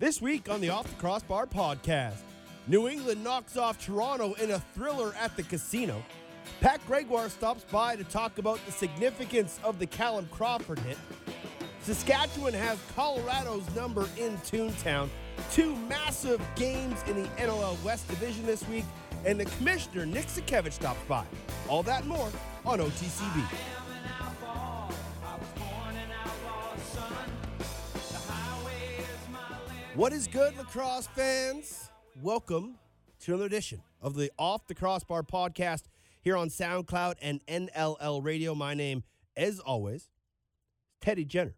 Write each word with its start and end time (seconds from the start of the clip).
This 0.00 0.22
week 0.22 0.48
on 0.48 0.60
the 0.60 0.68
Off 0.68 0.88
the 0.88 0.94
Crossbar 0.94 1.46
podcast, 1.46 2.18
New 2.68 2.86
England 2.86 3.24
knocks 3.24 3.56
off 3.56 3.84
Toronto 3.84 4.34
in 4.34 4.52
a 4.52 4.60
thriller 4.60 5.12
at 5.18 5.34
the 5.36 5.42
casino. 5.42 6.04
Pat 6.60 6.80
Gregoire 6.86 7.28
stops 7.28 7.64
by 7.64 7.96
to 7.96 8.04
talk 8.04 8.38
about 8.38 8.64
the 8.64 8.70
significance 8.70 9.58
of 9.64 9.80
the 9.80 9.86
Callum 9.86 10.28
Crawford 10.30 10.78
hit. 10.78 10.96
Saskatchewan 11.82 12.54
has 12.54 12.78
Colorado's 12.94 13.68
number 13.74 14.06
in 14.16 14.36
Toontown. 14.38 15.08
Two 15.50 15.74
massive 15.74 16.40
games 16.54 17.02
in 17.08 17.20
the 17.20 17.28
NLL 17.30 17.82
West 17.82 18.06
Division 18.06 18.46
this 18.46 18.68
week, 18.68 18.84
and 19.26 19.40
the 19.40 19.46
commissioner, 19.46 20.06
Nick 20.06 20.26
Sakiewicz, 20.26 20.74
stops 20.74 21.00
by. 21.08 21.24
All 21.68 21.82
that 21.82 22.06
more 22.06 22.30
on 22.64 22.78
OTCB. 22.78 23.77
What 29.98 30.12
is 30.12 30.28
good, 30.28 30.56
lacrosse 30.56 31.08
fans? 31.08 31.90
Welcome 32.22 32.78
to 33.18 33.32
another 33.32 33.46
edition 33.46 33.82
of 34.00 34.14
the 34.14 34.30
Off 34.38 34.64
the 34.68 34.74
Crossbar 34.76 35.24
podcast 35.24 35.86
here 36.20 36.36
on 36.36 36.50
SoundCloud 36.50 37.14
and 37.20 37.44
NLL 37.46 38.22
Radio. 38.22 38.54
My 38.54 38.74
name, 38.74 39.02
as 39.36 39.58
always, 39.58 40.02
is 40.02 40.08
Teddy 41.00 41.24
Jenner. 41.24 41.56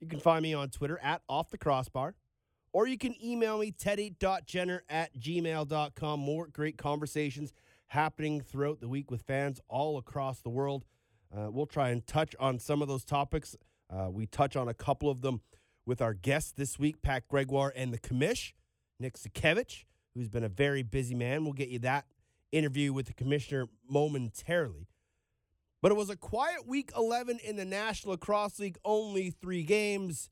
You 0.00 0.08
can 0.08 0.18
find 0.18 0.42
me 0.42 0.54
on 0.54 0.70
Twitter 0.70 0.98
at 1.02 1.20
Off 1.28 1.50
the 1.50 1.58
Crossbar, 1.58 2.14
or 2.72 2.86
you 2.86 2.96
can 2.96 3.14
email 3.22 3.58
me, 3.58 3.70
teddy.jenner 3.70 4.84
at 4.88 5.14
gmail.com. 5.20 6.20
More 6.20 6.46
great 6.46 6.78
conversations 6.78 7.52
happening 7.88 8.40
throughout 8.40 8.80
the 8.80 8.88
week 8.88 9.10
with 9.10 9.20
fans 9.20 9.60
all 9.68 9.98
across 9.98 10.40
the 10.40 10.48
world. 10.48 10.86
Uh, 11.30 11.50
we'll 11.50 11.66
try 11.66 11.90
and 11.90 12.06
touch 12.06 12.34
on 12.40 12.58
some 12.58 12.80
of 12.80 12.88
those 12.88 13.04
topics. 13.04 13.56
Uh, 13.90 14.08
we 14.10 14.24
touch 14.24 14.56
on 14.56 14.68
a 14.68 14.74
couple 14.74 15.10
of 15.10 15.20
them 15.20 15.42
with 15.86 16.00
our 16.00 16.14
guests 16.14 16.52
this 16.52 16.78
week, 16.78 17.02
Pat 17.02 17.28
Gregoire 17.28 17.72
and 17.74 17.92
the 17.92 17.98
commish, 17.98 18.52
Nick 19.00 19.14
Sakiewicz, 19.16 19.84
who's 20.14 20.28
been 20.28 20.44
a 20.44 20.48
very 20.48 20.82
busy 20.82 21.14
man. 21.14 21.44
We'll 21.44 21.52
get 21.52 21.68
you 21.68 21.78
that 21.80 22.06
interview 22.52 22.92
with 22.92 23.06
the 23.06 23.14
commissioner 23.14 23.66
momentarily. 23.88 24.88
But 25.80 25.90
it 25.90 25.96
was 25.96 26.10
a 26.10 26.16
quiet 26.16 26.66
week 26.66 26.92
11 26.96 27.40
in 27.42 27.56
the 27.56 27.64
National 27.64 28.12
Lacrosse 28.12 28.60
League, 28.60 28.78
only 28.84 29.30
three 29.30 29.64
games. 29.64 30.30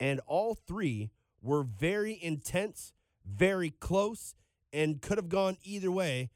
And 0.00 0.20
all 0.26 0.54
three 0.54 1.10
were 1.42 1.62
very 1.62 2.18
intense, 2.20 2.94
very 3.26 3.70
close, 3.70 4.34
and 4.72 5.02
could 5.02 5.18
have 5.18 5.28
gone 5.28 5.58
either 5.62 5.90
way, 5.90 6.30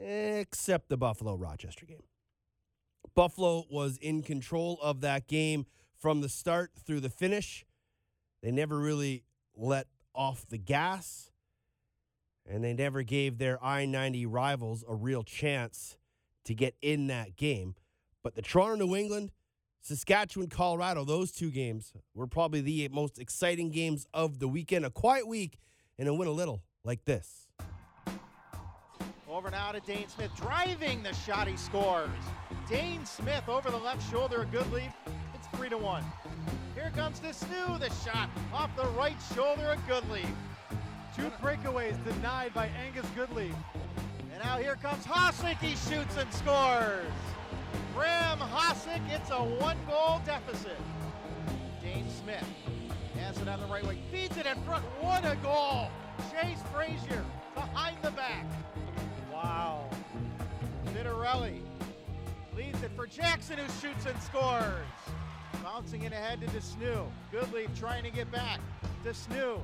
except 0.00 0.88
the 0.88 0.96
Buffalo 0.96 1.34
Rochester 1.34 1.84
game. 1.86 2.04
Buffalo 3.14 3.64
was 3.68 3.96
in 3.96 4.22
control 4.22 4.78
of 4.80 5.00
that 5.00 5.26
game 5.26 5.66
from 5.98 6.20
the 6.20 6.28
start 6.28 6.72
through 6.84 7.00
the 7.00 7.10
finish. 7.10 7.64
They 8.42 8.50
never 8.50 8.78
really 8.78 9.24
let 9.56 9.86
off 10.14 10.46
the 10.48 10.58
gas, 10.58 11.30
and 12.46 12.62
they 12.62 12.72
never 12.72 13.02
gave 13.02 13.38
their 13.38 13.62
I 13.62 13.84
90 13.84 14.26
rivals 14.26 14.84
a 14.88 14.94
real 14.94 15.22
chance 15.22 15.96
to 16.44 16.54
get 16.54 16.74
in 16.80 17.08
that 17.08 17.36
game. 17.36 17.74
But 18.22 18.34
the 18.34 18.42
Toronto, 18.42 18.86
New 18.86 18.96
England, 18.96 19.32
Saskatchewan, 19.80 20.48
Colorado, 20.48 21.04
those 21.04 21.32
two 21.32 21.50
games 21.50 21.92
were 22.14 22.26
probably 22.26 22.60
the 22.60 22.88
most 22.88 23.18
exciting 23.18 23.70
games 23.70 24.06
of 24.12 24.38
the 24.38 24.48
weekend. 24.48 24.84
A 24.84 24.90
quiet 24.90 25.26
week 25.26 25.58
and 25.98 26.06
it 26.06 26.12
went 26.12 26.28
a 26.28 26.32
little 26.32 26.62
like 26.84 27.04
this. 27.04 27.48
Over 29.28 29.50
now 29.50 29.72
to 29.72 29.80
Dhane 29.80 30.10
Smith, 30.10 30.30
driving 30.36 31.02
the 31.02 31.12
shot 31.12 31.48
he 31.48 31.56
scores. 31.56 32.08
Dhane 32.68 33.06
Smith 33.06 33.48
over 33.48 33.70
the 33.70 33.76
left 33.76 34.10
shoulder, 34.10 34.42
a 34.42 34.46
good 34.46 34.70
leap 34.72 34.90
3 35.58 35.68
to 35.70 35.76
1. 35.76 36.04
Here 36.76 36.92
comes 36.94 37.18
de 37.18 37.30
Snoo. 37.30 37.80
the 37.80 37.90
shot 38.08 38.30
off 38.54 38.70
the 38.76 38.86
right 38.90 39.16
shoulder 39.34 39.72
of 39.72 39.78
Goodleaf. 39.88 40.30
Two 41.16 41.32
breakaways 41.42 41.96
denied 42.04 42.54
by 42.54 42.68
Angus 42.86 43.06
Goodleaf. 43.16 43.56
And 44.32 44.40
now 44.44 44.58
here 44.58 44.76
comes 44.76 45.04
Hossack. 45.04 45.58
He 45.58 45.70
shoots 45.70 46.16
and 46.16 46.32
scores. 46.32 47.10
Graham 47.92 48.38
Hossack, 48.38 49.00
it's 49.10 49.30
a 49.30 49.34
one 49.34 49.76
goal 49.88 50.20
deficit. 50.24 50.78
Dhane 51.82 52.08
Smith 52.08 52.46
has 53.18 53.36
it 53.38 53.48
on 53.48 53.58
the 53.58 53.66
right 53.66 53.84
wing, 53.84 54.00
feeds 54.12 54.36
it 54.36 54.46
in 54.46 54.62
front. 54.62 54.84
What 55.00 55.24
a 55.24 55.34
goal! 55.42 55.88
Chase 56.30 56.62
Fraser 56.72 57.24
behind 57.56 57.96
the 58.02 58.12
back. 58.12 58.46
Wow. 59.32 59.90
Vitarelli 60.94 61.62
leads 62.56 62.80
it 62.84 62.92
for 62.94 63.08
Jackson, 63.08 63.58
who 63.58 63.66
shoots 63.80 64.06
and 64.06 64.22
scores. 64.22 64.86
Bouncing 65.62 66.02
it 66.02 66.12
ahead 66.12 66.40
to 66.40 66.46
de 66.48 66.60
Snoo. 66.60 67.06
Goodleaf 67.32 67.76
trying 67.78 68.04
to 68.04 68.10
get 68.10 68.30
back. 68.30 68.60
de 69.04 69.10
Snoo 69.10 69.60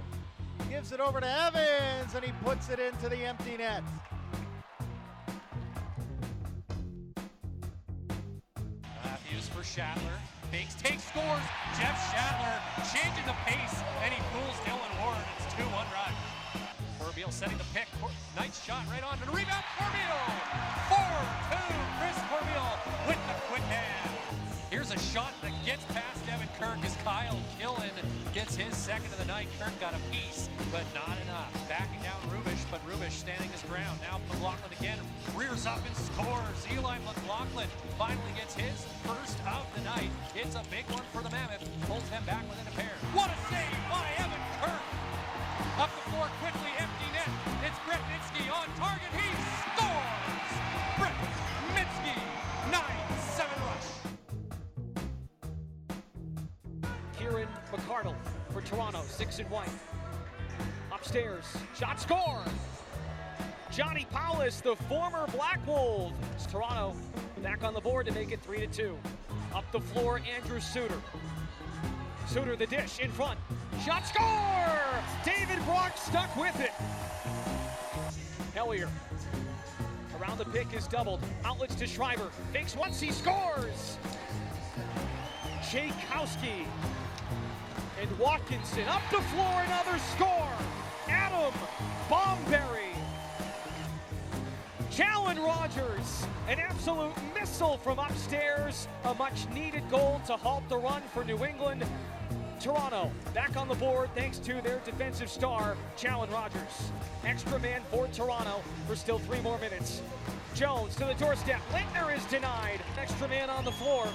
gives 0.71 0.93
it 0.93 1.01
over 1.01 1.21
to 1.21 1.27
Evans 1.27 2.15
and 2.15 2.25
he 2.25 2.33
puts 2.45 2.69
it 2.69 2.79
into 2.79 3.09
the 3.09 3.19
empty 3.19 3.57
net. 3.57 3.83
Matthews 9.05 9.49
for 9.49 9.63
Shattler. 9.63 10.19
Fakes, 10.51 10.75
takes, 10.75 11.03
scores. 11.05 11.43
Jeff 11.79 11.99
Shattler 12.15 12.63
changing 12.95 13.27
the 13.27 13.35
pace, 13.43 13.83
and 14.05 14.15
he 14.15 14.23
fools 14.31 14.55
Dillon 14.65 14.95
Ward. 15.03 15.19
It's 15.39 15.53
2 15.55 15.63
1 15.63 15.73
run. 15.91 16.15
Corbeil 17.01 17.33
setting 17.33 17.59
the 17.59 17.65
pick. 17.75 17.89
Nice 18.37 18.63
shot 18.63 18.85
right 18.89 19.03
on. 19.03 19.19
And 19.19 19.35
rebound, 19.35 19.65
Corbeil! 19.75 20.21
4 20.91 20.99
2. 21.51 21.59
Chris 21.99 22.19
Corbeil 22.31 22.69
with 23.09 23.19
the 23.27 23.35
quick 23.51 23.63
hand. 23.67 24.14
A 24.95 24.99
shot 25.11 25.35
that 25.43 25.51
gets 25.67 25.83
past 25.91 26.23
Evan 26.31 26.47
Kirk 26.55 26.79
as 26.87 26.95
Kyle 27.03 27.35
Killen 27.59 27.91
gets 28.33 28.55
his 28.55 28.77
second 28.77 29.11
of 29.11 29.19
the 29.19 29.25
night. 29.25 29.49
Kirk 29.59 29.75
got 29.81 29.91
a 29.91 29.99
piece, 30.15 30.49
but 30.71 30.87
not 30.95 31.19
enough. 31.27 31.51
Backing 31.67 31.99
down 31.99 32.15
Rubisch, 32.31 32.63
but 32.71 32.79
Rubisch 32.87 33.11
standing 33.11 33.51
his 33.51 33.63
ground. 33.67 33.99
Now 34.07 34.23
McLaughlin 34.31 34.71
again 34.79 35.03
rears 35.35 35.67
up 35.67 35.83
and 35.83 35.97
scores. 35.99 36.63
Eli 36.71 37.03
McLaughlin 37.11 37.67
finally 37.99 38.35
gets 38.39 38.55
his 38.55 38.87
first 39.03 39.35
of 39.51 39.67
the 39.75 39.83
night. 39.83 40.15
It's 40.31 40.55
a 40.55 40.63
big 40.71 40.87
one 40.95 41.03
for 41.11 41.27
the 41.27 41.31
Mammoth. 41.35 41.67
Pulls 41.91 42.07
them 42.15 42.23
back 42.23 42.47
within 42.47 42.63
a 42.71 42.75
pair. 42.79 42.95
What 43.19 43.35
a 43.35 43.39
save 43.51 43.75
by 43.91 44.07
Evan 44.23 44.45
Kirk! 44.63 44.85
Up 45.83 45.91
the 45.91 46.05
floor 46.15 46.31
quickly, 46.39 46.71
empty 46.79 47.09
net. 47.11 47.35
It's 47.67 47.83
Brett 47.83 47.99
Mydske 48.07 48.47
on 48.47 48.71
target. 48.79 49.11
He 49.11 49.64
Toronto, 58.75 59.03
six 59.07 59.39
and 59.39 59.49
one. 59.51 59.69
Upstairs, 60.93 61.45
shot 61.79 62.01
score. 62.01 62.43
Johnny 63.71 64.05
Powless, 64.11 64.61
the 64.61 64.75
former 64.89 65.29
Black 65.29 65.65
Wolves. 65.65 66.15
Toronto 66.51 66.97
back 67.41 67.63
on 67.63 67.73
the 67.73 67.81
board 67.81 68.05
to 68.07 68.13
make 68.13 68.33
it 68.33 68.41
three 68.43 68.59
to 68.59 68.67
two. 68.67 68.99
Up 69.55 69.65
the 69.71 69.81
floor, 69.81 70.21
Andrew 70.35 70.59
Suitor. 70.59 71.01
Suitor 72.27 72.57
the 72.57 72.67
dish 72.67 72.99
in 72.99 73.13
front. 73.13 73.39
Shot 73.85 74.05
score! 74.09 75.05
David 75.25 75.65
Brock 75.67 75.97
stuck 75.97 76.35
with 76.37 76.59
it. 76.61 76.73
Hellyer. 78.55 78.89
Around 80.21 80.39
the 80.39 80.47
pick 80.47 80.75
is 80.75 80.89
doubled. 80.89 81.21
Outlets 81.45 81.77
to 81.77 81.87
Schreiber. 81.87 82.31
Fakes 82.53 82.75
once, 82.75 82.99
he 82.99 83.13
scores! 83.13 83.99
Jakowski 85.63 86.67
and 88.01 88.19
Watkinson 88.19 88.87
up 88.89 89.03
the 89.11 89.21
floor, 89.21 89.63
another 89.67 89.99
score. 90.15 90.53
Adam 91.09 91.53
Bomberry. 92.09 92.95
Challen 94.91 95.39
Rogers, 95.39 96.27
an 96.49 96.59
absolute 96.61 97.15
missile 97.35 97.79
from 97.79 97.99
upstairs. 97.99 98.87
A 99.05 99.15
much 99.15 99.49
needed 99.53 99.83
goal 99.91 100.21
to 100.27 100.37
halt 100.37 100.69
the 100.69 100.77
run 100.77 101.03
for 101.13 101.25
New 101.25 101.45
England. 101.45 101.85
Toronto 102.61 103.11
back 103.35 103.57
on 103.57 103.69
the 103.69 103.75
board 103.75 104.09
thanks 104.15 104.39
to 104.39 104.61
their 104.63 104.81
defensive 104.85 105.29
star, 105.29 105.77
Challen 105.97 106.31
Rogers. 106.31 106.93
Extra 107.25 107.59
man 107.59 107.83
for 107.91 108.07
Toronto 108.09 108.63
for 108.87 108.97
still 108.97 109.19
three 109.19 109.41
more 109.41 109.59
minutes. 109.59 110.01
Jones 110.55 110.95
to 110.97 111.05
the 111.05 111.15
doorstep. 111.15 111.61
Lintner 111.73 112.17
is 112.17 112.25
denied. 112.27 112.81
Extra 112.97 113.29
man 113.29 113.51
on 113.51 113.65
the 113.65 113.73
floor. 113.73 114.07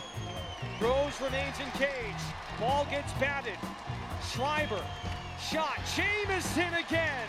Rose 0.81 1.19
remains 1.21 1.59
in 1.59 1.69
cage. 1.79 2.21
Ball 2.59 2.85
gets 2.89 3.11
batted. 3.13 3.57
Schreiber. 4.31 4.83
Shot. 5.39 5.79
Jameson 5.95 6.73
again. 6.73 7.27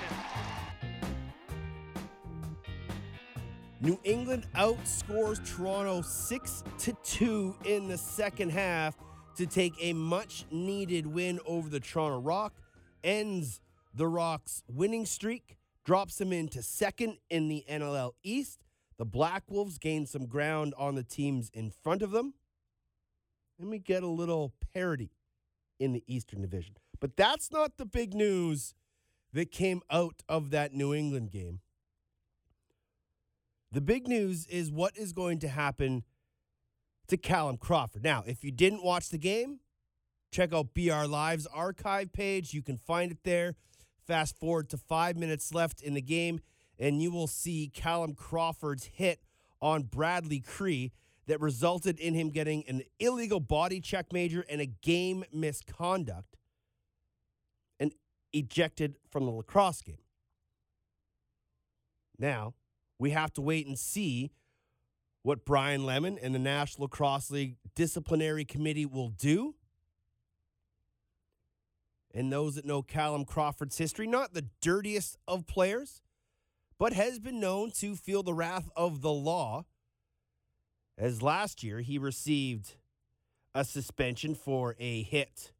New 3.80 3.98
England 4.04 4.46
outscores 4.54 5.42
Toronto 5.56 6.02
6 6.02 6.64
to 6.78 6.92
2 7.02 7.56
in 7.64 7.88
the 7.88 7.96
second 7.96 8.50
half 8.50 8.94
to 9.36 9.46
take 9.46 9.72
a 9.80 9.94
much 9.94 10.44
needed 10.50 11.06
win 11.06 11.40
over 11.46 11.68
the 11.70 11.80
Toronto 11.80 12.20
Rock, 12.20 12.60
ends 13.02 13.60
the 13.94 14.06
Rock's 14.06 14.62
winning 14.68 15.06
streak, 15.06 15.56
drops 15.84 16.18
them 16.18 16.30
into 16.32 16.62
second 16.62 17.16
in 17.30 17.48
the 17.48 17.64
NLL 17.70 18.12
East. 18.22 18.64
The 18.98 19.06
Black 19.06 19.44
Wolves 19.48 19.78
gain 19.78 20.04
some 20.04 20.26
ground 20.26 20.74
on 20.76 20.94
the 20.94 21.02
teams 21.02 21.50
in 21.54 21.70
front 21.70 22.02
of 22.02 22.10
them. 22.10 22.34
And 23.60 23.68
we 23.68 23.78
get 23.78 24.02
a 24.02 24.08
little 24.08 24.54
parity 24.72 25.10
in 25.78 25.92
the 25.92 26.02
Eastern 26.06 26.40
Division. 26.40 26.76
But 26.98 27.16
that's 27.16 27.52
not 27.52 27.76
the 27.76 27.84
big 27.84 28.14
news 28.14 28.74
that 29.32 29.52
came 29.52 29.82
out 29.90 30.22
of 30.28 30.50
that 30.50 30.72
New 30.72 30.94
England 30.94 31.30
game. 31.30 31.60
The 33.70 33.80
big 33.80 34.08
news 34.08 34.46
is 34.46 34.72
what 34.72 34.96
is 34.96 35.12
going 35.12 35.38
to 35.40 35.48
happen 35.48 36.04
to 37.08 37.16
Callum 37.16 37.56
Crawford. 37.56 38.02
Now, 38.02 38.24
if 38.26 38.42
you 38.42 38.50
didn't 38.50 38.82
watch 38.82 39.10
the 39.10 39.18
game, 39.18 39.60
check 40.32 40.52
out 40.52 40.74
BR 40.74 41.04
Live's 41.06 41.46
archive 41.46 42.12
page. 42.12 42.54
You 42.54 42.62
can 42.62 42.78
find 42.78 43.12
it 43.12 43.18
there. 43.24 43.54
Fast 44.06 44.38
forward 44.38 44.70
to 44.70 44.76
five 44.76 45.16
minutes 45.16 45.54
left 45.54 45.82
in 45.82 45.94
the 45.94 46.00
game, 46.00 46.40
and 46.78 47.00
you 47.00 47.10
will 47.10 47.28
see 47.28 47.70
Callum 47.72 48.14
Crawford's 48.14 48.86
hit 48.86 49.20
on 49.60 49.82
Bradley 49.82 50.40
Kri 50.40 50.92
that 51.26 51.40
resulted 51.40 51.98
in 52.00 52.14
him 52.14 52.30
getting 52.30 52.64
an 52.68 52.82
illegal 52.98 53.40
body 53.40 53.80
check 53.80 54.12
major 54.12 54.44
and 54.48 54.60
a 54.60 54.66
game 54.66 55.24
misconduct 55.32 56.36
and 57.78 57.92
ejected 58.32 58.96
from 59.10 59.26
the 59.26 59.30
lacrosse 59.30 59.82
game. 59.82 60.02
Now, 62.18 62.54
we 62.98 63.10
have 63.10 63.32
to 63.34 63.40
wait 63.40 63.66
and 63.66 63.78
see 63.78 64.30
what 65.22 65.44
Brian 65.44 65.84
Lemon 65.84 66.18
and 66.20 66.34
the 66.34 66.38
National 66.38 66.84
Lacrosse 66.84 67.30
League 67.30 67.56
Disciplinary 67.74 68.44
Committee 68.44 68.86
will 68.86 69.08
do. 69.08 69.54
And 72.12 72.32
those 72.32 72.56
that 72.56 72.64
know 72.64 72.82
Callum 72.82 73.24
Crawford's 73.24 73.78
history, 73.78 74.06
not 74.06 74.34
the 74.34 74.46
dirtiest 74.60 75.16
of 75.28 75.46
players, 75.46 76.02
but 76.78 76.92
has 76.92 77.18
been 77.18 77.38
known 77.38 77.70
to 77.72 77.94
feel 77.94 78.22
the 78.22 78.34
wrath 78.34 78.68
of 78.74 79.00
the 79.00 79.12
law. 79.12 79.64
As 80.98 81.22
last 81.22 81.62
year, 81.62 81.80
he 81.80 81.98
received 81.98 82.74
a 83.54 83.64
suspension 83.64 84.34
for 84.34 84.76
a 84.78 85.02
hit 85.02 85.52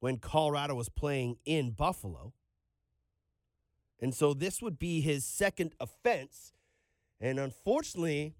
when 0.00 0.18
Colorado 0.18 0.74
was 0.74 0.88
playing 0.88 1.36
in 1.44 1.70
Buffalo. 1.70 2.32
And 4.00 4.14
so 4.14 4.34
this 4.34 4.60
would 4.60 4.78
be 4.78 5.00
his 5.00 5.24
second 5.24 5.74
offense. 5.80 6.52
And 7.20 7.38
unfortunately, 7.38 8.34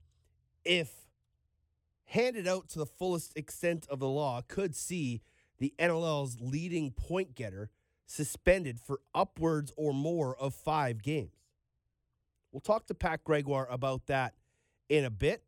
if 0.64 0.90
handed 2.06 2.46
out 2.46 2.68
to 2.68 2.78
the 2.78 2.86
fullest 2.86 3.36
extent 3.36 3.86
of 3.88 3.98
the 3.98 4.08
law, 4.08 4.42
could 4.46 4.76
see 4.76 5.22
the 5.58 5.72
NLL's 5.78 6.38
leading 6.40 6.90
point 6.90 7.34
getter 7.34 7.70
suspended 8.06 8.78
for 8.78 9.00
upwards 9.14 9.72
or 9.76 9.94
more 9.94 10.36
of 10.36 10.54
five 10.54 11.02
games. 11.02 11.32
We'll 12.52 12.60
talk 12.60 12.86
to 12.86 12.94
Pat 12.94 13.24
Gregoire 13.24 13.66
about 13.70 14.06
that 14.06 14.34
in 14.88 15.04
a 15.04 15.10
bit. 15.10 15.42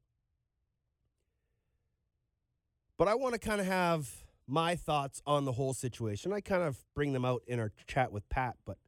But 2.99 3.09
I 3.09 3.15
want 3.15 3.35
to 3.35 3.41
kind 3.41 3.61
of 3.61 3.67
have 3.67 4.11
my 4.47 4.77
thoughts 4.77 5.21
on 5.27 5.45
the 5.45 5.53
whole 5.53 5.75
situation. 5.75 6.33
I 6.33 6.41
kind 6.41 6.63
of 6.63 6.79
bring 6.95 7.13
them 7.13 7.25
out 7.25 7.43
in 7.47 7.59
our 7.59 7.73
chat 7.87 8.13
with 8.13 8.29
Pat, 8.29 8.57
but 8.65 8.79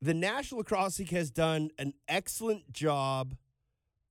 the 0.00 0.14
National 0.14 0.58
Lacrosse 0.58 0.98
League 0.98 1.10
has 1.10 1.30
done 1.30 1.70
an 1.78 1.94
excellent 2.08 2.72
job 2.72 3.36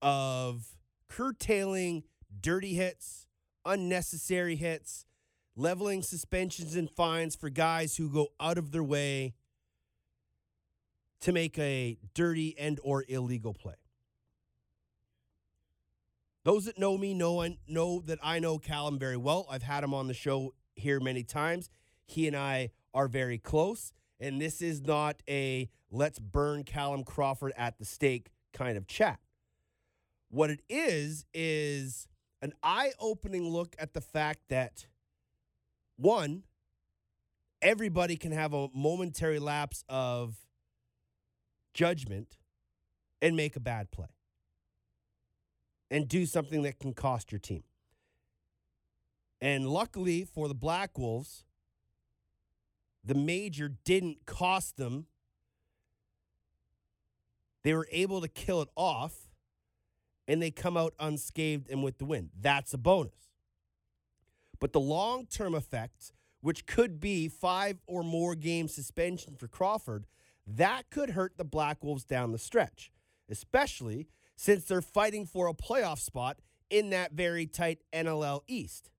of 0.02 0.78
curtailing 1.10 2.04
dirty 2.42 2.74
hits, 2.74 3.28
unnecessary 3.66 4.56
hits, 4.56 5.06
leveling 5.56 6.02
suspensions 6.02 6.76
and 6.76 6.90
fines 6.90 7.36
for 7.36 7.50
guys 7.50 7.98
who 7.98 8.10
go 8.10 8.30
out 8.40 8.58
of 8.58 8.72
their 8.72 8.84
way 8.84 9.34
to 11.22 11.32
make 11.32 11.58
a 11.60 11.98
dirty 12.14 12.58
and 12.58 12.80
or 12.84 13.06
illegal 13.08 13.54
play. 13.54 13.76
Those 16.44 16.66
that 16.66 16.78
know 16.78 16.98
me 16.98 17.14
know 17.14 17.48
know 17.68 18.02
that 18.02 18.20
I 18.22 18.40
know 18.40 18.60
Callum 18.60 19.00
very 19.00 19.18
well. 19.18 19.48
I've 19.50 19.64
had 19.64 19.84
him 19.84 19.94
on 19.94 20.08
the 20.08 20.14
show 20.14 20.54
here 20.76 21.00
many 21.00 21.24
times. 21.24 21.70
He 22.06 22.28
and 22.28 22.36
I 22.36 22.72
are 22.94 23.08
very 23.08 23.38
close, 23.38 23.94
and 24.20 24.42
this 24.42 24.62
is 24.62 24.82
not 24.82 25.24
a 25.30 25.70
let's 25.90 26.20
burn 26.20 26.64
Callum 26.64 27.04
Crawford 27.04 27.54
at 27.56 27.80
the 27.80 27.86
stake 27.86 28.30
kind 28.52 28.78
of 28.78 28.88
chat. 28.88 29.20
What 30.30 30.50
it 30.50 30.62
is 30.68 31.26
is 31.34 32.08
an 32.42 32.54
eye-opening 32.62 33.48
look 33.48 33.76
at 33.80 33.94
the 33.94 34.02
fact 34.02 34.50
that 34.50 34.88
one 35.96 36.44
everybody 37.62 38.18
can 38.18 38.34
have 38.34 38.54
a 38.54 38.68
momentary 38.76 39.40
lapse 39.40 39.86
of 39.88 40.36
judgment 41.74 42.36
and 43.22 43.38
make 43.38 43.56
a 43.56 43.60
bad 43.62 43.90
play 43.90 44.10
and 45.94 46.08
do 46.08 46.26
something 46.26 46.64
that 46.64 46.80
can 46.80 46.92
cost 46.92 47.32
your 47.32 47.38
team. 47.38 47.64
And 49.40 49.70
luckily 49.70 50.24
for 50.24 50.48
the 50.48 50.56
Black 50.56 50.98
Wolves, 50.98 51.46
the 53.06 53.14
major 53.14 53.70
didn't 53.86 54.26
cost 54.26 54.76
them. 54.76 55.06
They 57.62 57.76
were 57.76 57.88
able 57.92 58.22
to 58.22 58.28
kill 58.28 58.64
it 58.64 58.70
off 58.76 59.30
and 60.28 60.42
they 60.42 60.50
come 60.50 60.76
out 60.76 60.96
unscathed 61.00 61.70
and 61.70 61.84
with 61.84 62.00
the 62.00 62.06
win. 62.06 62.32
That's 62.42 62.74
a 62.74 62.80
bonus. 62.80 63.30
But 64.60 64.74
the 64.74 64.80
long 64.80 65.28
term 65.28 65.54
effects, 65.54 66.12
which 66.42 66.66
could 66.66 67.00
be 67.00 67.28
five 67.28 67.78
or 67.86 68.02
more 68.02 68.34
game 68.34 68.68
suspension 68.68 69.36
for 69.36 69.48
Crawford, 69.48 70.08
that 70.48 70.90
could 70.90 71.12
hurt 71.12 71.38
the 71.38 71.46
Black 71.46 71.84
Wolves 71.84 72.04
down 72.04 72.32
the 72.32 72.40
stretch, 72.40 72.92
especially 73.30 74.08
since 74.36 74.66
they're 74.66 74.82
fighting 74.82 75.26
for 75.26 75.48
a 75.48 75.54
playoff 75.54 76.00
spot 76.00 76.38
in 76.70 76.90
that 76.90 77.12
very 77.14 77.46
tight 77.46 77.80
NLL 77.94 78.42
East. 78.48 78.90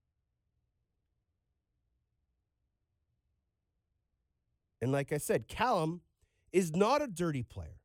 And 4.81 4.92
like 4.92 5.12
I 5.12 5.19
said, 5.19 5.48
Callum 5.48 6.02
is 6.52 6.76
not 6.76 7.02
a 7.02 7.06
dirty 7.06 7.42
player, 7.42 7.81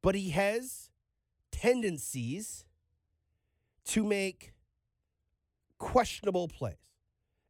but 0.00 0.14
he 0.14 0.30
has 0.30 0.90
tendencies 1.50 2.64
to 3.86 4.04
make 4.04 4.52
questionable 5.78 6.46
plays. 6.46 6.76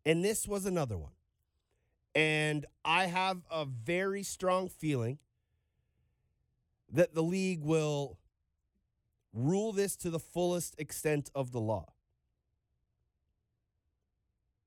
And 0.07 0.25
this 0.25 0.49
was 0.49 0.65
another 0.65 0.97
one. 0.97 1.13
And 2.15 2.65
I 2.85 3.07
have 3.07 3.43
a 3.51 3.67
very 3.67 4.23
strong 4.23 4.69
feeling 4.69 5.19
that 6.91 7.15
the 7.15 7.23
league 7.23 7.63
will 7.63 8.17
rule 9.33 9.73
this 9.73 9.97
to 9.97 10.11
the 10.11 10.19
fullest 10.19 10.75
extent 10.79 11.31
of 11.35 11.53
the 11.53 11.61
law. 11.61 11.93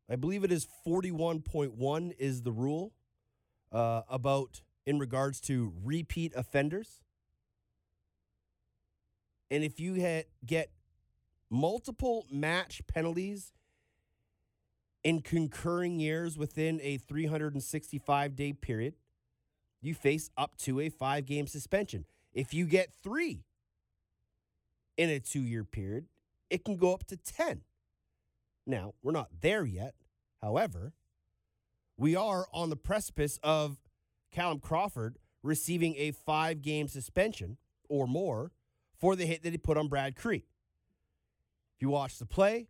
I 0.09 0.15
believe 0.15 0.43
it 0.43 0.51
is 0.51 0.67
41.1 0.85 2.13
is 2.19 2.41
the 2.43 2.51
rule 2.51 2.93
uh, 3.71 4.01
about 4.09 4.61
in 4.85 4.99
regards 4.99 5.39
to 5.41 5.73
repeat 5.83 6.33
offenders. 6.35 7.01
And 9.49 9.63
if 9.63 9.79
you 9.79 9.95
had, 9.95 10.25
get 10.45 10.71
multiple 11.49 12.25
match 12.29 12.81
penalties 12.87 13.53
in 15.03 15.21
concurring 15.21 15.99
years 15.99 16.37
within 16.37 16.79
a 16.81 16.97
365 16.97 18.35
day 18.35 18.53
period, 18.53 18.95
you 19.81 19.93
face 19.93 20.29
up 20.37 20.57
to 20.57 20.79
a 20.79 20.89
five 20.89 21.25
game 21.25 21.47
suspension. 21.47 22.05
If 22.33 22.53
you 22.53 22.65
get 22.65 22.89
three 23.03 23.43
in 24.97 25.09
a 25.09 25.19
two 25.19 25.41
year 25.41 25.63
period, 25.63 26.05
it 26.49 26.63
can 26.65 26.77
go 26.77 26.93
up 26.93 27.05
to 27.07 27.17
10. 27.17 27.61
Now, 28.65 28.93
we're 29.01 29.11
not 29.11 29.29
there 29.41 29.65
yet. 29.65 29.95
However, 30.41 30.93
we 31.97 32.15
are 32.15 32.47
on 32.53 32.69
the 32.69 32.75
precipice 32.75 33.39
of 33.43 33.77
Callum 34.31 34.59
Crawford 34.59 35.17
receiving 35.41 35.95
a 35.97 36.11
five 36.11 36.61
game 36.61 36.87
suspension 36.87 37.57
or 37.89 38.07
more 38.07 38.51
for 38.97 39.15
the 39.15 39.25
hit 39.25 39.43
that 39.43 39.51
he 39.51 39.57
put 39.57 39.77
on 39.77 39.87
Brad 39.87 40.15
Kri. 40.15 40.45
If 41.75 41.81
you 41.81 41.89
watch 41.89 42.17
the 42.17 42.25
play, 42.25 42.67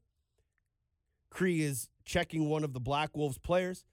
Kri 1.30 1.62
is 1.62 1.90
checking 2.06 2.50
one 2.50 2.64
of 2.64 2.74
the 2.74 2.80
Black 2.80 3.16
Wolves 3.16 3.38
players. 3.38 3.86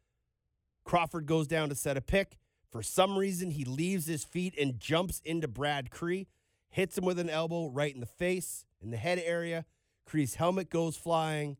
Crawford 0.84 1.26
goes 1.26 1.46
down 1.46 1.68
to 1.68 1.74
set 1.74 1.96
a 1.96 2.00
pick. 2.00 2.38
For 2.70 2.82
some 2.82 3.18
reason, 3.18 3.50
he 3.50 3.64
leaves 3.64 4.06
his 4.06 4.24
feet 4.24 4.54
and 4.58 4.78
jumps 4.78 5.20
into 5.24 5.48
Brad 5.48 5.90
Kri, 5.90 6.28
hits 6.70 6.96
him 6.96 7.04
with 7.04 7.18
an 7.18 7.28
elbow 7.28 7.68
right 7.68 7.92
in 7.92 8.00
the 8.00 8.06
face, 8.06 8.64
in 8.80 8.90
the 8.90 8.96
head 8.96 9.20
area. 9.24 9.64
Kri's 10.06 10.36
helmet 10.36 10.70
goes 10.70 10.96
flying. 10.96 11.56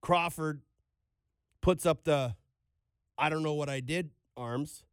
Crawford 0.00 0.60
puts 1.60 1.86
up 1.86 2.04
the 2.04 2.36
I 3.18 3.28
don't 3.28 3.42
know 3.42 3.54
what 3.54 3.68
I 3.68 3.80
did 3.80 4.10
arms 4.36 4.84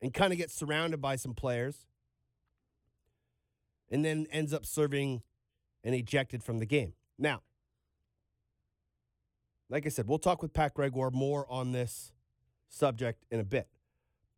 and 0.00 0.14
kind 0.14 0.32
of 0.32 0.38
gets 0.38 0.54
surrounded 0.54 1.00
by 1.00 1.16
some 1.16 1.34
players 1.34 1.86
and 3.90 4.04
then 4.04 4.26
ends 4.30 4.52
up 4.52 4.64
serving 4.64 5.22
and 5.82 5.94
ejected 5.94 6.42
from 6.42 6.58
the 6.58 6.66
game. 6.66 6.94
Now, 7.18 7.42
like 9.68 9.86
I 9.86 9.88
said, 9.88 10.06
we'll 10.06 10.18
talk 10.18 10.42
with 10.42 10.52
Pat 10.52 10.74
Gregoire 10.74 11.10
more 11.10 11.46
on 11.50 11.72
this 11.72 12.12
subject 12.68 13.24
in 13.30 13.40
a 13.40 13.44
bit. 13.44 13.68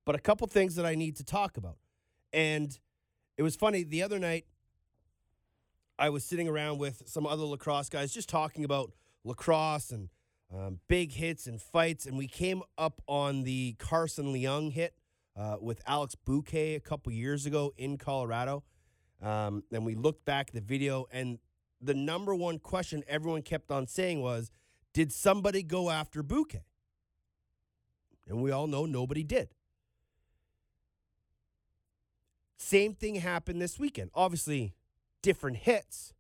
But 0.05 0.15
a 0.15 0.19
couple 0.19 0.47
things 0.47 0.77
that 0.77 0.87
I 0.87 0.95
need 0.95 1.17
to 1.17 1.25
talk 1.25 1.57
about. 1.57 1.79
And 2.33 2.79
it 3.37 3.43
was 3.43 3.57
funny 3.57 3.83
the 3.83 4.03
other 4.03 4.19
night 4.19 4.47
I 5.99 6.11
was 6.11 6.25
sitting 6.25 6.49
around 6.49 6.79
with 6.79 7.03
some 7.07 7.27
other 7.27 7.45
lacrosse 7.45 7.89
guys 7.89 8.13
just 8.13 8.29
talking 8.29 8.65
about 8.65 8.93
lacrosse 9.25 9.91
and 9.91 10.11
um, 10.55 10.81
big 10.89 11.13
hits 11.13 11.47
and 11.47 11.61
fights, 11.61 12.07
and 12.07 12.17
we 12.17 12.29
came 12.29 12.63
up 12.79 13.03
on 13.09 13.43
the 13.43 13.75
Carson 13.79 14.27
Leung 14.27 14.73
hit 14.73 14.95
uh, 15.37 15.57
with 15.61 15.81
Alex 15.87 16.15
Buque 16.15 16.77
a 16.77 16.81
couple 16.81 17.13
years 17.13 17.47
ago 17.47 17.73
in 17.77 17.99
Colorado. 17.99 18.63
Um, 19.23 19.65
and 19.73 19.85
we 19.85 19.95
looked 19.95 20.25
back 20.25 20.49
at 20.49 20.55
the 20.55 20.61
video, 20.61 21.07
and 21.11 21.39
the 21.81 21.95
number 21.95 22.35
one 22.35 22.59
question 22.59 23.03
everyone 23.09 23.43
kept 23.43 23.71
on 23.71 23.87
saying 23.87 24.21
was, 24.21 24.51
"Did 24.93 25.13
somebody 25.13 25.63
go 25.63 25.91
after 25.91 26.23
Buque?" 26.23 26.63
And 28.29 28.43
we 28.43 28.51
all 28.51 28.67
know 28.67 28.87
nobody 28.87 29.25
did. 29.25 29.49
Same 32.59 32.95
thing 32.95 33.17
happened 33.17 33.61
this 33.61 33.79
weekend. 33.79 34.11
Obviously, 34.15 34.75
different 35.23 35.59
hits. 35.59 36.15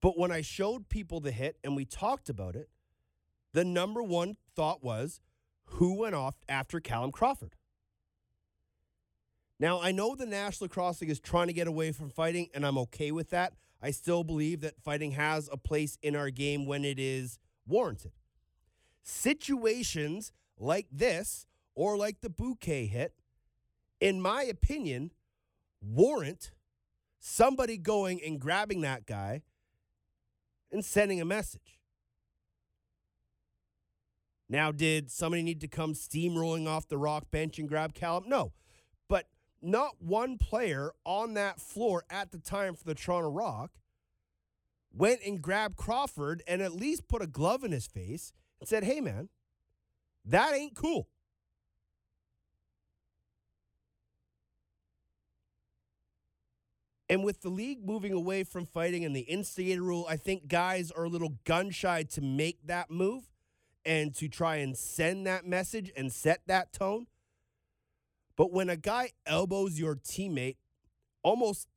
But 0.00 0.18
when 0.18 0.32
I 0.32 0.40
showed 0.40 0.88
people 0.88 1.20
the 1.20 1.30
hit 1.30 1.56
and 1.62 1.76
we 1.76 1.84
talked 1.84 2.28
about 2.28 2.56
it, 2.56 2.68
the 3.52 3.64
number 3.64 4.02
one 4.02 4.36
thought 4.54 4.82
was 4.82 5.20
who 5.64 5.94
went 5.94 6.14
off 6.14 6.34
after 6.48 6.80
Callum 6.80 7.12
Crawford? 7.12 7.54
Now, 9.60 9.80
I 9.80 9.92
know 9.92 10.16
the 10.16 10.26
National 10.26 10.68
League 11.00 11.10
is 11.10 11.20
trying 11.20 11.46
to 11.46 11.52
get 11.52 11.68
away 11.68 11.92
from 11.92 12.10
fighting, 12.10 12.48
and 12.52 12.66
I'm 12.66 12.78
okay 12.78 13.12
with 13.12 13.30
that. 13.30 13.52
I 13.80 13.92
still 13.92 14.24
believe 14.24 14.60
that 14.62 14.82
fighting 14.82 15.12
has 15.12 15.48
a 15.52 15.56
place 15.56 15.98
in 16.02 16.16
our 16.16 16.30
game 16.30 16.66
when 16.66 16.84
it 16.84 16.98
is 16.98 17.38
warranted. 17.66 18.12
Situations 19.02 20.32
like 20.58 20.88
this, 20.90 21.46
or 21.74 21.96
like 21.96 22.20
the 22.20 22.30
Buque 22.30 22.88
hit, 22.88 23.14
in 24.02 24.20
my 24.20 24.42
opinion, 24.42 25.12
warrant 25.80 26.50
somebody 27.20 27.76
going 27.76 28.20
and 28.26 28.40
grabbing 28.40 28.80
that 28.80 29.06
guy 29.06 29.42
and 30.72 30.84
sending 30.84 31.20
a 31.20 31.24
message. 31.24 31.78
Now, 34.48 34.72
did 34.72 35.08
somebody 35.12 35.44
need 35.44 35.60
to 35.60 35.68
come 35.68 35.94
steamrolling 35.94 36.66
off 36.66 36.88
the 36.88 36.98
rock 36.98 37.30
bench 37.30 37.60
and 37.60 37.68
grab 37.68 37.94
Callum? 37.94 38.24
No. 38.26 38.52
But 39.08 39.26
not 39.62 40.02
one 40.02 40.36
player 40.36 40.90
on 41.06 41.34
that 41.34 41.60
floor 41.60 42.02
at 42.10 42.32
the 42.32 42.38
time 42.38 42.74
for 42.74 42.84
the 42.84 42.96
Toronto 42.96 43.30
Rock 43.30 43.70
went 44.92 45.20
and 45.24 45.40
grabbed 45.40 45.76
Crawford 45.76 46.42
and 46.48 46.60
at 46.60 46.74
least 46.74 47.06
put 47.06 47.22
a 47.22 47.28
glove 47.28 47.62
in 47.62 47.70
his 47.70 47.86
face 47.86 48.32
and 48.58 48.68
said, 48.68 48.82
hey, 48.82 49.00
man, 49.00 49.28
that 50.24 50.54
ain't 50.54 50.74
cool. 50.74 51.08
And 57.12 57.22
with 57.22 57.42
the 57.42 57.50
league 57.50 57.84
moving 57.84 58.14
away 58.14 58.42
from 58.42 58.64
fighting 58.64 59.04
and 59.04 59.14
the 59.14 59.20
instigator 59.20 59.82
rule, 59.82 60.06
I 60.08 60.16
think 60.16 60.48
guys 60.48 60.90
are 60.90 61.04
a 61.04 61.10
little 61.10 61.34
gun 61.44 61.70
shy 61.70 62.04
to 62.04 62.22
make 62.22 62.66
that 62.66 62.90
move 62.90 63.24
and 63.84 64.14
to 64.14 64.28
try 64.28 64.56
and 64.56 64.74
send 64.74 65.26
that 65.26 65.44
message 65.44 65.92
and 65.94 66.10
set 66.10 66.40
that 66.46 66.72
tone. 66.72 67.08
But 68.34 68.50
when 68.50 68.70
a 68.70 68.78
guy 68.78 69.10
elbows 69.26 69.78
your 69.78 69.94
teammate, 69.94 70.56
almost 71.22 71.68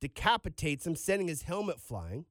decapitates 0.00 0.86
him, 0.86 0.94
sending 0.94 1.26
his 1.26 1.42
helmet 1.42 1.80
flying, 1.80 2.26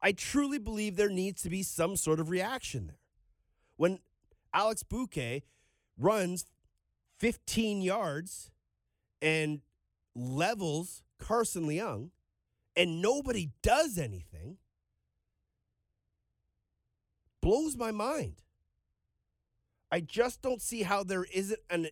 I 0.00 0.12
truly 0.12 0.56
believe 0.56 0.96
there 0.96 1.10
needs 1.10 1.42
to 1.42 1.50
be 1.50 1.62
some 1.62 1.94
sort 1.94 2.20
of 2.20 2.30
reaction 2.30 2.86
there. 2.86 3.00
When 3.76 3.98
Alex 4.54 4.82
Buque 4.82 5.42
runs 5.98 6.46
15 7.18 7.82
yards 7.82 8.50
and 9.20 9.60
levels 10.20 11.02
Carson 11.18 11.64
Leung 11.64 12.10
and 12.76 13.02
nobody 13.02 13.50
does 13.62 13.98
anything 13.98 14.58
blows 17.40 17.76
my 17.76 17.90
mind. 17.90 18.42
I 19.90 20.00
just 20.00 20.40
don't 20.42 20.62
see 20.62 20.82
how 20.82 21.02
there 21.02 21.26
isn't 21.32 21.60
an 21.68 21.88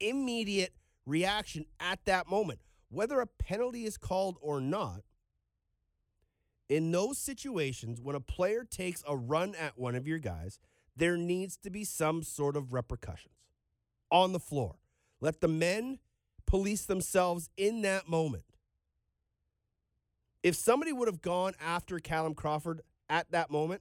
immediate 0.00 0.74
reaction 1.06 1.66
at 1.80 2.04
that 2.06 2.28
moment. 2.28 2.60
Whether 2.88 3.20
a 3.20 3.26
penalty 3.26 3.84
is 3.84 3.96
called 3.96 4.36
or 4.40 4.60
not, 4.60 5.02
in 6.68 6.90
those 6.90 7.18
situations, 7.18 8.00
when 8.00 8.16
a 8.16 8.20
player 8.20 8.64
takes 8.64 9.02
a 9.06 9.16
run 9.16 9.54
at 9.54 9.78
one 9.78 9.94
of 9.94 10.06
your 10.06 10.18
guys, 10.18 10.58
there 10.96 11.16
needs 11.16 11.56
to 11.58 11.70
be 11.70 11.84
some 11.84 12.22
sort 12.22 12.56
of 12.56 12.72
repercussions 12.72 13.34
on 14.10 14.32
the 14.32 14.40
floor. 14.40 14.76
Let 15.20 15.40
the 15.40 15.48
men 15.48 15.98
police 16.52 16.84
themselves 16.84 17.48
in 17.56 17.80
that 17.80 18.06
moment. 18.06 18.44
If 20.42 20.54
somebody 20.54 20.92
would 20.92 21.08
have 21.08 21.22
gone 21.22 21.54
after 21.58 21.98
Callum 21.98 22.34
Crawford 22.34 22.82
at 23.08 23.30
that 23.30 23.50
moment, 23.50 23.80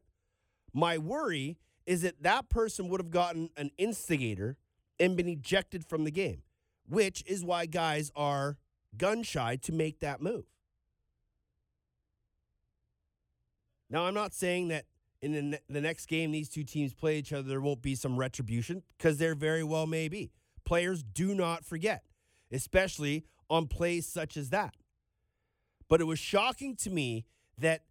my 0.74 0.98
worry 0.98 1.58
is 1.86 2.04
that 2.04 2.24
that 2.24 2.48
person 2.48 2.88
would 2.88 3.02
have 3.02 3.12
gotten 3.12 3.50
an 3.58 3.72
instigator 3.78 4.56
and 5.02 5.18
been 5.18 5.28
ejected 5.28 5.84
from 5.84 6.06
the 6.06 6.12
game, 6.12 6.44
which 6.88 7.26
is 7.28 7.44
why 7.44 7.66
guys 7.66 8.10
are 8.16 8.58
gun 8.96 9.22
shy 9.22 9.58
to 9.64 9.74
make 9.74 10.00
that 10.00 10.22
move. 10.22 10.46
Now, 13.90 14.06
I'm 14.06 14.14
not 14.14 14.34
saying 14.34 14.70
that 14.70 14.86
in 15.22 15.34
the, 15.34 15.42
ne- 15.42 15.60
the 15.68 15.82
next 15.82 16.06
game 16.06 16.32
these 16.32 16.48
two 16.48 16.64
teams 16.64 16.94
play 16.94 17.18
each 17.18 17.34
other, 17.34 17.50
there 17.50 17.60
won't 17.60 17.82
be 17.82 17.96
some 17.96 18.16
retribution 18.16 18.84
because 18.98 19.18
there 19.18 19.36
very 19.36 19.66
well 19.66 19.88
may 19.88 20.08
be. 20.08 20.32
Players 20.64 21.04
do 21.04 21.36
not 21.36 21.66
forget, 21.66 22.06
especially 22.52 23.26
on 23.50 23.68
plays 23.68 24.08
such 24.08 24.38
as 24.38 24.50
that. 24.50 24.76
But 25.90 26.02
it 26.02 26.06
was 26.06 26.20
shocking 26.20 26.76
to 26.78 26.90
me 26.90 27.26
that 27.58 27.84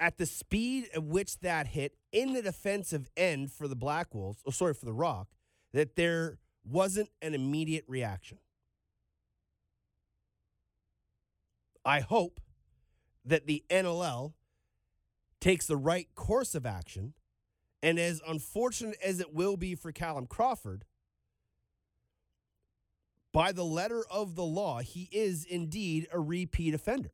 at 0.00 0.18
the 0.18 0.26
speed 0.26 0.88
at 0.94 1.04
which 1.04 1.40
that 1.40 1.68
hit 1.68 1.96
in 2.12 2.32
the 2.32 2.42
defensive 2.42 3.08
end 3.16 3.52
for 3.52 3.68
the 3.68 3.76
Black 3.76 4.14
Wolves, 4.14 4.40
or 4.44 4.52
sorry, 4.52 4.74
for 4.74 4.86
the 4.86 4.92
Rock, 4.92 5.28
that 5.72 5.96
there 5.96 6.38
wasn't 6.64 7.10
an 7.20 7.34
immediate 7.34 7.84
reaction. 7.86 8.38
I 11.84 12.00
hope 12.00 12.40
that 13.24 13.46
the 13.46 13.64
NLL 13.68 14.32
takes 15.40 15.66
the 15.66 15.76
right 15.76 16.08
course 16.14 16.54
of 16.54 16.64
action. 16.64 17.12
And 17.82 17.98
as 17.98 18.22
unfortunate 18.26 18.96
as 19.04 19.20
it 19.20 19.34
will 19.34 19.58
be 19.58 19.74
for 19.74 19.92
Callum 19.92 20.26
Crawford, 20.26 20.86
by 23.34 23.50
the 23.50 23.64
letter 23.64 24.04
of 24.10 24.36
the 24.36 24.44
law, 24.44 24.78
he 24.78 25.08
is 25.10 25.44
indeed 25.44 26.06
a 26.12 26.20
repeat 26.20 26.72
offender. 26.72 27.10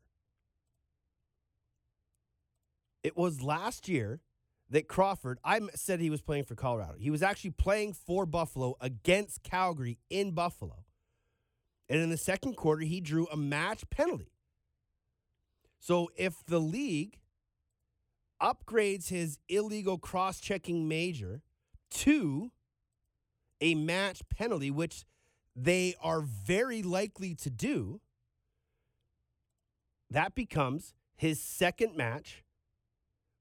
It 3.02 3.16
was 3.16 3.42
last 3.42 3.88
year 3.88 4.20
that 4.68 4.86
Crawford, 4.86 5.38
I 5.42 5.60
said 5.74 5.98
he 5.98 6.10
was 6.10 6.20
playing 6.20 6.44
for 6.44 6.54
Colorado. 6.54 6.96
He 6.98 7.10
was 7.10 7.22
actually 7.22 7.52
playing 7.52 7.94
for 7.94 8.26
Buffalo 8.26 8.76
against 8.82 9.42
Calgary 9.42 9.98
in 10.10 10.32
Buffalo. 10.32 10.84
And 11.88 12.00
in 12.00 12.10
the 12.10 12.18
second 12.18 12.54
quarter, 12.54 12.82
he 12.82 13.00
drew 13.00 13.26
a 13.32 13.36
match 13.36 13.88
penalty. 13.88 14.30
So 15.80 16.10
if 16.16 16.44
the 16.46 16.60
league 16.60 17.18
upgrades 18.42 19.08
his 19.08 19.38
illegal 19.48 19.96
cross 19.96 20.38
checking 20.38 20.86
major 20.86 21.40
to 21.92 22.52
a 23.62 23.74
match 23.74 24.20
penalty, 24.28 24.70
which 24.70 25.06
they 25.56 25.94
are 26.02 26.20
very 26.20 26.82
likely 26.82 27.34
to 27.36 27.50
do, 27.50 28.00
that 30.10 30.34
becomes 30.34 30.94
his 31.16 31.40
second 31.40 31.96
match 31.96 32.44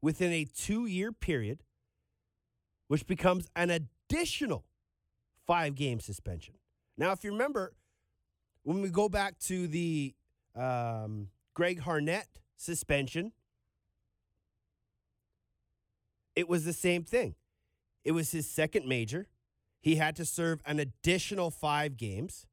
within 0.02 0.32
a 0.32 0.46
two 0.46 0.86
year 0.86 1.12
period, 1.12 1.64
which 2.88 3.06
becomes 3.08 3.48
an 3.56 3.70
additional 3.70 4.66
five 5.46 5.76
game 5.76 6.00
suspension. 6.00 6.56
Now, 6.98 7.12
if 7.12 7.24
you 7.24 7.32
remember, 7.32 7.74
when 8.64 8.82
we 8.82 8.90
go 8.90 9.10
back 9.10 9.40
to 9.40 9.68
the 9.68 10.14
um, 10.56 11.30
Greg 11.54 11.82
Harnett 11.82 12.28
suspension, 12.58 13.32
it 16.36 16.48
was 16.48 16.66
the 16.66 16.74
same 16.74 17.04
thing. 17.04 17.36
It 18.04 18.12
was 18.12 18.32
his 18.32 18.50
second 18.50 18.88
major. 18.88 19.28
He 19.82 19.96
had 19.96 20.16
to 20.18 20.26
serve 20.26 20.62
an 20.66 20.80
additional 20.80 21.52
five 21.52 21.98
games. 21.98 22.46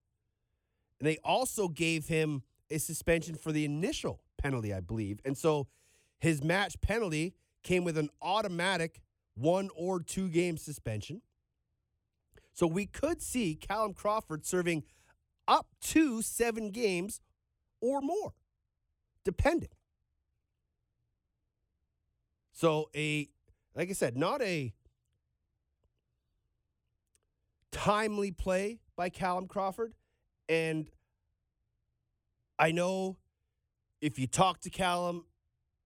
And 0.98 1.06
they 1.06 1.18
also 1.24 1.68
gave 1.68 2.08
him 2.08 2.42
a 2.70 2.78
suspension 2.78 3.34
for 3.34 3.52
the 3.52 3.64
initial 3.64 4.20
penalty, 4.38 4.72
I 4.72 4.80
believe. 4.80 5.20
And 5.24 5.36
so 5.36 5.66
his 6.18 6.42
match 6.42 6.80
penalty 6.80 7.34
came 7.62 7.84
with 7.84 7.98
an 7.98 8.10
automatic 8.22 9.00
one 9.34 9.70
or 9.76 10.00
two 10.00 10.28
game 10.28 10.56
suspension. 10.56 11.22
So 12.52 12.66
we 12.66 12.86
could 12.86 13.20
see 13.20 13.54
Callum 13.54 13.92
Crawford 13.92 14.46
serving 14.46 14.84
up 15.46 15.66
to 15.80 16.22
seven 16.22 16.70
games 16.70 17.20
or 17.80 18.00
more, 18.00 18.32
depending. 19.24 19.68
So 22.52 22.88
a 22.96 23.28
like 23.74 23.90
I 23.90 23.92
said, 23.92 24.16
not 24.16 24.40
a 24.40 24.72
timely 27.72 28.30
play 28.30 28.80
by 28.96 29.08
Callum 29.08 29.46
Crawford. 29.46 29.94
And 30.48 30.90
I 32.58 32.72
know 32.72 33.16
if 34.00 34.18
you 34.18 34.26
talk 34.26 34.60
to 34.60 34.70
Callum, 34.70 35.26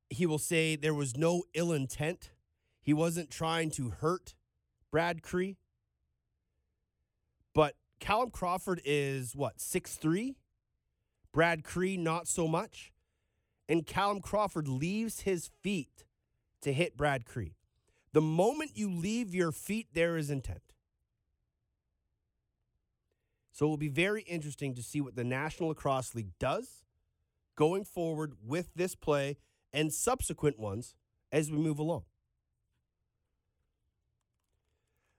he 0.09 0.27
will 0.27 0.39
say 0.39 0.77
there 0.77 0.95
was 0.95 1.17
no 1.17 1.45
ill 1.55 1.73
intent. 1.73 2.31
He 2.81 2.93
wasn't 2.93 3.31
trying 3.31 3.71
to 3.73 3.91
hurt 3.91 4.35
Brad 4.91 5.23
Kri. 5.23 5.57
But 7.55 7.77
Callum 7.99 8.31
Crawford 8.31 8.81
is 8.85 9.35
what, 9.35 9.61
six 9.61 9.97
three? 9.97 10.37
Brad 11.33 11.63
Kri, 11.63 11.97
not 11.97 12.27
so 12.27 12.49
much. 12.49 12.93
And 13.69 13.87
Callum 13.87 14.21
Crawford 14.21 14.67
leaves 14.67 15.21
his 15.21 15.51
feet 15.63 16.05
to 16.63 16.73
hit 16.73 16.97
Brad 16.97 17.25
Kri. 17.25 17.55
The 18.13 18.21
moment 18.21 18.73
you 18.75 18.91
leave 18.91 19.35
your 19.35 19.53
feet, 19.53 19.89
there 19.93 20.17
is 20.17 20.31
intent. 20.31 20.75
So 23.61 23.67
it 23.67 23.69
will 23.69 23.77
be 23.77 23.89
very 23.89 24.23
interesting 24.23 24.75
to 24.77 24.83
see 24.83 25.03
what 25.03 25.17
the 25.17 25.23
National 25.23 25.69
Lacrosse 25.69 26.15
League 26.15 26.33
does 26.39 26.83
going 27.57 27.85
forward 27.85 28.33
with 28.43 28.71
this 28.75 28.95
play 28.95 29.37
and 29.71 29.93
subsequent 29.93 30.59
ones 30.59 30.95
as 31.31 31.51
we 31.51 31.59
move 31.59 31.79
along. 31.79 32.05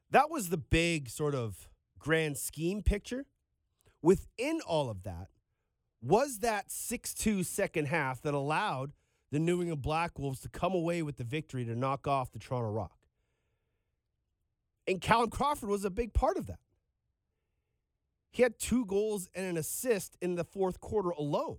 That 0.10 0.32
was 0.32 0.50
the 0.50 0.58
big 0.58 1.08
sort 1.08 1.36
of 1.36 1.70
grand 2.00 2.36
scheme 2.36 2.82
picture. 2.82 3.28
Within 4.02 4.60
all 4.66 4.90
of 4.90 5.04
that 5.04 5.28
was 6.02 6.40
that 6.40 6.72
6 6.72 7.14
2 7.14 7.44
second 7.44 7.90
half 7.90 8.24
that 8.24 8.34
allowed 8.34 8.94
the 9.32 9.38
New 9.38 9.62
England 9.62 9.84
Black 9.84 10.18
Wolves 10.18 10.40
to 10.40 10.50
come 10.50 10.74
away 10.74 11.04
with 11.04 11.18
the 11.18 11.24
victory 11.24 11.64
to 11.66 11.76
knock 11.76 12.08
off 12.08 12.32
the 12.32 12.40
Toronto 12.40 12.72
Rock. 12.72 12.98
And 14.88 15.00
Callum 15.00 15.30
Crawford 15.30 15.70
was 15.70 15.86
a 15.86 15.92
big 15.92 16.16
part 16.16 16.38
of 16.38 16.48
that. 16.48 16.58
He 18.32 18.44
had 18.44 18.58
two 18.58 18.86
goals 18.86 19.30
and 19.36 19.46
an 19.46 19.58
assist 19.58 20.18
in 20.22 20.36
the 20.36 20.46
fourth 20.46 20.80
quarter 20.80 21.10
alone. 21.10 21.58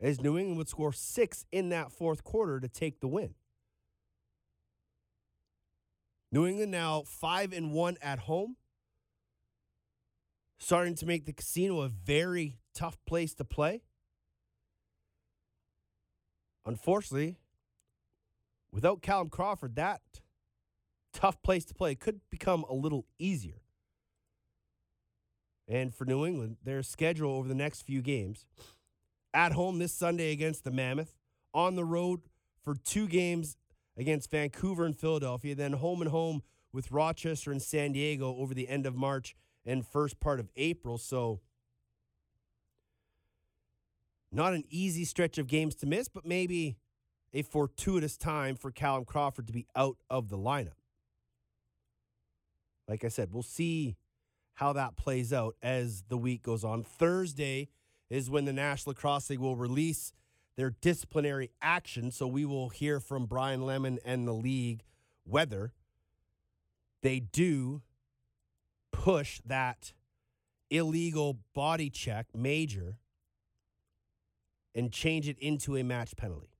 As 0.00 0.20
New 0.20 0.38
England 0.38 0.58
would 0.58 0.68
score 0.68 0.92
six 0.92 1.44
in 1.50 1.70
that 1.70 1.90
fourth 1.90 2.22
quarter 2.22 2.60
to 2.60 2.68
take 2.68 3.00
the 3.00 3.08
win. 3.08 3.34
New 6.30 6.46
England 6.46 6.70
now 6.70 7.02
five 7.06 7.52
and 7.52 7.72
one 7.72 7.96
at 8.00 8.20
home, 8.20 8.56
starting 10.58 10.94
to 10.96 11.06
make 11.06 11.24
the 11.24 11.32
casino 11.32 11.80
a 11.80 11.88
very 11.88 12.58
tough 12.74 12.98
place 13.06 13.34
to 13.34 13.44
play. 13.44 13.82
Unfortunately, 16.64 17.36
without 18.70 19.02
Callum 19.02 19.30
Crawford, 19.30 19.76
that 19.76 20.02
tough 21.12 21.40
place 21.42 21.64
to 21.64 21.74
play 21.74 21.94
could 21.94 22.20
become 22.28 22.64
a 22.68 22.74
little 22.74 23.06
easier. 23.18 23.62
And 25.68 25.94
for 25.94 26.04
New 26.04 26.24
England, 26.24 26.58
their 26.64 26.82
schedule 26.82 27.32
over 27.32 27.48
the 27.48 27.54
next 27.54 27.82
few 27.82 28.00
games 28.00 28.46
at 29.34 29.52
home 29.52 29.78
this 29.78 29.92
Sunday 29.92 30.32
against 30.32 30.64
the 30.64 30.70
Mammoth, 30.70 31.14
on 31.52 31.74
the 31.74 31.84
road 31.84 32.20
for 32.62 32.74
two 32.74 33.08
games 33.08 33.56
against 33.96 34.30
Vancouver 34.30 34.84
and 34.84 34.98
Philadelphia, 34.98 35.54
then 35.54 35.72
home 35.74 36.02
and 36.02 36.10
home 36.10 36.42
with 36.72 36.90
Rochester 36.90 37.50
and 37.50 37.62
San 37.62 37.92
Diego 37.92 38.36
over 38.36 38.54
the 38.54 38.68
end 38.68 38.86
of 38.86 38.94
March 38.94 39.34
and 39.64 39.86
first 39.86 40.20
part 40.20 40.38
of 40.38 40.50
April. 40.56 40.98
So, 40.98 41.40
not 44.30 44.52
an 44.52 44.64
easy 44.68 45.04
stretch 45.04 45.38
of 45.38 45.46
games 45.46 45.74
to 45.76 45.86
miss, 45.86 46.08
but 46.08 46.26
maybe 46.26 46.76
a 47.32 47.42
fortuitous 47.42 48.16
time 48.16 48.56
for 48.56 48.70
Callum 48.70 49.04
Crawford 49.04 49.46
to 49.46 49.52
be 49.52 49.66
out 49.74 49.96
of 50.10 50.28
the 50.28 50.38
lineup. 50.38 50.78
Like 52.88 53.04
I 53.04 53.08
said, 53.08 53.32
we'll 53.32 53.42
see 53.42 53.96
how 54.56 54.72
that 54.72 54.96
plays 54.96 55.32
out 55.32 55.54
as 55.62 56.04
the 56.08 56.16
week 56.16 56.42
goes 56.42 56.64
on. 56.64 56.82
Thursday 56.82 57.68
is 58.10 58.30
when 58.30 58.46
the 58.46 58.52
National 58.52 58.92
Lacrosse 58.92 59.30
League 59.30 59.38
will 59.38 59.56
release 59.56 60.12
their 60.56 60.70
disciplinary 60.70 61.50
action. 61.60 62.10
So 62.10 62.26
we 62.26 62.44
will 62.44 62.70
hear 62.70 62.98
from 62.98 63.26
Brian 63.26 63.62
Lemon 63.62 63.98
and 64.04 64.26
the 64.26 64.32
league 64.32 64.82
whether 65.24 65.72
they 67.02 67.20
do 67.20 67.82
push 68.92 69.40
that 69.44 69.92
illegal 70.70 71.38
body 71.54 71.90
check 71.90 72.26
major 72.34 72.98
and 74.74 74.90
change 74.90 75.28
it 75.28 75.38
into 75.38 75.76
a 75.76 75.82
match 75.82 76.16
penalty. 76.16 76.50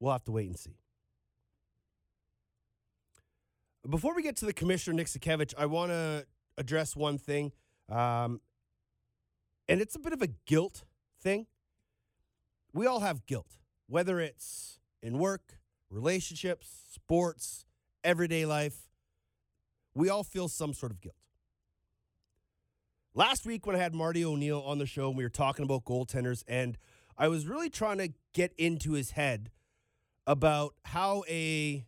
We'll 0.00 0.12
have 0.12 0.24
to 0.24 0.32
wait 0.32 0.48
and 0.48 0.58
see. 0.58 0.81
Before 3.88 4.14
we 4.14 4.22
get 4.22 4.36
to 4.36 4.46
the 4.46 4.52
commissioner, 4.52 4.94
Nick 4.94 5.08
Sakiewicz, 5.08 5.54
I 5.58 5.66
want 5.66 5.90
to 5.90 6.24
address 6.56 6.94
one 6.94 7.18
thing. 7.18 7.52
Um, 7.88 8.40
and 9.68 9.80
it's 9.80 9.96
a 9.96 9.98
bit 9.98 10.12
of 10.12 10.22
a 10.22 10.28
guilt 10.46 10.84
thing. 11.20 11.46
We 12.72 12.86
all 12.86 13.00
have 13.00 13.26
guilt, 13.26 13.58
whether 13.88 14.20
it's 14.20 14.78
in 15.02 15.18
work, 15.18 15.58
relationships, 15.90 16.68
sports, 16.92 17.66
everyday 18.04 18.46
life. 18.46 18.88
We 19.94 20.08
all 20.08 20.22
feel 20.22 20.48
some 20.48 20.72
sort 20.74 20.92
of 20.92 21.00
guilt. 21.00 21.16
Last 23.14 23.44
week, 23.44 23.66
when 23.66 23.76
I 23.76 23.80
had 23.80 23.94
Marty 23.94 24.24
O'Neill 24.24 24.62
on 24.64 24.78
the 24.78 24.86
show, 24.86 25.08
and 25.08 25.18
we 25.18 25.24
were 25.24 25.28
talking 25.28 25.64
about 25.64 25.84
goaltenders, 25.84 26.44
and 26.46 26.78
I 27.18 27.28
was 27.28 27.46
really 27.46 27.68
trying 27.68 27.98
to 27.98 28.10
get 28.32 28.54
into 28.56 28.92
his 28.92 29.10
head 29.10 29.50
about 30.26 30.74
how 30.84 31.24
a 31.28 31.84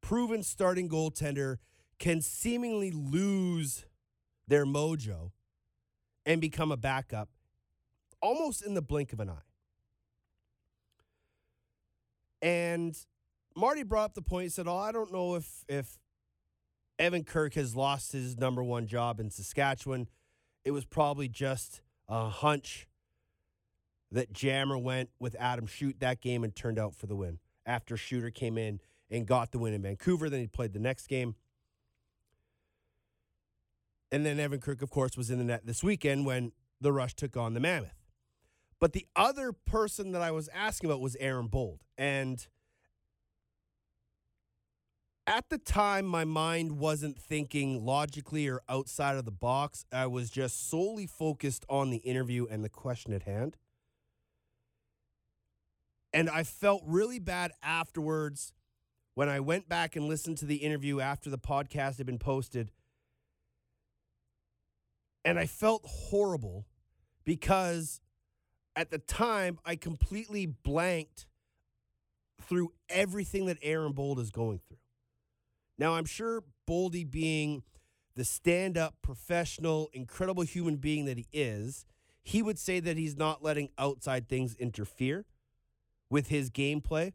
proven 0.00 0.42
starting 0.42 0.88
goaltender 0.88 1.56
can 1.98 2.20
seemingly 2.20 2.90
lose 2.90 3.84
their 4.48 4.64
mojo 4.64 5.30
and 6.26 6.40
become 6.40 6.72
a 6.72 6.76
backup 6.76 7.28
almost 8.20 8.62
in 8.64 8.74
the 8.74 8.82
blink 8.82 9.12
of 9.12 9.20
an 9.20 9.30
eye. 9.30 9.46
And 12.42 12.96
Marty 13.56 13.82
brought 13.82 14.06
up 14.06 14.14
the 14.14 14.22
point, 14.22 14.44
he 14.44 14.48
said, 14.48 14.66
Oh, 14.66 14.76
I 14.76 14.92
don't 14.92 15.12
know 15.12 15.34
if 15.34 15.64
if 15.68 15.98
Evan 16.98 17.24
Kirk 17.24 17.54
has 17.54 17.76
lost 17.76 18.12
his 18.12 18.38
number 18.38 18.62
one 18.62 18.86
job 18.86 19.20
in 19.20 19.30
Saskatchewan. 19.30 20.08
It 20.64 20.70
was 20.72 20.84
probably 20.84 21.28
just 21.28 21.80
a 22.08 22.28
hunch 22.28 22.86
that 24.12 24.32
Jammer 24.32 24.76
went 24.76 25.10
with 25.18 25.36
Adam 25.38 25.66
Shoot 25.66 26.00
that 26.00 26.20
game 26.20 26.44
and 26.44 26.54
turned 26.54 26.78
out 26.78 26.94
for 26.94 27.06
the 27.06 27.16
win. 27.16 27.38
After 27.64 27.96
Shooter 27.96 28.30
came 28.30 28.58
in 28.58 28.80
and 29.10 29.26
got 29.26 29.50
the 29.50 29.58
win 29.58 29.74
in 29.74 29.82
Vancouver, 29.82 30.30
then 30.30 30.40
he 30.40 30.46
played 30.46 30.72
the 30.72 30.78
next 30.78 31.08
game. 31.08 31.34
And 34.12 34.26
then 34.26 34.40
Evan 34.40 34.60
Kirk, 34.60 34.82
of 34.82 34.90
course, 34.90 35.16
was 35.16 35.30
in 35.30 35.38
the 35.38 35.44
net 35.44 35.66
this 35.66 35.82
weekend 35.82 36.26
when 36.26 36.52
the 36.80 36.92
Rush 36.92 37.14
took 37.14 37.36
on 37.36 37.54
the 37.54 37.60
Mammoth. 37.60 37.94
But 38.80 38.92
the 38.92 39.06
other 39.14 39.52
person 39.52 40.12
that 40.12 40.22
I 40.22 40.30
was 40.30 40.48
asking 40.54 40.90
about 40.90 41.00
was 41.00 41.16
Aaron 41.20 41.48
Bold. 41.48 41.80
And 41.98 42.46
at 45.26 45.48
the 45.48 45.58
time, 45.58 46.06
my 46.06 46.24
mind 46.24 46.78
wasn't 46.78 47.18
thinking 47.18 47.84
logically 47.84 48.48
or 48.48 48.62
outside 48.68 49.16
of 49.16 49.26
the 49.26 49.30
box. 49.30 49.84
I 49.92 50.06
was 50.06 50.30
just 50.30 50.68
solely 50.68 51.06
focused 51.06 51.64
on 51.68 51.90
the 51.90 51.98
interview 51.98 52.46
and 52.50 52.64
the 52.64 52.68
question 52.68 53.12
at 53.12 53.22
hand. 53.24 53.56
And 56.12 56.28
I 56.28 56.42
felt 56.42 56.82
really 56.84 57.20
bad 57.20 57.52
afterwards 57.62 58.52
when 59.20 59.28
I 59.28 59.38
went 59.38 59.68
back 59.68 59.96
and 59.96 60.08
listened 60.08 60.38
to 60.38 60.46
the 60.46 60.56
interview 60.56 60.98
after 60.98 61.28
the 61.28 61.36
podcast 61.36 61.98
had 61.98 62.06
been 62.06 62.18
posted 62.18 62.70
and 65.26 65.38
I 65.38 65.44
felt 65.44 65.82
horrible 65.84 66.64
because 67.26 68.00
at 68.74 68.90
the 68.90 68.96
time 68.96 69.58
I 69.62 69.76
completely 69.76 70.46
blanked 70.46 71.26
through 72.40 72.72
everything 72.88 73.44
that 73.44 73.58
Aaron 73.60 73.92
Bold 73.92 74.18
is 74.18 74.30
going 74.30 74.58
through. 74.66 74.78
Now, 75.76 75.96
I'm 75.96 76.06
sure 76.06 76.42
Boldy, 76.66 77.04
being 77.04 77.62
the 78.16 78.24
stand 78.24 78.78
up, 78.78 78.94
professional, 79.02 79.90
incredible 79.92 80.44
human 80.44 80.76
being 80.76 81.04
that 81.04 81.18
he 81.18 81.26
is, 81.30 81.84
he 82.22 82.40
would 82.40 82.58
say 82.58 82.80
that 82.80 82.96
he's 82.96 83.18
not 83.18 83.44
letting 83.44 83.68
outside 83.76 84.30
things 84.30 84.54
interfere 84.54 85.26
with 86.08 86.28
his 86.28 86.48
gameplay. 86.48 87.12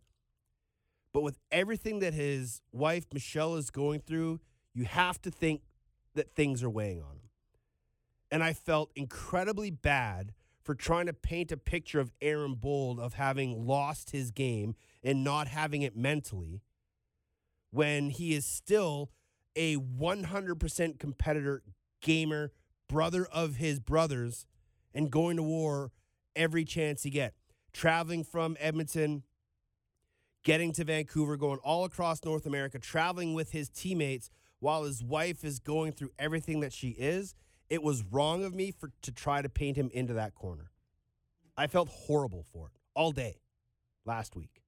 But 1.16 1.24
with 1.24 1.40
everything 1.50 2.00
that 2.00 2.14
his 2.14 2.62
wife, 2.74 3.06
Michelle, 3.14 3.56
is 3.56 3.70
going 3.70 4.02
through, 4.02 4.42
you 4.74 4.84
have 4.84 5.22
to 5.22 5.32
think 5.32 5.62
that 6.14 6.36
things 6.36 6.62
are 6.62 6.70
weighing 6.70 7.02
on 7.02 7.12
him. 7.12 7.30
And 8.30 8.44
I 8.44 8.52
felt 8.52 8.92
incredibly 8.98 9.72
bad 9.72 10.34
for 10.62 10.76
trying 10.76 11.06
to 11.06 11.14
paint 11.14 11.54
a 11.54 11.58
picture 11.58 12.02
of 12.02 12.12
Aaron 12.22 12.56
Bold 12.56 13.00
of 13.00 13.14
having 13.14 13.66
lost 13.66 14.10
his 14.10 14.30
game 14.30 14.76
and 15.02 15.24
not 15.24 15.48
having 15.48 15.84
it 15.84 15.96
mentally 15.96 16.62
when 17.72 18.10
he 18.10 18.34
is 18.34 18.46
still 18.46 19.10
a 19.56 19.78
100% 19.78 21.00
competitor, 21.00 21.64
gamer, 22.02 22.52
brother 22.90 23.26
of 23.32 23.56
his 23.56 23.80
brothers, 23.80 24.46
and 24.94 25.10
going 25.10 25.38
to 25.38 25.44
war 25.44 25.94
every 26.36 26.66
chance 26.66 27.04
he 27.04 27.10
get. 27.10 27.36
Traveling 27.72 28.26
from 28.26 28.58
Edmonton, 28.60 29.24
getting 30.46 30.72
to 30.72 30.86
Vancouver, 30.86 31.36
going 31.36 31.60
all 31.60 31.84
across 31.84 32.24
North 32.24 32.46
America, 32.46 32.80
traveling 32.80 33.34
with 33.34 33.52
his 33.52 33.68
teammates 33.68 34.30
while 34.60 34.84
his 34.84 35.04
wife 35.04 35.44
is 35.44 35.60
going 35.60 35.92
through 35.92 36.12
everything 36.18 36.62
that 36.62 36.72
she 36.72 36.92
is 36.92 37.36
it 37.70 37.82
was 37.82 38.04
wrong 38.04 38.44
of 38.44 38.54
me 38.54 38.72
for 38.72 38.92
to 39.02 39.12
try 39.12 39.42
to 39.42 39.50
paint 39.50 39.78
him 39.78 39.90
into 39.94 40.14
that 40.14 40.36
corner. 40.36 40.72
I 41.58 41.68
felt 41.68 41.90
horrible 41.90 42.46
for 42.52 42.68
it 42.68 42.74
all 42.96 43.12
day 43.12 43.40
last 44.06 44.36
week. 44.36 44.62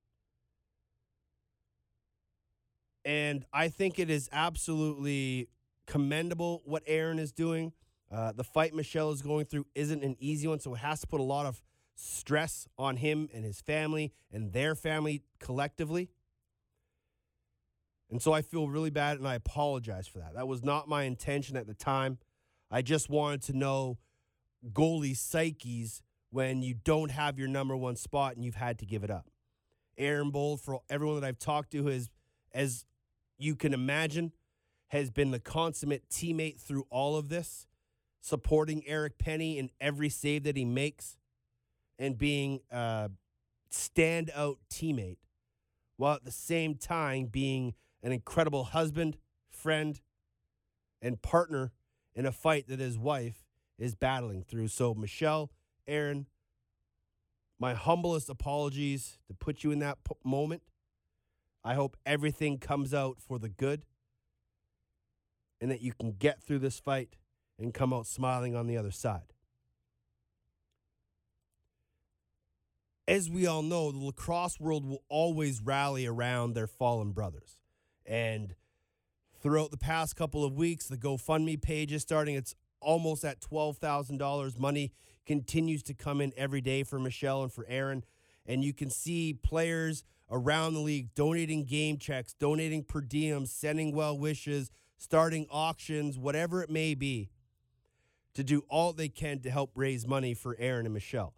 And 3.05 3.45
I 3.53 3.69
think 3.69 3.99
it 3.99 4.09
is 4.09 4.29
absolutely 4.31 5.49
commendable 5.85 6.61
what 6.65 6.83
Aaron 6.87 7.19
is 7.19 7.31
doing. 7.31 7.71
Uh, 8.11 8.31
the 8.33 8.43
fight 8.43 8.73
Michelle 8.73 9.11
is 9.11 9.21
going 9.21 9.45
through 9.45 9.65
isn't 9.75 10.03
an 10.03 10.15
easy 10.19 10.47
one, 10.47 10.59
so 10.59 10.73
it 10.73 10.79
has 10.79 11.01
to 11.01 11.07
put 11.07 11.19
a 11.19 11.23
lot 11.23 11.45
of 11.45 11.61
stress 11.99 12.67
on 12.77 12.97
him 12.97 13.27
and 13.33 13.43
his 13.43 13.59
family 13.59 14.13
and 14.31 14.53
their 14.53 14.75
family 14.75 15.23
collectively. 15.39 16.11
And 18.09 18.21
so 18.21 18.31
I 18.31 18.41
feel 18.41 18.69
really 18.69 18.91
bad 18.91 19.17
and 19.17 19.27
I 19.27 19.35
apologize 19.35 20.07
for 20.07 20.19
that. 20.19 20.35
That 20.35 20.47
was 20.47 20.63
not 20.63 20.87
my 20.87 21.03
intention 21.03 21.57
at 21.57 21.67
the 21.67 21.73
time. 21.73 22.19
I 22.69 22.81
just 22.81 23.09
wanted 23.09 23.41
to 23.43 23.53
know 23.57 23.97
goalie 24.71 25.17
psyches 25.17 26.03
when 26.29 26.61
you 26.61 26.75
don't 26.75 27.11
have 27.11 27.39
your 27.39 27.47
number 27.47 27.75
one 27.75 27.95
spot 27.95 28.35
and 28.35 28.45
you've 28.45 28.55
had 28.55 28.79
to 28.79 28.85
give 28.85 29.03
it 29.03 29.09
up. 29.09 29.29
Aaron 29.97 30.29
Bold, 30.29 30.61
for 30.61 30.81
everyone 30.89 31.19
that 31.19 31.27
I've 31.27 31.39
talked 31.39 31.71
to, 31.71 31.87
has, 31.87 32.09
as 32.53 32.85
you 33.37 33.55
can 33.55 33.73
imagine, 33.73 34.31
has 34.89 35.09
been 35.09 35.31
the 35.31 35.39
consummate 35.39 36.09
teammate 36.09 36.61
through 36.61 36.85
all 36.89 37.17
of 37.17 37.29
this, 37.29 37.65
supporting 38.21 38.83
Eric 38.85 39.17
Penney 39.17 39.57
in 39.57 39.71
every 39.81 40.09
save 40.09 40.43
that 40.43 40.55
he 40.55 40.65
makes 40.65 41.16
and 41.99 42.17
being 42.17 42.59
a 42.71 43.09
standout 43.71 44.57
teammate, 44.71 45.17
while 45.97 46.15
at 46.15 46.25
the 46.25 46.31
same 46.31 46.75
time 46.75 47.25
being 47.25 47.73
an 48.03 48.11
incredible 48.11 48.65
husband, 48.65 49.17
friend, 49.49 50.01
and 51.01 51.21
partner 51.21 51.71
in 52.15 52.25
a 52.25 52.31
fight 52.31 52.67
that 52.67 52.79
his 52.79 52.97
wife 52.97 53.45
is 53.77 53.95
battling 53.95 54.43
through. 54.43 54.67
So, 54.67 54.93
Michelle, 54.93 55.51
Aaron, 55.87 56.27
my 57.59 57.73
humblest 57.73 58.29
apologies 58.29 59.17
to 59.27 59.33
put 59.33 59.63
you 59.63 59.71
in 59.71 59.79
that 59.79 59.97
p- 60.03 60.15
moment. 60.23 60.61
I 61.63 61.73
hope 61.73 61.97
everything 62.05 62.59
comes 62.59 62.93
out 62.93 63.17
for 63.19 63.39
the 63.39 63.49
good 63.49 63.85
and 65.59 65.71
that 65.71 65.81
you 65.81 65.91
can 65.91 66.13
get 66.13 66.41
through 66.41 66.59
this 66.59 66.79
fight 66.79 67.15
and 67.59 67.73
come 67.73 67.93
out 67.93 68.05
smiling 68.05 68.55
on 68.55 68.67
the 68.67 68.77
other 68.77 68.91
side. 68.91 69.33
As 73.07 73.29
we 73.29 73.47
all 73.47 73.61
know, 73.61 73.91
the 73.91 73.99
lacrosse 73.99 74.59
world 74.59 74.85
will 74.85 75.03
always 75.07 75.61
rally 75.61 76.05
around 76.05 76.53
their 76.53 76.67
fallen 76.67 77.13
brothers. 77.13 77.57
And 78.05 78.53
throughout 79.41 79.71
the 79.71 79.77
past 79.77 80.17
couple 80.17 80.43
of 80.43 80.57
weeks, 80.57 80.87
the 80.87 80.97
GoFundMe 80.97 81.61
page 81.61 81.93
is 81.93 82.01
starting. 82.01 82.35
It's 82.35 82.53
almost 82.81 83.23
at 83.23 83.39
$12,000. 83.39 84.59
Money 84.59 84.91
continues 85.25 85.83
to 85.83 85.93
come 85.93 86.19
in 86.19 86.33
every 86.35 86.59
day 86.59 86.83
for 86.83 86.99
Michelle 86.99 87.43
and 87.43 87.51
for 87.51 87.65
Aaron. 87.69 88.03
And 88.45 88.61
you 88.63 88.73
can 88.73 88.89
see 88.89 89.33
players 89.33 90.03
around 90.29 90.73
the 90.73 90.81
league 90.81 91.15
donating 91.15 91.63
game 91.63 91.97
checks, 91.97 92.33
donating 92.33 92.83
per 92.83 93.01
diems, 93.01 93.47
sending 93.47 93.95
well 93.95 94.17
wishes, 94.17 94.69
starting 94.97 95.47
auctions, 95.49 96.17
whatever 96.17 96.61
it 96.61 96.69
may 96.69 96.93
be, 96.93 97.29
to 98.33 98.43
do 98.43 98.63
all 98.69 98.91
they 98.91 99.09
can 99.09 99.39
to 99.39 99.49
help 99.49 99.71
raise 99.75 100.05
money 100.05 100.33
for 100.33 100.57
Aaron 100.59 100.85
and 100.85 100.93
Michelle. 100.93 101.36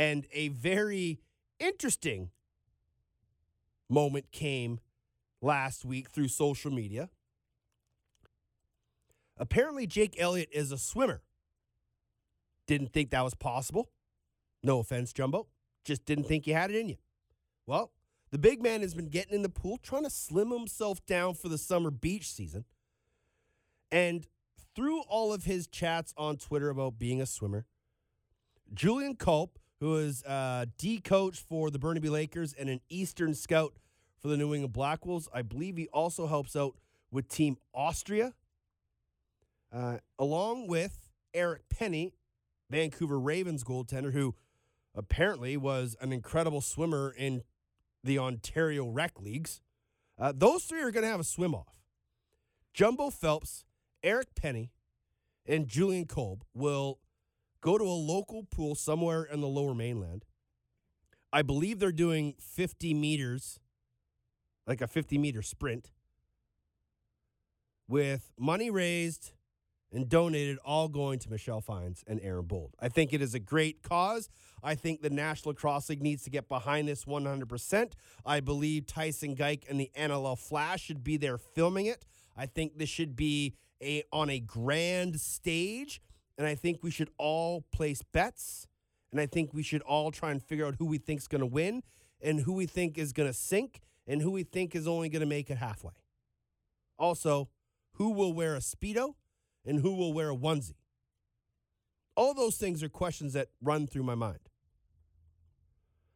And 0.00 0.26
a 0.32 0.48
very 0.48 1.20
interesting 1.58 2.30
moment 3.86 4.32
came 4.32 4.80
last 5.42 5.84
week 5.84 6.08
through 6.08 6.28
social 6.28 6.70
media. 6.70 7.10
Apparently, 9.36 9.86
Jake 9.86 10.16
Elliott 10.18 10.48
is 10.52 10.72
a 10.72 10.78
swimmer. 10.78 11.20
Didn't 12.66 12.94
think 12.94 13.10
that 13.10 13.22
was 13.22 13.34
possible. 13.34 13.90
No 14.62 14.78
offense, 14.78 15.12
Jumbo. 15.12 15.48
Just 15.84 16.06
didn't 16.06 16.24
think 16.24 16.46
you 16.46 16.54
had 16.54 16.70
it 16.70 16.76
in 16.76 16.88
you. 16.88 16.96
Well, 17.66 17.92
the 18.30 18.38
big 18.38 18.62
man 18.62 18.80
has 18.80 18.94
been 18.94 19.10
getting 19.10 19.34
in 19.34 19.42
the 19.42 19.50
pool, 19.50 19.76
trying 19.76 20.04
to 20.04 20.10
slim 20.10 20.50
himself 20.50 21.04
down 21.04 21.34
for 21.34 21.50
the 21.50 21.58
summer 21.58 21.90
beach 21.90 22.26
season. 22.26 22.64
And 23.92 24.26
through 24.74 25.02
all 25.02 25.34
of 25.34 25.44
his 25.44 25.66
chats 25.66 26.14
on 26.16 26.38
Twitter 26.38 26.70
about 26.70 26.98
being 26.98 27.20
a 27.20 27.26
swimmer, 27.26 27.66
Julian 28.72 29.14
Culp, 29.14 29.58
who 29.80 29.96
is 29.96 30.22
a 30.24 30.68
D 30.78 31.00
coach 31.00 31.38
for 31.38 31.70
the 31.70 31.78
Burnaby 31.78 32.10
Lakers 32.10 32.52
and 32.52 32.68
an 32.68 32.80
Eastern 32.88 33.34
scout 33.34 33.74
for 34.20 34.28
the 34.28 34.36
New 34.36 34.54
England 34.54 34.74
Black 34.74 35.06
Wolves, 35.06 35.28
I 35.32 35.42
believe 35.42 35.76
he 35.76 35.88
also 35.88 36.26
helps 36.26 36.54
out 36.54 36.76
with 37.10 37.28
Team 37.28 37.56
Austria, 37.74 38.34
uh, 39.72 39.98
along 40.18 40.66
with 40.68 41.10
Eric 41.32 41.62
Penney, 41.70 42.12
Vancouver 42.68 43.18
Ravens 43.18 43.64
goaltender, 43.64 44.12
who 44.12 44.34
apparently 44.94 45.56
was 45.56 45.96
an 46.00 46.12
incredible 46.12 46.60
swimmer 46.60 47.14
in 47.16 47.42
the 48.04 48.18
Ontario 48.18 48.86
Rec 48.86 49.20
Leagues. 49.20 49.60
Uh, 50.18 50.32
those 50.36 50.64
three 50.64 50.82
are 50.82 50.90
going 50.90 51.04
to 51.04 51.10
have 51.10 51.20
a 51.20 51.24
swim 51.24 51.54
off. 51.54 51.74
Jumbo 52.74 53.10
Phelps, 53.10 53.64
Eric 54.02 54.34
Penney, 54.34 54.70
and 55.46 55.66
Julian 55.66 56.06
Kolb 56.06 56.44
will 56.54 56.98
go 57.60 57.78
to 57.78 57.84
a 57.84 57.86
local 57.86 58.44
pool 58.44 58.74
somewhere 58.74 59.22
in 59.24 59.40
the 59.40 59.48
lower 59.48 59.74
mainland. 59.74 60.24
I 61.32 61.42
believe 61.42 61.78
they're 61.78 61.92
doing 61.92 62.34
50 62.40 62.94
meters, 62.94 63.60
like 64.66 64.80
a 64.80 64.86
50 64.86 65.18
meter 65.18 65.42
sprint, 65.42 65.90
with 67.88 68.32
money 68.38 68.70
raised 68.70 69.32
and 69.92 70.08
donated, 70.08 70.58
all 70.64 70.88
going 70.88 71.18
to 71.18 71.30
Michelle 71.30 71.60
Fines 71.60 72.04
and 72.06 72.20
Aaron 72.22 72.44
Bold. 72.44 72.74
I 72.80 72.88
think 72.88 73.12
it 73.12 73.20
is 73.20 73.34
a 73.34 73.40
great 73.40 73.82
cause. 73.82 74.28
I 74.62 74.74
think 74.74 75.02
the 75.02 75.10
National 75.10 75.50
Lacrosse 75.50 75.88
League 75.88 76.02
needs 76.02 76.22
to 76.24 76.30
get 76.30 76.48
behind 76.48 76.86
this 76.86 77.04
100%. 77.04 77.92
I 78.24 78.40
believe 78.40 78.86
Tyson 78.86 79.34
Geik 79.34 79.64
and 79.68 79.80
the 79.80 79.90
NLL 79.96 80.38
Flash 80.38 80.82
should 80.82 81.02
be 81.02 81.16
there 81.16 81.38
filming 81.38 81.86
it. 81.86 82.06
I 82.36 82.46
think 82.46 82.78
this 82.78 82.88
should 82.88 83.16
be 83.16 83.54
a 83.82 84.04
on 84.12 84.30
a 84.30 84.38
grand 84.38 85.20
stage, 85.20 86.00
and 86.40 86.48
I 86.48 86.54
think 86.54 86.78
we 86.82 86.90
should 86.90 87.10
all 87.18 87.66
place 87.70 88.00
bets, 88.00 88.66
and 89.12 89.20
I 89.20 89.26
think 89.26 89.52
we 89.52 89.62
should 89.62 89.82
all 89.82 90.10
try 90.10 90.30
and 90.30 90.42
figure 90.42 90.64
out 90.64 90.76
who 90.78 90.86
we 90.86 90.96
think 90.96 91.20
is 91.20 91.28
going 91.28 91.42
to 91.42 91.46
win, 91.46 91.82
and 92.22 92.40
who 92.40 92.54
we 92.54 92.64
think 92.64 92.96
is 92.96 93.12
going 93.12 93.28
to 93.28 93.34
sink, 93.34 93.82
and 94.06 94.22
who 94.22 94.30
we 94.30 94.42
think 94.42 94.74
is 94.74 94.88
only 94.88 95.10
going 95.10 95.20
to 95.20 95.26
make 95.26 95.50
it 95.50 95.58
halfway. 95.58 95.92
Also, 96.98 97.50
who 97.96 98.12
will 98.12 98.32
wear 98.32 98.54
a 98.54 98.60
speedo 98.60 99.16
and 99.66 99.80
who 99.80 99.94
will 99.94 100.14
wear 100.14 100.30
a 100.30 100.34
onesie? 100.34 100.76
All 102.16 102.32
those 102.32 102.56
things 102.56 102.82
are 102.82 102.88
questions 102.88 103.34
that 103.34 103.48
run 103.60 103.86
through 103.86 104.04
my 104.04 104.14
mind. 104.14 104.48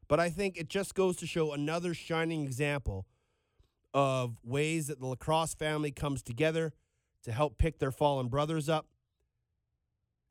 But 0.09 0.21
I 0.21 0.31
think 0.31 0.57
it 0.57 0.71
just 0.71 0.95
goes 0.95 1.17
to 1.17 1.27
show 1.27 1.53
another 1.53 1.93
shining 1.93 2.45
example 2.45 3.05
of 3.93 4.39
ways 4.43 4.87
that 4.87 5.01
the 5.01 5.07
lacrosse 5.07 5.53
family 5.53 5.91
comes 5.91 6.23
together 6.23 6.73
to 7.25 7.33
help 7.33 7.59
pick 7.59 7.79
their 7.79 7.93
fallen 7.93 8.29
brothers 8.29 8.71
up 8.71 8.87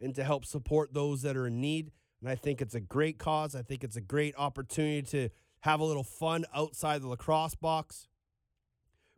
and 0.04 0.13
to 0.16 0.24
help 0.24 0.46
support 0.46 0.94
those 0.94 1.22
that 1.22 1.36
are 1.36 1.48
in 1.48 1.62
need. 1.62 1.92
And 2.22 2.30
I 2.30 2.36
think 2.36 2.62
it's 2.62 2.76
a 2.76 2.80
great 2.80 3.18
cause. 3.18 3.56
I 3.56 3.62
think 3.62 3.84
it's 3.84 3.96
a 3.96 4.02
great 4.02 4.36
opportunity 4.38 5.02
to 5.04 5.30
have 5.62 5.80
a 5.80 5.84
little 5.84 6.04
fun 6.04 6.46
outside 6.54 7.02
the 7.02 7.08
lacrosse 7.08 7.56
box, 7.56 8.08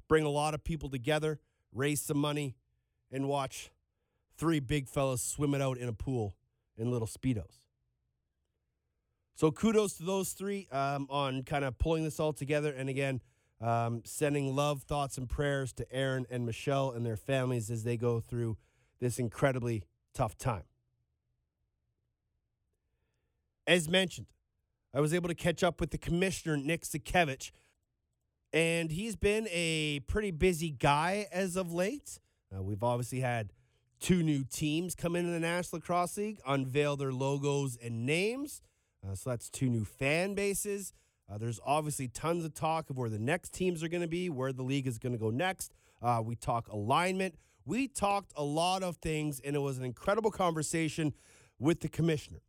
bring 0.07 0.23
a 0.23 0.29
lot 0.29 0.53
of 0.53 0.63
people 0.63 0.89
together, 0.89 1.39
raise 1.73 2.01
some 2.01 2.17
money, 2.17 2.55
and 3.11 3.27
watch 3.27 3.71
three 4.37 4.59
big 4.59 4.87
fellas 4.87 5.21
swimming 5.21 5.61
out 5.61 5.77
in 5.77 5.87
a 5.87 5.93
pool 5.93 6.35
in 6.77 6.91
little 6.91 7.07
Speedos. 7.07 7.65
So 9.35 9.51
kudos 9.51 9.95
to 9.95 10.03
those 10.03 10.31
three 10.31 10.67
um, 10.71 11.07
on 11.09 11.43
kind 11.43 11.65
of 11.65 11.77
pulling 11.77 12.03
this 12.03 12.19
all 12.19 12.31
together. 12.31 12.71
And 12.71 12.89
again, 12.89 13.21
um, 13.61 14.01
sending 14.05 14.55
love, 14.55 14.83
thoughts, 14.83 15.17
and 15.17 15.27
prayers 15.27 15.73
to 15.73 15.91
Aaron 15.91 16.25
and 16.29 16.45
Michelle 16.45 16.91
and 16.91 17.05
their 17.05 17.17
families 17.17 17.69
as 17.69 17.83
they 17.83 17.97
go 17.97 18.19
through 18.19 18.57
this 18.99 19.19
incredibly 19.19 19.83
tough 20.13 20.37
time. 20.37 20.63
As 23.67 23.89
mentioned, 23.89 24.27
I 24.93 24.99
was 24.99 25.13
able 25.13 25.27
to 25.27 25.35
catch 25.35 25.63
up 25.63 25.81
with 25.81 25.91
the 25.91 25.97
commissioner, 25.97 26.55
Nick 26.55 26.83
Sakiewicz, 26.83 27.51
and 28.53 28.91
he's 28.91 29.15
been 29.15 29.47
a 29.51 30.01
pretty 30.01 30.31
busy 30.31 30.69
guy 30.69 31.27
as 31.31 31.55
of 31.55 31.73
late. 31.73 32.19
Uh, 32.55 32.61
we've 32.61 32.83
obviously 32.83 33.19
had 33.19 33.51
two 33.99 34.21
new 34.21 34.43
teams 34.43 34.93
come 34.93 35.15
into 35.15 35.31
the 35.31 35.39
National 35.39 35.79
Lacrosse 35.79 36.17
League, 36.17 36.39
unveil 36.47 36.95
their 36.95 37.11
logos 37.11 37.77
and 37.83 38.05
names. 38.05 38.61
Uh, 39.05 39.15
so 39.15 39.31
that's 39.31 39.49
two 39.49 39.67
new 39.67 39.83
fan 39.83 40.35
bases. 40.35 40.93
Uh, 41.29 41.37
there's 41.37 41.59
obviously 41.65 42.07
tons 42.07 42.45
of 42.45 42.53
talk 42.53 42.89
of 42.89 42.97
where 42.97 43.09
the 43.09 43.19
next 43.19 43.51
teams 43.51 43.83
are 43.83 43.87
going 43.87 44.01
to 44.01 44.07
be, 44.07 44.29
where 44.29 44.53
the 44.53 44.63
league 44.63 44.87
is 44.87 44.99
going 44.99 45.13
to 45.13 45.19
go 45.19 45.31
next. 45.31 45.73
Uh, 46.01 46.21
we 46.23 46.35
talk 46.35 46.67
alignment. 46.67 47.35
We 47.65 47.87
talked 47.87 48.31
a 48.35 48.43
lot 48.43 48.83
of 48.83 48.97
things, 48.97 49.39
and 49.43 49.55
it 49.55 49.59
was 49.59 49.79
an 49.79 49.85
incredible 49.85 50.29
conversation 50.29 51.13
with 51.57 51.79
the 51.79 51.89
commissioner. 51.89 52.41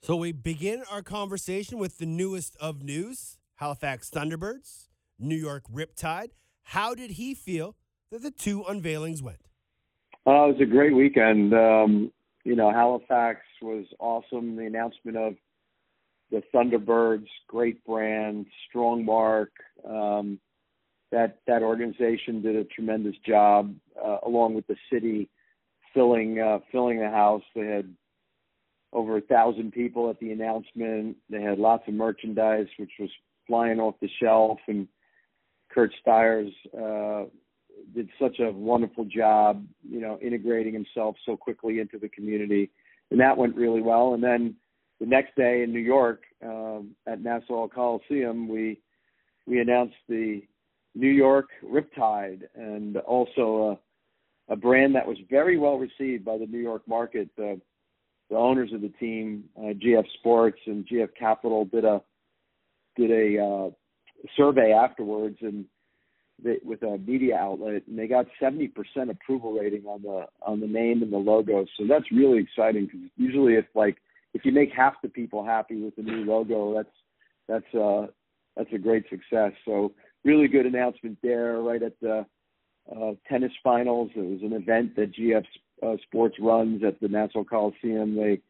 So 0.00 0.16
we 0.16 0.32
begin 0.32 0.84
our 0.90 1.02
conversation 1.02 1.78
with 1.78 1.98
the 1.98 2.06
newest 2.06 2.56
of 2.56 2.82
news 2.82 3.36
Halifax 3.56 4.08
Thunderbirds, 4.08 4.86
New 5.18 5.36
York 5.36 5.64
Riptide. 5.72 6.30
How 6.62 6.94
did 6.94 7.12
he 7.12 7.34
feel 7.34 7.74
that 8.10 8.22
the 8.22 8.30
two 8.30 8.62
unveilings 8.62 9.20
went? 9.20 9.40
Uh, 10.26 10.44
it 10.44 10.52
was 10.52 10.60
a 10.62 10.66
great 10.66 10.94
weekend. 10.94 11.52
Um, 11.52 12.12
you 12.44 12.54
know, 12.54 12.70
Halifax 12.70 13.40
was 13.60 13.86
awesome. 13.98 14.56
The 14.56 14.66
announcement 14.66 15.16
of 15.16 15.34
the 16.30 16.42
Thunderbirds, 16.54 17.26
great 17.48 17.84
brand, 17.84 18.46
strong 18.68 19.04
mark. 19.04 19.50
Um, 19.86 20.38
that 21.10 21.40
that 21.46 21.62
organization 21.62 22.40
did 22.40 22.54
a 22.54 22.64
tremendous 22.64 23.16
job, 23.26 23.74
uh, 24.02 24.18
along 24.24 24.54
with 24.54 24.66
the 24.68 24.76
city, 24.92 25.28
filling 25.92 26.38
uh, 26.38 26.60
filling 26.70 27.00
the 27.00 27.10
house. 27.10 27.42
They 27.54 27.66
had 27.66 27.94
over 28.92 29.18
a 29.18 29.22
thousand 29.22 29.72
people 29.72 30.08
at 30.10 30.18
the 30.20 30.32
announcement. 30.32 31.16
They 31.28 31.42
had 31.42 31.58
lots 31.58 31.86
of 31.88 31.94
merchandise, 31.94 32.66
which 32.78 32.92
was 32.98 33.10
flying 33.46 33.80
off 33.80 33.94
the 34.00 34.08
shelf, 34.20 34.58
and 34.68 34.88
Curt 35.70 35.92
Styres 36.06 36.52
uh, 36.76 37.28
did 37.94 38.08
such 38.20 38.40
a 38.40 38.50
wonderful 38.50 39.04
job, 39.04 39.64
you 39.88 40.00
know, 40.00 40.18
integrating 40.20 40.72
himself 40.72 41.16
so 41.26 41.36
quickly 41.36 41.80
into 41.80 41.98
the 41.98 42.08
community, 42.08 42.70
and 43.10 43.20
that 43.20 43.36
went 43.36 43.56
really 43.56 43.82
well. 43.82 44.14
And 44.14 44.22
then 44.22 44.54
the 45.00 45.06
next 45.06 45.34
day 45.36 45.62
in 45.62 45.72
New 45.72 45.80
York 45.80 46.22
um, 46.44 46.94
at 47.06 47.22
Nassau 47.22 47.68
Coliseum, 47.68 48.48
we 48.48 48.80
we 49.46 49.60
announced 49.60 49.96
the 50.08 50.42
New 50.94 51.08
York 51.08 51.48
Riptide, 51.64 52.42
and 52.54 52.96
also 52.98 53.78
a, 54.48 54.52
a 54.52 54.56
brand 54.56 54.94
that 54.94 55.06
was 55.06 55.16
very 55.30 55.56
well 55.56 55.78
received 55.78 56.24
by 56.24 56.36
the 56.36 56.46
New 56.46 56.58
York 56.58 56.82
market. 56.86 57.30
The 58.30 58.36
owners 58.36 58.72
of 58.72 58.82
the 58.82 58.90
team, 59.00 59.44
uh, 59.56 59.72
GF 59.72 60.04
Sports 60.18 60.58
and 60.66 60.86
GF 60.86 61.08
Capital, 61.18 61.64
did 61.64 61.84
a 61.84 62.02
did 62.96 63.10
a 63.10 63.42
uh, 63.42 63.70
survey 64.36 64.72
afterwards, 64.72 65.38
and 65.40 65.64
they, 66.42 66.58
with 66.64 66.82
a 66.82 66.98
media 66.98 67.36
outlet, 67.36 67.82
and 67.86 67.98
they 67.98 68.06
got 68.06 68.26
70% 68.40 68.70
approval 69.10 69.52
rating 69.52 69.84
on 69.86 70.02
the 70.02 70.26
on 70.42 70.60
the 70.60 70.66
name 70.66 71.02
and 71.02 71.12
the 71.12 71.18
logo. 71.18 71.64
So 71.76 71.86
that's 71.88 72.10
really 72.12 72.38
exciting 72.38 72.86
because 72.86 73.08
usually 73.16 73.54
if 73.54 73.66
like 73.74 73.96
if 74.34 74.44
you 74.44 74.52
make 74.52 74.70
half 74.76 74.94
the 75.02 75.08
people 75.08 75.44
happy 75.44 75.76
with 75.76 75.96
the 75.96 76.02
new 76.02 76.24
logo, 76.24 76.74
that's 76.74 76.94
that's 77.48 77.74
uh 77.74 78.06
that's 78.56 78.72
a 78.72 78.78
great 78.78 79.04
success. 79.08 79.52
So 79.64 79.92
really 80.24 80.48
good 80.48 80.66
announcement 80.66 81.18
there 81.22 81.60
right 81.60 81.82
at 81.82 81.98
the 82.00 82.26
uh, 82.90 83.12
tennis 83.28 83.52
finals. 83.62 84.10
It 84.14 84.20
was 84.20 84.40
an 84.42 84.52
event 84.52 84.96
that 84.96 85.14
GF 85.14 85.44
uh, 85.82 85.96
Sports 86.06 86.36
runs 86.40 86.82
at 86.84 87.00
the 87.00 87.08
Nassau 87.08 87.44
Coliseum. 87.44 88.16
They 88.16 88.40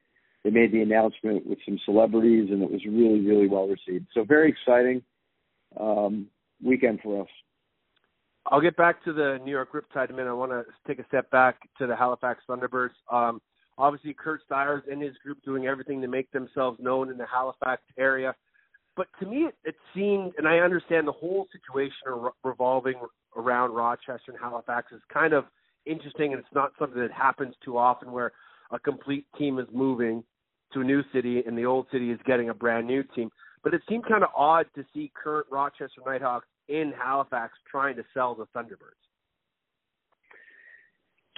they 0.45 0.51
made 0.51 0.73
the 0.73 0.83
announcement 0.83 1.47
with 1.47 1.59
some 1.65 1.79
celebrities, 1.85 2.49
and 2.51 2.63
it 2.63 2.71
was 2.71 2.85
really 2.87 3.21
really 3.21 3.49
well 3.49 3.69
received. 3.69 4.07
So 4.15 4.25
very 4.25 4.51
exciting 4.51 5.03
um, 5.79 6.29
weekend 6.63 7.01
for 7.03 7.23
us. 7.23 7.29
I'll 8.51 8.61
get 8.61 8.77
back 8.77 9.05
to 9.05 9.13
the 9.13 9.39
New 9.45 9.51
York 9.51 9.73
Riptide 9.73 10.09
in 10.09 10.15
a 10.15 10.17
minute. 10.17 10.31
I 10.31 10.35
want 10.35 10.53
to 10.53 10.65
take 10.87 10.99
a 10.99 11.07
step 11.09 11.31
back 11.31 11.57
to 11.79 11.87
the 11.87 11.95
Halifax 11.95 12.43
Thunderbirds. 12.49 12.95
Um, 13.13 13.43
obviously, 13.77 14.15
Curt 14.15 14.41
Styres 14.51 14.91
and 14.91 15.03
his 15.03 15.17
group 15.19 15.39
doing 15.45 15.67
everything 15.67 16.01
to 16.01 16.09
make 16.09 16.31
themselves 16.31 16.79
known 16.81 17.11
in 17.11 17.19
the 17.19 17.27
Halifax 17.27 17.83
area. 17.99 18.35
But 18.97 19.09
to 19.21 19.27
me, 19.27 19.45
it, 19.45 19.55
it 19.65 19.75
seemed, 19.95 20.33
and 20.39 20.49
I 20.49 20.59
understand 20.59 21.07
the 21.07 21.13
whole 21.13 21.47
situation 21.53 22.31
revolving 22.43 22.95
around 23.37 23.73
Rochester 23.73 24.33
and 24.33 24.39
Halifax 24.41 24.93
is 24.93 25.01
kind 25.13 25.35
of 25.35 25.45
interesting, 25.89 26.33
and 26.33 26.41
it's 26.41 26.55
not 26.55 26.73
something 26.79 27.01
that 27.01 27.13
happens 27.13 27.55
too 27.65 27.79
often 27.79 28.13
where 28.13 28.33
a 28.71 28.79
complete 28.79 29.27
team 29.39 29.59
is 29.59 29.67
moving 29.73 30.23
to 30.73 30.81
a 30.81 30.85
new 30.85 31.03
city 31.13 31.43
and 31.47 31.57
the 31.57 31.65
old 31.65 31.87
city 31.91 32.11
is 32.11 32.19
getting 32.27 32.51
a 32.51 32.55
brand 32.55 32.87
new 32.87 33.03
team. 33.15 33.31
But 33.65 33.75
it 33.75 33.83
seemed 33.89 34.07
kind 34.07 34.23
of 34.23 34.31
odd 34.37 34.67
to 34.75 34.85
see 34.95 35.11
current 35.21 35.47
Rochester 35.51 36.01
Knighthawks 36.05 36.47
in 36.69 36.93
Halifax 36.97 37.55
trying 37.71 37.97
to 37.97 38.05
sell 38.15 38.35
the 38.35 38.47
Thunderbirds. 38.55 39.03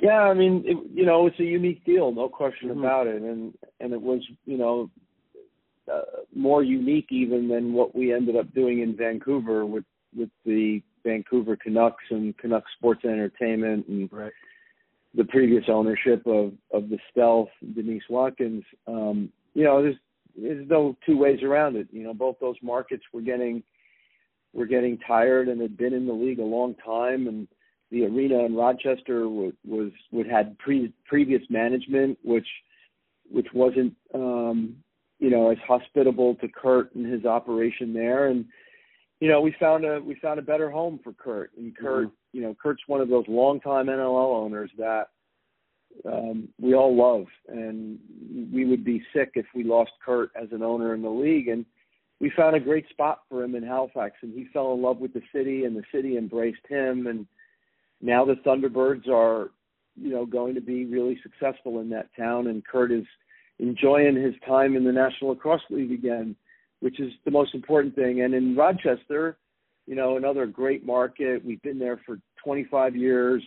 Yeah, 0.03 0.23
I 0.23 0.35
mean, 0.35 0.65
it, 0.67 0.77
you 0.93 1.05
know, 1.05 1.27
it's 1.27 1.39
a 1.41 1.45
unique 1.45 1.85
deal, 1.85 2.11
no 2.13 2.29
question 2.29 2.71
mm-hmm. 2.71 2.81
about 2.81 3.07
it, 3.07 3.23
and 3.23 3.55
and 3.81 3.93
it 3.93 4.01
was, 4.01 4.21
you 4.47 4.57
know, 4.57 4.91
uh, 5.93 6.23
more 6.35 6.63
unique 6.63 7.09
even 7.11 7.49
than 7.49 7.75
what 7.75 7.95
we 7.95 8.13
ended 8.13 8.37
up 8.37 8.53
doing 8.55 8.81
in 8.81 8.97
Vancouver 8.97 9.67
with 9.67 9.85
with 10.17 10.31
the 10.47 10.83
Vancouver 11.05 11.57
Canucks 11.57 12.05
and 12.11 12.37
Canucks 12.39 12.71
Sports 12.77 13.01
and 13.05 13.13
Entertainment 13.13 13.87
and 13.89 14.09
right. 14.13 14.33
the 15.15 15.25
previous 15.25 15.65
ownership 15.69 16.27
of 16.27 16.53
of 16.73 16.89
the 16.89 16.99
Stealth, 17.11 17.49
Denise 17.75 18.03
Watkins. 18.09 18.65
Um, 18.87 19.31
you 19.55 19.65
know, 19.65 19.83
there's 19.83 19.97
there's 20.37 20.69
no 20.69 20.97
two 21.07 21.17
ways 21.17 21.43
around 21.43 21.77
it. 21.77 21.89
You 21.93 22.05
know, 22.05 22.15
both 22.15 22.37
those 22.41 22.57
markets 22.63 23.05
were 23.13 23.23
getting 23.23 23.63
were 24.53 24.67
getting 24.67 24.99
tired 25.07 25.49
and 25.49 25.61
had 25.61 25.77
been 25.77 25.95
in 25.95 26.07
the 26.07 26.13
league 26.13 26.41
a 26.41 26.45
long 26.45 26.75
time, 26.85 27.29
and 27.29 27.47
the 27.91 28.05
arena 28.05 28.45
in 28.45 28.55
Rochester 28.55 29.29
was 29.29 29.53
was 29.67 29.91
would 30.13 30.27
had 30.27 30.59
pre, 30.59 30.93
previous 31.07 31.43
management, 31.51 32.19
which 32.23 32.49
which 33.31 33.49
wasn't 33.55 33.95
um, 34.15 34.77
you 35.21 35.29
know, 35.29 35.51
as 35.51 35.59
hospitable 35.67 36.35
to 36.37 36.49
Curt 36.49 36.95
and 36.95 37.07
his 37.07 37.25
operation 37.25 37.93
there. 37.93 38.27
And, 38.29 38.47
you 39.21 39.29
know, 39.29 39.41
we 39.41 39.55
found 39.61 39.85
a 39.85 40.01
we 40.01 40.15
found 40.17 40.39
a 40.39 40.43
better 40.43 40.71
home 40.71 40.99
for 41.05 41.13
Curt. 41.13 41.53
And 41.57 41.77
Curt, 41.77 42.07
mm-hmm. 42.07 42.37
you 42.37 42.43
know, 42.43 42.57
Curt's 42.61 42.83
one 42.87 43.01
of 43.01 43.09
those 43.09 43.25
longtime 43.29 43.87
NLL 43.87 44.35
owners 44.35 44.71
that 44.79 45.09
um, 46.07 46.49
we 46.61 46.75
all 46.75 46.97
love, 46.97 47.27
and 47.49 47.99
we 48.53 48.65
would 48.65 48.85
be 48.85 49.03
sick 49.15 49.33
if 49.35 49.47
we 49.55 49.63
lost 49.63 49.91
Curt 50.05 50.31
as 50.41 50.49
an 50.53 50.63
owner 50.63 50.95
in 50.95 51.03
the 51.03 51.11
league. 51.11 51.49
And 51.49 51.67
we 52.21 52.33
found 52.37 52.57
a 52.57 52.61
great 52.61 52.89
spot 52.89 53.21
for 53.29 53.45
him 53.45 53.55
in 53.55 53.63
Halifax, 53.63 54.17
and 54.23 54.33
he 54.33 54.47
fell 54.53 54.73
in 54.73 54.83
love 54.83 54.99
with 54.99 55.13
the 55.13 55.23
city, 55.35 55.65
and 55.65 55.77
the 55.77 55.85
city 55.93 56.17
embraced 56.17 56.67
him. 56.69 57.07
And 57.07 57.27
now 58.01 58.25
the 58.25 58.35
Thunderbirds 58.47 59.09
are, 59.09 59.51
you 60.01 60.11
know, 60.11 60.25
going 60.25 60.55
to 60.55 60.61
be 60.61 60.87
really 60.87 61.19
successful 61.23 61.81
in 61.81 61.91
that 61.91 62.09
town, 62.17 62.47
and 62.47 62.65
Curt 62.65 62.93
is 62.93 63.05
enjoying 63.59 64.17
his 64.17 64.35
time 64.47 64.77
in 64.77 64.85
the 64.85 64.93
National 64.93 65.31
Lacrosse 65.31 65.61
League 65.69 65.93
again, 65.93 66.35
which 66.81 67.01
is 67.01 67.13
the 67.25 67.31
most 67.31 67.55
important 67.55 67.95
thing. 67.95 68.23
And 68.23 68.35
in 68.35 68.57
Rochester, 68.57 69.37
you 69.87 69.95
know, 69.95 70.17
another 70.17 70.47
great 70.47 70.85
market. 70.85 71.45
We've 71.45 71.63
been 71.63 71.79
there 71.79 72.01
for 72.07 72.19
25 72.45 72.97
years. 72.97 73.43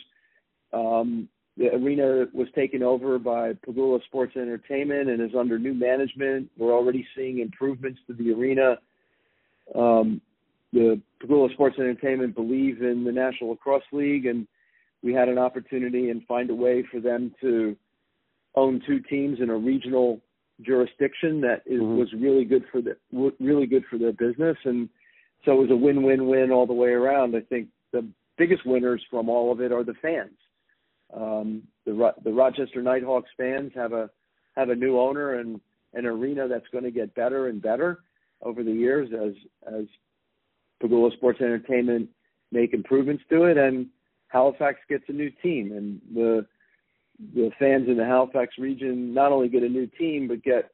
Um, 0.74 1.30
the 1.56 1.68
arena 1.68 2.26
was 2.34 2.48
taken 2.56 2.82
over 2.82 3.20
by 3.20 3.54
Pegula 3.54 4.04
Sports 4.06 4.36
Entertainment 4.36 5.10
and 5.10 5.22
is 5.22 5.36
under 5.38 5.60
new 5.60 5.74
management. 5.74 6.50
We're 6.58 6.74
already 6.74 7.08
seeing 7.16 7.40
improvements 7.40 8.00
to 8.08 8.14
the 8.14 8.32
arena. 8.32 8.78
Um, 9.76 10.20
the 10.72 11.00
Pegula 11.22 11.54
Sports 11.54 11.78
Entertainment 11.78 12.34
believe 12.36 12.82
in 12.82 13.04
the 13.04 13.12
National 13.12 13.52
Lacrosse 13.52 13.84
League, 13.92 14.26
and 14.26 14.48
we 15.04 15.14
had 15.14 15.30
an 15.30 15.38
opportunity 15.38 16.10
and 16.10 16.26
find 16.26 16.50
a 16.50 16.56
way 16.56 16.84
for 16.92 17.00
them 17.00 17.34
to 17.42 17.76
own 18.56 18.82
two 18.88 19.00
teams 19.00 19.40
in 19.40 19.50
a 19.50 19.56
regional 19.56 20.20
jurisdiction 20.62 21.42
that 21.42 21.62
is, 21.66 21.82
mm-hmm. 21.82 21.98
was 21.98 22.14
really 22.14 22.46
good 22.46 22.64
for 22.72 22.82
the 22.82 22.96
really 23.40 23.66
good 23.66 23.84
for 23.90 23.98
their 23.98 24.14
business, 24.14 24.58
and 24.66 24.90
so 25.46 25.54
it 25.54 25.62
was 25.62 25.72
a 25.72 25.76
win-win-win 25.76 26.52
all 26.52 26.66
the 26.66 26.74
way 26.74 26.90
around. 26.90 27.36
I 27.36 27.42
think 27.42 27.68
the 27.92 28.08
biggest 28.38 28.66
winners 28.66 29.04
from 29.10 29.30
all 29.30 29.52
of 29.52 29.62
it 29.62 29.72
are 29.72 29.84
the 29.84 29.96
fans. 30.02 30.38
Um, 31.16 31.64
the 31.86 32.14
the 32.24 32.32
Rochester 32.32 32.82
Knighthawks 32.82 33.30
fans 33.38 33.72
have 33.76 33.94
a 33.94 34.10
have 34.56 34.70
a 34.70 34.76
new 34.76 35.00
owner 35.00 35.40
and 35.40 35.60
an 35.94 36.06
arena 36.06 36.48
that's 36.48 36.68
going 36.72 36.84
to 36.84 36.92
get 36.92 37.16
better 37.16 37.48
and 37.48 37.62
better 37.62 38.00
over 38.42 38.64
the 38.64 38.72
years 38.72 39.10
as 39.14 39.34
as 39.74 39.86
Pegula 40.82 41.14
Sports 41.14 41.40
Entertainment 41.42 42.10
make 42.52 42.74
improvements 42.74 43.24
to 43.30 43.46
it, 43.46 43.58
and 43.58 43.88
Halifax 44.28 44.80
gets 44.90 45.04
a 45.08 45.14
new 45.14 45.30
team, 45.42 45.72
and 45.72 46.02
the 46.14 46.46
the 47.20 47.52
fans 47.60 47.88
in 47.88 47.98
the 47.98 48.06
Halifax 48.06 48.56
region 48.58 49.14
not 49.14 49.32
only 49.32 49.50
get 49.50 49.64
a 49.64 49.70
new 49.70 49.88
team, 49.88 50.28
but 50.28 50.44
get 50.44 50.72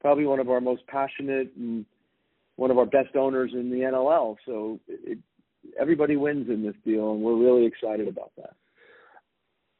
probably 0.00 0.26
one 0.26 0.40
of 0.40 0.50
our 0.50 0.60
most 0.60 0.86
passionate 0.86 1.52
and 1.56 1.84
one 2.56 2.70
of 2.70 2.78
our 2.78 2.86
best 2.86 3.16
owners 3.16 3.52
in 3.54 3.70
the 3.70 3.78
NLL. 3.78 4.36
So 4.46 4.78
it, 4.86 5.18
everybody 5.78 6.16
wins 6.16 6.48
in 6.48 6.62
this 6.62 6.74
deal, 6.84 7.12
and 7.12 7.22
we're 7.22 7.36
really 7.36 7.66
excited 7.66 8.08
about 8.08 8.32
that. 8.36 8.54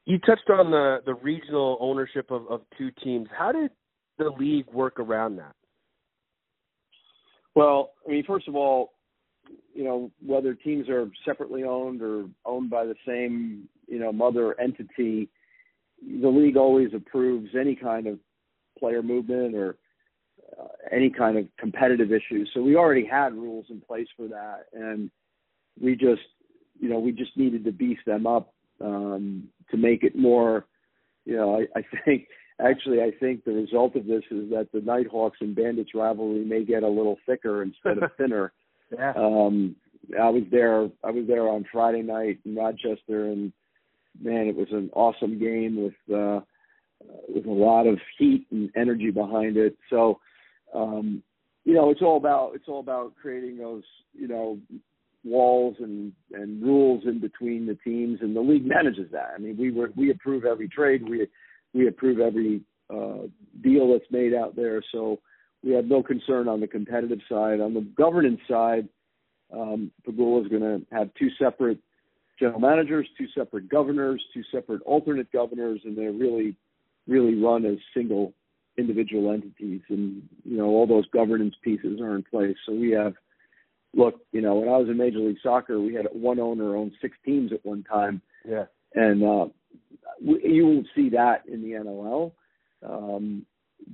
You 0.07 0.19
touched 0.19 0.49
on 0.51 0.71
the 0.71 0.99
the 1.05 1.15
regional 1.15 1.77
ownership 1.81 2.31
of, 2.31 2.47
of 2.49 2.63
two 2.77 2.91
teams. 3.05 3.29
How 3.37 3.53
did 3.53 3.71
the 4.19 4.31
league 4.39 4.67
work 4.73 4.99
around 4.99 5.37
that? 5.37 5.55
Well, 7.55 7.93
I 8.07 8.13
mean, 8.13 8.25
first 8.27 8.49
of 8.49 8.57
all, 8.57 8.93
you 9.75 9.85
know, 9.85 10.11
whether 10.25 10.55
teams 10.55 10.89
are 10.89 11.09
separately 11.25 11.65
owned 11.65 12.03
or 12.03 12.27
owned 12.45 12.71
by 12.71 12.85
the 12.85 12.95
same, 13.07 13.69
you 13.87 13.99
know, 13.99 14.13
mother 14.13 14.59
entity, 14.61 15.29
the 16.03 16.29
league 16.29 16.57
always 16.57 16.91
approves 16.95 17.51
any 17.59 17.75
kind 17.75 18.07
of 18.07 18.19
player 18.79 19.03
movement 19.03 19.55
or 19.55 19.77
uh, 20.59 20.67
any 20.91 21.11
kind 21.11 21.39
of 21.39 21.47
competitive 21.59 22.13
issues. 22.13 22.51
So 22.55 22.63
we 22.63 22.77
already 22.77 23.05
had 23.05 23.35
rules 23.35 23.67
in 23.71 23.81
place 23.81 24.09
for 24.17 24.29
that, 24.29 24.67
and 24.73 25.11
we 25.81 25.95
just, 25.95 26.23
you 26.79 26.89
know, 26.89 26.99
we 26.99 27.13
just 27.13 27.37
needed 27.37 27.65
to 27.65 27.73
beef 27.73 27.99
them 28.07 28.27
up 28.27 28.53
um, 28.83 29.49
to 29.71 29.77
make 29.77 30.03
it 30.03 30.17
more. 30.17 30.67
You 31.25 31.37
know, 31.37 31.61
I, 31.61 31.79
I 31.79 31.83
think 32.05 32.27
actually 32.61 33.01
I 33.01 33.11
think 33.21 33.45
the 33.45 33.53
result 33.53 33.97
of 33.97 34.07
this 34.07 34.23
is 34.31 34.51
that 34.51 34.69
the 34.73 34.81
Knighthawks 34.81 35.39
and 35.41 35.55
Bandits 35.55 35.95
rivalry 35.95 36.45
may 36.45 36.65
get 36.65 36.83
a 36.83 36.89
little 36.89 37.17
thicker 37.27 37.63
instead 37.63 38.03
of 38.03 38.11
thinner. 38.17 38.53
yeah. 38.93 39.13
Um, 39.17 39.77
I 40.21 40.31
was 40.31 40.43
there. 40.51 40.89
I 41.05 41.11
was 41.11 41.27
there 41.29 41.49
on 41.49 41.65
Friday 41.71 42.03
night 42.03 42.41
in 42.45 42.57
Rochester, 42.57 43.27
and 43.27 43.53
man, 44.20 44.46
it 44.46 44.57
was 44.57 44.68
an 44.70 44.90
awesome 44.94 45.38
game 45.38 45.77
with 45.83 46.16
uh, 46.16 46.40
with 47.29 47.46
a 47.46 47.51
lot 47.51 47.87
of 47.87 47.99
heat 48.18 48.46
and 48.51 48.70
energy 48.77 49.11
behind 49.11 49.57
it. 49.57 49.77
So, 49.88 50.20
um, 50.75 51.23
you 51.64 51.75
know, 51.75 51.90
it's 51.90 52.03
all 52.03 52.16
about 52.16 52.53
it's 52.55 52.68
all 52.68 52.81
about 52.81 53.14
creating 53.20 53.59
those 53.59 53.85
you 54.12 54.29
know 54.29 54.59
walls 55.25 55.77
and 55.81 56.12
and 56.33 56.62
rules 56.62 57.05
in 57.07 57.20
between 57.20 57.66
the 57.66 57.79
teams, 57.85 58.20
and 58.23 58.35
the 58.35 58.40
league 58.40 58.66
manages 58.66 59.11
that. 59.12 59.33
I 59.35 59.38
mean, 59.38 59.57
we 59.57 59.70
were 59.70 59.90
we 59.96 60.11
approve 60.11 60.44
every 60.44 60.68
trade, 60.68 61.09
we 61.09 61.27
we 61.73 61.88
approve 61.88 62.20
every 62.20 62.62
uh, 62.90 63.29
deal 63.62 63.92
that's 63.92 64.11
made 64.11 64.35
out 64.35 64.57
there, 64.57 64.83
so 64.92 65.20
we 65.62 65.73
have 65.73 65.85
no 65.85 66.03
concern 66.03 66.49
on 66.49 66.61
the 66.61 66.66
competitive 66.66 67.20
side. 67.29 67.61
On 67.61 67.75
the 67.75 67.87
governance 67.96 68.40
side, 68.49 68.88
um, 69.53 69.90
Pegula 70.07 70.42
is 70.42 70.49
going 70.49 70.62
to 70.62 70.81
have 70.90 71.11
two 71.18 71.29
separate 71.38 71.79
general 72.40 72.59
managers, 72.59 73.07
two 73.16 73.26
separate 73.37 73.68
governors, 73.68 74.24
two 74.35 74.42
separate 74.50 74.83
alternate 74.83 75.31
governors, 75.31 75.81
and 75.85 75.96
they're 75.96 76.12
really 76.12 76.57
really 77.07 77.35
run 77.35 77.64
as 77.66 77.76
single 77.94 78.33
individual 78.79 79.33
entities. 79.33 79.83
And 79.88 80.22
you 80.44 80.57
know 80.57 80.66
all 80.66 80.87
those 80.87 81.07
governance 81.12 81.55
pieces 81.62 82.00
are 82.00 82.16
in 82.16 82.24
place. 82.24 82.57
So 82.66 82.72
we 82.72 82.90
have 82.92 83.14
look 83.94 84.20
you 84.33 84.40
know 84.40 84.55
when 84.55 84.68
i 84.68 84.76
was 84.76 84.88
in 84.88 84.96
major 84.96 85.18
league 85.18 85.37
soccer 85.42 85.81
we 85.81 85.92
had 85.92 86.07
one 86.12 86.38
owner 86.38 86.76
own 86.76 86.92
six 87.00 87.16
teams 87.24 87.53
at 87.53 87.64
one 87.64 87.85
time. 87.85 88.22
Yeah. 88.48 88.64
And 88.94 89.22
uh 89.22 89.46
we, 90.24 90.40
you 90.44 90.66
won't 90.66 90.87
see 90.94 91.11
that 91.11 91.42
in 91.46 91.62
the 91.62 91.72
nll 91.72 92.33
um 92.88 93.44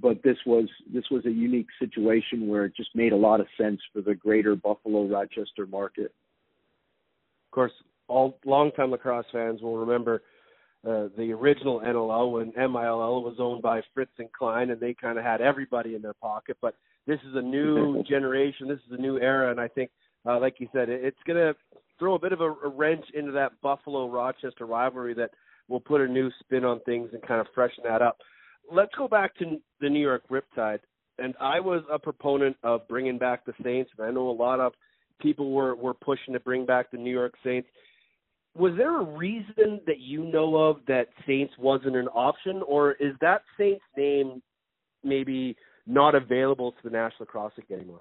but 0.00 0.22
this 0.22 0.36
was 0.44 0.68
this 0.92 1.04
was 1.10 1.24
a 1.24 1.30
unique 1.30 1.68
situation 1.78 2.46
where 2.46 2.66
it 2.66 2.76
just 2.76 2.90
made 2.94 3.12
a 3.12 3.16
lot 3.16 3.40
of 3.40 3.46
sense 3.58 3.80
for 3.92 4.02
the 4.02 4.14
greater 4.14 4.54
buffalo 4.54 5.06
rochester 5.06 5.66
market. 5.66 6.12
Of 7.46 7.50
course 7.52 7.72
all 8.08 8.38
longtime 8.44 8.90
lacrosse 8.90 9.26
fans 9.32 9.62
will 9.62 9.78
remember 9.78 10.22
uh, 10.86 11.08
the 11.16 11.32
original 11.32 11.80
NLL 11.80 12.32
when 12.32 12.52
MILL 12.56 13.22
was 13.22 13.36
owned 13.38 13.62
by 13.62 13.80
Fritz 13.92 14.12
and 14.18 14.30
Cline, 14.32 14.70
and 14.70 14.80
they 14.80 14.94
kind 14.94 15.18
of 15.18 15.24
had 15.24 15.40
everybody 15.40 15.94
in 15.94 16.02
their 16.02 16.14
pocket. 16.14 16.56
But 16.62 16.76
this 17.06 17.18
is 17.28 17.34
a 17.34 17.42
new 17.42 18.02
generation. 18.08 18.68
This 18.68 18.78
is 18.86 18.98
a 18.98 19.00
new 19.00 19.18
era, 19.18 19.50
and 19.50 19.60
I 19.60 19.68
think, 19.68 19.90
uh, 20.24 20.38
like 20.38 20.60
you 20.60 20.68
said, 20.72 20.88
it, 20.88 21.04
it's 21.04 21.18
going 21.26 21.38
to 21.38 21.54
throw 21.98 22.14
a 22.14 22.18
bit 22.18 22.32
of 22.32 22.40
a, 22.40 22.50
a 22.50 22.68
wrench 22.68 23.04
into 23.14 23.32
that 23.32 23.60
Buffalo 23.62 24.08
Rochester 24.08 24.66
rivalry 24.66 25.14
that 25.14 25.30
will 25.68 25.80
put 25.80 26.00
a 26.00 26.06
new 26.06 26.30
spin 26.40 26.64
on 26.64 26.80
things 26.80 27.10
and 27.12 27.22
kind 27.22 27.40
of 27.40 27.46
freshen 27.54 27.82
that 27.84 28.02
up. 28.02 28.18
Let's 28.70 28.94
go 28.96 29.08
back 29.08 29.34
to 29.38 29.60
the 29.80 29.88
New 29.88 30.00
York 30.00 30.22
Riptide, 30.30 30.80
and 31.18 31.34
I 31.40 31.58
was 31.58 31.82
a 31.90 31.98
proponent 31.98 32.56
of 32.62 32.86
bringing 32.86 33.18
back 33.18 33.44
the 33.44 33.54
Saints, 33.62 33.90
and 33.96 34.06
I 34.06 34.10
know 34.12 34.28
a 34.28 34.32
lot 34.32 34.60
of 34.60 34.72
people 35.20 35.50
were 35.50 35.74
were 35.74 35.94
pushing 35.94 36.34
to 36.34 36.40
bring 36.40 36.66
back 36.66 36.90
the 36.90 36.98
New 36.98 37.10
York 37.10 37.34
Saints 37.44 37.68
was 38.58 38.72
there 38.76 39.00
a 39.00 39.04
reason 39.04 39.80
that 39.86 40.00
you 40.00 40.24
know 40.24 40.56
of 40.56 40.78
that 40.88 41.08
Saints 41.26 41.52
wasn't 41.58 41.96
an 41.96 42.08
option, 42.08 42.62
or 42.66 42.92
is 42.92 43.14
that 43.20 43.42
Saints 43.58 43.84
name 43.96 44.42
maybe 45.04 45.56
not 45.86 46.14
available 46.14 46.72
to 46.72 46.78
the 46.84 46.90
National 46.90 47.28
League 47.56 47.70
anymore? 47.70 48.00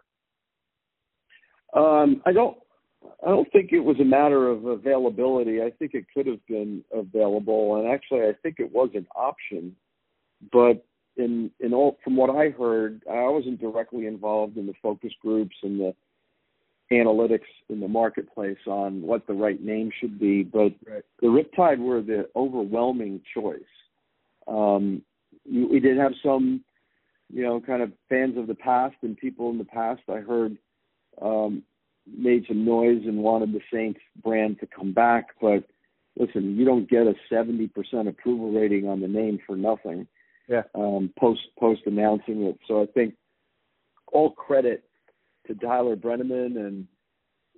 Um, 1.76 2.22
I 2.26 2.32
don't. 2.32 2.58
I 3.24 3.30
don't 3.30 3.52
think 3.52 3.72
it 3.72 3.80
was 3.80 4.00
a 4.00 4.06
matter 4.06 4.50
of 4.50 4.66
availability. 4.66 5.62
I 5.62 5.70
think 5.78 5.94
it 5.94 6.06
could 6.12 6.26
have 6.26 6.44
been 6.48 6.84
available, 6.92 7.76
and 7.76 7.88
actually, 7.88 8.22
I 8.22 8.34
think 8.42 8.56
it 8.60 8.72
was 8.72 8.90
an 8.96 9.06
option. 9.16 9.76
But 10.52 10.84
in 11.18 11.52
in 11.60 11.74
all, 11.74 11.98
from 12.04 12.16
what 12.16 12.30
I 12.30 12.50
heard, 12.50 13.02
I 13.10 13.28
wasn't 13.28 13.62
directly 13.62 14.08
involved 14.08 14.58
in 14.58 14.66
the 14.66 14.74
focus 14.82 15.12
groups 15.22 15.56
and 15.62 15.80
the 15.80 15.96
analytics 16.92 17.48
in 17.70 17.80
the 17.80 17.88
marketplace 17.88 18.58
on 18.68 19.02
what 19.02 19.26
the 19.28 19.34
right 19.34 19.62
name 19.62 19.92
should 20.00 20.20
be, 20.20 20.44
but 20.44 20.74
right. 20.88 21.04
the 21.22 21.28
Riptide 21.28 21.80
were 21.80 22.02
the 22.02 22.30
overwhelming 22.36 23.22
choice. 23.34 23.60
Um, 24.48 25.02
we 25.46 25.80
did 25.80 25.98
have 25.98 26.14
some, 26.24 26.64
you 27.34 27.44
know, 27.44 27.60
kind 27.60 27.82
of 27.82 27.92
fans 28.10 28.38
of 28.38 28.48
the 28.48 28.56
past 28.56 28.96
and 29.02 29.18
people 29.18 29.50
in 29.50 29.58
the 29.58 29.66
past. 29.66 30.02
I 30.10 30.18
heard 30.18 30.58
um, 31.22 31.64
made 32.06 32.46
some 32.48 32.66
noise 32.66 33.02
and 33.06 33.18
wanted 33.18 33.54
the 33.54 33.62
Saints 33.74 34.00
brand 34.22 34.60
to 34.60 34.68
come 34.68 34.94
back, 34.94 35.30
but 35.42 35.64
listen, 36.18 36.56
you 36.56 36.66
don't 36.66 36.90
get 36.90 37.08
a 37.08 37.16
70% 37.32 37.72
approval 38.08 38.52
rating 38.52 38.88
on 38.88 39.02
the 39.02 39.08
name 39.08 39.40
for 39.46 39.56
nothing. 39.56 40.08
Yeah. 40.48 40.64
Um, 40.76 41.12
post 41.18 41.42
post 41.60 41.82
announcing 41.88 42.44
it, 42.44 42.60
so 42.68 42.84
I 42.84 42.86
think 42.86 43.16
all 44.14 44.30
credit 44.30 44.84
to 45.48 45.56
Tyler 45.56 45.96
Brenneman 45.96 46.58
and 46.58 46.88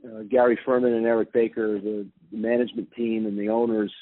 uh, 0.06 0.23
Gary 0.30 0.58
Furman 0.65 0.93
and 0.93 1.06
Eric 1.06 1.34
Baker, 1.34 1.80
the, 1.80 2.08
the 2.32 2.38
management 2.38 2.91
team 2.93 3.26
and 3.26 3.38
the 3.38 3.50
owners 3.50 3.93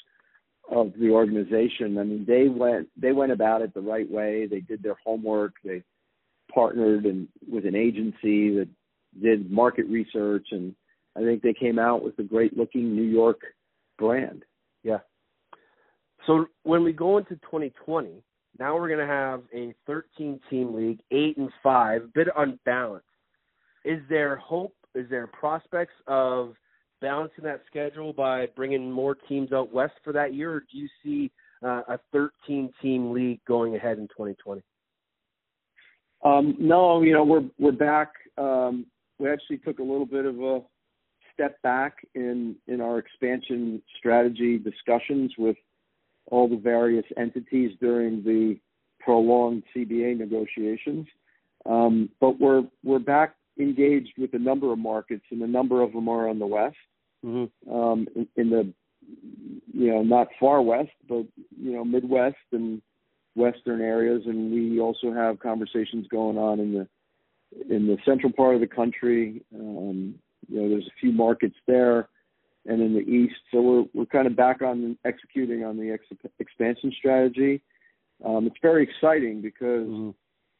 of 0.70 0.92
the 0.98 1.10
organization. 1.10 1.98
I 1.98 2.04
mean, 2.04 2.24
they 2.26 2.48
went 2.48 2.88
they 2.96 3.12
went 3.12 3.32
about 3.32 3.62
it 3.62 3.72
the 3.72 3.80
right 3.80 4.10
way. 4.10 4.46
They 4.46 4.60
did 4.60 4.82
their 4.82 4.96
homework. 5.04 5.54
They 5.64 5.82
partnered 6.52 7.06
and 7.06 7.28
with 7.48 7.66
an 7.66 7.76
agency 7.76 8.54
that 8.56 8.68
did 9.22 9.50
market 9.50 9.86
research, 9.86 10.48
and 10.50 10.74
I 11.16 11.20
think 11.20 11.42
they 11.42 11.54
came 11.54 11.78
out 11.78 12.02
with 12.02 12.18
a 12.18 12.22
great 12.22 12.56
looking 12.56 12.94
New 12.94 13.02
York 13.02 13.40
brand. 13.98 14.44
Yeah. 14.82 14.98
So 16.26 16.46
when 16.64 16.82
we 16.82 16.92
go 16.92 17.18
into 17.18 17.36
2020, 17.36 18.22
now 18.58 18.74
we're 18.74 18.88
going 18.88 19.00
to 19.00 19.06
have 19.06 19.42
a 19.54 19.74
13 19.86 20.40
team 20.50 20.74
league, 20.74 21.00
eight 21.10 21.36
and 21.36 21.50
five, 21.62 22.02
a 22.02 22.08
bit 22.08 22.28
unbalanced 22.36 23.05
is 23.86 24.00
there 24.08 24.36
hope? 24.36 24.74
Is 24.94 25.08
there 25.08 25.26
prospects 25.28 25.94
of 26.06 26.54
balancing 27.00 27.44
that 27.44 27.62
schedule 27.66 28.12
by 28.12 28.46
bringing 28.56 28.90
more 28.90 29.14
teams 29.14 29.52
out 29.52 29.72
west 29.72 29.94
for 30.02 30.12
that 30.12 30.34
year, 30.34 30.52
or 30.52 30.60
do 30.60 30.78
you 30.78 30.88
see 31.02 31.30
uh, 31.64 31.82
a 31.88 32.00
13 32.12 32.70
team 32.82 33.12
league 33.12 33.40
going 33.46 33.76
ahead 33.76 33.98
in 33.98 34.08
2020? 34.08 34.62
Um, 36.24 36.56
no, 36.58 37.02
you 37.02 37.12
know 37.12 37.24
we're 37.24 37.44
we're 37.58 37.72
back. 37.72 38.12
Um, 38.36 38.86
we 39.18 39.30
actually 39.30 39.58
took 39.58 39.78
a 39.78 39.82
little 39.82 40.06
bit 40.06 40.24
of 40.26 40.40
a 40.40 40.60
step 41.32 41.60
back 41.62 41.98
in 42.14 42.56
in 42.66 42.80
our 42.80 42.98
expansion 42.98 43.80
strategy 43.98 44.58
discussions 44.58 45.32
with 45.38 45.56
all 46.26 46.48
the 46.48 46.56
various 46.56 47.04
entities 47.16 47.72
during 47.80 48.24
the 48.24 48.58
prolonged 48.98 49.62
CBA 49.74 50.18
negotiations. 50.18 51.06
Um, 51.66 52.08
but 52.20 52.40
we're 52.40 52.64
we're 52.82 52.98
back 52.98 53.36
engaged 53.58 54.12
with 54.18 54.34
a 54.34 54.38
number 54.38 54.72
of 54.72 54.78
markets, 54.78 55.24
and 55.30 55.42
a 55.42 55.46
number 55.46 55.82
of 55.82 55.92
them 55.92 56.08
are 56.08 56.28
on 56.28 56.38
the 56.38 56.46
west, 56.46 56.76
mm-hmm. 57.24 57.72
um, 57.72 58.06
in, 58.14 58.28
in 58.36 58.50
the 58.50 58.72
you 59.72 59.92
know 59.92 60.02
not 60.02 60.28
far 60.38 60.60
west, 60.62 60.90
but 61.08 61.24
you 61.58 61.72
know 61.72 61.84
Midwest 61.84 62.36
and 62.52 62.82
western 63.34 63.80
areas, 63.80 64.22
and 64.26 64.52
we 64.52 64.80
also 64.80 65.12
have 65.12 65.38
conversations 65.38 66.06
going 66.08 66.38
on 66.38 66.60
in 66.60 66.72
the 66.74 67.74
in 67.74 67.86
the 67.86 67.98
central 68.04 68.32
part 68.32 68.54
of 68.54 68.60
the 68.60 68.66
country. 68.66 69.42
Um, 69.54 70.16
you 70.48 70.60
know, 70.60 70.68
there's 70.68 70.86
a 70.86 71.00
few 71.00 71.12
markets 71.12 71.56
there, 71.66 72.08
and 72.66 72.80
in 72.80 72.94
the 72.94 73.00
east. 73.00 73.36
So 73.52 73.60
we're 73.60 73.84
we're 73.94 74.06
kind 74.06 74.26
of 74.26 74.36
back 74.36 74.62
on 74.62 74.98
executing 75.04 75.64
on 75.64 75.76
the 75.76 75.90
ex- 75.90 76.32
expansion 76.38 76.92
strategy. 76.98 77.62
Um, 78.24 78.46
it's 78.46 78.56
very 78.62 78.82
exciting 78.82 79.42
because 79.42 79.86
mm-hmm 79.86 80.10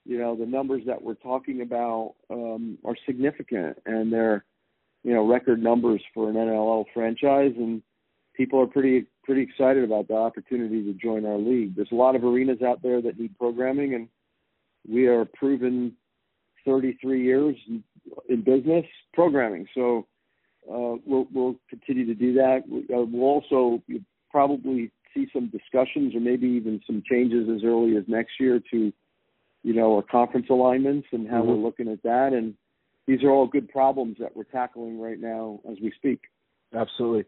you 0.07 0.19
know 0.19 0.37
the 0.37 0.47
numbers 0.47 0.83
that 0.87 1.03
we're 1.03 1.15
talking 1.15 1.63
about 1.63 2.15
um, 2.31 2.79
are 2.85 2.97
significant 3.07 3.77
and 3.87 4.13
they're 4.13 4.45
you 5.03 5.13
know 5.13 5.27
record 5.27 5.63
numbers 5.63 6.03
for 6.15 6.31
an 6.31 6.37
NLL 6.37 6.85
franchise 6.95 7.53
and 7.57 7.83
people 8.35 8.61
are 8.61 8.67
pretty 8.67 9.07
pretty 9.25 9.43
excited 9.43 9.83
about 9.83 10.09
the 10.09 10.15
opportunity 10.15 10.85
to 10.85 10.93
join 10.93 11.27
our 11.27 11.39
league. 11.39 11.75
There's 11.75 11.93
a 11.93 11.97
lot 11.97 12.15
of 12.15 12.25
arenas 12.25 12.63
out 12.63 12.83
there 12.83 13.03
that 13.03 13.19
need 13.19 13.37
programming 13.39 13.95
and 13.95 14.09
we 14.89 15.07
are 15.07 15.25
proven 15.25 15.97
33 16.65 17.25
years 17.25 17.57
in 18.29 18.43
business 18.43 18.85
programming. 19.13 19.67
So 19.75 20.07
uh, 20.69 20.99
we'll, 21.05 21.27
we'll 21.33 21.57
continue 21.69 22.07
to 22.07 22.15
do 22.15 22.35
that. 22.35 22.63
Uh, 22.69 23.05
we'll 23.05 23.23
also 23.23 23.83
probably 24.31 24.91
see 25.15 25.27
some 25.33 25.49
discussions 25.49 26.15
or 26.15 26.21
maybe 26.21 26.47
even 26.47 26.81
some 26.87 27.03
changes 27.09 27.49
as 27.49 27.65
early 27.65 27.97
as 27.97 28.05
next 28.07 28.33
year 28.39 28.61
to 28.71 28.93
you 29.67 29.75
know, 29.75 29.97
our 29.97 30.03
conference 30.03 30.47
alignments 30.49 31.09
and 31.11 31.29
how 31.29 31.39
mm-hmm. 31.41 31.49
we're 31.49 31.57
looking 31.57 31.89
at 31.89 32.01
that. 32.05 32.33
And 32.33 32.55
these 33.09 33.25
are 33.25 33.31
all 33.31 33.49
good 33.49 33.69
problems 33.69 34.17
that 34.21 34.37
we're 34.37 34.45
tackling 34.45 35.01
right 35.01 35.19
now 35.19 35.59
as 35.69 35.77
we 35.83 35.93
speak. 35.97 36.21
Absolutely. 36.73 37.25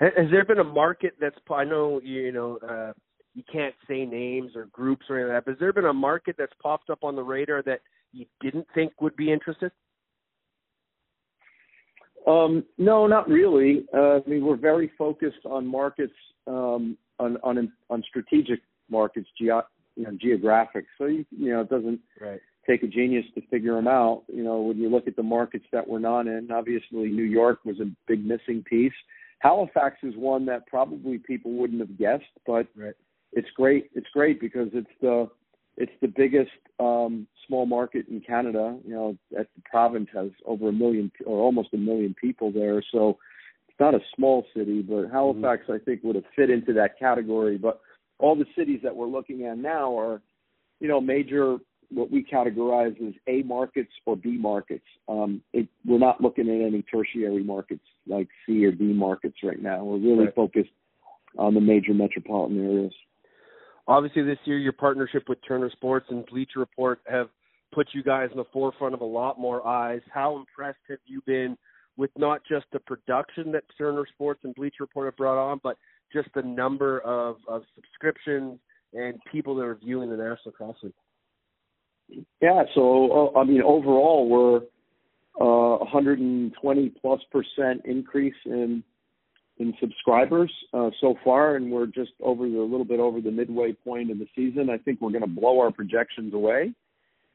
Has 0.00 0.30
there 0.30 0.46
been 0.46 0.60
a 0.60 0.64
market 0.64 1.12
that's? 1.20 1.36
I 1.50 1.64
know 1.64 2.00
you 2.02 2.32
know 2.32 2.58
uh, 2.68 2.94
you 3.34 3.42
can't 3.52 3.74
say 3.86 4.06
names 4.06 4.52
or 4.56 4.64
groups 4.72 5.04
or 5.10 5.16
anything 5.18 5.34
like 5.34 5.44
that. 5.44 5.44
But 5.44 5.52
has 5.52 5.60
there 5.60 5.72
been 5.74 5.84
a 5.84 5.92
market 5.92 6.36
that's 6.38 6.52
popped 6.60 6.88
up 6.88 7.04
on 7.04 7.16
the 7.16 7.22
radar 7.22 7.62
that 7.62 7.80
you 8.12 8.24
didn't 8.40 8.66
think 8.74 8.92
would 9.00 9.14
be 9.14 9.30
interested? 9.30 9.70
Um, 12.26 12.64
no, 12.78 13.06
not 13.06 13.28
really. 13.28 13.84
Uh, 13.94 14.16
I 14.16 14.22
mean, 14.26 14.44
we're 14.44 14.56
very 14.56 14.90
focused 14.98 15.44
on 15.44 15.66
markets, 15.66 16.14
um, 16.46 16.96
on 17.18 17.36
on 17.42 17.70
on 17.90 18.02
strategic 18.08 18.60
markets, 18.90 19.28
ge- 19.40 19.50
you 19.96 20.04
know 20.04 20.12
geographic. 20.20 20.86
So 20.98 21.06
you 21.06 21.24
you 21.30 21.52
know 21.52 21.62
it 21.62 21.70
doesn't 21.70 22.00
right. 22.20 22.40
take 22.66 22.82
a 22.82 22.86
genius 22.86 23.24
to 23.34 23.42
figure 23.48 23.74
them 23.74 23.88
out. 23.88 24.22
You 24.32 24.44
know 24.44 24.60
when 24.60 24.78
you 24.78 24.88
look 24.88 25.06
at 25.06 25.16
the 25.16 25.22
markets 25.22 25.66
that 25.72 25.86
we're 25.86 25.98
not 25.98 26.26
in, 26.26 26.50
obviously 26.50 27.08
New 27.08 27.24
York 27.24 27.60
was 27.64 27.80
a 27.80 27.90
big 28.06 28.24
missing 28.24 28.62
piece. 28.62 28.92
Halifax 29.40 29.98
is 30.02 30.14
one 30.16 30.46
that 30.46 30.66
probably 30.66 31.18
people 31.18 31.52
wouldn't 31.52 31.80
have 31.80 31.98
guessed, 31.98 32.24
but 32.46 32.66
right. 32.76 32.94
it's 33.32 33.50
great. 33.54 33.90
It's 33.94 34.06
great 34.12 34.40
because 34.40 34.68
it's 34.72 34.86
the 35.02 35.28
it's 35.76 35.92
the 36.00 36.08
biggest 36.08 36.50
um, 36.80 37.26
small 37.46 37.66
market 37.66 38.06
in 38.08 38.20
Canada. 38.20 38.78
You 38.86 38.94
know, 38.94 39.18
that 39.32 39.48
the 39.54 39.62
province 39.70 40.08
has 40.14 40.30
over 40.46 40.68
a 40.68 40.72
million 40.72 41.10
or 41.26 41.40
almost 41.42 41.68
a 41.74 41.76
million 41.76 42.14
people 42.18 42.52
there. 42.52 42.82
So 42.92 43.18
it's 43.68 43.80
not 43.80 43.94
a 43.94 44.00
small 44.14 44.46
city, 44.56 44.82
but 44.82 45.10
Halifax, 45.10 45.64
mm-hmm. 45.64 45.72
I 45.72 45.78
think, 45.78 46.02
would 46.04 46.14
have 46.16 46.24
fit 46.36 46.48
into 46.48 46.72
that 46.74 46.98
category. 46.98 47.58
But 47.58 47.80
all 48.18 48.36
the 48.36 48.46
cities 48.56 48.80
that 48.82 48.94
we're 48.94 49.06
looking 49.06 49.44
at 49.44 49.58
now 49.58 49.98
are, 49.98 50.22
you 50.80 50.88
know, 50.88 51.00
major 51.00 51.58
what 51.90 52.10
we 52.10 52.24
categorize 52.24 52.96
as 53.06 53.14
A 53.28 53.42
markets 53.42 53.92
or 54.06 54.16
B 54.16 54.36
markets. 54.36 54.84
Um, 55.08 55.42
it, 55.52 55.68
we're 55.86 55.98
not 55.98 56.20
looking 56.20 56.48
at 56.48 56.66
any 56.66 56.82
tertiary 56.82 57.44
markets 57.44 57.84
like 58.06 58.28
C 58.46 58.64
or 58.64 58.72
D 58.72 58.84
markets 58.84 59.36
right 59.42 59.60
now. 59.60 59.84
We're 59.84 59.98
really 59.98 60.26
right. 60.26 60.34
focused 60.34 60.70
on 61.38 61.54
the 61.54 61.60
major 61.60 61.94
metropolitan 61.94 62.64
areas. 62.64 62.92
Obviously, 63.86 64.22
this 64.22 64.38
year 64.44 64.58
your 64.58 64.72
partnership 64.72 65.28
with 65.28 65.38
Turner 65.46 65.70
Sports 65.70 66.06
and 66.10 66.24
Bleacher 66.26 66.58
Report 66.58 67.00
have 67.06 67.28
put 67.72 67.88
you 67.92 68.02
guys 68.02 68.28
in 68.30 68.38
the 68.38 68.44
forefront 68.52 68.94
of 68.94 69.00
a 69.00 69.06
lot 69.06 69.38
more 69.38 69.66
eyes. 69.66 70.00
How 70.12 70.36
impressed 70.36 70.78
have 70.88 71.00
you 71.06 71.20
been 71.26 71.56
with 71.96 72.10
not 72.16 72.42
just 72.48 72.66
the 72.72 72.78
production 72.80 73.52
that 73.52 73.64
Turner 73.76 74.06
Sports 74.14 74.40
and 74.44 74.54
Bleacher 74.54 74.80
Report 74.80 75.06
have 75.06 75.16
brought 75.16 75.38
on, 75.38 75.60
but 75.62 75.76
just 76.12 76.28
the 76.34 76.42
number 76.42 77.00
of, 77.00 77.36
of 77.48 77.62
subscriptions 77.74 78.58
and 78.92 79.18
people 79.30 79.54
that 79.56 79.62
are 79.62 79.74
viewing 79.74 80.10
the 80.10 80.16
National 80.16 80.38
Lacrosse 80.46 80.76
League? 80.82 82.24
Yeah, 82.40 82.64
so 82.74 83.32
uh, 83.34 83.38
I 83.38 83.44
mean, 83.44 83.62
overall, 83.62 84.28
we're 84.28 84.58
uh, 85.40 85.78
120 85.78 86.88
plus 87.00 87.20
percent 87.32 87.82
increase 87.84 88.34
in 88.44 88.84
in 89.58 89.72
subscribers 89.80 90.52
uh, 90.72 90.90
so 91.00 91.14
far, 91.24 91.56
and 91.56 91.70
we're 91.70 91.86
just 91.86 92.10
over 92.20 92.48
the, 92.48 92.58
a 92.58 92.62
little 92.62 92.84
bit 92.84 92.98
over 92.98 93.20
the 93.20 93.30
midway 93.30 93.72
point 93.72 94.10
of 94.10 94.18
the 94.18 94.26
season. 94.34 94.68
I 94.68 94.78
think 94.78 95.00
we're 95.00 95.10
going 95.10 95.22
to 95.22 95.28
blow 95.28 95.60
our 95.60 95.70
projections 95.70 96.34
away. 96.34 96.72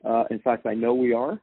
Uh, 0.04 0.26
in 0.30 0.40
fact, 0.40 0.66
I 0.66 0.74
know 0.74 0.94
we 0.94 1.14
are. 1.14 1.40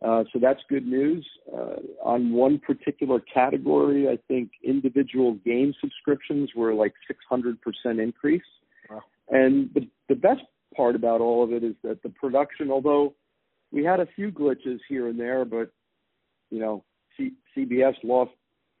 Uh, 0.00 0.22
so 0.32 0.38
that's 0.38 0.60
good 0.68 0.86
news. 0.86 1.26
Uh, 1.52 1.76
on 2.04 2.32
one 2.32 2.58
particular 2.58 3.20
category, 3.20 4.08
I 4.08 4.18
think 4.28 4.50
individual 4.62 5.34
game 5.44 5.74
subscriptions 5.80 6.50
were 6.54 6.72
like 6.72 6.94
600% 7.32 7.56
increase. 8.00 8.42
Wow. 8.88 9.02
And 9.28 9.70
the, 9.74 9.88
the 10.08 10.14
best 10.14 10.42
part 10.76 10.94
about 10.94 11.20
all 11.20 11.42
of 11.42 11.52
it 11.52 11.64
is 11.64 11.74
that 11.82 12.02
the 12.02 12.10
production, 12.10 12.70
although 12.70 13.14
we 13.72 13.84
had 13.84 14.00
a 14.00 14.06
few 14.14 14.30
glitches 14.30 14.78
here 14.88 15.08
and 15.08 15.18
there, 15.18 15.44
but 15.44 15.72
you 16.50 16.60
know, 16.60 16.84
C- 17.16 17.34
CBS 17.56 17.94
lost 18.04 18.30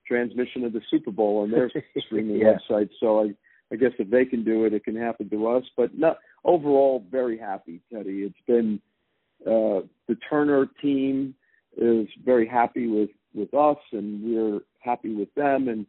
transmission 0.06 0.64
of 0.64 0.72
the 0.72 0.80
Super 0.90 1.10
Bowl 1.10 1.42
on 1.42 1.50
their 1.50 1.70
streaming 2.06 2.38
yeah. 2.38 2.54
website, 2.70 2.88
so 3.00 3.20
I, 3.20 3.34
I 3.72 3.76
guess 3.76 3.90
if 3.98 4.08
they 4.10 4.24
can 4.24 4.44
do 4.44 4.64
it, 4.64 4.72
it 4.72 4.84
can 4.84 4.96
happen 4.96 5.28
to 5.30 5.48
us. 5.48 5.64
But 5.76 5.98
not 5.98 6.18
overall, 6.44 7.04
very 7.10 7.36
happy, 7.36 7.80
Teddy. 7.92 8.22
It's 8.22 8.34
been 8.46 8.80
uh, 9.46 9.86
the 10.08 10.16
Turner 10.28 10.68
team 10.80 11.34
is 11.76 12.06
very 12.24 12.46
happy 12.46 12.86
with 12.86 13.10
with 13.34 13.52
us, 13.54 13.78
and 13.92 14.22
we're 14.22 14.60
happy 14.80 15.14
with 15.14 15.32
them. 15.34 15.68
And 15.68 15.86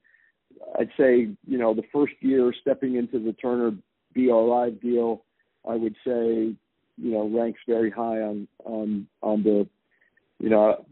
I'd 0.78 0.92
say, 0.98 1.30
you 1.48 1.58
know, 1.58 1.74
the 1.74 1.84
first 1.94 2.14
year 2.20 2.54
stepping 2.62 2.96
into 2.96 3.20
the 3.20 3.34
Turner 3.34 3.72
BR 4.14 4.70
deal 4.82 5.24
I 5.68 5.76
would 5.76 5.96
say, 6.06 6.56
you 6.98 7.12
know, 7.12 7.30
ranks 7.30 7.60
very 7.68 7.92
high 7.92 8.22
on 8.22 8.48
on 8.66 9.08
on 9.22 9.44
the, 9.44 9.68
you 10.40 10.50
know, 10.50 10.86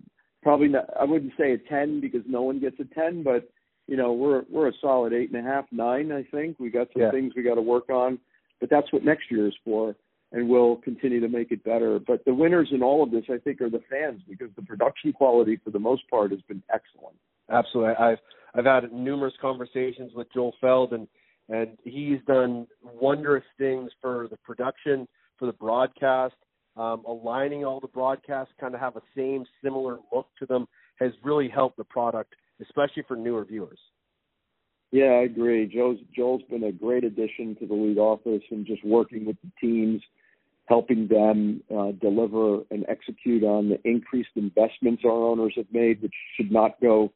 probably 0.44 0.68
not. 0.68 0.86
I 1.00 1.04
wouldn't 1.04 1.34
say 1.38 1.54
a 1.54 1.58
ten 1.58 2.00
because 2.02 2.22
no 2.28 2.42
one 2.42 2.60
gets 2.60 2.80
a 2.80 2.86
ten, 2.86 3.24
but 3.24 3.50
you 3.88 3.98
know, 3.98 4.14
we're 4.14 4.44
we're 4.50 4.70
a 4.70 4.74
solid 4.82 5.14
eight 5.14 5.32
and 5.32 5.46
a 5.46 5.50
half, 5.50 5.66
nine. 5.72 6.12
I 6.12 6.24
think 6.24 6.60
we 6.60 6.70
got 6.70 6.88
some 6.94 7.04
yeah. 7.04 7.12
things 7.12 7.34
we 7.36 7.44
got 7.44 7.56
to 7.56 7.62
work 7.62 7.90
on, 7.90 8.20
but 8.60 8.70
that's 8.70 8.92
what 8.92 9.04
next 9.04 9.32
year 9.32 9.48
is 9.48 9.56
for, 9.64 9.96
and 10.32 10.50
we'll 10.50 10.78
continue 10.78 11.20
to 11.20 11.30
make 11.30 11.52
it 11.52 11.64
better. 11.64 12.00
But 12.00 12.26
the 12.26 12.34
winners 12.34 12.70
in 12.72 12.84
all 12.84 13.04
of 13.04 13.12
this, 13.12 13.24
I 13.30 13.38
think, 13.38 13.62
are 13.62 13.70
the 13.70 13.82
fans 13.90 14.22
because 14.28 14.50
the 14.56 14.62
production 14.62 15.14
quality, 15.14 15.60
for 15.64 15.72
the 15.72 15.80
most 15.80 16.10
part, 16.10 16.32
has 16.32 16.42
been 16.42 16.64
excellent. 16.74 17.16
Absolutely, 17.50 17.96
I've 17.96 18.18
I've 18.56 18.66
had 18.66 18.92
numerous 18.92 19.34
conversations 19.42 20.12
with 20.16 20.28
Joel 20.34 20.54
Feld 20.60 20.94
and 20.94 21.08
and 21.50 21.78
he's 21.84 22.20
done 22.28 22.68
wondrous 22.84 23.46
things 23.58 23.90
for 24.02 24.28
the 24.30 24.38
production, 24.38 25.08
for 25.38 25.46
the 25.46 25.54
broadcast, 25.54 26.36
um, 26.76 27.04
aligning 27.08 27.64
all 27.64 27.80
the 27.80 27.88
broadcasts 27.88 28.54
kind 28.60 28.76
of 28.76 28.82
have 28.82 28.96
a 28.96 29.02
same 29.16 29.46
similar 29.64 29.98
look 30.14 30.28
to 30.40 30.46
them 30.46 30.68
has 31.00 31.12
really 31.24 31.48
helped 31.48 31.78
the 31.78 31.84
product, 31.84 32.34
especially 32.62 33.04
for 33.08 33.16
newer 33.16 33.46
viewers. 33.46 33.80
Yeah, 34.92 35.06
I 35.06 35.24
agree. 35.24 35.68
Joe's 35.68 35.98
Joel's 36.16 36.44
been 36.50 36.64
a 36.64 36.72
great 36.72 37.04
addition 37.04 37.56
to 37.60 37.68
the 37.68 37.74
league 37.74 37.98
office 37.98 38.44
and 38.52 38.66
just 38.66 38.84
working 38.86 39.26
with 39.26 39.36
the 39.44 39.52
teams, 39.60 40.02
helping 40.68 41.08
them 41.08 41.64
uh, 41.76 41.92
deliver 41.94 42.62
and 42.72 42.86
execute 42.90 43.44
on 43.44 43.70
the 43.70 43.80
increased 43.90 44.30
investments 44.36 45.04
our 45.06 45.12
owners 45.12 45.54
have 45.56 45.66
made, 45.72 46.02
which 46.02 46.14
should 46.36 46.52
not 46.52 46.80
go 46.82 47.12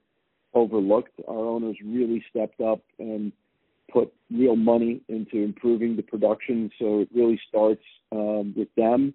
overlooked. 0.54 1.14
Our 1.28 1.46
owners 1.46 1.76
really 1.84 2.24
stepped 2.30 2.62
up 2.62 2.82
and 2.98 3.32
put 3.92 4.14
real 4.32 4.56
money 4.56 5.02
into 5.10 5.38
improving 5.38 5.98
the 5.98 6.02
production. 6.02 6.72
So 6.80 7.02
it 7.02 7.10
really 7.14 7.40
starts 7.50 7.84
um, 8.14 8.54
with 8.56 8.74
them, 8.76 9.14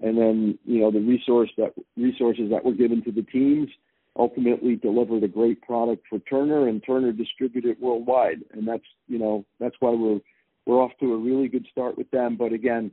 and 0.00 0.16
then 0.16 0.58
you 0.64 0.80
know 0.80 0.92
the 0.92 1.00
resource 1.00 1.50
that 1.58 1.74
resources 1.96 2.50
that 2.50 2.64
were 2.64 2.72
given 2.72 3.02
to 3.04 3.12
the 3.12 3.22
teams 3.22 3.68
ultimately 4.16 4.76
delivered 4.76 5.24
a 5.24 5.28
great 5.28 5.60
product 5.62 6.04
for 6.08 6.18
Turner, 6.20 6.68
and 6.68 6.82
Turner 6.84 7.12
distributed 7.12 7.80
worldwide. 7.80 8.44
And 8.52 8.66
that's 8.66 8.84
you 9.08 9.18
know 9.18 9.44
that's 9.58 9.76
why 9.80 9.90
we're 9.90 10.20
we're 10.66 10.80
off 10.80 10.92
to 11.00 11.12
a 11.14 11.18
really 11.18 11.48
good 11.48 11.66
start 11.72 11.98
with 11.98 12.10
them. 12.12 12.36
But 12.36 12.52
again, 12.52 12.92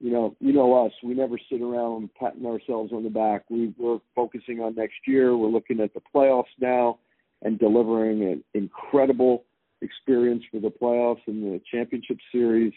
you 0.00 0.10
know 0.10 0.36
you 0.40 0.52
know 0.52 0.84
us, 0.84 0.92
we 1.02 1.14
never 1.14 1.36
sit 1.50 1.62
around 1.62 2.10
patting 2.18 2.46
ourselves 2.46 2.92
on 2.92 3.04
the 3.04 3.10
back. 3.10 3.44
We, 3.48 3.74
we're 3.78 4.00
focusing 4.14 4.60
on 4.60 4.74
next 4.74 4.96
year. 5.06 5.36
We're 5.36 5.48
looking 5.48 5.80
at 5.80 5.94
the 5.94 6.02
playoffs 6.14 6.44
now 6.60 6.98
and 7.42 7.58
delivering 7.58 8.22
an 8.22 8.44
incredible 8.54 9.44
experience 9.82 10.42
for 10.50 10.60
the 10.60 10.70
playoffs 10.70 11.20
and 11.26 11.42
the 11.42 11.60
championship 11.70 12.18
series. 12.32 12.72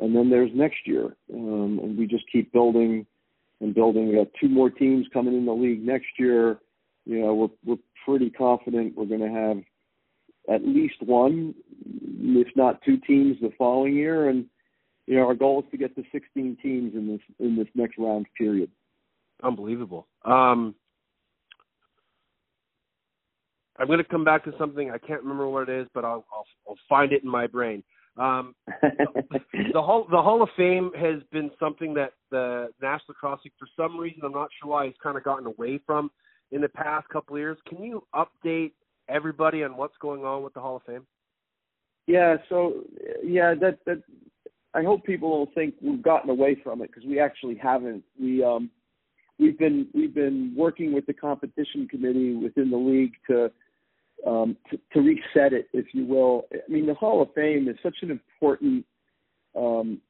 And 0.00 0.14
then 0.14 0.30
there's 0.30 0.50
next 0.54 0.78
year, 0.86 1.16
um, 1.34 1.80
and 1.82 1.98
we 1.98 2.06
just 2.06 2.24
keep 2.30 2.52
building 2.52 3.06
and 3.60 3.74
building. 3.74 4.08
We 4.08 4.16
got 4.16 4.28
two 4.40 4.48
more 4.48 4.70
teams 4.70 5.06
coming 5.12 5.34
in 5.34 5.46
the 5.46 5.52
league 5.52 5.84
next 5.84 6.08
year. 6.18 6.58
You 7.06 7.20
know, 7.20 7.34
we're 7.34 7.48
we're 7.64 7.82
pretty 8.04 8.30
confident 8.30 8.96
we're 8.96 9.06
going 9.06 9.20
to 9.20 9.28
have 9.28 9.62
at 10.48 10.66
least 10.66 10.96
one, 11.00 11.54
if 12.20 12.48
not 12.56 12.82
two 12.82 12.98
teams, 12.98 13.36
the 13.40 13.52
following 13.58 13.94
year. 13.94 14.28
And 14.28 14.46
you 15.10 15.16
know, 15.16 15.26
our 15.26 15.34
goal 15.34 15.58
is 15.58 15.70
to 15.72 15.76
get 15.76 15.96
to 15.96 16.04
16 16.12 16.56
teams 16.62 16.94
in 16.94 17.08
this 17.08 17.20
in 17.40 17.56
this 17.56 17.66
next 17.74 17.98
round 17.98 18.26
period. 18.38 18.70
Unbelievable. 19.42 20.06
Um, 20.24 20.76
I'm 23.76 23.88
going 23.88 23.98
to 23.98 24.04
come 24.04 24.24
back 24.24 24.44
to 24.44 24.52
something 24.56 24.92
I 24.92 24.98
can't 24.98 25.20
remember 25.22 25.48
what 25.48 25.68
it 25.68 25.80
is, 25.80 25.88
but 25.94 26.04
I'll 26.04 26.24
I'll, 26.32 26.46
I'll 26.68 26.78
find 26.88 27.12
it 27.12 27.24
in 27.24 27.28
my 27.28 27.48
brain. 27.48 27.82
Um, 28.18 28.54
the 28.82 29.82
Hall 29.82 30.06
the 30.08 30.22
Hall 30.22 30.44
of 30.44 30.48
Fame 30.56 30.92
has 30.96 31.20
been 31.32 31.50
something 31.58 31.92
that 31.94 32.12
the 32.30 32.68
National 32.80 33.06
Lacrosse 33.08 33.40
League, 33.44 33.54
for 33.58 33.66
some 33.76 33.98
reason, 33.98 34.20
I'm 34.24 34.30
not 34.30 34.50
sure 34.62 34.70
why, 34.70 34.84
has 34.84 34.94
kind 35.02 35.16
of 35.16 35.24
gotten 35.24 35.46
away 35.46 35.80
from 35.84 36.12
in 36.52 36.60
the 36.60 36.68
past 36.68 37.08
couple 37.08 37.34
of 37.34 37.40
years. 37.40 37.58
Can 37.68 37.82
you 37.82 38.04
update 38.14 38.74
everybody 39.08 39.64
on 39.64 39.76
what's 39.76 39.96
going 40.00 40.24
on 40.24 40.44
with 40.44 40.54
the 40.54 40.60
Hall 40.60 40.76
of 40.76 40.82
Fame? 40.84 41.04
Yeah, 42.06 42.36
so 42.48 42.84
yeah, 43.24 43.54
that 43.60 43.80
that 43.86 44.04
I 44.74 44.82
hope 44.82 45.04
people 45.04 45.30
don't 45.36 45.54
think 45.54 45.74
we've 45.80 46.02
gotten 46.02 46.30
away 46.30 46.56
from 46.62 46.82
it 46.82 46.90
because 46.92 47.04
we 47.04 47.18
actually 47.18 47.56
haven't. 47.56 48.04
We 48.20 48.44
um 48.44 48.70
we've 49.38 49.58
been 49.58 49.88
we've 49.94 50.14
been 50.14 50.54
working 50.56 50.92
with 50.92 51.06
the 51.06 51.14
competition 51.14 51.88
committee 51.88 52.34
within 52.34 52.70
the 52.70 52.76
league 52.76 53.14
to 53.28 53.50
um, 54.26 54.56
to, 54.70 54.78
to 54.92 55.00
reset 55.00 55.52
it, 55.52 55.68
if 55.72 55.86
you 55.92 56.04
will. 56.04 56.46
I 56.52 56.70
mean, 56.70 56.86
the 56.86 56.94
Hall 56.94 57.22
of 57.22 57.32
Fame 57.34 57.68
is 57.68 57.76
such 57.82 57.96
an 58.02 58.10
important 58.10 58.84
um, 59.56 60.00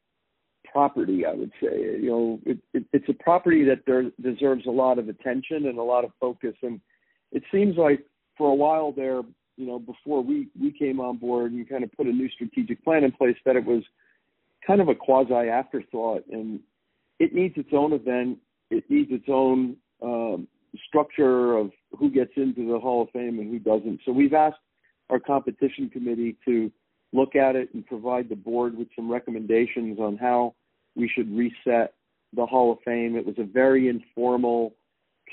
property. 0.70 1.24
I 1.24 1.34
would 1.34 1.52
say, 1.62 1.78
you 1.78 2.10
know, 2.10 2.40
it, 2.44 2.58
it, 2.74 2.84
it's 2.92 3.08
a 3.08 3.22
property 3.22 3.64
that 3.64 3.82
there 3.86 4.10
deserves 4.20 4.66
a 4.66 4.70
lot 4.70 4.98
of 4.98 5.08
attention 5.08 5.66
and 5.66 5.78
a 5.78 5.82
lot 5.82 6.04
of 6.04 6.10
focus. 6.20 6.54
And 6.62 6.80
it 7.32 7.42
seems 7.52 7.76
like 7.76 8.04
for 8.36 8.50
a 8.50 8.54
while 8.54 8.92
there, 8.92 9.22
you 9.56 9.66
know, 9.66 9.78
before 9.78 10.22
we 10.22 10.48
we 10.60 10.72
came 10.72 11.00
on 11.00 11.18
board 11.18 11.52
and 11.52 11.68
kind 11.68 11.84
of 11.84 11.92
put 11.92 12.06
a 12.06 12.12
new 12.12 12.28
strategic 12.30 12.82
plan 12.82 13.04
in 13.04 13.12
place, 13.12 13.36
that 13.44 13.56
it 13.56 13.64
was 13.64 13.82
kind 14.66 14.80
of 14.80 14.88
a 14.88 14.94
quasi 14.94 15.32
afterthought, 15.32 16.24
and 16.30 16.60
it 17.18 17.34
needs 17.34 17.54
its 17.56 17.70
own 17.72 17.92
event. 17.92 18.38
It 18.70 18.84
needs 18.88 19.10
its 19.10 19.26
own 19.28 19.76
um, 20.02 20.48
structure 20.88 21.56
of 21.56 21.70
who 21.98 22.10
gets 22.10 22.32
into 22.36 22.70
the 22.70 22.78
Hall 22.78 23.02
of 23.02 23.10
Fame 23.10 23.38
and 23.38 23.50
who 23.50 23.58
doesn't. 23.58 24.00
So 24.04 24.12
we've 24.12 24.34
asked 24.34 24.58
our 25.08 25.18
competition 25.18 25.90
committee 25.90 26.36
to 26.44 26.70
look 27.12 27.34
at 27.34 27.56
it 27.56 27.74
and 27.74 27.84
provide 27.86 28.28
the 28.28 28.36
board 28.36 28.76
with 28.76 28.88
some 28.94 29.10
recommendations 29.10 29.98
on 29.98 30.16
how 30.16 30.54
we 30.94 31.08
should 31.08 31.34
reset 31.36 31.94
the 32.34 32.46
Hall 32.46 32.72
of 32.72 32.78
Fame. 32.84 33.16
It 33.16 33.26
was 33.26 33.36
a 33.38 33.44
very 33.44 33.88
informal 33.88 34.74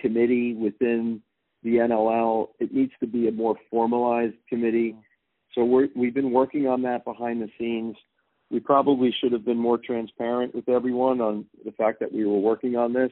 committee 0.02 0.54
within 0.54 1.22
the 1.64 1.76
NLL. 1.76 2.50
It 2.60 2.74
needs 2.74 2.94
to 3.00 3.08
be 3.08 3.28
a 3.28 3.32
more 3.32 3.56
formalized 3.70 4.36
committee. 4.50 4.96
So 5.54 5.64
we're, 5.64 5.90
we've 5.96 6.14
been 6.14 6.32
working 6.32 6.68
on 6.68 6.82
that 6.84 7.06
behind 7.06 7.42
the 7.42 7.50
scenes. 7.60 7.96
We 8.50 8.60
probably 8.60 9.14
should 9.20 9.32
have 9.32 9.46
been 9.46 9.58
more 9.58 9.78
transparent 9.78 10.56
with 10.56 10.70
everyone 10.70 11.22
on 11.22 11.46
the 11.66 11.72
fact 11.72 12.00
that 12.00 12.12
we 12.12 12.26
were 12.26 12.40
working 12.40 12.76
on 12.76 12.94
this, 12.94 13.12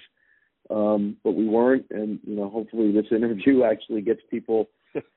um, 0.69 1.17
but 1.23 1.31
we 1.31 1.47
weren't. 1.47 1.85
And 1.91 2.19
you 2.25 2.35
know, 2.35 2.49
hopefully, 2.49 2.91
this 2.91 3.05
interview 3.11 3.63
actually 3.63 4.01
gets 4.01 4.21
people 4.29 4.69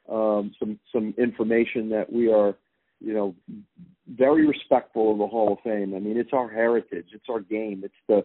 um, 0.09 0.53
some 0.59 0.79
some 0.93 1.15
information 1.19 1.89
that 1.91 2.13
we 2.13 2.33
are, 2.33 2.55
you 3.01 3.15
know, 3.15 3.35
very 4.09 4.47
respectful 4.47 5.13
of 5.13 5.19
the 5.19 5.27
Hall 5.27 5.53
of 5.53 5.59
Fame. 5.63 5.95
I 5.95 6.01
mean, 6.01 6.17
it's 6.17 6.33
our 6.33 6.49
heritage, 6.49 7.07
it's 7.13 7.27
our 7.31 7.41
game, 7.41 7.83
it's 7.85 7.95
the 8.09 8.25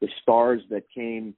the 0.00 0.08
stars 0.22 0.62
that 0.70 0.84
came 0.94 1.34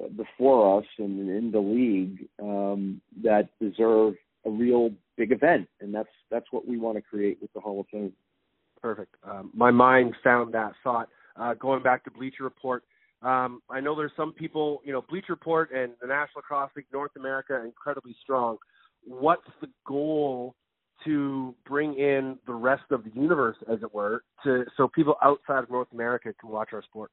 uh, 0.00 0.08
before 0.08 0.78
us 0.78 0.86
and 0.98 1.28
in 1.30 1.50
the 1.50 1.60
league 1.60 2.28
um, 2.40 3.00
that 3.22 3.48
deserve 3.60 4.14
a 4.46 4.50
real 4.50 4.90
big 5.16 5.32
event, 5.32 5.68
and 5.80 5.94
that's 5.94 6.08
that's 6.30 6.46
what 6.50 6.66
we 6.66 6.78
want 6.78 6.96
to 6.96 7.02
create 7.02 7.38
with 7.40 7.52
the 7.54 7.60
Hall 7.60 7.80
of 7.80 7.86
Fame. 7.88 8.12
Perfect. 8.82 9.14
Um, 9.24 9.50
my 9.54 9.70
mind 9.70 10.14
found 10.24 10.54
that 10.54 10.72
thought. 10.82 11.08
Uh, 11.36 11.54
going 11.54 11.82
back 11.82 12.04
to 12.04 12.10
Bleacher 12.10 12.44
Report, 12.44 12.82
um, 13.22 13.60
I 13.70 13.80
know 13.80 13.94
there's 13.94 14.12
some 14.16 14.32
people, 14.32 14.80
you 14.84 14.92
know, 14.92 15.02
Bleacher 15.08 15.32
Report 15.32 15.70
and 15.72 15.92
the 16.00 16.06
National 16.06 16.36
Lacrosse 16.38 16.70
League 16.76 16.86
North 16.92 17.12
America 17.16 17.62
incredibly 17.64 18.16
strong. 18.22 18.56
What's 19.04 19.46
the 19.60 19.68
goal 19.86 20.54
to 21.04 21.54
bring 21.66 21.94
in 21.94 22.38
the 22.46 22.52
rest 22.52 22.84
of 22.90 23.04
the 23.04 23.10
universe, 23.14 23.56
as 23.70 23.82
it 23.82 23.94
were, 23.94 24.22
to 24.44 24.64
so 24.76 24.88
people 24.88 25.16
outside 25.22 25.62
of 25.62 25.70
North 25.70 25.88
America 25.92 26.32
can 26.40 26.50
watch 26.50 26.70
our 26.72 26.82
sport? 26.82 27.10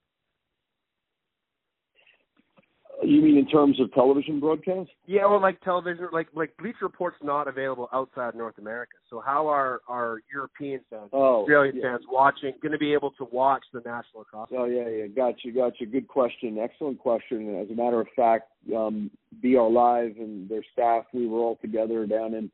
You 3.07 3.21
mean 3.21 3.37
in 3.37 3.47
terms 3.47 3.79
of 3.79 3.93
television 3.93 4.41
broadcast? 4.41 4.89
Yeah, 5.05 5.27
well, 5.27 5.41
like 5.41 5.61
television, 5.61 6.09
like 6.11 6.27
like 6.35 6.55
Bleacher 6.57 6.79
Report's 6.81 7.15
not 7.23 7.47
available 7.47 7.87
outside 7.93 8.35
North 8.35 8.57
America. 8.57 8.97
So 9.09 9.23
how 9.25 9.47
are 9.47 9.79
our 9.87 10.19
European 10.31 10.81
fans, 10.89 11.09
Oh, 11.13 11.41
Australian 11.43 11.77
yeah. 11.77 11.83
fans 11.83 12.03
watching, 12.11 12.53
going 12.61 12.73
to 12.73 12.77
be 12.77 12.91
able 12.91 13.11
to 13.11 13.25
watch 13.31 13.63
the 13.71 13.79
National 13.79 14.19
Lacrosse? 14.19 14.49
Oh 14.51 14.65
yeah, 14.65 14.89
yeah, 14.89 15.07
got 15.07 15.35
you, 15.45 15.53
got 15.53 15.79
you. 15.79 15.87
Good 15.87 16.09
question, 16.09 16.57
excellent 16.59 16.99
question. 16.99 17.57
As 17.61 17.69
a 17.69 17.75
matter 17.75 18.01
of 18.01 18.07
fact, 18.13 18.49
um, 18.75 19.09
BR 19.41 19.69
Live 19.69 20.17
and 20.17 20.49
their 20.49 20.63
staff, 20.73 21.05
we 21.13 21.27
were 21.27 21.39
all 21.39 21.57
together 21.61 22.05
down 22.05 22.33
in 22.33 22.51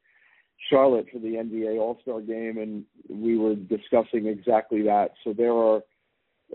Charlotte 0.70 1.08
for 1.12 1.18
the 1.18 1.30
NBA 1.30 1.80
All 1.80 1.98
Star 2.04 2.22
Game, 2.22 2.60
and 2.60 2.86
we 3.10 3.40
were 3.40 3.56
discussing 3.56 4.28
exactly 4.28 4.84
that. 4.84 5.14
So 5.24 5.34
there 5.34 5.54
are 5.54 5.82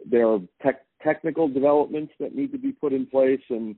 there 0.09 0.29
are 0.29 0.39
tech, 0.63 0.85
technical 1.03 1.49
developments 1.49 2.13
that 2.21 2.33
need 2.33 2.53
to 2.53 2.59
be 2.59 2.71
put 2.71 2.93
in 2.93 3.05
place, 3.05 3.43
and 3.51 3.75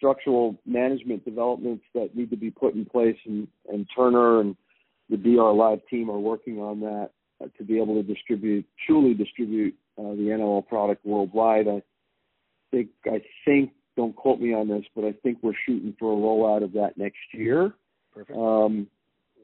structural 0.00 0.58
management 0.64 1.22
developments 1.26 1.84
that 1.94 2.16
need 2.16 2.30
to 2.30 2.36
be 2.36 2.50
put 2.50 2.74
in 2.74 2.86
place, 2.86 3.18
and, 3.26 3.46
and 3.70 3.86
Turner 3.94 4.40
and 4.40 4.56
the 5.10 5.18
BR 5.18 5.50
Live 5.50 5.80
team 5.90 6.10
are 6.10 6.18
working 6.18 6.58
on 6.58 6.80
that 6.80 7.10
uh, 7.42 7.48
to 7.58 7.64
be 7.64 7.76
able 7.76 8.02
to 8.02 8.02
distribute, 8.02 8.64
truly 8.86 9.12
distribute 9.12 9.74
uh, 9.98 10.12
the 10.12 10.34
NLL 10.38 10.66
product 10.66 11.04
worldwide. 11.04 11.68
I 11.68 11.82
think, 12.70 12.88
I 13.04 13.20
think, 13.44 13.72
don't 13.94 14.16
quote 14.16 14.40
me 14.40 14.54
on 14.54 14.68
this, 14.68 14.84
but 14.96 15.04
I 15.04 15.12
think 15.22 15.38
we're 15.42 15.52
shooting 15.66 15.94
for 15.98 16.12
a 16.12 16.16
rollout 16.16 16.64
of 16.64 16.72
that 16.72 16.96
next 16.96 17.18
year. 17.34 17.74
Perfect. 18.14 18.38
Um, 18.38 18.86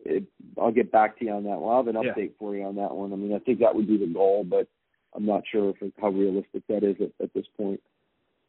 it, 0.07 0.25
I'll 0.59 0.73
get 0.73 0.91
back 0.91 1.19
to 1.19 1.27
you 1.27 1.33
on 1.33 1.45
that 1.45 1.59
one. 1.59 1.71
I'll 1.75 1.85
have 1.85 1.95
an 1.95 2.03
Yeah. 2.03 2.13
update 2.13 2.33
for 2.39 2.57
you 2.57 2.65
on 2.65 2.77
that 2.77 2.95
one. 2.95 3.13
I 3.13 3.17
mean, 3.17 3.35
I 3.35 3.41
think 3.41 3.59
that 3.61 3.75
would 3.75 3.87
be 3.87 3.99
the 3.99 4.07
goal, 4.07 4.43
but 4.49 4.69
I'm 5.15 5.27
not 5.27 5.43
sure 5.51 5.75
if 5.79 5.93
how 6.01 6.09
realistic 6.09 6.63
that 6.69 6.83
is 6.83 6.97
at, 7.01 7.11
at 7.23 7.35
this 7.35 7.47
point. 7.59 7.81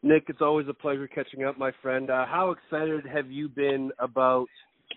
Nick, 0.04 0.26
it's 0.28 0.42
always 0.42 0.68
a 0.68 0.74
pleasure 0.74 1.08
catching 1.08 1.44
up, 1.44 1.58
my 1.58 1.72
friend. 1.82 2.10
Uh, 2.10 2.26
how 2.26 2.52
excited 2.52 3.06
have 3.06 3.32
you 3.32 3.50
been 3.50 3.92
about 4.00 4.48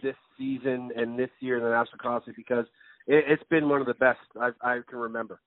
this 0.02 0.14
season 0.38 0.90
and 0.94 1.18
this 1.18 1.30
year 1.40 1.56
in 1.56 1.62
the 1.62 1.70
National 1.70 1.98
Lacrosse 1.98 2.34
Because 2.36 2.66
it, 3.06 3.24
it's 3.26 3.42
been 3.50 3.68
one 3.68 3.80
of 3.80 3.86
the 3.86 3.94
best 3.94 4.18
I, 4.40 4.50
I 4.62 4.80
can 4.88 4.98
remember. 4.98 5.40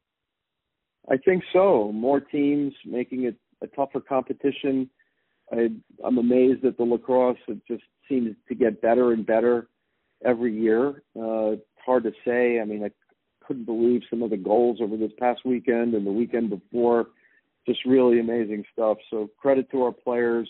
I 1.10 1.18
think 1.18 1.44
so. 1.52 1.92
More 1.94 2.20
teams 2.20 2.74
making 2.86 3.26
it 3.26 3.36
a 3.62 3.68
tougher 3.68 4.00
competition. 4.00 4.90
I, 5.52 5.70
I'm 6.04 6.18
amazed 6.18 6.64
that 6.64 6.78
the 6.78 6.84
lacrosse 6.84 7.38
it 7.48 7.60
just 7.68 7.84
seems 8.10 8.36
to 8.48 8.56
get 8.56 8.82
better 8.82 9.12
and 9.12 9.26
better 9.26 9.68
every 10.26 10.58
year. 10.58 11.04
Uh, 11.16 11.54
it's 11.54 11.64
hard 11.86 12.04
to 12.04 12.12
say. 12.26 12.60
I 12.60 12.66
mean, 12.66 12.84
I 12.84 12.92
couldn't 13.46 13.66
believe 13.66 14.02
some 14.10 14.24
of 14.24 14.30
the 14.30 14.38
goals 14.38 14.80
over 14.82 14.98
this 14.98 15.12
past 15.20 15.42
weekend 15.46 15.94
and 15.94 16.08
the 16.08 16.12
weekend 16.12 16.50
before. 16.50 17.08
Just 17.68 17.86
really 17.86 18.20
amazing 18.20 18.66
stuff. 18.74 18.98
So 19.10 19.30
credit 19.38 19.72
to 19.72 19.84
our 19.84 19.92
players. 19.92 20.50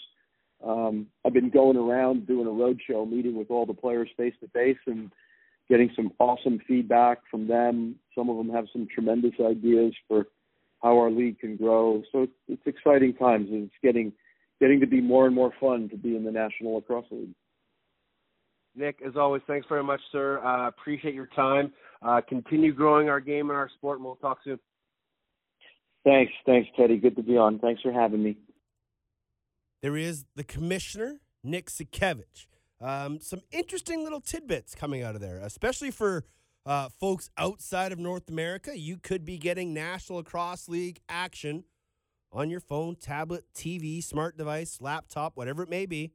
Um, 0.66 1.08
I've 1.26 1.34
been 1.34 1.50
going 1.50 1.78
around 1.78 2.26
doing 2.26 2.48
a 2.48 2.52
road 2.52 2.80
show, 2.90 3.06
meeting 3.06 3.36
with 3.36 3.52
all 3.52 3.66
the 3.66 3.74
players 3.74 4.10
face 4.18 4.34
to 4.42 4.48
face, 4.50 4.78
and 4.88 5.12
getting 5.70 5.92
some 5.96 6.12
awesome 6.20 6.60
feedback 6.68 7.20
from 7.30 7.48
them. 7.48 7.96
Some 8.16 8.30
of 8.30 8.38
them 8.38 8.50
have 8.50 8.66
some 8.72 8.88
tremendous 8.94 9.34
ideas 9.40 9.94
for 10.08 10.26
how 10.82 10.98
our 10.98 11.12
league 11.12 11.40
can 11.40 11.56
grow. 11.56 12.02
So 12.12 12.24
it's, 12.24 12.34
it's 12.48 12.62
exciting 12.66 13.14
times. 13.14 13.50
and 13.50 13.66
It's 13.66 13.74
getting 13.82 14.14
getting 14.60 14.80
to 14.80 14.88
be 14.88 15.02
more 15.02 15.26
and 15.26 15.36
more 15.36 15.52
fun 15.60 15.90
to 15.90 15.98
be 15.98 16.16
in 16.16 16.24
the 16.24 16.32
National 16.32 16.76
Lacrosse 16.76 17.06
League. 17.12 17.34
Nick, 18.76 19.00
as 19.06 19.16
always, 19.16 19.42
thanks 19.46 19.68
very 19.68 19.84
much, 19.84 20.00
sir. 20.12 20.40
Uh, 20.44 20.68
appreciate 20.68 21.14
your 21.14 21.28
time. 21.36 21.72
Uh, 22.02 22.22
continue 22.28 22.74
growing 22.74 23.10
our 23.10 23.20
game 23.20 23.50
and 23.50 23.58
our 23.58 23.70
sport, 23.78 23.98
and 23.98 24.06
we'll 24.06 24.16
talk 24.16 24.40
soon. 24.44 24.60
Thanks, 26.04 26.34
thanks, 26.46 26.70
Teddy. 26.78 26.98
Good 26.98 27.16
to 27.16 27.24
be 27.24 27.38
on. 27.38 27.60
Thanks 27.60 27.82
for 27.82 27.92
having 27.92 28.24
me. 28.24 28.38
There 29.82 29.98
is 29.98 30.26
the 30.36 30.44
commissioner, 30.44 31.20
Nick 31.44 31.70
Sakiewicz. 31.70 32.48
Um, 32.82 33.20
some 33.22 33.42
interesting 33.52 34.04
little 34.04 34.20
tidbits 34.20 34.76
coming 34.76 35.04
out 35.04 35.16
of 35.16 35.22
there, 35.22 35.40
especially 35.42 35.92
for 35.92 36.26
uh, 36.66 36.90
folks 37.00 37.30
outside 37.38 37.92
of 37.92 38.00
North 38.00 38.30
America. 38.30 38.78
You 38.78 38.98
could 38.98 39.24
be 39.24 39.38
getting 39.38 39.74
National 39.74 40.18
Lacrosse 40.20 40.68
League 40.68 41.00
action 41.08 41.64
on 42.32 42.50
your 42.50 42.60
phone, 42.60 42.96
tablet, 42.96 43.46
TV, 43.56 44.04
smart 44.04 44.38
device, 44.38 44.80
laptop, 44.82 45.38
whatever 45.38 45.64
it 45.64 45.70
may 45.70 45.86
be, 45.86 46.12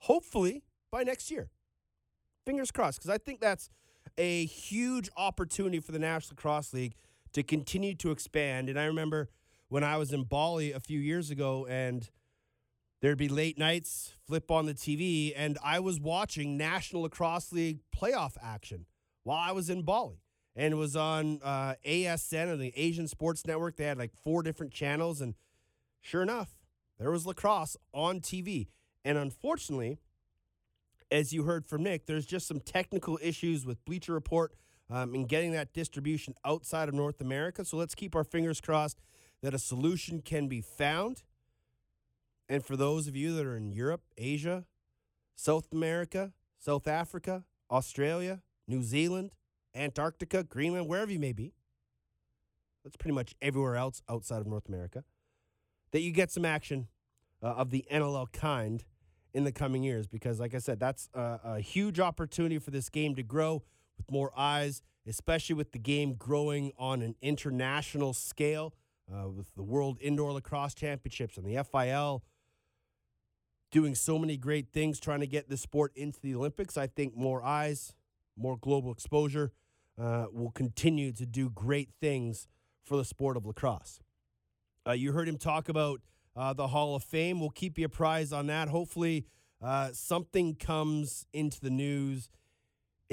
hopefully 0.00 0.64
by 0.90 1.02
next 1.02 1.30
year. 1.30 1.50
Fingers 2.44 2.70
crossed, 2.70 2.98
because 2.98 3.10
I 3.10 3.18
think 3.18 3.40
that's 3.40 3.70
a 4.18 4.44
huge 4.46 5.08
opportunity 5.16 5.80
for 5.80 5.92
the 5.92 5.98
National 5.98 6.36
Lacrosse 6.36 6.72
League 6.72 6.94
to 7.32 7.42
continue 7.42 7.94
to 7.96 8.10
expand. 8.10 8.68
And 8.68 8.78
I 8.78 8.84
remember 8.84 9.30
when 9.68 9.84
I 9.84 9.96
was 9.96 10.12
in 10.12 10.24
Bali 10.24 10.72
a 10.72 10.80
few 10.80 11.00
years 11.00 11.30
ago 11.30 11.66
and 11.66 12.08
there'd 13.00 13.18
be 13.18 13.28
late 13.28 13.58
nights, 13.58 14.12
flip 14.26 14.50
on 14.50 14.66
the 14.66 14.74
TV, 14.74 15.32
and 15.34 15.58
I 15.64 15.80
was 15.80 15.98
watching 15.98 16.56
National 16.56 17.02
Lacrosse 17.02 17.52
League 17.52 17.80
playoff 17.96 18.36
action 18.42 18.86
while 19.24 19.38
I 19.38 19.52
was 19.52 19.70
in 19.70 19.82
Bali. 19.82 20.20
And 20.54 20.74
it 20.74 20.76
was 20.76 20.94
on 20.96 21.40
uh, 21.42 21.74
ASN 21.86 22.48
or 22.48 22.56
the 22.56 22.72
Asian 22.76 23.08
Sports 23.08 23.46
Network. 23.46 23.76
They 23.76 23.84
had 23.84 23.96
like 23.96 24.12
four 24.22 24.42
different 24.42 24.72
channels. 24.72 25.22
And 25.22 25.34
sure 26.02 26.22
enough, 26.22 26.50
there 26.98 27.10
was 27.10 27.26
lacrosse 27.26 27.76
on 27.94 28.20
TV. 28.20 28.68
And 29.04 29.16
unfortunately, 29.16 29.98
as 31.10 31.32
you 31.32 31.44
heard 31.44 31.66
from 31.66 31.82
Nick, 31.82 32.06
there's 32.06 32.26
just 32.26 32.46
some 32.46 32.60
technical 32.60 33.18
issues 33.22 33.64
with 33.64 33.84
Bleacher 33.84 34.12
Report 34.12 34.52
um, 34.92 35.14
in 35.14 35.24
getting 35.24 35.52
that 35.52 35.72
distribution 35.72 36.34
outside 36.44 36.88
of 36.88 36.94
North 36.94 37.20
America. 37.20 37.64
So 37.64 37.78
let's 37.78 37.94
keep 37.94 38.14
our 38.14 38.24
fingers 38.24 38.60
crossed 38.60 39.00
that 39.42 39.54
a 39.54 39.58
solution 39.58 40.20
can 40.20 40.48
be 40.48 40.60
found. 40.60 41.22
And 42.48 42.62
for 42.62 42.76
those 42.76 43.08
of 43.08 43.16
you 43.16 43.34
that 43.36 43.46
are 43.46 43.56
in 43.56 43.72
Europe, 43.72 44.02
Asia, 44.18 44.66
South 45.34 45.72
America, 45.72 46.32
South 46.58 46.86
Africa, 46.86 47.44
Australia, 47.70 48.42
New 48.68 48.82
Zealand, 48.82 49.32
Antarctica, 49.74 50.44
Greenland, 50.44 50.88
wherever 50.88 51.10
you 51.10 51.18
may 51.18 51.32
be, 51.32 51.54
that's 52.84 52.96
pretty 52.96 53.14
much 53.14 53.34
everywhere 53.40 53.76
else 53.76 54.02
outside 54.10 54.42
of 54.42 54.46
North 54.46 54.68
America, 54.68 55.04
that 55.92 56.02
you 56.02 56.12
get 56.12 56.30
some 56.30 56.44
action 56.44 56.88
uh, 57.42 57.46
of 57.46 57.70
the 57.70 57.86
NLL 57.90 58.30
kind 58.30 58.84
in 59.32 59.44
the 59.44 59.52
coming 59.52 59.82
years. 59.82 60.06
Because, 60.06 60.38
like 60.38 60.54
I 60.54 60.58
said, 60.58 60.78
that's 60.78 61.08
a, 61.14 61.40
a 61.44 61.60
huge 61.60 61.98
opportunity 61.98 62.58
for 62.58 62.70
this 62.70 62.90
game 62.90 63.14
to 63.14 63.22
grow 63.22 63.62
more 64.10 64.32
eyes, 64.36 64.82
especially 65.06 65.54
with 65.54 65.72
the 65.72 65.78
game 65.78 66.14
growing 66.14 66.72
on 66.78 67.02
an 67.02 67.14
international 67.20 68.12
scale, 68.12 68.74
uh, 69.12 69.28
with 69.28 69.54
the 69.54 69.62
World 69.62 69.98
Indoor 70.00 70.32
Lacrosse 70.32 70.74
Championships 70.74 71.36
and 71.36 71.46
the 71.46 71.62
FIL 71.64 72.22
doing 73.70 73.94
so 73.94 74.18
many 74.18 74.36
great 74.36 74.68
things 74.72 75.00
trying 75.00 75.20
to 75.20 75.26
get 75.26 75.48
this 75.48 75.62
sport 75.62 75.92
into 75.96 76.20
the 76.20 76.34
Olympics. 76.34 76.76
I 76.76 76.86
think 76.86 77.16
more 77.16 77.42
eyes, 77.42 77.94
more 78.36 78.56
global 78.56 78.92
exposure 78.92 79.52
uh, 79.98 80.26
will 80.30 80.50
continue 80.50 81.10
to 81.12 81.26
do 81.26 81.50
great 81.50 81.90
things 82.00 82.46
for 82.84 82.96
the 82.96 83.04
sport 83.04 83.36
of 83.36 83.46
lacrosse. 83.46 84.00
Uh, 84.86 84.92
you 84.92 85.12
heard 85.12 85.28
him 85.28 85.38
talk 85.38 85.68
about 85.68 86.00
uh, 86.36 86.52
the 86.52 86.68
Hall 86.68 86.94
of 86.94 87.02
Fame. 87.02 87.40
We'll 87.40 87.50
keep 87.50 87.78
you 87.78 87.86
apprised 87.86 88.32
on 88.32 88.46
that. 88.48 88.68
Hopefully, 88.68 89.26
uh, 89.62 89.90
something 89.92 90.54
comes 90.54 91.26
into 91.32 91.60
the 91.60 91.70
news 91.70 92.28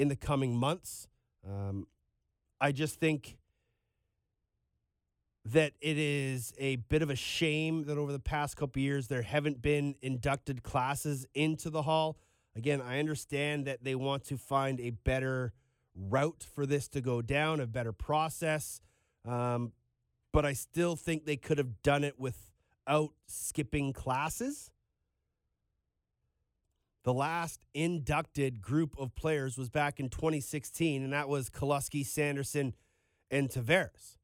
in 0.00 0.08
the 0.08 0.16
coming 0.16 0.56
months. 0.56 1.08
Um, 1.46 1.86
I 2.58 2.72
just 2.72 2.98
think 2.98 3.36
that 5.44 5.72
it 5.80 5.98
is 5.98 6.54
a 6.58 6.76
bit 6.76 7.02
of 7.02 7.10
a 7.10 7.16
shame 7.16 7.84
that 7.84 7.98
over 7.98 8.10
the 8.10 8.18
past 8.18 8.56
couple 8.56 8.80
years 8.80 9.08
there 9.08 9.20
haven't 9.20 9.60
been 9.60 9.94
inducted 10.00 10.62
classes 10.62 11.26
into 11.34 11.68
the 11.68 11.82
hall. 11.82 12.16
Again, 12.56 12.80
I 12.80 12.98
understand 12.98 13.66
that 13.66 13.84
they 13.84 13.94
want 13.94 14.24
to 14.24 14.38
find 14.38 14.80
a 14.80 14.90
better 14.90 15.52
route 15.94 16.46
for 16.54 16.64
this 16.64 16.88
to 16.88 17.02
go 17.02 17.20
down, 17.20 17.60
a 17.60 17.66
better 17.66 17.92
process. 17.92 18.80
Um, 19.26 19.72
but 20.32 20.46
I 20.46 20.54
still 20.54 20.96
think 20.96 21.26
they 21.26 21.36
could 21.36 21.58
have 21.58 21.82
done 21.82 22.04
it 22.04 22.18
without 22.18 23.12
skipping 23.26 23.92
classes. 23.92 24.70
The 27.10 27.14
last 27.14 27.64
inducted 27.74 28.62
group 28.62 28.94
of 28.96 29.16
players 29.16 29.58
was 29.58 29.68
back 29.68 29.98
in 29.98 30.10
2016, 30.10 31.02
and 31.02 31.12
that 31.12 31.28
was 31.28 31.50
Kelusky, 31.50 32.06
Sanderson, 32.06 32.72
and 33.32 33.48
Tavares. 33.48 34.16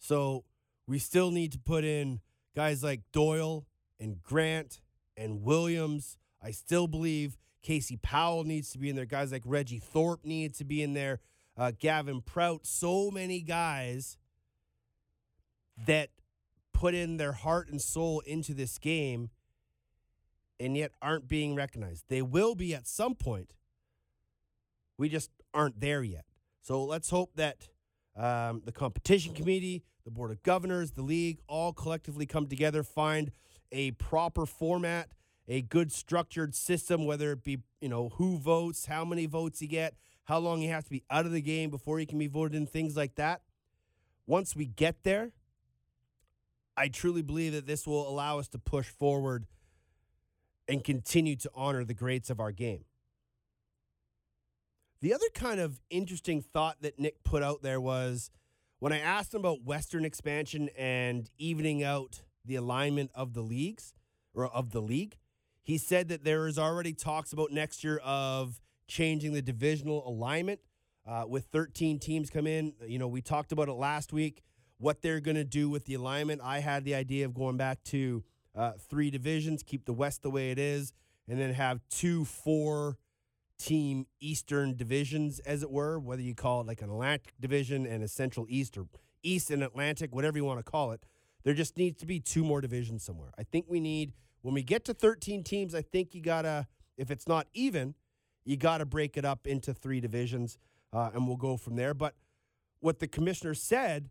So 0.00 0.42
we 0.88 0.98
still 0.98 1.30
need 1.30 1.52
to 1.52 1.60
put 1.60 1.84
in 1.84 2.18
guys 2.56 2.82
like 2.82 3.02
Doyle 3.12 3.68
and 4.00 4.20
Grant 4.20 4.80
and 5.16 5.44
Williams. 5.44 6.18
I 6.42 6.50
still 6.50 6.88
believe 6.88 7.38
Casey 7.62 7.96
Powell 8.02 8.42
needs 8.42 8.70
to 8.70 8.78
be 8.78 8.90
in 8.90 8.96
there. 8.96 9.06
Guys 9.06 9.30
like 9.30 9.42
Reggie 9.44 9.78
Thorpe 9.78 10.24
need 10.24 10.54
to 10.56 10.64
be 10.64 10.82
in 10.82 10.94
there. 10.94 11.20
Uh, 11.56 11.70
Gavin 11.78 12.20
Prout. 12.20 12.66
So 12.66 13.12
many 13.12 13.42
guys 13.42 14.18
that 15.86 16.10
put 16.72 16.94
in 16.94 17.16
their 17.16 17.30
heart 17.30 17.68
and 17.68 17.80
soul 17.80 18.18
into 18.26 18.54
this 18.54 18.76
game 18.76 19.30
and 20.60 20.76
yet 20.76 20.92
aren't 21.00 21.28
being 21.28 21.54
recognized. 21.54 22.04
They 22.08 22.22
will 22.22 22.54
be 22.54 22.74
at 22.74 22.86
some 22.86 23.14
point. 23.14 23.54
We 24.96 25.08
just 25.08 25.30
aren't 25.54 25.80
there 25.80 26.02
yet. 26.02 26.24
So 26.60 26.84
let's 26.84 27.10
hope 27.10 27.36
that 27.36 27.68
um, 28.16 28.62
the 28.64 28.72
competition 28.72 29.34
committee, 29.34 29.84
the 30.04 30.10
board 30.10 30.30
of 30.30 30.42
governors, 30.42 30.92
the 30.92 31.02
league 31.02 31.38
all 31.46 31.72
collectively 31.72 32.26
come 32.26 32.46
together, 32.46 32.82
find 32.82 33.30
a 33.70 33.92
proper 33.92 34.44
format, 34.44 35.10
a 35.46 35.62
good 35.62 35.92
structured 35.92 36.54
system, 36.54 37.06
whether 37.06 37.32
it 37.32 37.44
be, 37.44 37.58
you 37.80 37.88
know, 37.88 38.10
who 38.10 38.38
votes, 38.38 38.86
how 38.86 39.04
many 39.04 39.26
votes 39.26 39.62
you 39.62 39.68
get, 39.68 39.94
how 40.24 40.38
long 40.38 40.60
you 40.60 40.68
have 40.70 40.84
to 40.84 40.90
be 40.90 41.04
out 41.10 41.26
of 41.26 41.32
the 41.32 41.40
game 41.40 41.70
before 41.70 42.00
you 42.00 42.06
can 42.06 42.18
be 42.18 42.26
voted 42.26 42.56
in, 42.56 42.66
things 42.66 42.96
like 42.96 43.14
that. 43.14 43.40
Once 44.26 44.54
we 44.54 44.66
get 44.66 45.04
there, 45.04 45.30
I 46.76 46.88
truly 46.88 47.22
believe 47.22 47.52
that 47.54 47.66
this 47.66 47.86
will 47.86 48.08
allow 48.08 48.38
us 48.38 48.48
to 48.48 48.58
push 48.58 48.88
forward 48.88 49.46
and 50.68 50.84
continue 50.84 51.36
to 51.36 51.50
honor 51.54 51.84
the 51.84 51.94
greats 51.94 52.30
of 52.30 52.40
our 52.40 52.52
game. 52.52 52.84
The 55.00 55.14
other 55.14 55.26
kind 55.34 55.60
of 55.60 55.80
interesting 55.90 56.42
thought 56.42 56.82
that 56.82 56.98
Nick 56.98 57.22
put 57.24 57.42
out 57.42 57.62
there 57.62 57.80
was 57.80 58.30
when 58.80 58.92
I 58.92 58.98
asked 58.98 59.32
him 59.32 59.40
about 59.40 59.64
Western 59.64 60.04
expansion 60.04 60.68
and 60.76 61.30
evening 61.38 61.82
out 61.82 62.22
the 62.44 62.56
alignment 62.56 63.10
of 63.14 63.32
the 63.32 63.42
leagues 63.42 63.94
or 64.34 64.46
of 64.46 64.70
the 64.70 64.80
league, 64.80 65.16
he 65.62 65.78
said 65.78 66.08
that 66.08 66.24
there 66.24 66.46
is 66.46 66.58
already 66.58 66.92
talks 66.92 67.32
about 67.32 67.52
next 67.52 67.84
year 67.84 67.98
of 67.98 68.60
changing 68.88 69.32
the 69.34 69.42
divisional 69.42 70.08
alignment 70.08 70.60
uh, 71.06 71.24
with 71.28 71.44
13 71.52 71.98
teams 71.98 72.30
come 72.30 72.46
in. 72.46 72.72
You 72.86 72.98
know, 72.98 73.08
we 73.08 73.20
talked 73.20 73.52
about 73.52 73.68
it 73.68 73.74
last 73.74 74.12
week, 74.12 74.42
what 74.78 75.02
they're 75.02 75.20
going 75.20 75.36
to 75.36 75.44
do 75.44 75.68
with 75.68 75.84
the 75.84 75.94
alignment. 75.94 76.40
I 76.42 76.60
had 76.60 76.84
the 76.84 76.94
idea 76.94 77.24
of 77.24 77.34
going 77.34 77.56
back 77.56 77.82
to 77.84 78.24
uh, 78.58 78.72
three 78.90 79.10
divisions, 79.10 79.62
keep 79.62 79.84
the 79.84 79.92
West 79.92 80.22
the 80.22 80.30
way 80.30 80.50
it 80.50 80.58
is, 80.58 80.92
and 81.28 81.40
then 81.40 81.54
have 81.54 81.80
two 81.88 82.24
four 82.24 82.98
team 83.58 84.06
Eastern 84.20 84.76
divisions, 84.76 85.38
as 85.40 85.62
it 85.62 85.70
were, 85.70 85.98
whether 85.98 86.22
you 86.22 86.34
call 86.34 86.60
it 86.60 86.66
like 86.66 86.82
an 86.82 86.90
Atlantic 86.90 87.32
division 87.40 87.86
and 87.86 88.02
a 88.02 88.08
Central 88.08 88.46
East 88.48 88.76
or 88.76 88.86
East 89.22 89.50
and 89.50 89.62
Atlantic, 89.62 90.14
whatever 90.14 90.36
you 90.38 90.44
want 90.44 90.58
to 90.58 90.68
call 90.68 90.92
it. 90.92 91.04
There 91.44 91.54
just 91.54 91.76
needs 91.76 91.98
to 92.00 92.06
be 92.06 92.20
two 92.20 92.44
more 92.44 92.60
divisions 92.60 93.04
somewhere. 93.04 93.30
I 93.38 93.44
think 93.44 93.66
we 93.68 93.80
need, 93.80 94.12
when 94.42 94.54
we 94.54 94.62
get 94.62 94.84
to 94.86 94.94
13 94.94 95.44
teams, 95.44 95.74
I 95.74 95.82
think 95.82 96.14
you 96.14 96.20
got 96.20 96.42
to, 96.42 96.66
if 96.96 97.10
it's 97.10 97.26
not 97.26 97.46
even, 97.54 97.94
you 98.44 98.56
got 98.56 98.78
to 98.78 98.86
break 98.86 99.16
it 99.16 99.24
up 99.24 99.46
into 99.46 99.72
three 99.72 100.00
divisions 100.00 100.58
uh, 100.92 101.10
and 101.14 101.26
we'll 101.26 101.36
go 101.36 101.56
from 101.56 101.76
there. 101.76 101.94
But 101.94 102.14
what 102.80 102.98
the 102.98 103.08
commissioner 103.08 103.54
said 103.54 104.08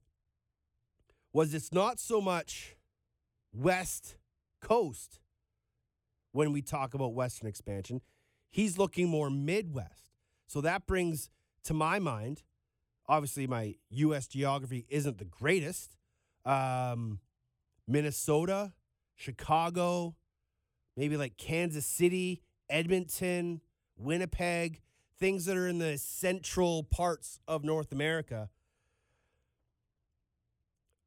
was 1.34 1.54
it's 1.54 1.74
not 1.74 2.00
so 2.00 2.22
much 2.22 2.76
West 3.54 4.16
Coast 4.62 5.20
when 6.32 6.52
we 6.52 6.62
talk 6.62 6.94
about 6.94 7.14
Western 7.14 7.48
expansion. 7.48 8.02
He's 8.50 8.78
looking 8.78 9.10
more 9.10 9.30
Midwest. 9.30 10.06
So 10.48 10.62
that 10.62 10.88
brings 10.88 11.30
to 11.66 11.74
my 11.74 12.00
mind, 12.00 12.44
obviously, 13.08 13.48
my 13.48 13.76
U.S. 13.90 14.28
geography 14.28 14.86
isn't 14.90 15.18
the 15.18 15.26
greatest. 15.26 15.98
Um, 16.46 17.20
Minnesota, 17.88 18.74
Chicago, 19.16 20.16
maybe 20.96 21.18
like 21.18 21.38
Kansas 21.38 21.86
City, 21.86 22.42
Edmonton, 22.70 23.62
Winnipeg, 23.98 24.82
things 25.20 25.46
that 25.46 25.58
are 25.58 25.68
in 25.68 25.80
the 25.80 25.98
central 25.98 26.84
parts 26.84 27.40
of 27.48 27.64
North 27.64 27.92
America. 27.92 28.50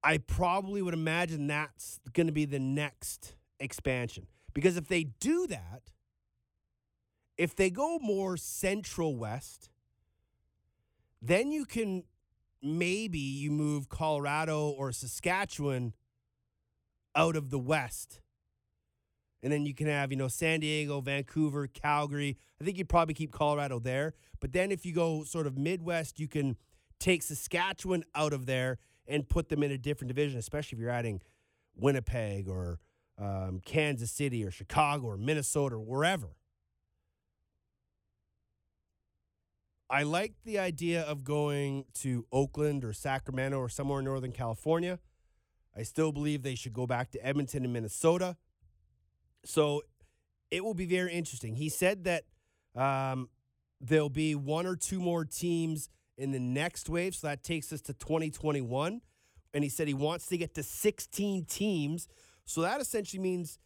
I 0.03 0.19
probably 0.19 0.83
would 0.83 0.95
imagine 0.95 1.47
that's 1.47 2.01
going 2.13 2.27
to 2.27 2.33
be 2.33 2.47
the 2.47 2.59
next 2.59 3.35
expansion. 3.61 4.27
Because 4.53 4.77
if 4.77 4.89
they 4.89 5.05
do 5.05 5.47
that, 5.47 5.93
if 7.37 7.55
they 7.55 7.71
go 7.71 7.99
more 8.01 8.37
central 8.37 9.17
west, 9.17 9.71
then 11.23 11.53
you 11.53 11.65
can 11.65 12.05
maybe 12.63 13.19
you 13.19 13.51
move 13.51 13.89
Colorado 13.89 14.69
or 14.69 14.93
Saskatchewan 14.93 15.95
out 17.15 17.37
of 17.37 17.51
the 17.51 17.59
west. 17.59 18.21
And 19.43 19.51
then 19.51 19.65
you 19.65 19.75
can 19.75 19.87
have, 19.87 20.11
you 20.11 20.19
know, 20.19 20.29
San 20.29 20.61
Diego, 20.61 21.01
Vancouver, 21.01 21.67
Calgary. 21.67 22.37
I 22.61 22.65
think 22.65 22.77
you'd 22.77 22.91
probably 22.91 23.15
keep 23.15 23.33
Colorado 23.33 23.79
there. 23.79 24.13
But 24.39 24.53
then 24.53 24.71
if 24.71 24.85
you 24.85 24.93
go 24.93 25.25
sort 25.25 25.47
of 25.47 25.57
Midwest, 25.57 26.21
you 26.21 26.29
can 26.29 26.57
take 26.99 27.23
Saskatchewan 27.23 28.05
out 28.15 28.35
of 28.35 28.45
there 28.45 28.79
and 29.07 29.29
put 29.29 29.49
them 29.49 29.63
in 29.63 29.71
a 29.71 29.79
different 29.79 30.09
division, 30.09 30.39
especially 30.39 30.77
if 30.77 30.81
you're 30.81 30.91
adding 30.91 31.23
Winnipeg 31.75 32.49
or 32.49 32.79
um, 33.21 33.61
Kansas 33.65 34.11
City 34.11 34.45
or 34.45 34.51
Chicago 34.51 35.07
or 35.07 35.17
Minnesota 35.17 35.77
or 35.77 35.81
wherever. 35.81 36.29
I 39.91 40.05
like 40.05 40.35
the 40.45 40.59
idea 40.59 41.03
of 41.03 41.25
going 41.25 41.85
to 41.95 42.25
Oakland 42.31 42.85
or 42.85 42.93
Sacramento 42.93 43.59
or 43.59 43.69
somewhere 43.69 43.99
in 43.99 44.05
Northern 44.05 44.31
California. 44.31 45.01
I 45.77 45.83
still 45.83 46.13
believe 46.13 46.43
they 46.43 46.55
should 46.55 46.73
go 46.73 46.87
back 46.87 47.11
to 47.11 47.27
Edmonton 47.27 47.65
and 47.65 47.73
Minnesota. 47.73 48.37
So 49.45 49.83
it 50.51 50.65
will 50.65 50.75
be 50.75 50.87
very 50.87 51.13
interesting. 51.13 51.57
He 51.57 51.69
said 51.69 52.05
that 52.05 52.25
um, 52.77 53.29
there'll 53.81 54.09
be 54.09 54.35
one 54.35 54.67
or 54.67 54.77
two 54.77 55.01
more 55.01 55.25
teams 55.25 55.89
in 56.17 56.31
the 56.31 56.39
next 56.39 56.89
wave. 56.89 57.15
So 57.15 57.27
that 57.27 57.43
takes 57.43 57.73
us 57.73 57.81
to 57.83 57.93
2021. 57.93 59.01
And 59.53 59.65
he 59.65 59.71
said 59.71 59.89
he 59.89 59.95
wants 59.95 60.27
to 60.27 60.37
get 60.37 60.55
to 60.55 60.63
16 60.63 61.47
teams. 61.47 62.07
So 62.51 62.63
that 62.63 62.81
essentially 62.81 63.23
means 63.23 63.59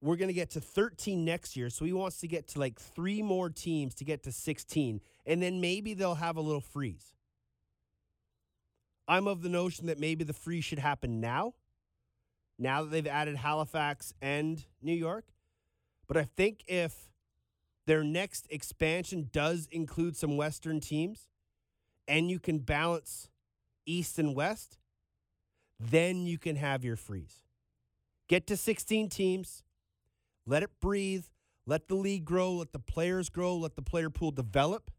we're 0.00 0.16
going 0.16 0.28
to 0.28 0.34
get 0.34 0.50
to 0.50 0.60
13 0.60 1.24
next 1.24 1.56
year. 1.56 1.70
So 1.70 1.84
he 1.84 1.92
wants 1.92 2.18
to 2.18 2.28
get 2.28 2.48
to 2.48 2.58
like 2.58 2.78
three 2.78 3.22
more 3.22 3.50
teams 3.50 3.94
to 3.96 4.04
get 4.04 4.22
to 4.24 4.32
16. 4.32 5.00
And 5.26 5.42
then 5.42 5.60
maybe 5.60 5.94
they'll 5.94 6.14
have 6.14 6.36
a 6.36 6.40
little 6.40 6.60
freeze. 6.60 7.14
I'm 9.06 9.28
of 9.28 9.42
the 9.42 9.48
notion 9.48 9.86
that 9.86 9.98
maybe 9.98 10.24
the 10.24 10.32
freeze 10.32 10.64
should 10.64 10.78
happen 10.78 11.20
now, 11.20 11.54
now 12.58 12.82
that 12.82 12.90
they've 12.90 13.06
added 13.06 13.36
Halifax 13.36 14.14
and 14.22 14.64
New 14.80 14.94
York. 14.94 15.26
But 16.06 16.16
I 16.16 16.24
think 16.24 16.64
if 16.66 17.10
their 17.86 18.02
next 18.02 18.46
expansion 18.50 19.28
does 19.32 19.68
include 19.70 20.16
some 20.16 20.38
Western 20.38 20.80
teams 20.80 21.28
and 22.08 22.30
you 22.30 22.38
can 22.38 22.58
balance 22.58 23.28
East 23.84 24.18
and 24.18 24.34
West, 24.34 24.78
then 25.78 26.26
you 26.26 26.38
can 26.38 26.56
have 26.56 26.84
your 26.84 26.96
freeze. 26.96 27.43
Get 28.28 28.46
to 28.48 28.56
16 28.56 29.08
teams 29.08 29.64
let 30.46 30.62
it 30.62 30.70
breathe. 30.80 31.24
Let 31.66 31.88
the 31.88 31.94
league 31.94 32.24
grow. 32.24 32.52
Let 32.52 32.72
the 32.72 32.78
players 32.78 33.28
grow. 33.30 33.56
Let 33.56 33.76
the 33.76 33.82
player 33.82 34.10
pool 34.10 34.30
develop. 34.30 34.90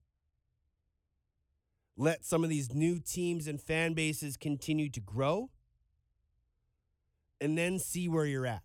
Let 1.97 2.25
some 2.25 2.43
of 2.43 2.49
these 2.49 2.73
new 2.73 2.99
teams 2.99 3.47
and 3.47 3.61
fan 3.61 3.93
bases 3.93 4.37
continue 4.37 4.89
to 4.89 4.99
grow. 4.99 5.49
And 7.39 7.57
then 7.57 7.79
see 7.79 8.07
where 8.07 8.25
you're 8.25 8.47
at. 8.47 8.63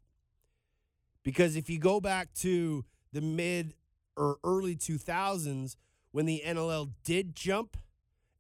Because 1.22 1.54
if 1.54 1.68
you 1.68 1.78
go 1.78 2.00
back 2.00 2.32
to 2.34 2.84
the 3.12 3.20
mid 3.20 3.74
or 4.16 4.38
early 4.42 4.74
2000s, 4.74 5.76
when 6.12 6.24
the 6.26 6.42
NLL 6.44 6.90
did 7.04 7.36
jump 7.36 7.76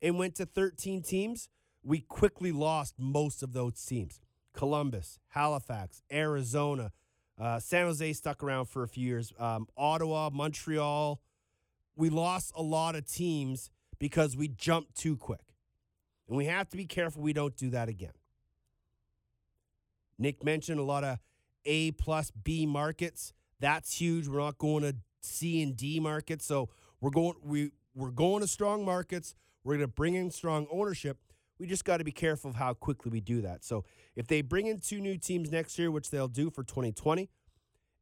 and 0.00 0.18
went 0.18 0.34
to 0.36 0.46
13 0.46 1.02
teams, 1.02 1.48
we 1.82 2.00
quickly 2.00 2.52
lost 2.52 2.94
most 2.98 3.42
of 3.42 3.52
those 3.52 3.84
teams. 3.84 4.18
Columbus, 4.52 5.18
Halifax, 5.28 6.02
Arizona, 6.12 6.92
uh, 7.40 7.58
San 7.58 7.86
Jose 7.86 8.12
stuck 8.12 8.42
around 8.42 8.66
for 8.66 8.82
a 8.82 8.88
few 8.88 9.06
years. 9.06 9.32
Um, 9.38 9.66
Ottawa, 9.76 10.30
Montreal. 10.30 11.20
We 11.96 12.10
lost 12.10 12.52
a 12.54 12.62
lot 12.62 12.96
of 12.96 13.10
teams 13.10 13.70
because 13.98 14.36
we 14.36 14.48
jumped 14.48 14.96
too 14.96 15.16
quick. 15.16 15.54
And 16.28 16.36
we 16.36 16.46
have 16.46 16.68
to 16.70 16.76
be 16.76 16.86
careful 16.86 17.22
we 17.22 17.32
don't 17.32 17.56
do 17.56 17.70
that 17.70 17.88
again. 17.88 18.12
Nick 20.18 20.44
mentioned 20.44 20.78
a 20.78 20.84
lot 20.84 21.02
of 21.02 21.18
A 21.64 21.92
plus 21.92 22.30
B 22.30 22.66
markets. 22.66 23.32
That's 23.58 23.98
huge. 23.98 24.28
We're 24.28 24.38
not 24.38 24.58
going 24.58 24.82
to 24.82 24.96
C 25.22 25.62
and 25.62 25.76
D 25.76 25.98
markets. 25.98 26.44
So 26.44 26.68
we're 27.00 27.10
going 27.10 27.34
we 27.42 27.72
we're 27.94 28.10
going 28.10 28.42
to 28.42 28.46
strong 28.46 28.84
markets. 28.84 29.34
We're 29.64 29.74
going 29.74 29.88
to 29.88 29.92
bring 29.92 30.14
in 30.14 30.30
strong 30.30 30.66
ownership. 30.70 31.18
We 31.60 31.66
just 31.66 31.84
got 31.84 31.98
to 31.98 32.04
be 32.04 32.10
careful 32.10 32.48
of 32.48 32.56
how 32.56 32.72
quickly 32.72 33.10
we 33.10 33.20
do 33.20 33.42
that. 33.42 33.64
So 33.64 33.84
if 34.16 34.26
they 34.26 34.40
bring 34.40 34.66
in 34.66 34.78
two 34.78 34.98
new 34.98 35.18
teams 35.18 35.52
next 35.52 35.78
year, 35.78 35.90
which 35.90 36.08
they'll 36.08 36.26
do 36.26 36.48
for 36.48 36.64
2020, 36.64 37.28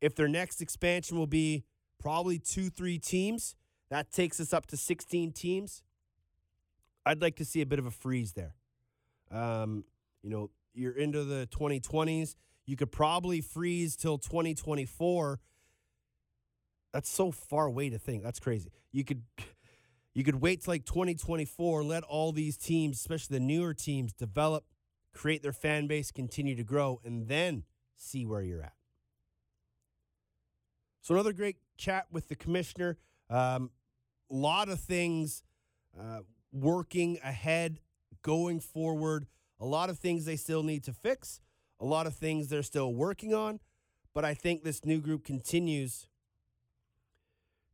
if 0.00 0.14
their 0.14 0.28
next 0.28 0.60
expansion 0.60 1.18
will 1.18 1.26
be 1.26 1.64
probably 1.98 2.38
two, 2.38 2.70
three 2.70 3.00
teams, 3.00 3.56
that 3.90 4.12
takes 4.12 4.38
us 4.38 4.52
up 4.52 4.66
to 4.66 4.76
16 4.76 5.32
teams. 5.32 5.82
I'd 7.04 7.20
like 7.20 7.34
to 7.36 7.44
see 7.44 7.60
a 7.60 7.66
bit 7.66 7.80
of 7.80 7.86
a 7.86 7.90
freeze 7.90 8.34
there. 8.34 8.54
Um, 9.32 9.82
you 10.22 10.30
know, 10.30 10.50
you're 10.72 10.96
into 10.96 11.24
the 11.24 11.48
2020s. 11.50 12.36
You 12.64 12.76
could 12.76 12.92
probably 12.92 13.40
freeze 13.40 13.96
till 13.96 14.18
2024. 14.18 15.40
That's 16.92 17.10
so 17.10 17.32
far 17.32 17.66
away 17.66 17.90
to 17.90 17.98
think. 17.98 18.22
That's 18.22 18.38
crazy. 18.38 18.70
You 18.92 19.02
could 19.02 19.22
you 20.18 20.24
could 20.24 20.40
wait 20.40 20.64
till 20.64 20.72
like 20.72 20.84
2024, 20.84 21.84
let 21.84 22.02
all 22.02 22.32
these 22.32 22.56
teams, 22.56 22.96
especially 22.96 23.38
the 23.38 23.44
newer 23.44 23.72
teams, 23.72 24.12
develop, 24.12 24.64
create 25.14 25.44
their 25.44 25.52
fan 25.52 25.86
base, 25.86 26.10
continue 26.10 26.56
to 26.56 26.64
grow, 26.64 27.00
and 27.04 27.28
then 27.28 27.62
see 27.94 28.26
where 28.26 28.42
you're 28.42 28.60
at. 28.60 28.72
So 31.02 31.14
another 31.14 31.32
great 31.32 31.58
chat 31.76 32.06
with 32.10 32.26
the 32.26 32.34
commissioner. 32.34 32.98
A 33.30 33.38
um, 33.38 33.70
lot 34.28 34.68
of 34.68 34.80
things 34.80 35.44
uh, 35.96 36.22
working 36.50 37.20
ahead, 37.22 37.78
going 38.22 38.58
forward. 38.58 39.28
A 39.60 39.66
lot 39.66 39.88
of 39.88 40.00
things 40.00 40.24
they 40.24 40.34
still 40.34 40.64
need 40.64 40.82
to 40.82 40.92
fix. 40.92 41.40
A 41.78 41.84
lot 41.84 42.08
of 42.08 42.16
things 42.16 42.48
they're 42.48 42.64
still 42.64 42.92
working 42.92 43.34
on. 43.34 43.60
But 44.14 44.24
I 44.24 44.34
think 44.34 44.64
this 44.64 44.84
new 44.84 45.00
group 45.00 45.24
continues 45.24 46.08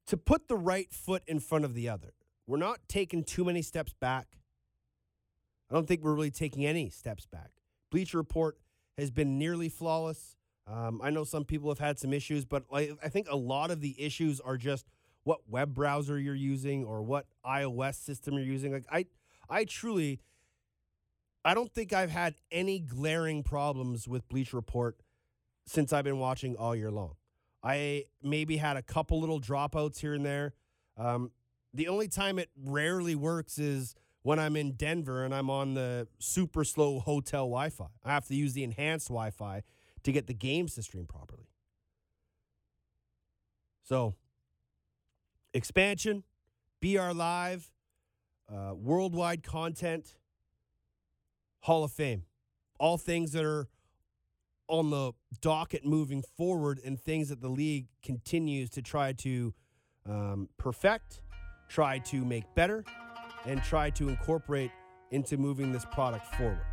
to 0.08 0.18
put 0.18 0.46
the 0.46 0.58
right 0.58 0.92
foot 0.92 1.22
in 1.26 1.40
front 1.40 1.64
of 1.64 1.72
the 1.72 1.88
other. 1.88 2.12
We're 2.46 2.58
not 2.58 2.80
taking 2.88 3.24
too 3.24 3.44
many 3.44 3.62
steps 3.62 3.94
back. 3.94 4.26
I 5.70 5.74
don't 5.74 5.88
think 5.88 6.02
we're 6.02 6.14
really 6.14 6.30
taking 6.30 6.66
any 6.66 6.90
steps 6.90 7.26
back. 7.26 7.50
Bleacher 7.90 8.18
Report 8.18 8.58
has 8.98 9.10
been 9.10 9.38
nearly 9.38 9.68
flawless. 9.68 10.36
Um, 10.66 11.00
I 11.02 11.10
know 11.10 11.24
some 11.24 11.44
people 11.44 11.70
have 11.70 11.78
had 11.78 11.98
some 11.98 12.12
issues, 12.12 12.44
but 12.44 12.64
I 12.72 13.08
think 13.08 13.28
a 13.30 13.36
lot 13.36 13.70
of 13.70 13.80
the 13.80 13.94
issues 13.98 14.40
are 14.40 14.56
just 14.56 14.86
what 15.24 15.40
web 15.48 15.74
browser 15.74 16.18
you're 16.18 16.34
using 16.34 16.84
or 16.84 17.02
what 17.02 17.26
iOS 17.44 17.94
system 17.94 18.34
you're 18.34 18.44
using. 18.44 18.72
Like 18.72 18.86
I, 18.90 19.06
I 19.48 19.64
truly, 19.64 20.20
I 21.44 21.54
don't 21.54 21.72
think 21.72 21.92
I've 21.92 22.10
had 22.10 22.34
any 22.50 22.78
glaring 22.78 23.42
problems 23.42 24.06
with 24.06 24.28
Bleacher 24.28 24.56
Report 24.56 25.00
since 25.66 25.92
I've 25.92 26.04
been 26.04 26.18
watching 26.18 26.56
all 26.56 26.76
year 26.76 26.90
long. 26.90 27.14
I 27.62 28.04
maybe 28.22 28.58
had 28.58 28.76
a 28.76 28.82
couple 28.82 29.20
little 29.20 29.40
dropouts 29.40 29.98
here 29.98 30.12
and 30.12 30.24
there. 30.24 30.52
Um, 30.98 31.30
the 31.74 31.88
only 31.88 32.08
time 32.08 32.38
it 32.38 32.48
rarely 32.64 33.16
works 33.16 33.58
is 33.58 33.94
when 34.22 34.38
I'm 34.38 34.56
in 34.56 34.72
Denver 34.72 35.24
and 35.24 35.34
I'm 35.34 35.50
on 35.50 35.74
the 35.74 36.06
super 36.18 36.64
slow 36.64 37.00
hotel 37.00 37.42
Wi 37.42 37.68
Fi. 37.68 37.86
I 38.04 38.12
have 38.12 38.26
to 38.28 38.34
use 38.34 38.54
the 38.54 38.62
enhanced 38.62 39.08
Wi 39.08 39.30
Fi 39.30 39.62
to 40.04 40.12
get 40.12 40.26
the 40.28 40.34
games 40.34 40.76
to 40.76 40.82
stream 40.82 41.06
properly. 41.06 41.48
So, 43.82 44.14
expansion, 45.52 46.22
BR 46.80 47.10
Live, 47.12 47.70
uh, 48.50 48.74
worldwide 48.74 49.42
content, 49.42 50.16
Hall 51.60 51.84
of 51.84 51.92
Fame. 51.92 52.22
All 52.78 52.96
things 52.96 53.32
that 53.32 53.44
are 53.44 53.68
on 54.68 54.90
the 54.90 55.12
docket 55.40 55.84
moving 55.84 56.22
forward 56.36 56.80
and 56.84 56.98
things 56.98 57.28
that 57.28 57.40
the 57.40 57.48
league 57.48 57.88
continues 58.02 58.70
to 58.70 58.82
try 58.82 59.12
to 59.12 59.52
um, 60.06 60.48
perfect, 60.56 61.20
try 61.68 61.98
to 62.00 62.24
make 62.24 62.44
better, 62.54 62.84
and 63.46 63.62
try 63.62 63.90
to 63.90 64.08
incorporate 64.08 64.70
into 65.10 65.36
moving 65.36 65.72
this 65.72 65.84
product 65.84 66.26
forward. 66.34 66.64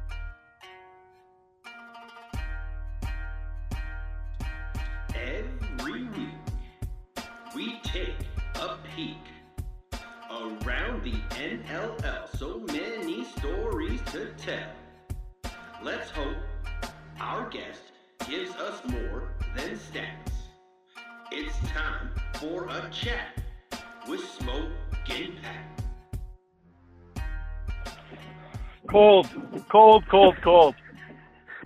Cold, 28.92 29.30
cold, 29.70 30.04
cold, 30.10 30.36
cold. 30.44 30.76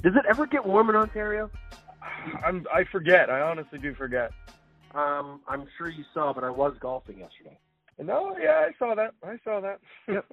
Does 0.03 0.13
it 0.15 0.25
ever 0.29 0.45
get 0.45 0.63
warm 0.63 0.91
in 0.91 0.95
Ontario? 0.95 1.49
I'm. 2.45 2.67
I 2.71 2.83
forget. 2.91 3.31
I 3.31 3.41
honestly 3.41 3.79
do 3.79 3.95
forget. 3.95 4.31
Um, 4.93 5.41
I'm 5.47 5.65
sure 5.75 5.89
you 5.89 6.03
saw, 6.13 6.33
but 6.33 6.43
I 6.43 6.51
was 6.51 6.75
golfing 6.79 7.17
yesterday. 7.19 7.57
No, 7.97 8.37
yeah, 8.39 8.67
I 8.67 8.71
saw 8.77 8.93
that. 8.93 9.15
I 9.23 9.37
saw 9.43 9.59
that. 9.61 9.79
Yep. 10.07 10.25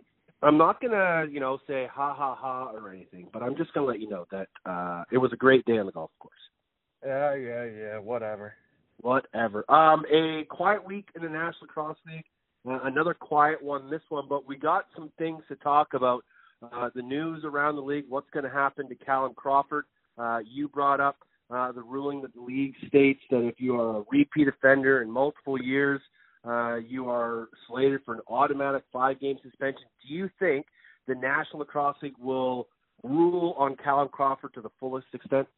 I'm 0.45 0.59
not 0.59 0.80
gonna, 0.82 1.26
you 1.30 1.38
know, 1.38 1.61
say 1.68 1.88
ha 1.90 2.12
ha 2.14 2.34
ha 2.34 2.72
or 2.72 2.90
anything, 2.90 3.28
but 3.32 3.43
I'm 3.43 3.57
just 3.57 3.72
gonna 3.72 3.86
let 3.86 4.01
you 4.01 4.09
know 4.09 4.26
that 4.32 4.49
uh, 4.66 5.05
it 5.12 5.18
was 5.18 5.32
a 5.32 5.36
great 5.36 5.64
day 5.64 5.78
on 5.78 5.86
the 5.86 5.93
golf 5.93 6.11
course. 6.18 6.34
Yeah, 7.07 7.34
yeah, 7.36 7.64
yeah. 7.64 7.99
Whatever. 7.99 8.55
Whatever. 9.01 9.64
Um, 9.70 10.05
a 10.11 10.45
quiet 10.51 10.84
week 10.84 11.09
in 11.14 11.22
the 11.22 11.28
National 11.28 11.62
Lacrosse 11.62 11.99
League. 12.07 12.24
Uh, 12.68 12.80
another 12.82 13.14
quiet 13.14 13.62
one, 13.62 13.88
this 13.88 14.03
one, 14.09 14.24
but 14.28 14.47
we 14.47 14.57
got 14.57 14.86
some 14.97 15.11
things 15.16 15.43
to 15.49 15.57
talk 15.57 15.95
about. 15.95 16.24
Uh, 16.62 16.90
the 16.94 17.02
news 17.02 17.42
around 17.44 17.76
the 17.76 17.82
league, 17.82 18.04
what's 18.08 18.30
going 18.30 18.44
to 18.44 18.50
happen 18.50 18.88
to 18.88 18.94
Callum 18.94 19.32
Crawford. 19.34 19.84
Uh, 20.16 20.38
you 20.48 20.68
brought 20.68 21.00
up 21.00 21.16
uh, 21.50 21.72
the 21.72 21.82
ruling 21.82 22.22
that 22.22 22.32
the 22.34 22.40
league 22.40 22.74
states 22.86 23.20
that 23.30 23.44
if 23.46 23.56
you 23.58 23.78
are 23.78 23.98
a 23.98 24.04
repeat 24.10 24.46
offender 24.46 25.02
in 25.02 25.10
multiple 25.10 25.60
years, 25.60 26.00
uh, 26.44 26.76
you 26.76 27.08
are 27.08 27.48
slated 27.68 28.00
for 28.04 28.14
an 28.14 28.20
automatic 28.28 28.84
five 28.92 29.20
game 29.20 29.38
suspension. 29.42 29.82
Do 30.06 30.14
you 30.14 30.30
think 30.38 30.66
the 31.08 31.14
National 31.14 31.60
Lacrosse 31.60 31.96
League 32.02 32.14
will 32.18 32.68
rule 33.02 33.54
on 33.58 33.76
Callum 33.76 34.08
Crawford 34.08 34.54
to 34.54 34.60
the 34.60 34.70
fullest 34.78 35.06
extent? 35.12 35.48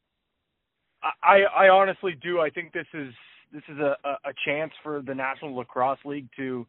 I, 1.23 1.43
I 1.55 1.69
honestly 1.69 2.15
do. 2.23 2.41
I 2.41 2.49
think 2.49 2.73
this 2.73 2.87
is 2.95 3.13
this 3.53 3.63
is 3.69 3.79
a, 3.79 3.97
a 4.05 4.33
chance 4.47 4.73
for 4.83 5.03
the 5.03 5.15
National 5.15 5.55
Lacrosse 5.55 5.99
League 6.05 6.29
to, 6.37 6.67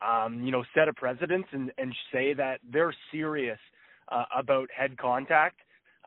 um, 0.00 0.42
you 0.42 0.50
know, 0.50 0.64
set 0.74 0.88
a 0.88 0.92
precedent 0.92 1.44
and, 1.52 1.70
and 1.78 1.94
say 2.12 2.32
that 2.32 2.60
they're 2.72 2.94
serious 3.10 3.58
uh, 4.12 4.24
about 4.36 4.68
head 4.76 4.96
contact. 4.98 5.56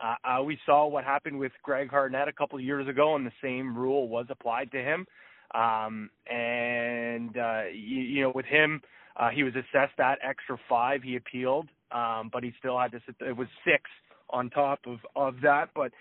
Uh, 0.02 0.16
uh, 0.28 0.44
we 0.44 0.58
saw 0.66 0.88
what 0.88 1.04
happened 1.04 1.40
with 1.40 1.52
Greg 1.64 1.90
Hartnett 1.90 2.28
a 2.28 2.34
couple 2.34 2.58
of 2.58 2.64
years 2.66 2.88
ago, 2.88 3.16
and 3.16 3.26
the 3.26 3.32
same 3.42 3.78
rule 3.78 4.10
was 4.10 4.26
applied 4.30 4.72
to 4.72 4.78
him. 4.78 5.06
Um, 5.54 6.10
and 6.30 7.38
uh, 7.38 7.64
you, 7.74 8.02
you 8.02 8.22
know, 8.24 8.32
with 8.36 8.46
him, 8.46 8.82
uh, 9.16 9.30
he 9.30 9.44
was 9.44 9.54
assessed 9.54 9.94
that 9.98 10.20
extra 10.22 10.58
five. 10.68 11.02
He 11.02 11.16
appealed, 11.16 11.68
um, 11.92 12.30
but 12.32 12.44
he 12.44 12.52
still 12.60 12.78
had 12.78 12.92
to. 12.92 13.00
Sit, 13.06 13.16
it 13.22 13.38
was 13.38 13.48
six 13.64 13.84
on 14.30 14.50
top 14.50 14.80
of 14.86 15.00
of 15.16 15.36
that. 15.44 15.70
But 15.74 15.92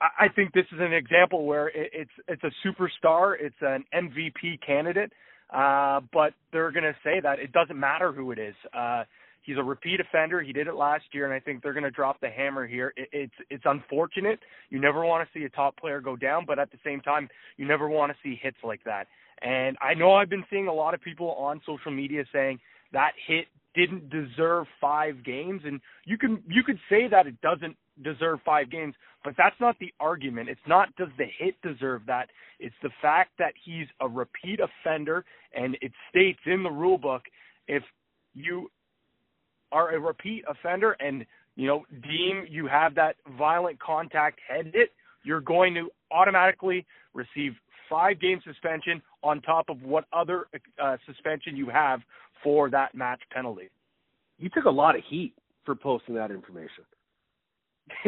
I, 0.00 0.26
I 0.26 0.28
think 0.28 0.54
this 0.54 0.64
is 0.72 0.80
an 0.80 0.94
example 0.94 1.44
where 1.44 1.68
it, 1.68 1.90
it's 1.92 2.10
it's 2.28 2.42
a 2.44 2.52
superstar. 2.66 3.34
It's 3.38 3.56
an 3.60 3.84
MVP 3.94 4.64
candidate. 4.66 5.12
Uh, 5.52 6.00
but 6.14 6.32
they're 6.50 6.72
going 6.72 6.84
to 6.84 6.96
say 7.04 7.20
that 7.22 7.38
it 7.38 7.52
doesn't 7.52 7.78
matter 7.78 8.10
who 8.10 8.32
it 8.32 8.38
is. 8.38 8.54
Uh, 8.72 9.04
He's 9.42 9.58
a 9.58 9.62
repeat 9.62 10.00
offender. 10.00 10.40
He 10.40 10.52
did 10.52 10.68
it 10.68 10.74
last 10.74 11.04
year, 11.12 11.24
and 11.24 11.34
I 11.34 11.40
think 11.40 11.62
they're 11.62 11.72
going 11.72 11.82
to 11.82 11.90
drop 11.90 12.20
the 12.20 12.30
hammer 12.30 12.66
here. 12.66 12.92
It, 12.96 13.08
it's 13.12 13.34
it's 13.50 13.64
unfortunate. 13.66 14.38
You 14.70 14.80
never 14.80 15.04
want 15.04 15.26
to 15.26 15.38
see 15.38 15.44
a 15.44 15.50
top 15.50 15.76
player 15.76 16.00
go 16.00 16.16
down, 16.16 16.44
but 16.46 16.58
at 16.58 16.70
the 16.70 16.78
same 16.84 17.00
time, 17.00 17.28
you 17.56 17.66
never 17.66 17.88
want 17.88 18.12
to 18.12 18.18
see 18.22 18.38
hits 18.40 18.58
like 18.62 18.82
that. 18.84 19.06
And 19.42 19.76
I 19.82 19.94
know 19.94 20.14
I've 20.14 20.30
been 20.30 20.44
seeing 20.48 20.68
a 20.68 20.72
lot 20.72 20.94
of 20.94 21.00
people 21.00 21.32
on 21.32 21.60
social 21.66 21.90
media 21.90 22.24
saying 22.32 22.60
that 22.92 23.12
hit 23.26 23.46
didn't 23.74 24.10
deserve 24.10 24.66
five 24.80 25.24
games, 25.24 25.62
and 25.64 25.80
you 26.04 26.18
can 26.18 26.42
you 26.48 26.62
could 26.62 26.78
say 26.88 27.08
that 27.08 27.26
it 27.26 27.40
doesn't 27.40 27.76
deserve 28.02 28.38
five 28.44 28.70
games, 28.70 28.94
but 29.24 29.34
that's 29.36 29.56
not 29.60 29.76
the 29.80 29.92
argument. 29.98 30.48
It's 30.48 30.60
not 30.66 30.94
does 30.96 31.08
the 31.18 31.26
hit 31.38 31.54
deserve 31.62 32.02
that. 32.06 32.28
It's 32.60 32.74
the 32.82 32.90
fact 33.00 33.30
that 33.38 33.54
he's 33.64 33.86
a 34.00 34.08
repeat 34.08 34.60
offender, 34.60 35.24
and 35.54 35.76
it 35.80 35.92
states 36.10 36.40
in 36.46 36.62
the 36.62 36.70
rule 36.70 36.98
book 36.98 37.22
if 37.66 37.82
you 38.34 38.70
are 39.72 39.94
a 39.94 39.98
repeat 39.98 40.44
offender 40.48 40.92
and 41.00 41.26
you 41.56 41.66
know 41.66 41.84
deem 42.02 42.46
you 42.48 42.66
have 42.66 42.94
that 42.94 43.16
violent 43.38 43.80
contact 43.80 44.38
head 44.46 44.70
hit, 44.72 44.90
you're 45.24 45.40
going 45.40 45.74
to 45.74 45.90
automatically 46.10 46.86
receive 47.14 47.52
five 47.90 48.20
game 48.20 48.40
suspension 48.46 49.02
on 49.22 49.40
top 49.42 49.68
of 49.68 49.82
what 49.82 50.04
other 50.12 50.46
uh, 50.82 50.96
suspension 51.06 51.56
you 51.56 51.68
have 51.68 52.00
for 52.42 52.70
that 52.70 52.94
match 52.94 53.20
penalty. 53.30 53.70
You 54.38 54.48
took 54.48 54.64
a 54.64 54.70
lot 54.70 54.96
of 54.96 55.02
heat 55.08 55.34
for 55.64 55.74
posting 55.74 56.14
that 56.16 56.30
information. 56.30 56.84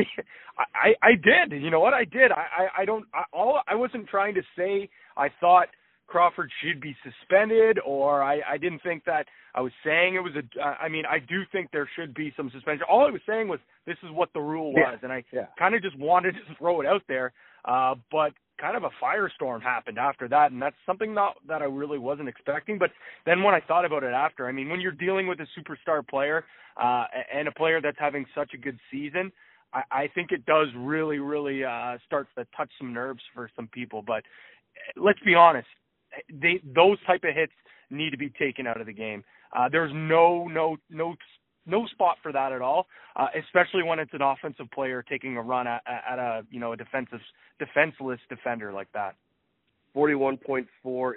I 0.56 0.94
I 1.02 1.10
did. 1.12 1.60
You 1.60 1.70
know 1.70 1.80
what 1.80 1.94
I 1.94 2.04
did? 2.04 2.32
I 2.32 2.46
I, 2.76 2.82
I 2.82 2.84
don't. 2.84 3.04
I, 3.12 3.24
all 3.32 3.60
I 3.66 3.74
wasn't 3.74 4.08
trying 4.08 4.34
to 4.34 4.42
say. 4.56 4.88
I 5.16 5.28
thought 5.40 5.68
Crawford 6.14 6.48
should 6.62 6.80
be 6.80 6.94
suspended, 7.02 7.80
or 7.84 8.22
I, 8.22 8.40
I 8.48 8.56
didn't 8.56 8.84
think 8.84 9.04
that 9.04 9.26
I 9.52 9.60
was 9.60 9.72
saying 9.84 10.14
it 10.14 10.20
was 10.20 10.32
a. 10.36 10.62
I 10.62 10.88
mean, 10.88 11.02
I 11.10 11.18
do 11.18 11.42
think 11.50 11.70
there 11.72 11.90
should 11.96 12.14
be 12.14 12.32
some 12.36 12.52
suspension. 12.54 12.86
All 12.88 13.04
I 13.04 13.10
was 13.10 13.20
saying 13.26 13.48
was 13.48 13.58
this 13.84 13.96
is 14.04 14.10
what 14.12 14.32
the 14.32 14.38
rule 14.40 14.72
was, 14.72 14.80
Yeah, 14.92 14.98
and 15.02 15.12
I 15.12 15.24
yeah. 15.32 15.46
kind 15.58 15.74
of 15.74 15.82
just 15.82 15.98
wanted 15.98 16.34
to 16.34 16.54
throw 16.58 16.80
it 16.80 16.86
out 16.86 17.02
there. 17.08 17.32
Uh, 17.64 17.96
but 18.12 18.32
kind 18.60 18.76
of 18.76 18.84
a 18.84 18.90
firestorm 19.02 19.60
happened 19.60 19.98
after 19.98 20.28
that, 20.28 20.52
and 20.52 20.62
that's 20.62 20.76
something 20.86 21.12
not 21.12 21.34
that 21.48 21.62
I 21.62 21.64
really 21.64 21.98
wasn't 21.98 22.28
expecting. 22.28 22.78
But 22.78 22.90
then 23.26 23.42
when 23.42 23.52
I 23.52 23.58
thought 23.58 23.84
about 23.84 24.04
it 24.04 24.12
after, 24.12 24.46
I 24.46 24.52
mean, 24.52 24.68
when 24.68 24.80
you're 24.80 24.92
dealing 24.92 25.26
with 25.26 25.40
a 25.40 25.48
superstar 25.58 26.06
player 26.06 26.44
uh, 26.80 27.06
and 27.34 27.48
a 27.48 27.52
player 27.52 27.80
that's 27.80 27.98
having 27.98 28.24
such 28.36 28.54
a 28.54 28.56
good 28.56 28.78
season, 28.88 29.32
I, 29.72 29.82
I 29.90 30.08
think 30.14 30.30
it 30.30 30.46
does 30.46 30.68
really, 30.76 31.18
really 31.18 31.64
uh, 31.64 31.98
starts 32.06 32.30
to 32.38 32.46
touch 32.56 32.70
some 32.78 32.92
nerves 32.92 33.22
for 33.34 33.50
some 33.56 33.66
people. 33.66 34.00
But 34.00 34.18
uh, 34.22 35.02
let's 35.02 35.18
be 35.26 35.34
honest, 35.34 35.66
they 36.32 36.60
those 36.74 36.98
type 37.06 37.24
of 37.24 37.34
hits 37.34 37.52
need 37.90 38.10
to 38.10 38.16
be 38.16 38.30
taken 38.30 38.66
out 38.66 38.80
of 38.80 38.86
the 38.86 38.92
game. 38.92 39.24
Uh, 39.54 39.68
there's 39.70 39.92
no, 39.94 40.46
no, 40.48 40.76
no 40.90 41.14
no 41.66 41.86
spot 41.86 42.16
for 42.22 42.32
that 42.32 42.52
at 42.52 42.60
all, 42.60 42.86
uh, 43.16 43.28
especially 43.42 43.82
when 43.82 43.98
it's 43.98 44.12
an 44.12 44.20
offensive 44.20 44.70
player 44.70 45.02
taking 45.02 45.36
a 45.36 45.42
run 45.42 45.66
at, 45.66 45.82
at 45.86 46.18
a 46.18 46.44
you 46.50 46.60
know 46.60 46.72
a 46.72 46.76
defensive 46.76 47.20
defenseless 47.58 48.20
defender 48.28 48.72
like 48.72 48.88
that. 48.92 49.14
41.4 49.96 50.66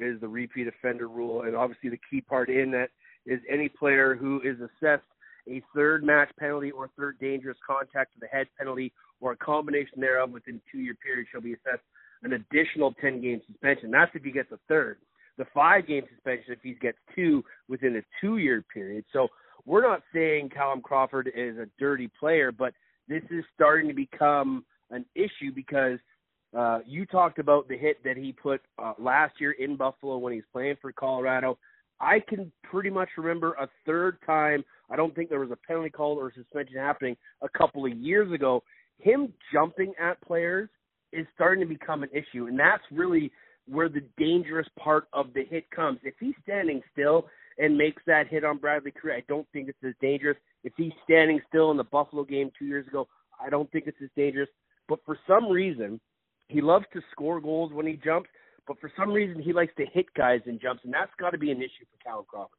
is 0.01 0.21
the 0.21 0.27
repeat 0.27 0.67
offender 0.67 1.07
rule, 1.07 1.41
and 1.41 1.55
obviously 1.55 1.89
the 1.89 1.99
key 2.09 2.21
part 2.21 2.49
in 2.49 2.71
that 2.71 2.89
is 3.25 3.39
any 3.49 3.67
player 3.67 4.15
who 4.15 4.39
is 4.41 4.57
assessed 4.61 5.03
a 5.49 5.61
third 5.73 6.03
match 6.03 6.29
penalty 6.39 6.71
or 6.71 6.89
third 6.97 7.17
dangerous 7.19 7.57
contact 7.65 8.13
to 8.13 8.19
the 8.19 8.27
head 8.27 8.47
penalty 8.57 8.91
or 9.19 9.31
a 9.31 9.37
combination 9.37 9.99
thereof 9.99 10.29
within 10.29 10.61
two-year 10.71 10.95
period 10.95 11.25
shall 11.31 11.41
be 11.41 11.53
assessed 11.53 11.83
an 12.23 12.33
additional 12.33 12.93
10-game 13.03 13.41
suspension. 13.47 13.91
That's 13.91 14.11
if 14.13 14.23
he 14.23 14.31
gets 14.31 14.51
a 14.51 14.59
third. 14.67 14.97
The 15.37 15.45
five-game 15.53 16.03
suspension 16.13 16.53
if 16.53 16.59
he 16.63 16.73
gets 16.73 16.97
two 17.15 17.43
within 17.67 17.97
a 17.97 18.01
two-year 18.21 18.63
period. 18.73 19.05
So 19.13 19.27
we're 19.65 19.87
not 19.87 20.01
saying 20.13 20.49
Callum 20.49 20.81
Crawford 20.81 21.31
is 21.35 21.57
a 21.57 21.67
dirty 21.77 22.09
player, 22.19 22.51
but 22.51 22.73
this 23.07 23.23
is 23.29 23.43
starting 23.53 23.87
to 23.87 23.93
become 23.93 24.65
an 24.89 25.05
issue 25.15 25.51
because 25.53 25.99
uh, 26.57 26.79
you 26.85 27.05
talked 27.05 27.39
about 27.39 27.67
the 27.67 27.77
hit 27.77 28.03
that 28.03 28.17
he 28.17 28.31
put 28.31 28.61
uh, 28.81 28.93
last 28.97 29.33
year 29.39 29.51
in 29.51 29.75
Buffalo 29.75 30.17
when 30.17 30.33
he's 30.33 30.43
playing 30.51 30.75
for 30.81 30.91
Colorado. 30.91 31.57
I 31.99 32.19
can 32.19 32.51
pretty 32.63 32.89
much 32.89 33.09
remember 33.17 33.53
a 33.53 33.67
third 33.85 34.17
time. 34.25 34.63
I 34.89 34.95
don't 34.95 35.13
think 35.15 35.29
there 35.29 35.39
was 35.39 35.51
a 35.51 35.57
penalty 35.67 35.89
call 35.89 36.15
or 36.15 36.31
suspension 36.33 36.77
happening 36.77 37.17
a 37.41 37.49
couple 37.49 37.85
of 37.85 37.93
years 37.97 38.31
ago. 38.31 38.63
Him 38.99 39.33
jumping 39.51 39.93
at 39.99 40.21
players 40.21 40.69
is 41.13 41.25
starting 41.35 41.67
to 41.67 41.73
become 41.73 42.03
an 42.03 42.09
issue, 42.11 42.47
and 42.47 42.59
that's 42.59 42.83
really 42.91 43.31
where 43.67 43.89
the 43.89 44.03
dangerous 44.17 44.67
part 44.79 45.07
of 45.13 45.33
the 45.33 45.43
hit 45.43 45.69
comes. 45.71 45.99
If 46.03 46.13
he's 46.19 46.35
standing 46.43 46.81
still 46.91 47.27
and 47.57 47.77
makes 47.77 48.01
that 48.07 48.27
hit 48.27 48.45
on 48.45 48.57
Bradley 48.57 48.91
Kri, 48.91 49.13
I 49.13 49.23
don't 49.27 49.47
think 49.51 49.67
it's 49.67 49.83
as 49.85 49.93
dangerous. 50.01 50.37
If 50.63 50.73
he's 50.77 50.93
standing 51.03 51.39
still 51.47 51.71
in 51.71 51.77
the 51.77 51.83
Buffalo 51.83 52.23
game 52.23 52.51
two 52.57 52.65
years 52.65 52.87
ago, 52.87 53.07
I 53.43 53.49
don't 53.49 53.71
think 53.71 53.85
it's 53.87 54.01
as 54.01 54.09
dangerous. 54.15 54.49
But 54.87 54.99
for 55.05 55.17
some 55.27 55.49
reason, 55.49 55.99
he 56.47 56.61
loves 56.61 56.85
to 56.93 57.01
score 57.11 57.41
goals 57.41 57.73
when 57.73 57.85
he 57.85 57.99
jumps, 58.03 58.29
but 58.67 58.79
for 58.79 58.91
some 58.97 59.11
reason 59.11 59.41
he 59.41 59.53
likes 59.53 59.73
to 59.77 59.85
hit 59.93 60.05
guys 60.15 60.41
in 60.45 60.59
jumps, 60.59 60.81
and 60.85 60.93
that's 60.93 61.11
got 61.19 61.31
to 61.31 61.37
be 61.37 61.51
an 61.51 61.57
issue 61.57 61.85
for 61.91 62.03
Callum 62.03 62.25
Crawford. 62.27 62.57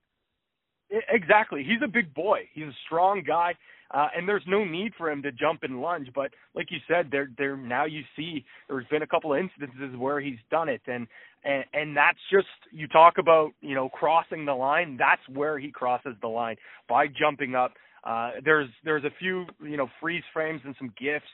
Exactly. 0.91 1.63
He's 1.65 1.83
a 1.85 1.89
big 1.89 2.15
boy. 2.15 2.49
He's 2.55 2.65
a 2.67 2.77
strong 2.87 3.23
guy, 3.27 3.55
uh, 3.91 4.09
and 4.17 4.27
there's 4.29 4.43
no 4.47 4.65
need 4.65 4.93
for 4.97 5.11
him 5.11 5.23
to 5.23 5.33
jump 5.33 5.63
and 5.63 5.81
lunge. 5.83 6.09
But 6.15 6.31
like 6.55 6.71
you 6.71 6.79
said, 6.89 7.09
there, 7.11 7.29
there 7.37 7.57
now 7.57 7.85
you 7.85 8.03
see 8.17 8.45
there's 8.69 8.87
been 8.87 9.03
a 9.03 9.07
couple 9.07 9.35
of 9.35 9.39
instances 9.41 9.97
where 9.99 10.21
he's 10.21 10.39
done 10.51 10.69
it, 10.69 10.81
and 10.87 11.07
and 11.45 11.65
and 11.75 11.97
that's 11.97 12.19
just 12.33 12.47
you 12.73 12.89
talk 12.89 13.19
about 13.19 13.51
you 13.61 13.75
know 13.75 13.89
crossing 13.91 14.47
the 14.47 14.55
line. 14.55 14.97
That's 14.99 15.23
where 15.29 15.59
he 15.59 15.71
crosses 15.71 16.15
the 16.23 16.29
line 16.29 16.57
by 16.89 17.07
jumping 17.09 17.55
up. 17.55 17.73
Uh, 18.05 18.31
there's 18.45 18.69
there's 18.85 19.05
a 19.05 19.13
few 19.19 19.45
you 19.63 19.77
know 19.77 19.89
freeze 20.01 20.25
frames 20.33 20.63
and 20.65 20.75
some 20.79 20.93
gifs, 20.99 21.27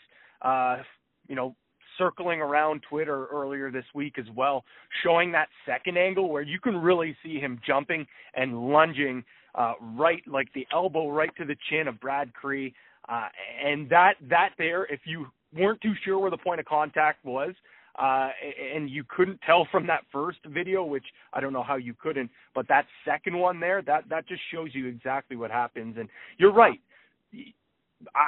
uh, 0.42 0.78
you 1.28 1.36
know 1.36 1.54
circling 1.96 2.40
around 2.40 2.82
Twitter 2.88 3.26
earlier 3.26 3.70
this 3.70 3.84
week 3.94 4.18
as 4.18 4.24
well, 4.34 4.64
showing 5.04 5.30
that 5.30 5.48
second 5.64 5.96
angle 5.96 6.28
where 6.28 6.42
you 6.42 6.58
can 6.58 6.76
really 6.76 7.16
see 7.22 7.38
him 7.38 7.60
jumping 7.64 8.04
and 8.34 8.68
lunging 8.68 9.22
uh, 9.54 9.74
right, 9.94 10.22
like 10.26 10.52
the 10.54 10.66
elbow 10.72 11.08
right 11.08 11.30
to 11.36 11.44
the 11.44 11.56
chin 11.70 11.88
of 11.88 12.00
Brad 12.00 12.32
Kri. 12.34 12.74
Uh, 13.08 13.28
and 13.64 13.88
that, 13.90 14.14
that 14.28 14.50
there, 14.58 14.84
if 14.84 15.00
you 15.04 15.26
weren't 15.56 15.80
too 15.80 15.92
sure 16.04 16.18
where 16.18 16.30
the 16.30 16.38
point 16.38 16.60
of 16.60 16.66
contact 16.66 17.24
was, 17.24 17.54
uh, 17.96 18.30
and 18.74 18.90
you 18.90 19.04
couldn't 19.08 19.40
tell 19.46 19.68
from 19.70 19.86
that 19.86 20.00
first 20.10 20.38
video, 20.46 20.84
which 20.84 21.04
I 21.32 21.40
don't 21.40 21.52
know 21.52 21.62
how 21.62 21.76
you 21.76 21.94
couldn't, 21.94 22.30
but 22.54 22.66
that 22.68 22.86
second 23.04 23.38
one 23.38 23.60
there, 23.60 23.82
that, 23.82 24.08
that 24.08 24.26
just 24.26 24.42
shows 24.52 24.70
you 24.72 24.88
exactly 24.88 25.36
what 25.36 25.50
happens. 25.50 25.96
And 25.98 26.08
you're 26.38 26.52
right. 26.52 26.80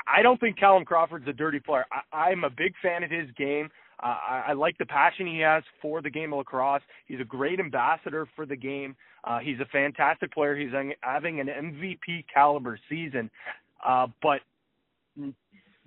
I, 0.07 0.23
don't 0.23 0.39
think 0.41 0.59
Callum 0.59 0.85
Crawford's 0.85 1.27
a 1.29 1.33
dirty 1.33 1.59
player. 1.59 1.85
I, 1.93 2.17
I'm 2.17 2.45
a 2.45 2.51
big 2.51 2.75
fan 2.81 3.03
of 3.03 3.11
his 3.11 3.29
game. 3.37 3.69
I, 4.01 4.47
I 4.49 4.53
like 4.53 4.77
the 4.79 4.87
passion 4.87 5.27
he 5.27 5.41
has 5.41 5.63
for 5.81 6.03
the 6.03 6.11
game 6.11 6.33
of 6.33 6.39
lacrosse. 6.39 6.83
He's 7.07 7.21
a 7.21 7.25
great 7.25 7.61
ambassador 7.61 8.29
for 8.37 8.47
the 8.47 8.57
game. 8.57 8.97
Uh, 9.25 9.39
he's 9.39 9.59
a 9.61 9.67
fantastic 9.67 10.33
player. 10.33 10.57
He's 10.57 10.71
having 11.01 11.41
an 11.41 11.47
MVP 11.49 12.27
caliber 12.33 12.79
season. 12.89 13.31
Uh, 13.85 14.07
but 14.23 14.41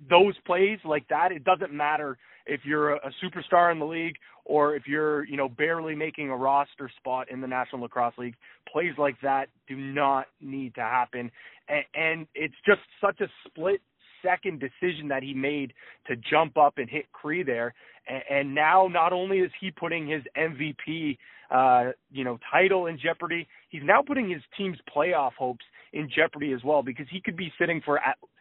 those 0.08 0.34
plays 0.46 0.78
like 0.84 1.06
that, 1.08 1.32
it 1.32 1.44
doesn't 1.44 1.72
matter 1.72 2.18
if 2.46 2.60
you're 2.64 2.94
a, 2.94 2.96
a 2.96 3.10
superstar 3.24 3.70
in 3.72 3.78
the 3.78 3.84
league 3.84 4.16
or 4.44 4.74
if 4.74 4.86
you're, 4.86 5.24
you 5.24 5.36
know, 5.36 5.48
barely 5.48 5.94
making 5.94 6.30
a 6.30 6.36
roster 6.36 6.90
spot 6.98 7.30
in 7.30 7.40
the 7.40 7.46
National 7.46 7.82
Lacrosse 7.82 8.14
League. 8.18 8.34
Plays 8.70 8.94
like 8.98 9.16
that 9.22 9.48
do 9.68 9.76
not 9.76 10.26
need 10.40 10.74
to 10.74 10.80
happen. 10.80 11.30
And, 11.68 11.84
and 11.94 12.26
it's 12.34 12.54
just 12.66 12.80
such 13.00 13.20
a 13.20 13.28
split 13.46 13.80
second 14.22 14.60
decision 14.60 15.08
that 15.08 15.22
he 15.22 15.34
made 15.34 15.72
to 16.06 16.16
jump 16.30 16.56
up 16.56 16.74
and 16.78 16.88
hit 16.88 17.10
Kri 17.12 17.42
there. 17.42 17.74
And, 18.08 18.22
and 18.30 18.54
now 18.54 18.88
not 18.88 19.12
only 19.12 19.38
is 19.38 19.50
he 19.60 19.70
putting 19.70 20.08
his 20.08 20.22
MVP, 20.36 21.18
uh, 21.50 21.92
you 22.10 22.24
know, 22.24 22.38
title 22.50 22.86
in 22.86 22.98
jeopardy, 22.98 23.46
he's 23.68 23.82
now 23.84 24.02
putting 24.02 24.28
his 24.28 24.42
team's 24.56 24.78
playoff 24.94 25.32
hopes 25.38 25.64
in 25.92 26.08
jeopardy 26.14 26.52
as 26.52 26.62
well 26.64 26.82
because 26.82 27.06
he 27.10 27.20
could 27.20 27.36
be 27.36 27.52
sitting 27.58 27.80
for 27.84 28.00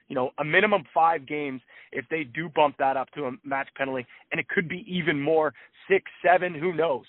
you 0.09 0.15
know, 0.15 0.31
a 0.39 0.43
minimum 0.43 0.83
five 0.93 1.27
games 1.27 1.61
if 1.91 2.05
they 2.09 2.23
do 2.23 2.49
bump 2.49 2.75
that 2.79 2.97
up 2.97 3.09
to 3.11 3.25
a 3.25 3.31
match 3.43 3.69
penalty, 3.77 4.05
and 4.31 4.39
it 4.39 4.49
could 4.49 4.67
be 4.67 4.83
even 4.87 5.21
more, 5.21 5.53
six, 5.89 6.05
seven, 6.25 6.53
who 6.53 6.73
knows? 6.73 7.05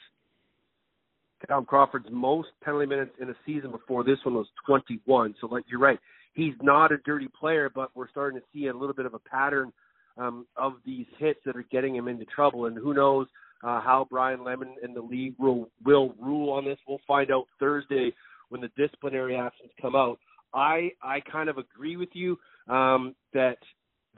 Tom 1.48 1.64
Crawford's 1.64 2.08
most 2.10 2.48
penalty 2.62 2.86
minutes 2.86 3.12
in 3.20 3.30
a 3.30 3.34
season 3.46 3.70
before 3.70 4.04
this 4.04 4.18
one 4.24 4.34
was 4.34 4.46
21. 4.66 5.34
So, 5.40 5.46
like 5.46 5.64
you're 5.68 5.80
right, 5.80 5.98
he's 6.34 6.52
not 6.60 6.92
a 6.92 6.98
dirty 6.98 7.28
player, 7.28 7.70
but 7.74 7.90
we're 7.94 8.10
starting 8.10 8.38
to 8.38 8.46
see 8.52 8.66
a 8.66 8.72
little 8.74 8.94
bit 8.94 9.06
of 9.06 9.14
a 9.14 9.18
pattern 9.18 9.72
um, 10.20 10.46
of 10.56 10.74
these 10.84 11.06
hits 11.18 11.40
that 11.46 11.56
are 11.56 11.66
getting 11.70 11.94
him 11.94 12.08
into 12.08 12.24
trouble. 12.26 12.66
And 12.66 12.76
who 12.76 12.94
knows 12.94 13.26
uh, 13.62 13.80
how 13.80 14.06
Brian 14.10 14.44
Lemon 14.44 14.76
and 14.82 14.94
the 14.94 15.00
league 15.00 15.34
will 15.38 15.68
will 15.84 16.14
rule 16.20 16.50
on 16.50 16.64
this? 16.64 16.78
We'll 16.86 17.00
find 17.06 17.30
out 17.30 17.46
Thursday 17.58 18.12
when 18.48 18.60
the 18.60 18.70
disciplinary 18.76 19.36
actions 19.36 19.70
come 19.80 19.96
out. 19.96 20.18
I 20.54 20.90
I 21.02 21.20
kind 21.20 21.48
of 21.48 21.58
agree 21.58 21.96
with 21.96 22.10
you 22.12 22.38
um, 22.68 23.14
that 23.32 23.58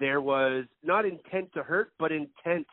there 0.01 0.21
was 0.21 0.65
not 0.83 1.05
intent 1.05 1.53
to 1.55 1.63
hurt, 1.63 1.93
but 1.99 2.13
intent 2.13 2.67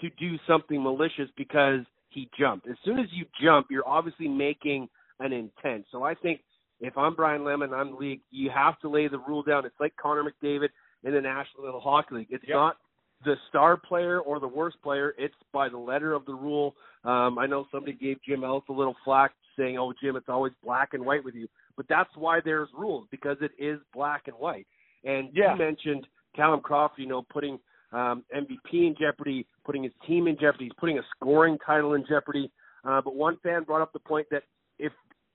to 0.00 0.08
do 0.18 0.36
something 0.46 0.82
malicious 0.82 1.28
because 1.36 1.80
he 2.08 2.28
jumped. 2.38 2.66
As 2.68 2.76
soon 2.84 2.98
as 2.98 3.06
you 3.12 3.24
jump, 3.42 3.66
you're 3.70 3.86
obviously 3.86 4.28
making 4.28 4.88
an 5.20 5.32
intent. 5.32 5.84
So 5.92 6.02
I 6.02 6.14
think 6.14 6.40
if 6.80 6.96
I'm 6.96 7.14
Brian 7.14 7.44
Lemon, 7.44 7.74
I'm 7.74 7.92
the 7.92 7.96
league, 7.96 8.20
you 8.30 8.50
have 8.54 8.78
to 8.80 8.88
lay 8.88 9.06
the 9.08 9.18
rule 9.18 9.42
down. 9.42 9.66
It's 9.66 9.78
like 9.78 9.92
Connor 10.00 10.24
McDavid 10.24 10.68
in 11.04 11.12
the 11.12 11.20
National 11.20 11.64
Little 11.64 11.80
Hockey 11.80 12.14
League. 12.16 12.28
It's 12.30 12.44
Yep. 12.46 12.54
not 12.54 12.76
the 13.24 13.36
star 13.48 13.76
player 13.76 14.20
or 14.20 14.40
the 14.40 14.48
worst 14.48 14.80
player. 14.82 15.14
It's 15.18 15.34
by 15.52 15.68
the 15.68 15.76
letter 15.78 16.12
of 16.14 16.24
the 16.24 16.34
rule. 16.34 16.74
Um, 17.04 17.38
I 17.38 17.46
know 17.46 17.66
somebody 17.70 17.92
gave 17.92 18.20
Jim 18.22 18.44
Ellis 18.44 18.64
a 18.68 18.72
little 18.72 18.96
flack 19.04 19.32
saying, 19.56 19.78
"Oh, 19.78 19.92
Jim, 19.92 20.16
it's 20.16 20.28
always 20.28 20.52
black 20.62 20.94
and 20.94 21.04
white 21.04 21.22
with 21.24 21.34
you," 21.34 21.48
but 21.76 21.86
that's 21.88 22.14
why 22.16 22.40
there's 22.40 22.72
rules 22.72 23.06
because 23.10 23.40
it 23.42 23.52
is 23.58 23.80
black 23.92 24.26
and 24.28 24.36
white. 24.38 24.66
And 25.04 25.34
Yeah. 25.34 25.52
you 25.52 25.58
mentioned 25.58 26.06
Callum 26.34 26.60
Crawford, 26.60 26.98
you 26.98 27.06
know, 27.06 27.22
putting 27.22 27.58
um, 27.92 28.24
MVP 28.32 28.86
in 28.86 28.94
jeopardy, 28.94 29.44
putting 29.64 29.82
his 29.82 29.92
team 30.06 30.28
in 30.28 30.36
jeopardy, 30.38 30.66
he's 30.66 30.72
putting 30.74 30.98
a 30.98 31.02
scoring 31.16 31.58
title 31.58 31.94
in 31.94 32.06
jeopardy. 32.06 32.48
Uh, 32.84 33.00
but 33.00 33.16
one 33.16 33.36
fan 33.38 33.64
brought 33.64 33.82
up 33.82 33.92
the 33.92 33.98
point 33.98 34.28
that 34.30 34.44
if 34.78 34.92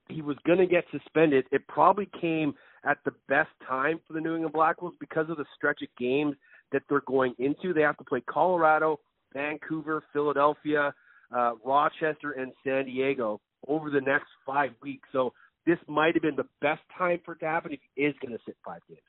he 0.08 0.22
was 0.22 0.38
going 0.46 0.58
to 0.58 0.66
get 0.66 0.84
suspended, 0.90 1.46
it 1.52 1.66
probably 1.68 2.06
came 2.18 2.54
at 2.86 2.98
the 3.04 3.12
best 3.28 3.50
time 3.66 4.00
for 4.06 4.12
the 4.12 4.20
New 4.20 4.34
England 4.34 4.52
Black 4.52 4.80
Wolves 4.80 4.96
because 5.00 5.28
of 5.28 5.36
the 5.36 5.44
stretch 5.56 5.82
of 5.82 5.88
games 5.98 6.36
that 6.72 6.82
they're 6.88 7.02
going 7.06 7.34
into. 7.38 7.74
They 7.74 7.82
have 7.82 7.96
to 7.98 8.04
play 8.04 8.22
Colorado, 8.28 9.00
Vancouver, 9.32 10.02
Philadelphia, 10.12 10.94
uh, 11.36 11.52
Rochester, 11.64 12.32
and 12.32 12.52
San 12.64 12.86
Diego 12.86 13.40
over 13.66 13.90
the 13.90 14.00
next 14.00 14.28
five 14.46 14.70
weeks. 14.82 15.08
So 15.12 15.32
this 15.66 15.78
might 15.88 16.14
have 16.14 16.22
been 16.22 16.36
the 16.36 16.48
best 16.60 16.82
time 16.96 17.20
for 17.24 17.32
it 17.32 17.40
to 17.40 17.46
happen 17.46 17.72
if 17.72 17.80
he 17.94 18.02
is 18.02 18.14
going 18.22 18.32
to 18.32 18.42
sit 18.46 18.56
five 18.64 18.80
games. 18.88 19.00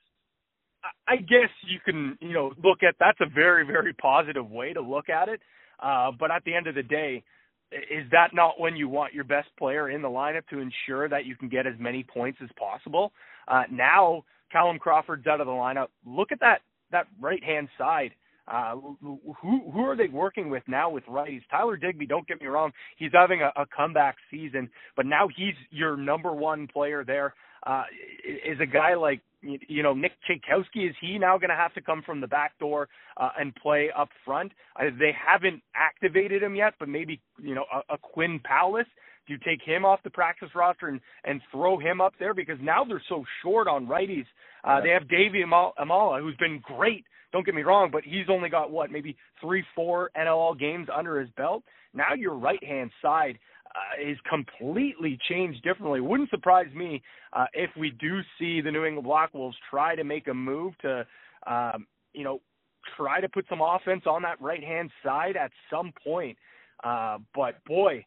I 1.06 1.16
guess 1.16 1.50
you 1.66 1.78
can, 1.84 2.16
you 2.20 2.32
know, 2.32 2.52
look 2.62 2.82
at 2.82 2.94
that's 2.98 3.18
a 3.20 3.28
very, 3.32 3.66
very 3.66 3.92
positive 3.92 4.48
way 4.48 4.72
to 4.72 4.80
look 4.80 5.08
at 5.08 5.28
it. 5.28 5.40
Uh, 5.80 6.10
but 6.18 6.30
at 6.30 6.44
the 6.44 6.54
end 6.54 6.66
of 6.66 6.74
the 6.74 6.82
day, 6.82 7.22
is 7.72 8.10
that 8.12 8.30
not 8.32 8.58
when 8.58 8.76
you 8.76 8.88
want 8.88 9.14
your 9.14 9.24
best 9.24 9.48
player 9.58 9.90
in 9.90 10.02
the 10.02 10.08
lineup 10.08 10.46
to 10.48 10.58
ensure 10.58 11.08
that 11.08 11.26
you 11.26 11.36
can 11.36 11.48
get 11.48 11.66
as 11.66 11.74
many 11.78 12.02
points 12.02 12.38
as 12.42 12.48
possible? 12.58 13.12
Uh, 13.46 13.64
now 13.70 14.24
Callum 14.50 14.78
Crawford's 14.78 15.26
out 15.26 15.40
of 15.40 15.46
the 15.46 15.52
lineup. 15.52 15.88
Look 16.06 16.32
at 16.32 16.40
that 16.40 16.60
that 16.90 17.06
right 17.20 17.42
hand 17.42 17.68
side. 17.76 18.12
Uh, 18.46 18.76
who 19.02 19.20
who 19.42 19.80
are 19.80 19.96
they 19.96 20.08
working 20.08 20.48
with 20.48 20.62
now 20.66 20.88
with 20.88 21.04
righties? 21.04 21.42
Tyler 21.50 21.76
Digby, 21.76 22.06
don't 22.06 22.26
get 22.26 22.40
me 22.40 22.46
wrong, 22.46 22.72
he's 22.96 23.12
having 23.12 23.42
a, 23.42 23.60
a 23.60 23.66
comeback 23.66 24.16
season, 24.30 24.70
but 24.96 25.04
now 25.04 25.28
he's 25.36 25.54
your 25.70 25.96
number 25.96 26.32
one 26.32 26.66
player 26.66 27.04
there. 27.04 27.34
Uh, 27.66 27.82
is 28.46 28.58
a 28.60 28.66
guy 28.66 28.94
like 28.94 29.20
you 29.42 29.82
know 29.82 29.94
Nick 29.94 30.12
Chaykowsky 30.28 30.88
is 30.88 30.96
he 31.00 31.18
now 31.18 31.38
going 31.38 31.50
to 31.50 31.56
have 31.56 31.74
to 31.74 31.80
come 31.80 32.02
from 32.04 32.20
the 32.20 32.26
back 32.26 32.58
door 32.58 32.88
uh, 33.16 33.30
and 33.38 33.54
play 33.54 33.90
up 33.96 34.08
front? 34.24 34.52
Uh, 34.76 34.84
they 34.98 35.12
haven't 35.12 35.62
activated 35.74 36.42
him 36.42 36.54
yet, 36.54 36.74
but 36.78 36.88
maybe 36.88 37.20
you 37.40 37.54
know 37.54 37.64
a, 37.72 37.94
a 37.94 37.98
Quinn 37.98 38.40
Powless. 38.44 38.86
Do 39.26 39.34
you 39.34 39.38
take 39.44 39.60
him 39.62 39.84
off 39.84 40.00
the 40.02 40.10
practice 40.10 40.48
roster 40.54 40.88
and 40.88 41.00
and 41.24 41.40
throw 41.52 41.78
him 41.78 42.00
up 42.00 42.14
there 42.18 42.34
because 42.34 42.58
now 42.60 42.84
they're 42.84 43.02
so 43.08 43.24
short 43.42 43.68
on 43.68 43.86
righties. 43.86 44.26
Uh, 44.64 44.80
they 44.80 44.90
have 44.90 45.08
Davey 45.08 45.44
Emala, 45.44 46.20
who's 46.20 46.36
been 46.36 46.60
great. 46.62 47.04
Don't 47.32 47.44
get 47.44 47.54
me 47.54 47.62
wrong, 47.62 47.90
but 47.92 48.04
he's 48.04 48.26
only 48.30 48.48
got 48.48 48.70
what 48.70 48.90
maybe 48.90 49.16
three, 49.40 49.62
four 49.74 50.10
NLL 50.16 50.58
games 50.58 50.88
under 50.94 51.20
his 51.20 51.28
belt. 51.36 51.62
Now 51.94 52.14
your 52.14 52.34
right 52.34 52.62
hand 52.64 52.90
side 53.02 53.38
uh, 53.74 54.10
is 54.10 54.18
completely 54.28 55.18
changed 55.28 55.62
differently. 55.62 56.00
Wouldn't 56.00 56.30
surprise 56.30 56.72
me 56.74 57.02
uh, 57.32 57.46
if 57.52 57.70
we 57.78 57.90
do 57.90 58.20
see 58.38 58.60
the 58.60 58.70
New 58.70 58.84
England 58.84 59.06
Black 59.06 59.34
Wolves 59.34 59.56
try 59.70 59.94
to 59.94 60.04
make 60.04 60.28
a 60.28 60.34
move 60.34 60.76
to, 60.78 61.06
um, 61.46 61.86
you 62.12 62.24
know, 62.24 62.40
try 62.96 63.20
to 63.20 63.28
put 63.28 63.44
some 63.48 63.60
offense 63.60 64.02
on 64.06 64.22
that 64.22 64.40
right 64.40 64.62
hand 64.62 64.90
side 65.04 65.36
at 65.36 65.50
some 65.70 65.92
point. 66.04 66.36
Uh, 66.82 67.18
but 67.34 67.62
boy, 67.64 68.04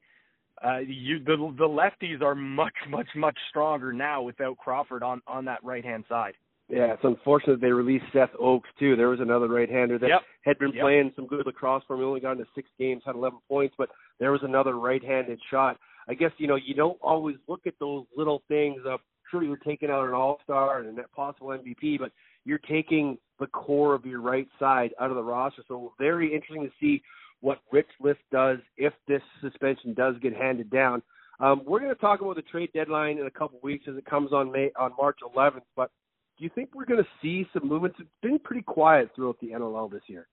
uh, 0.65 0.79
you 0.79 1.19
the 1.19 1.35
the 1.57 1.67
lefties 1.67 2.21
are 2.21 2.35
much 2.35 2.73
much 2.89 3.07
much 3.15 3.37
stronger 3.49 3.91
now 3.93 4.21
without 4.21 4.57
Crawford 4.57 5.03
on 5.03 5.21
on 5.27 5.45
that 5.45 5.63
right 5.63 5.83
hand 5.83 6.05
side. 6.09 6.33
Yeah, 6.71 6.93
it's 6.93 7.03
unfortunate 7.03 7.59
they 7.59 7.71
released 7.71 8.05
Seth 8.13 8.29
Oakes 8.39 8.69
too. 8.79 8.95
There 8.95 9.09
was 9.09 9.19
another 9.19 9.49
right-hander 9.49 9.99
that 9.99 10.07
yep. 10.07 10.21
had 10.43 10.57
been 10.57 10.71
yep. 10.71 10.83
playing 10.83 11.11
some 11.17 11.27
good 11.27 11.45
lacrosse 11.45 11.83
for 11.85 11.95
him. 11.95 11.99
He 11.99 12.05
only 12.05 12.19
got 12.21 12.31
into 12.33 12.45
six 12.55 12.69
games, 12.79 13.03
had 13.05 13.15
11 13.15 13.39
points, 13.49 13.75
but 13.77 13.89
there 14.21 14.31
was 14.31 14.43
another 14.43 14.77
right-handed 14.77 15.39
shot. 15.49 15.77
I 16.07 16.13
guess 16.13 16.31
you 16.37 16.47
know 16.47 16.55
you 16.55 16.73
don't 16.75 16.97
always 17.01 17.35
look 17.47 17.61
at 17.65 17.73
those 17.79 18.05
little 18.15 18.43
things. 18.47 18.81
Of 18.85 19.01
sure, 19.29 19.43
you're 19.43 19.57
taking 19.57 19.89
out 19.89 20.07
an 20.07 20.13
All-Star 20.13 20.81
and 20.81 20.97
a 20.97 21.07
possible 21.09 21.47
MVP, 21.47 21.99
but 21.99 22.11
you're 22.45 22.59
taking 22.59 23.17
the 23.39 23.47
core 23.47 23.95
of 23.95 24.05
your 24.05 24.21
right 24.21 24.47
side 24.59 24.93
out 25.01 25.09
of 25.09 25.15
the 25.15 25.23
roster. 25.23 25.63
So 25.67 25.93
very 25.99 26.33
interesting 26.33 26.63
to 26.63 26.71
see 26.79 27.01
what 27.41 27.59
Rich 27.71 27.89
Lisk 28.01 28.17
does 28.31 28.59
if 28.77 28.93
this 29.07 29.21
suspension 29.41 29.95
does 29.95 30.15
get 30.21 30.35
handed 30.35 30.69
down. 30.69 31.01
Um, 31.39 31.63
we're 31.65 31.79
going 31.79 31.93
to 31.93 31.99
talk 31.99 32.21
about 32.21 32.35
the 32.35 32.43
trade 32.43 32.69
deadline 32.73 33.17
in 33.17 33.25
a 33.25 33.31
couple 33.31 33.59
weeks 33.63 33.85
as 33.89 33.97
it 33.97 34.05
comes 34.05 34.31
on 34.31 34.51
May 34.51 34.71
on 34.79 34.91
March 34.95 35.17
11th, 35.35 35.63
but 35.75 35.89
do 36.37 36.43
you 36.43 36.51
think 36.53 36.69
we're 36.75 36.85
going 36.85 37.03
to 37.03 37.09
see 37.21 37.47
some 37.53 37.67
movements? 37.67 37.97
It's 37.99 38.09
been 38.21 38.37
pretty 38.37 38.61
quiet 38.61 39.09
throughout 39.15 39.39
the 39.41 39.49
NLL 39.49 39.91
this 39.91 40.03
year. 40.05 40.27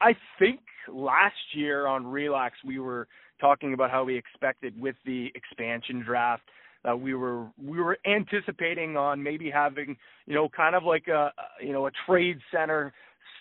I 0.00 0.16
think 0.38 0.60
last 0.92 1.34
year 1.54 1.86
on 1.86 2.06
Relax 2.06 2.56
we 2.64 2.78
were 2.78 3.08
talking 3.40 3.74
about 3.74 3.90
how 3.90 4.04
we 4.04 4.16
expected 4.16 4.80
with 4.80 4.96
the 5.04 5.30
expansion 5.34 6.02
draft 6.02 6.42
that 6.84 6.98
we 6.98 7.14
were 7.14 7.46
we 7.62 7.78
were 7.78 7.98
anticipating 8.06 8.96
on 8.96 9.22
maybe 9.22 9.50
having 9.50 9.96
you 10.26 10.34
know 10.34 10.48
kind 10.48 10.74
of 10.74 10.84
like 10.84 11.08
a 11.08 11.32
you 11.62 11.72
know 11.72 11.86
a 11.86 11.90
trade 12.06 12.38
center 12.52 12.92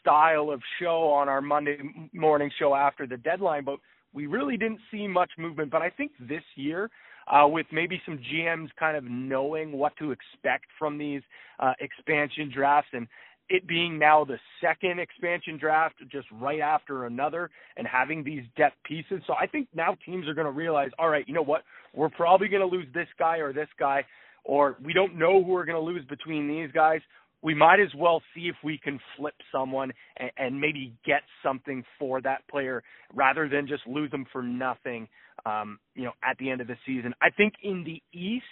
style 0.02 0.50
of 0.50 0.62
show 0.82 1.10
on 1.10 1.28
our 1.28 1.42
Monday 1.42 1.78
morning 2.14 2.50
show 2.58 2.74
after 2.74 3.06
the 3.06 3.18
deadline, 3.18 3.64
but 3.64 3.80
we 4.14 4.28
really 4.28 4.58
didn't 4.58 4.80
see 4.92 5.08
much 5.08 5.32
movement. 5.38 5.72
But 5.72 5.82
I 5.82 5.90
think 5.90 6.12
this 6.20 6.44
year 6.56 6.90
uh, 7.28 7.48
with 7.48 7.68
maybe 7.72 8.02
some 8.06 8.18
GMs 8.18 8.70
kind 8.80 8.98
of 8.98 9.04
knowing 9.04 9.72
what 9.72 9.96
to 9.98 10.12
expect 10.12 10.66
from 10.78 10.98
these 10.98 11.22
uh, 11.60 11.74
expansion 11.80 12.52
drafts 12.54 12.90
and 12.94 13.08
it 13.50 13.68
being 13.68 13.98
now 13.98 14.24
the 14.24 14.38
second 14.62 15.00
expansion 15.00 15.58
draft 15.58 15.96
just 16.12 16.28
right 16.32 16.60
after 16.60 17.06
another 17.06 17.50
and 17.78 17.88
having 17.88 18.24
these 18.24 18.44
depth 18.56 18.76
pieces. 18.84 19.22
So 19.28 19.34
I 19.40 19.48
think 19.48 19.68
now 19.74 19.98
teams 20.06 20.28
are 20.28 20.34
going 20.34 20.46
to 20.46 20.52
realize, 20.52 20.90
all 21.00 21.10
right, 21.10 21.28
you 21.28 21.34
know 21.34 21.44
what? 21.44 21.64
We're 21.94 22.10
probably 22.10 22.48
going 22.48 22.68
to 22.68 22.76
lose 22.76 22.88
this 22.94 23.08
guy 23.18 23.38
or 23.38 23.52
this 23.52 23.70
guy, 23.80 24.06
or 24.44 24.78
we 24.84 24.94
don't 24.94 25.18
know 25.18 25.44
who 25.44 25.52
we're 25.52 25.66
going 25.66 25.82
to 25.82 25.86
lose 25.86 26.06
between 26.06 26.48
these 26.48 26.72
guys. 26.72 27.02
We 27.42 27.56
might 27.56 27.80
as 27.80 27.94
well 27.96 28.22
see 28.36 28.50
if 28.50 28.56
we 28.64 28.78
can 28.78 29.00
flip 29.18 29.36
someone 29.52 29.92
and, 30.18 30.32
and 30.38 30.62
maybe 30.62 30.94
get 31.06 31.22
something 31.42 31.84
for 31.98 32.22
that 32.22 32.48
player 32.50 32.84
rather 33.14 33.48
than 33.48 33.68
just 33.68 33.88
lose 33.88 34.12
them 34.12 34.26
for 34.32 34.44
nothing 34.44 35.08
um, 35.46 35.80
you 35.96 36.04
know, 36.04 36.12
at 36.24 36.38
the 36.38 36.50
end 36.50 36.62
of 36.62 36.68
the 36.68 36.78
season. 36.86 37.14
I 37.22 37.30
think 37.30 37.54
in 37.64 37.84
the 37.84 38.02
East, 38.18 38.44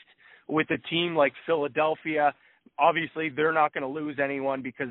with 0.48 0.70
a 0.72 0.78
team 0.90 1.16
like 1.16 1.34
Philadelphia, 1.46 2.34
obviously 2.78 3.30
they're 3.30 3.52
not 3.52 3.74
going 3.74 3.82
to 3.82 3.88
lose 3.88 4.18
anyone 4.24 4.62
because 4.62 4.90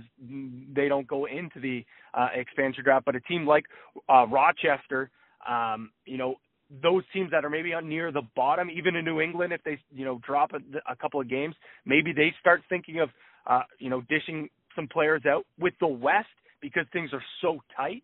they 0.74 0.88
don't 0.88 1.06
go 1.06 1.26
into 1.26 1.60
the 1.60 1.84
uh, 2.14 2.28
expansion 2.34 2.84
draft. 2.84 3.04
But 3.04 3.16
a 3.16 3.20
team 3.20 3.46
like 3.46 3.64
uh, 4.08 4.26
Rochester, 4.26 5.10
um, 5.48 5.90
you 6.04 6.18
know, 6.18 6.36
those 6.82 7.04
teams 7.12 7.30
that 7.30 7.44
are 7.44 7.50
maybe 7.50 7.72
near 7.84 8.10
the 8.10 8.22
bottom, 8.34 8.68
even 8.70 8.96
in 8.96 9.04
New 9.04 9.20
England, 9.20 9.52
if 9.52 9.62
they 9.64 9.78
you 9.92 10.04
know 10.04 10.20
drop 10.26 10.52
a, 10.52 10.58
a 10.90 10.96
couple 10.96 11.20
of 11.20 11.28
games, 11.28 11.54
maybe 11.84 12.12
they 12.12 12.34
start 12.40 12.62
thinking 12.68 13.00
of 13.00 13.10
uh, 13.46 13.62
you 13.78 13.90
know 13.90 14.02
dishing 14.08 14.48
some 14.74 14.88
players 14.88 15.22
out. 15.28 15.44
With 15.58 15.74
the 15.80 15.86
West, 15.86 16.26
because 16.60 16.84
things 16.92 17.10
are 17.12 17.22
so 17.40 17.60
tight, 17.76 18.02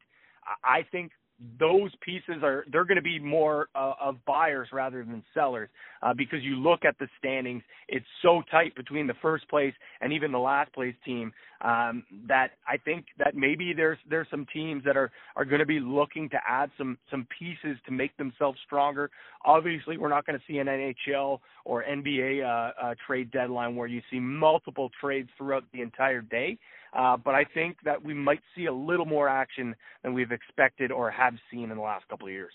I 0.64 0.86
think 0.92 1.12
those 1.58 1.90
pieces 2.04 2.42
are 2.42 2.64
they're 2.70 2.84
going 2.84 2.96
to 2.96 3.02
be 3.02 3.18
more 3.18 3.68
uh, 3.74 3.94
of 4.00 4.16
buyers 4.26 4.68
rather 4.72 5.04
than 5.04 5.22
sellers 5.34 5.68
uh, 6.02 6.12
because 6.14 6.42
you 6.42 6.56
look 6.56 6.84
at 6.84 6.96
the 6.98 7.08
standings 7.18 7.62
it's 7.88 8.06
so 8.22 8.42
tight 8.50 8.74
between 8.74 9.06
the 9.06 9.14
first 9.20 9.48
place 9.48 9.74
and 10.00 10.12
even 10.12 10.30
the 10.30 10.38
last 10.38 10.72
place 10.72 10.94
team 11.04 11.32
um, 11.62 12.04
that 12.28 12.52
I 12.66 12.76
think 12.76 13.06
that 13.18 13.34
maybe 13.34 13.72
there's 13.74 13.98
there's 14.08 14.26
some 14.30 14.46
teams 14.52 14.84
that 14.84 14.96
are 14.96 15.10
are 15.36 15.44
going 15.44 15.60
to 15.60 15.66
be 15.66 15.80
looking 15.80 16.28
to 16.30 16.38
add 16.48 16.70
some 16.78 16.98
some 17.10 17.26
pieces 17.38 17.76
to 17.86 17.92
make 17.92 18.16
themselves 18.16 18.58
stronger. 18.64 19.10
Obviously 19.44 19.96
we're 19.96 20.08
not 20.08 20.26
going 20.26 20.38
to 20.38 20.44
see 20.46 20.58
an 20.58 20.66
NHL 20.66 21.40
or 21.64 21.84
NBA 21.84 22.44
uh, 22.44 22.72
uh, 22.80 22.94
trade 23.06 23.30
deadline 23.30 23.76
where 23.76 23.88
you 23.88 24.00
see 24.10 24.20
multiple 24.20 24.90
trades 25.00 25.28
throughout 25.36 25.64
the 25.72 25.82
entire 25.82 26.20
day 26.20 26.58
but 26.92 27.34
I 27.34 27.44
think 27.54 27.76
that 27.84 28.02
we 28.02 28.14
might 28.14 28.40
see 28.56 28.66
a 28.66 28.72
little 28.72 29.06
more 29.06 29.28
action 29.28 29.74
than 30.02 30.14
we've 30.14 30.32
expected 30.32 30.92
or 30.92 31.10
have 31.10 31.34
seen 31.50 31.70
in 31.70 31.76
the 31.76 31.82
last 31.82 32.06
couple 32.08 32.26
of 32.26 32.32
years. 32.32 32.52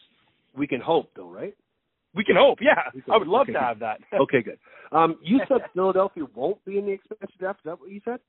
We 0.55 0.67
can 0.67 0.81
hope, 0.81 1.11
though, 1.15 1.29
right? 1.29 1.55
We 2.15 2.23
can 2.23 2.35
hope, 2.35 2.59
yeah. 2.61 2.89
Can, 2.91 3.03
I 3.11 3.17
would 3.17 3.27
love 3.27 3.43
okay, 3.43 3.53
to 3.53 3.59
have 3.59 3.79
that. 3.79 3.99
okay, 4.21 4.41
good. 4.41 4.57
Um, 4.91 5.17
you 5.23 5.39
said 5.47 5.57
Philadelphia 5.73 6.23
won't 6.33 6.63
be 6.65 6.79
in 6.79 6.85
the 6.85 6.91
expansion 6.91 7.35
draft. 7.39 7.59
Is 7.59 7.65
that 7.65 7.79
what 7.79 7.91
you 7.91 8.01
said? 8.03 8.19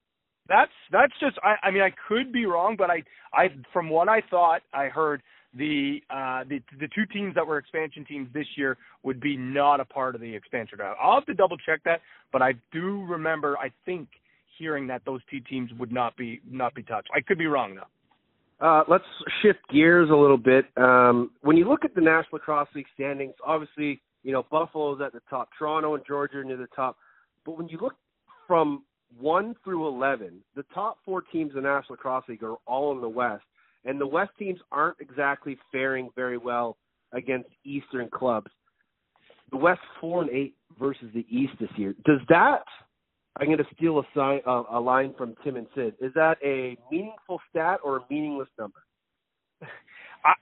That's 0.49 0.73
that's 0.91 1.13
just. 1.21 1.39
I, 1.43 1.57
I 1.67 1.71
mean, 1.71 1.83
I 1.83 1.91
could 2.09 2.33
be 2.33 2.47
wrong, 2.47 2.75
but 2.77 2.91
I, 2.91 3.03
I 3.33 3.49
from 3.73 3.91
what 3.91 4.09
I 4.09 4.23
thought, 4.31 4.63
I 4.73 4.87
heard 4.87 5.23
the 5.55 5.99
uh 6.11 6.45
the 6.49 6.61
the 6.79 6.89
two 6.95 7.07
teams 7.13 7.35
that 7.35 7.47
were 7.47 7.59
expansion 7.59 8.05
teams 8.05 8.29
this 8.35 8.47
year 8.57 8.77
would 9.03 9.21
be 9.21 9.37
not 9.37 9.81
a 9.81 9.85
part 9.85 10.15
of 10.15 10.21
the 10.21 10.35
expansion 10.35 10.79
draft. 10.79 10.99
I'll 11.03 11.15
have 11.15 11.27
to 11.27 11.35
double 11.35 11.57
check 11.59 11.81
that, 11.85 12.01
but 12.33 12.43
I 12.43 12.55
do 12.73 13.05
remember. 13.07 13.57
I 13.59 13.71
think 13.85 14.09
hearing 14.59 14.87
that 14.89 15.03
those 15.05 15.21
two 15.31 15.41
teams 15.41 15.71
would 15.79 15.93
not 15.93 16.17
be 16.17 16.41
not 16.51 16.75
be 16.75 16.83
touched. 16.83 17.09
I 17.15 17.21
could 17.21 17.39
be 17.39 17.47
wrong 17.47 17.77
though. 17.77 17.87
Uh, 18.61 18.83
let's 18.89 19.05
shift 19.41 19.61
gears 19.73 20.11
a 20.11 20.15
little 20.15 20.37
bit. 20.37 20.65
Um, 20.77 21.31
when 21.43 21.57
you 21.57 21.69
look 21.69 21.85
at 21.85 21.95
the 21.95 22.01
National 22.01 22.35
Lacrosse 22.35 22.69
League 22.75 22.87
standings, 22.95 23.35
obviously, 23.47 24.01
you 24.25 24.33
know 24.33 24.45
Buffalo's 24.51 25.01
at 25.05 25.13
the 25.13 25.21
top, 25.31 25.49
Toronto 25.57 25.95
and 25.95 26.05
Georgia 26.07 26.39
are 26.39 26.45
near 26.45 26.57
the 26.57 26.67
top. 26.75 26.97
But 27.47 27.57
when 27.57 27.69
you 27.69 27.79
look 27.81 27.95
from 28.47 28.83
one 29.19 29.55
through 29.63 29.87
eleven, 29.87 30.41
the 30.57 30.65
top 30.75 30.99
four 31.05 31.23
teams 31.23 31.53
in 31.55 31.63
the 31.63 31.69
National 31.69 31.93
Lacrosse 31.93 32.25
League 32.29 32.43
are 32.43 32.57
all 32.67 32.93
in 32.93 33.01
the 33.01 33.09
West, 33.09 33.45
and 33.85 34.01
the 34.01 34.07
West 34.07 34.33
teams 34.39 34.59
aren't 34.73 35.01
exactly 35.01 35.57
faring 35.71 36.11
very 36.17 36.37
well 36.39 36.77
against 37.13 37.49
Eastern 37.65 38.09
clubs. 38.11 38.51
The 39.51 39.57
West 39.57 39.81
four 40.01 40.23
and 40.23 40.31
eight 40.31 40.55
versus 40.79 41.09
the 41.15 41.25
East 41.31 41.53
this 41.61 41.71
year. 41.77 41.95
Does 42.05 42.21
that 42.29 42.65
I'm 43.39 43.47
going 43.47 43.59
to 43.59 43.67
steal 43.75 43.99
a, 43.99 44.03
sign, 44.15 44.41
uh, 44.47 44.65
a 44.71 44.81
line 44.81 45.15
from 45.17 45.35
Tim 45.45 45.57
and 45.57 45.67
Sid. 45.75 45.95
Is 46.01 46.13
that 46.15 46.39
a 46.45 46.77
meaningful 46.91 47.41
stat 47.51 47.81
or 47.85 47.99
a 47.99 48.01
meaningless 48.11 48.49
number? 48.59 48.81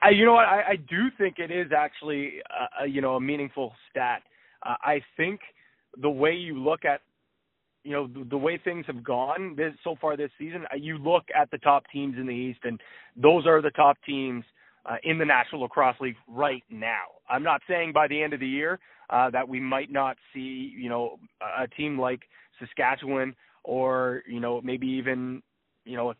I, 0.02 0.10
you 0.10 0.24
know 0.24 0.34
what? 0.34 0.46
I, 0.46 0.62
I 0.70 0.76
do 0.76 1.08
think 1.18 1.38
it 1.38 1.50
is 1.50 1.70
actually, 1.76 2.40
uh, 2.80 2.84
you 2.84 3.00
know, 3.00 3.16
a 3.16 3.20
meaningful 3.20 3.72
stat. 3.90 4.22
Uh, 4.64 4.74
I 4.82 5.02
think 5.16 5.40
the 6.00 6.10
way 6.10 6.32
you 6.32 6.58
look 6.58 6.84
at, 6.84 7.00
you 7.84 7.92
know, 7.92 8.06
the, 8.06 8.24
the 8.30 8.38
way 8.38 8.58
things 8.62 8.84
have 8.86 9.04
gone 9.04 9.54
this 9.56 9.74
so 9.84 9.96
far 10.00 10.16
this 10.16 10.30
season, 10.38 10.64
uh, 10.72 10.76
you 10.76 10.98
look 10.98 11.24
at 11.38 11.50
the 11.50 11.58
top 11.58 11.84
teams 11.92 12.16
in 12.18 12.26
the 12.26 12.32
East, 12.32 12.60
and 12.64 12.80
those 13.14 13.46
are 13.46 13.60
the 13.60 13.70
top 13.70 13.96
teams 14.06 14.44
uh, 14.86 14.96
in 15.04 15.18
the 15.18 15.24
National 15.24 15.62
Lacrosse 15.62 15.96
League 16.00 16.16
right 16.26 16.64
now. 16.70 17.04
I'm 17.28 17.42
not 17.42 17.60
saying 17.68 17.92
by 17.92 18.08
the 18.08 18.20
end 18.20 18.32
of 18.32 18.40
the 18.40 18.48
year 18.48 18.78
uh, 19.10 19.30
that 19.30 19.46
we 19.46 19.60
might 19.60 19.92
not 19.92 20.16
see, 20.32 20.72
you 20.76 20.88
know, 20.88 21.18
a 21.40 21.68
team 21.68 21.98
like 21.98 22.20
Saskatchewan 22.58 23.34
or 23.64 24.22
you 24.26 24.40
know 24.40 24.60
maybe 24.62 24.86
even 24.86 25.42
you 25.84 25.96
know 25.96 26.14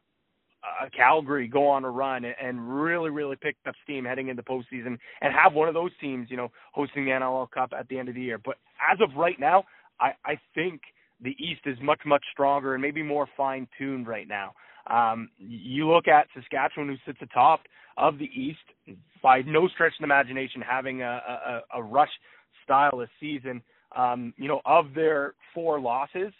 uh, 0.66 0.88
Calgary 0.96 1.48
go 1.48 1.68
on 1.68 1.84
a 1.84 1.90
run 1.90 2.24
and 2.24 2.74
really, 2.74 3.10
really 3.10 3.36
pick 3.36 3.56
up 3.66 3.74
steam 3.84 4.04
heading 4.04 4.28
into 4.28 4.42
postseason 4.42 4.98
and 5.20 5.32
have 5.32 5.52
one 5.52 5.68
of 5.68 5.74
those 5.74 5.90
teams, 6.00 6.28
you 6.30 6.36
know, 6.36 6.50
hosting 6.72 7.04
the 7.04 7.10
NLL 7.10 7.50
Cup 7.50 7.72
at 7.78 7.88
the 7.88 7.98
end 7.98 8.08
of 8.08 8.14
the 8.14 8.20
year. 8.20 8.38
But 8.38 8.56
as 8.92 8.98
of 9.00 9.16
right 9.16 9.38
now, 9.38 9.64
I, 10.00 10.12
I 10.24 10.38
think 10.54 10.80
the 11.22 11.36
East 11.38 11.62
is 11.66 11.76
much, 11.80 12.00
much 12.04 12.24
stronger 12.32 12.74
and 12.74 12.82
maybe 12.82 13.02
more 13.02 13.28
fine 13.36 13.68
tuned 13.78 14.06
right 14.06 14.28
now. 14.28 14.52
Um, 14.88 15.30
you 15.38 15.88
look 15.88 16.08
at 16.08 16.28
Saskatchewan, 16.34 16.88
who 16.88 16.96
sits 17.04 17.18
atop 17.22 17.60
of 17.96 18.18
the 18.18 18.30
East, 18.34 18.98
by 19.22 19.42
no 19.42 19.66
stretch 19.68 19.92
of 19.92 20.00
the 20.00 20.04
imagination, 20.04 20.60
having 20.60 21.02
a, 21.02 21.20
a, 21.74 21.78
a 21.78 21.82
rush 21.82 22.10
style 22.62 22.98
this 22.98 23.08
season. 23.18 23.62
Um, 23.94 24.34
you 24.36 24.48
know, 24.48 24.60
of 24.64 24.94
their 24.94 25.34
four 25.54 25.80
losses, 25.80 26.32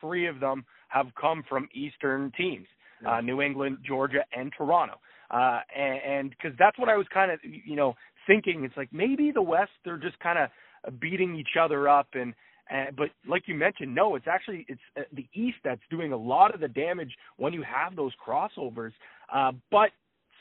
three 0.00 0.26
of 0.26 0.40
them 0.40 0.64
have 0.88 1.06
come 1.20 1.42
from 1.48 1.68
Eastern 1.74 2.32
teams 2.36 2.66
uh, 3.06 3.20
New 3.20 3.40
England, 3.42 3.78
Georgia, 3.86 4.24
and 4.36 4.52
Toronto. 4.56 4.94
Uh, 5.30 5.60
and 5.76 6.30
because 6.30 6.52
that's 6.58 6.78
what 6.78 6.88
I 6.88 6.96
was 6.96 7.06
kind 7.12 7.30
of, 7.30 7.38
you 7.42 7.76
know, 7.76 7.94
thinking. 8.26 8.64
It's 8.64 8.76
like 8.76 8.92
maybe 8.92 9.30
the 9.32 9.42
West 9.42 9.70
they're 9.84 9.96
just 9.96 10.18
kind 10.20 10.38
of 10.38 11.00
beating 11.00 11.34
each 11.36 11.56
other 11.60 11.88
up, 11.88 12.08
and, 12.14 12.34
and 12.70 12.94
but 12.94 13.08
like 13.26 13.44
you 13.46 13.54
mentioned, 13.54 13.94
no, 13.94 14.14
it's 14.14 14.26
actually 14.28 14.66
it's 14.68 14.80
uh, 14.96 15.02
the 15.12 15.26
East 15.34 15.56
that's 15.64 15.80
doing 15.90 16.12
a 16.12 16.16
lot 16.16 16.54
of 16.54 16.60
the 16.60 16.68
damage 16.68 17.12
when 17.38 17.52
you 17.52 17.62
have 17.62 17.96
those 17.96 18.12
crossovers. 18.24 18.92
Uh, 19.32 19.52
but 19.70 19.90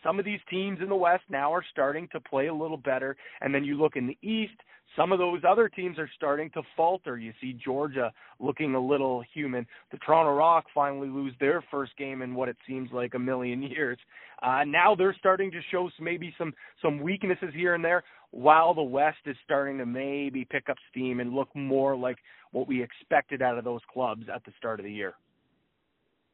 some 0.03 0.19
of 0.19 0.25
these 0.25 0.39
teams 0.49 0.79
in 0.81 0.89
the 0.89 0.95
West 0.95 1.23
now 1.29 1.53
are 1.53 1.63
starting 1.71 2.07
to 2.11 2.19
play 2.19 2.47
a 2.47 2.53
little 2.53 2.77
better, 2.77 3.15
and 3.41 3.53
then 3.53 3.63
you 3.63 3.77
look 3.77 3.95
in 3.95 4.07
the 4.07 4.17
East 4.21 4.59
some 4.95 5.11
of 5.11 5.19
those 5.19 5.41
other 5.47 5.69
teams 5.69 5.97
are 5.97 6.09
starting 6.15 6.49
to 6.51 6.61
falter. 6.75 7.17
You 7.17 7.31
see 7.39 7.53
Georgia 7.53 8.11
looking 8.39 8.75
a 8.75 8.79
little 8.79 9.23
human. 9.33 9.65
The 9.91 9.97
Toronto 9.97 10.33
Rock 10.33 10.65
finally 10.73 11.07
lose 11.07 11.33
their 11.39 11.63
first 11.71 11.95
game 11.97 12.21
in 12.21 12.35
what 12.35 12.49
it 12.49 12.57
seems 12.67 12.89
like 12.91 13.13
a 13.13 13.19
million 13.19 13.61
years. 13.61 13.97
Uh, 14.41 14.63
now 14.65 14.95
they're 14.95 15.15
starting 15.17 15.51
to 15.51 15.61
show 15.71 15.89
maybe 15.99 16.33
some 16.37 16.53
some 16.81 16.99
weaknesses 16.99 17.53
here 17.53 17.75
and 17.75 17.85
there, 17.85 18.03
while 18.31 18.73
the 18.73 18.81
West 18.81 19.19
is 19.25 19.35
starting 19.43 19.77
to 19.77 19.85
maybe 19.85 20.45
pick 20.45 20.67
up 20.69 20.77
steam 20.89 21.19
and 21.19 21.33
look 21.33 21.49
more 21.55 21.95
like 21.95 22.17
what 22.51 22.67
we 22.67 22.83
expected 22.83 23.41
out 23.41 23.57
of 23.57 23.63
those 23.63 23.81
clubs 23.93 24.25
at 24.33 24.43
the 24.43 24.51
start 24.57 24.79
of 24.79 24.83
the 24.83 24.91
year. 24.91 25.13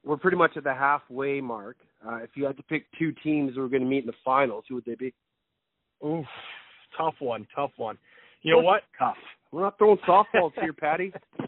We're 0.03 0.17
pretty 0.17 0.37
much 0.37 0.55
at 0.55 0.63
the 0.63 0.73
halfway 0.73 1.41
mark. 1.41 1.77
Uh, 2.05 2.17
if 2.17 2.29
you 2.35 2.45
had 2.45 2.57
to 2.57 2.63
pick 2.63 2.85
two 2.97 3.13
teams 3.23 3.55
that 3.55 3.61
were 3.61 3.69
going 3.69 3.81
to 3.81 3.87
meet 3.87 4.03
in 4.03 4.07
the 4.07 4.13
finals, 4.23 4.65
who 4.67 4.75
would 4.75 4.85
they 4.85 4.95
be? 4.95 5.13
Oof, 6.05 6.25
tough 6.97 7.15
one, 7.19 7.47
tough 7.55 7.71
one. 7.77 7.97
You 8.43 8.53
know 8.53 8.61
what? 8.61 8.83
Tough. 8.99 9.17
We're 9.51 9.61
not 9.61 9.77
throwing 9.77 9.97
softballs 10.07 10.51
here, 10.59 10.73
Patty. 10.73 11.13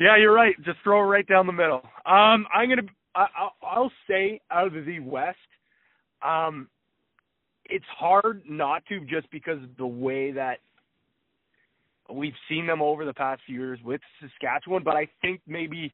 Yeah, 0.00 0.16
you're 0.16 0.34
right. 0.34 0.56
Just 0.64 0.78
throw 0.82 1.00
it 1.00 1.04
right 1.04 1.26
down 1.26 1.46
the 1.46 1.52
middle. 1.52 1.82
Um, 2.04 2.46
I'm 2.52 2.68
gonna. 2.68 2.82
I, 3.14 3.26
I'll 3.62 3.92
say 4.10 4.40
out 4.50 4.76
of 4.76 4.84
the 4.84 4.98
West, 4.98 5.38
um, 6.24 6.68
it's 7.66 7.84
hard 7.96 8.42
not 8.48 8.82
to 8.88 9.00
just 9.00 9.30
because 9.30 9.62
of 9.62 9.76
the 9.78 9.86
way 9.86 10.32
that 10.32 10.58
we've 12.12 12.34
seen 12.48 12.66
them 12.66 12.82
over 12.82 13.04
the 13.04 13.14
past 13.14 13.42
few 13.46 13.56
years 13.56 13.78
with 13.84 14.00
Saskatchewan. 14.20 14.82
But 14.84 14.96
I 14.96 15.08
think 15.22 15.40
maybe, 15.46 15.92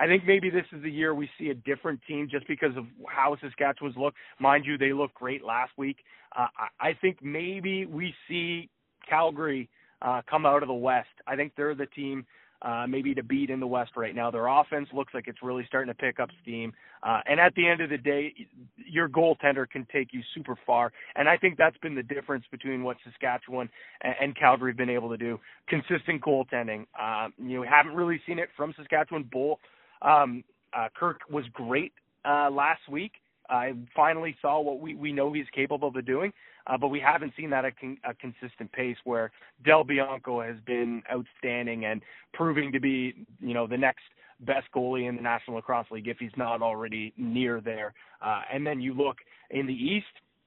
I 0.00 0.06
think 0.06 0.24
maybe 0.26 0.50
this 0.50 0.64
is 0.72 0.82
the 0.82 0.90
year 0.90 1.14
we 1.14 1.28
see 1.38 1.50
a 1.50 1.54
different 1.54 2.00
team 2.06 2.28
just 2.30 2.46
because 2.46 2.76
of 2.76 2.84
how 3.08 3.36
Saskatchewan's 3.40 3.96
look. 3.96 4.14
Mind 4.38 4.64
you, 4.64 4.78
they 4.78 4.92
looked 4.92 5.14
great 5.14 5.44
last 5.44 5.72
week. 5.76 5.98
Uh, 6.36 6.46
I, 6.80 6.92
think 7.00 7.18
maybe 7.22 7.86
we 7.86 8.14
see 8.28 8.68
Calgary 9.08 9.68
uh, 10.02 10.22
come 10.28 10.46
out 10.46 10.62
of 10.62 10.68
the 10.68 10.74
West. 10.74 11.08
I 11.26 11.36
think 11.36 11.52
they're 11.56 11.74
the 11.74 11.86
team 11.86 12.26
uh, 12.62 12.86
maybe 12.88 13.14
to 13.14 13.22
beat 13.22 13.50
in 13.50 13.60
the 13.60 13.66
West 13.66 13.92
right 13.96 14.14
now. 14.14 14.30
Their 14.30 14.46
offense 14.46 14.88
looks 14.92 15.14
like 15.14 15.28
it's 15.28 15.42
really 15.42 15.64
starting 15.66 15.92
to 15.92 15.98
pick 15.98 16.18
up 16.18 16.28
steam. 16.42 16.72
Uh, 17.02 17.20
and 17.26 17.38
at 17.38 17.54
the 17.54 17.66
end 17.66 17.80
of 17.80 17.90
the 17.90 17.98
day, 17.98 18.34
your 18.76 19.08
goaltender 19.08 19.68
can 19.68 19.86
take 19.92 20.12
you 20.12 20.20
super 20.34 20.56
far. 20.66 20.92
And 21.14 21.28
I 21.28 21.36
think 21.36 21.56
that's 21.56 21.76
been 21.78 21.94
the 21.94 22.02
difference 22.02 22.44
between 22.50 22.82
what 22.82 22.96
Saskatchewan 23.04 23.68
and, 24.02 24.14
and 24.20 24.36
Calgary 24.36 24.72
have 24.72 24.76
been 24.76 24.90
able 24.90 25.08
to 25.10 25.16
do. 25.16 25.38
Consistent 25.68 26.20
goaltending. 26.20 26.86
Uh, 27.00 27.28
you 27.38 27.58
know, 27.58 27.64
haven't 27.68 27.94
really 27.94 28.20
seen 28.26 28.38
it 28.38 28.48
from 28.56 28.74
Saskatchewan. 28.76 29.28
Bull. 29.30 29.60
Um, 30.02 30.44
uh, 30.76 30.88
Kirk 30.94 31.20
was 31.30 31.44
great 31.52 31.92
uh, 32.24 32.50
last 32.50 32.82
week. 32.90 33.12
I 33.50 33.72
finally 33.96 34.36
saw 34.42 34.60
what 34.60 34.80
we, 34.80 34.94
we 34.94 35.12
know 35.12 35.32
he's 35.32 35.46
capable 35.54 35.88
of 35.88 36.06
doing 36.06 36.32
uh, 36.68 36.76
but 36.76 36.88
we 36.88 37.00
haven't 37.00 37.32
seen 37.36 37.50
that 37.50 37.64
at 37.64 37.78
con- 37.78 37.98
a 38.04 38.14
consistent 38.14 38.70
pace 38.72 38.96
where 39.04 39.30
Del 39.64 39.84
Bianco 39.84 40.42
has 40.42 40.56
been 40.66 41.02
outstanding 41.10 41.86
and 41.86 42.02
proving 42.34 42.70
to 42.72 42.80
be, 42.80 43.14
you 43.40 43.54
know, 43.54 43.66
the 43.66 43.76
next 43.76 44.02
best 44.40 44.66
goalie 44.74 45.08
in 45.08 45.16
the 45.16 45.22
National 45.22 45.56
Lacrosse 45.56 45.86
League 45.90 46.08
if 46.08 46.18
he's 46.18 46.36
not 46.36 46.62
already 46.62 47.12
near 47.16 47.60
there. 47.60 47.94
Uh, 48.24 48.42
and 48.52 48.66
then 48.66 48.80
you 48.80 48.94
look 48.94 49.16
in 49.50 49.66
the 49.66 49.72
East, 49.72 50.06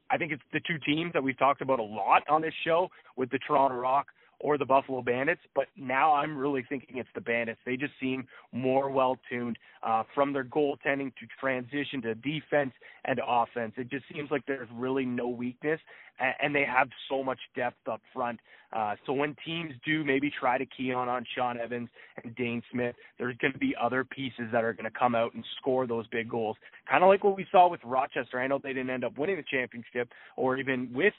I 0.09 0.17
think 0.17 0.31
it's 0.31 0.43
the 0.53 0.61
two 0.67 0.77
teams 0.85 1.11
that 1.13 1.23
we've 1.23 1.37
talked 1.37 1.61
about 1.61 1.79
a 1.79 1.83
lot 1.83 2.21
on 2.29 2.41
this 2.41 2.53
show 2.63 2.89
with 3.15 3.29
the 3.31 3.39
Toronto 3.39 3.75
Rock 3.75 4.07
or 4.41 4.57
the 4.57 4.65
Buffalo 4.65 5.01
Bandits, 5.01 5.41
but 5.55 5.67
now 5.77 6.13
I'm 6.13 6.35
really 6.35 6.65
thinking 6.67 6.97
it's 6.97 7.09
the 7.15 7.21
Bandits. 7.21 7.59
They 7.65 7.77
just 7.77 7.93
seem 7.99 8.27
more 8.51 8.89
well 8.89 9.17
tuned 9.29 9.57
uh, 9.83 10.03
from 10.13 10.33
their 10.33 10.43
goaltending 10.43 11.13
to 11.15 11.27
transition 11.39 12.01
to 12.01 12.15
defense 12.15 12.73
and 13.05 13.19
offense. 13.25 13.73
It 13.77 13.89
just 13.89 14.05
seems 14.13 14.31
like 14.31 14.45
there's 14.47 14.67
really 14.73 15.05
no 15.05 15.27
weakness, 15.27 15.79
and, 16.19 16.33
and 16.41 16.55
they 16.55 16.65
have 16.65 16.89
so 17.09 17.23
much 17.23 17.39
depth 17.55 17.87
up 17.87 18.01
front. 18.13 18.39
Uh, 18.73 18.95
so 19.05 19.13
when 19.13 19.35
teams 19.45 19.73
do 19.85 20.03
maybe 20.03 20.31
try 20.39 20.57
to 20.57 20.65
key 20.65 20.93
on 20.93 21.09
on 21.09 21.25
Shawn 21.35 21.59
Evans 21.59 21.89
and 22.23 22.35
Dhane 22.35 22.61
Smith, 22.71 22.95
there's 23.19 23.35
going 23.37 23.53
to 23.53 23.59
be 23.59 23.75
other 23.79 24.03
pieces 24.03 24.45
that 24.51 24.63
are 24.63 24.73
going 24.73 24.85
to 24.85 24.97
come 24.97 25.13
out 25.13 25.33
and 25.33 25.43
score 25.59 25.85
those 25.85 26.07
big 26.07 26.29
goals. 26.29 26.55
Kind 26.89 27.03
of 27.03 27.09
like 27.09 27.23
what 27.23 27.35
we 27.35 27.45
saw 27.51 27.69
with 27.69 27.81
Rochester. 27.83 28.39
I 28.39 28.47
know 28.47 28.59
they 28.61 28.73
didn't 28.73 28.89
end 28.89 29.03
up 29.03 29.17
winning 29.17 29.35
the 29.35 29.43
championship, 29.43 30.09
or 30.37 30.57
even 30.57 30.89
with 30.93 31.13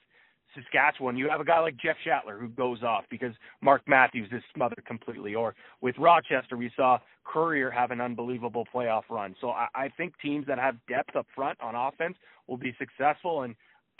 Saskatchewan, 0.55 1.17
you 1.17 1.29
have 1.29 1.41
a 1.41 1.45
guy 1.45 1.61
like 1.61 1.77
Jeff 1.77 1.97
Shattler 2.05 2.39
who 2.39 2.49
goes 2.49 2.83
off 2.83 3.05
because 3.11 3.33
Mark 3.61 3.83
Matthews 3.87 4.29
is 4.33 4.43
smothered 4.55 4.85
completely. 4.85 5.35
Or 5.35 5.55
with 5.81 5.97
Rochester, 5.99 6.57
we 6.57 6.71
saw 6.77 6.99
Courier 7.25 7.71
have 7.71 7.91
an 7.91 8.01
unbelievable 8.01 8.67
playoff 8.75 9.03
run. 9.11 9.35
So 9.41 9.51
I, 9.51 9.69
I 9.75 9.89
think 9.97 10.15
teams 10.21 10.47
that 10.47 10.59
have 10.59 10.77
depth 10.89 11.17
up 11.17 11.27
front 11.35 11.59
on 11.61 11.75
offense 11.75 12.17
will 12.47 12.57
be 12.57 12.75
successful, 12.79 13.43
and 13.43 13.55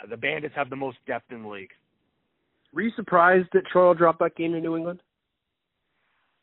the 0.09 0.17
Bandits 0.17 0.55
have 0.55 0.69
the 0.69 0.75
most 0.75 0.97
depth 1.07 1.31
in 1.31 1.43
the 1.43 1.49
league. 1.49 1.71
Were 2.73 2.81
you 2.81 2.91
surprised 2.95 3.49
that 3.53 3.63
Toronto 3.71 3.97
dropped 3.97 4.19
that 4.19 4.35
game 4.35 4.53
to 4.53 4.59
New 4.59 4.75
England? 4.75 5.01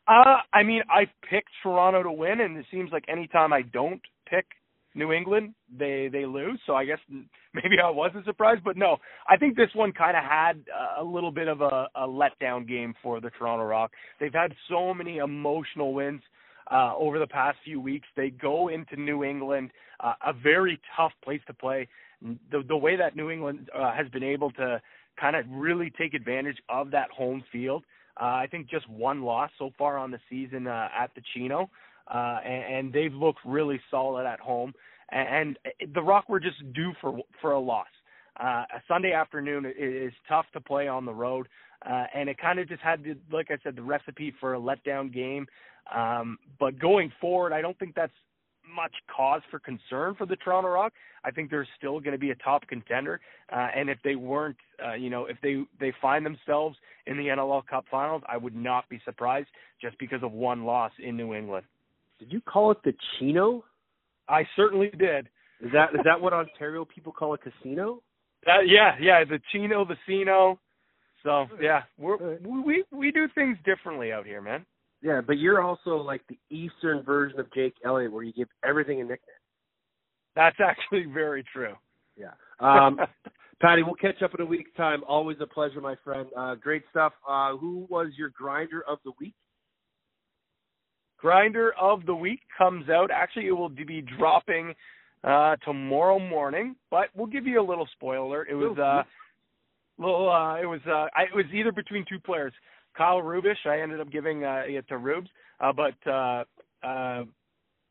Uh, 0.07 0.37
I 0.53 0.63
mean, 0.63 0.81
I 0.89 1.05
picked 1.29 1.49
Toronto 1.61 2.03
to 2.03 2.11
win, 2.11 2.41
and 2.41 2.57
it 2.57 2.65
seems 2.71 2.91
like 2.91 3.05
anytime 3.07 3.53
I 3.53 3.61
don't 3.61 4.01
pick 4.27 4.45
New 4.93 5.11
England, 5.11 5.53
they 5.77 6.09
they 6.11 6.25
lose. 6.25 6.59
So 6.65 6.75
I 6.75 6.85
guess 6.85 6.99
maybe 7.53 7.79
I 7.83 7.89
wasn't 7.89 8.25
surprised, 8.25 8.63
but 8.63 8.77
no, 8.77 8.97
I 9.27 9.37
think 9.37 9.55
this 9.55 9.69
one 9.73 9.91
kind 9.91 10.17
of 10.17 10.23
had 10.23 10.63
a 10.99 11.03
little 11.03 11.31
bit 11.31 11.47
of 11.47 11.61
a, 11.61 11.87
a 11.95 12.07
letdown 12.07 12.67
game 12.67 12.93
for 13.01 13.21
the 13.21 13.29
Toronto 13.31 13.65
Rock. 13.65 13.91
They've 14.19 14.33
had 14.33 14.53
so 14.69 14.93
many 14.93 15.17
emotional 15.17 15.93
wins 15.93 16.21
uh, 16.69 16.93
over 16.97 17.19
the 17.19 17.27
past 17.27 17.57
few 17.63 17.79
weeks. 17.79 18.07
They 18.15 18.29
go 18.29 18.69
into 18.69 18.95
New 18.95 19.23
England, 19.23 19.71
uh, 19.99 20.13
a 20.25 20.33
very 20.33 20.79
tough 20.95 21.13
place 21.23 21.41
to 21.47 21.53
play. 21.53 21.87
The 22.21 22.63
the 22.67 22.77
way 22.77 22.95
that 22.97 23.15
New 23.15 23.29
England 23.29 23.69
uh, 23.77 23.93
has 23.93 24.07
been 24.09 24.23
able 24.23 24.51
to 24.51 24.81
kind 25.19 25.35
of 25.35 25.45
really 25.49 25.91
take 25.97 26.13
advantage 26.13 26.57
of 26.69 26.91
that 26.91 27.09
home 27.11 27.43
field. 27.51 27.83
Uh, 28.19 28.25
I 28.25 28.47
think 28.51 28.69
just 28.69 28.89
one 28.89 29.21
loss 29.23 29.49
so 29.57 29.71
far 29.77 29.97
on 29.97 30.11
the 30.11 30.19
season 30.29 30.67
uh, 30.67 30.89
at 30.97 31.11
the 31.15 31.21
Chino 31.33 31.69
uh, 32.13 32.39
and, 32.45 32.75
and 32.75 32.93
they've 32.93 33.13
looked 33.13 33.39
really 33.45 33.79
solid 33.89 34.25
at 34.25 34.39
home. 34.39 34.73
And, 35.11 35.57
and 35.79 35.93
the 35.93 36.01
Rock 36.01 36.29
were 36.29 36.39
just 36.39 36.57
due 36.73 36.93
for 37.01 37.19
for 37.41 37.51
a 37.51 37.59
loss. 37.59 37.87
Uh, 38.39 38.63
a 38.75 38.81
Sunday 38.87 39.11
afternoon 39.11 39.65
is 39.77 40.13
tough 40.27 40.45
to 40.53 40.61
play 40.61 40.87
on 40.87 41.05
the 41.05 41.13
road, 41.13 41.47
uh, 41.85 42.05
and 42.15 42.29
it 42.29 42.37
kind 42.37 42.59
of 42.59 42.67
just 42.67 42.81
had, 42.81 43.03
to, 43.03 43.15
like 43.31 43.51
I 43.51 43.57
said, 43.61 43.75
the 43.75 43.81
recipe 43.81 44.33
for 44.39 44.55
a 44.55 44.59
letdown 44.59 45.13
game. 45.13 45.47
Um, 45.93 46.37
but 46.59 46.79
going 46.79 47.11
forward, 47.19 47.51
I 47.51 47.61
don't 47.61 47.77
think 47.77 47.93
that's 47.93 48.13
much 48.73 48.93
cause 49.13 49.41
for 49.49 49.59
concern 49.59 50.15
for 50.15 50.25
the 50.25 50.37
Toronto 50.37 50.69
Rock. 50.69 50.93
I 51.23 51.31
think 51.31 51.49
they're 51.49 51.67
still 51.77 51.99
going 51.99 52.13
to 52.13 52.17
be 52.17 52.31
a 52.31 52.35
top 52.35 52.67
contender, 52.67 53.19
uh, 53.51 53.67
and 53.75 53.89
if 53.89 53.97
they 54.03 54.15
weren't, 54.15 54.57
uh, 54.85 54.93
you 54.93 55.09
know, 55.09 55.25
if 55.25 55.37
they 55.43 55.63
they 55.79 55.93
find 56.01 56.25
themselves 56.25 56.77
in 57.05 57.17
the 57.17 57.25
NLL 57.25 57.65
Cup 57.67 57.85
Finals, 57.91 58.23
I 58.27 58.37
would 58.37 58.55
not 58.55 58.87
be 58.87 59.01
surprised 59.03 59.49
just 59.81 59.97
because 59.99 60.23
of 60.23 60.31
one 60.31 60.63
loss 60.63 60.91
in 61.03 61.17
New 61.17 61.33
England. 61.33 61.65
Did 62.21 62.31
you 62.31 62.39
call 62.39 62.69
it 62.69 62.77
the 62.85 62.93
Chino? 63.17 63.63
I 64.29 64.43
certainly 64.55 64.91
did. 64.91 65.27
Is 65.59 65.71
that 65.73 65.89
is 65.95 66.01
that 66.05 66.21
what 66.21 66.33
Ontario 66.33 66.85
people 66.85 67.11
call 67.11 67.33
a 67.33 67.37
casino? 67.39 68.03
Uh, 68.45 68.61
yeah, 68.63 68.91
yeah, 69.01 69.23
the 69.23 69.39
Chino, 69.51 69.83
the 69.85 69.95
Cino. 70.07 70.59
So 71.23 71.47
yeah, 71.59 71.81
we're, 71.97 72.37
we 72.37 72.83
we 72.91 73.11
do 73.11 73.27
things 73.33 73.57
differently 73.65 74.11
out 74.11 74.27
here, 74.27 74.39
man. 74.39 74.67
Yeah, 75.01 75.21
but 75.25 75.39
you're 75.39 75.63
also 75.63 75.97
like 75.97 76.21
the 76.29 76.37
Eastern 76.51 77.01
version 77.01 77.39
of 77.39 77.51
Jake 77.53 77.73
Elliott, 77.83 78.11
where 78.11 78.21
you 78.21 78.33
give 78.33 78.49
everything 78.63 79.01
a 79.01 79.03
nickname. 79.03 79.41
That's 80.35 80.57
actually 80.63 81.11
very 81.11 81.43
true. 81.51 81.73
Yeah. 82.15 82.33
Um, 82.59 82.99
Patty, 83.61 83.81
we'll 83.81 83.95
catch 83.95 84.21
up 84.21 84.35
in 84.35 84.41
a 84.41 84.45
week's 84.45 84.71
time. 84.77 85.01
Always 85.07 85.37
a 85.41 85.47
pleasure, 85.47 85.81
my 85.81 85.95
friend. 86.03 86.27
Uh, 86.37 86.53
great 86.53 86.83
stuff. 86.91 87.13
Uh, 87.27 87.57
who 87.57 87.87
was 87.89 88.09
your 88.15 88.29
grinder 88.29 88.83
of 88.87 88.99
the 89.05 89.11
week? 89.19 89.33
Grinder 91.21 91.73
of 91.79 92.05
the 92.05 92.15
week 92.15 92.39
comes 92.57 92.89
out. 92.89 93.11
Actually, 93.13 93.47
it 93.47 93.51
will 93.51 93.69
be 93.69 94.03
dropping 94.17 94.73
uh, 95.23 95.55
tomorrow 95.63 96.17
morning. 96.17 96.75
But 96.89 97.09
we'll 97.15 97.27
give 97.27 97.45
you 97.45 97.61
a 97.61 97.67
little 97.67 97.87
spoiler. 97.93 98.45
It 98.47 98.55
was 98.55 98.77
uh, 98.77 99.03
little. 100.01 100.29
Uh, 100.29 100.55
it 100.61 100.65
was. 100.65 100.81
Uh, 100.87 101.07
I, 101.15 101.23
it 101.23 101.35
was 101.35 101.45
either 101.53 101.71
between 101.71 102.05
two 102.09 102.19
players. 102.19 102.53
Kyle 102.97 103.21
Rubisch. 103.21 103.65
I 103.65 103.81
ended 103.81 104.01
up 104.01 104.11
giving 104.11 104.43
uh, 104.43 104.63
it 104.65 104.87
to 104.89 104.97
Rubes. 104.97 105.29
Uh, 105.59 105.71
but 105.71 106.09
uh, 106.11 106.43
uh, 106.83 107.23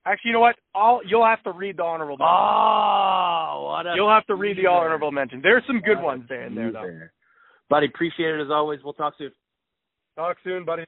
actually, 0.04 0.28
you 0.28 0.32
know 0.32 0.40
what? 0.40 0.56
I'll. 0.74 1.00
You'll 1.06 1.24
have 1.24 1.42
to 1.44 1.52
read 1.52 1.76
the 1.76 1.84
honorable. 1.84 2.18
Mention. 2.18 2.34
Oh, 2.36 3.72
what 3.76 3.86
a 3.86 3.92
You'll 3.94 4.10
have 4.10 4.26
to 4.26 4.34
read 4.34 4.56
the 4.56 4.62
teaser. 4.62 4.70
honorable 4.70 5.12
mention. 5.12 5.40
There's 5.40 5.62
some 5.66 5.80
good 5.80 5.96
What 5.96 6.04
ones 6.04 6.24
there 6.28 6.46
in 6.46 6.54
there 6.54 6.72
though. 6.72 7.00
Buddy, 7.68 7.86
appreciate 7.86 8.34
it 8.34 8.40
as 8.42 8.50
always. 8.50 8.80
We'll 8.82 8.94
talk 8.94 9.14
soon. 9.16 9.30
Talk 10.16 10.36
soon, 10.42 10.64
buddy. 10.64 10.84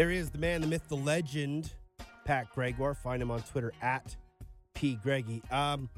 There 0.00 0.10
is 0.10 0.30
the 0.30 0.38
man, 0.38 0.62
the 0.62 0.66
myth, 0.66 0.88
the 0.88 0.96
legend, 0.96 1.74
Pat 2.24 2.48
Gregoire. 2.54 2.94
Find 2.94 3.20
him 3.20 3.30
on 3.30 3.42
Twitter 3.42 3.70
at 3.82 4.16
P 4.72 4.94
Greggy. 4.94 5.42
Um, 5.50 5.90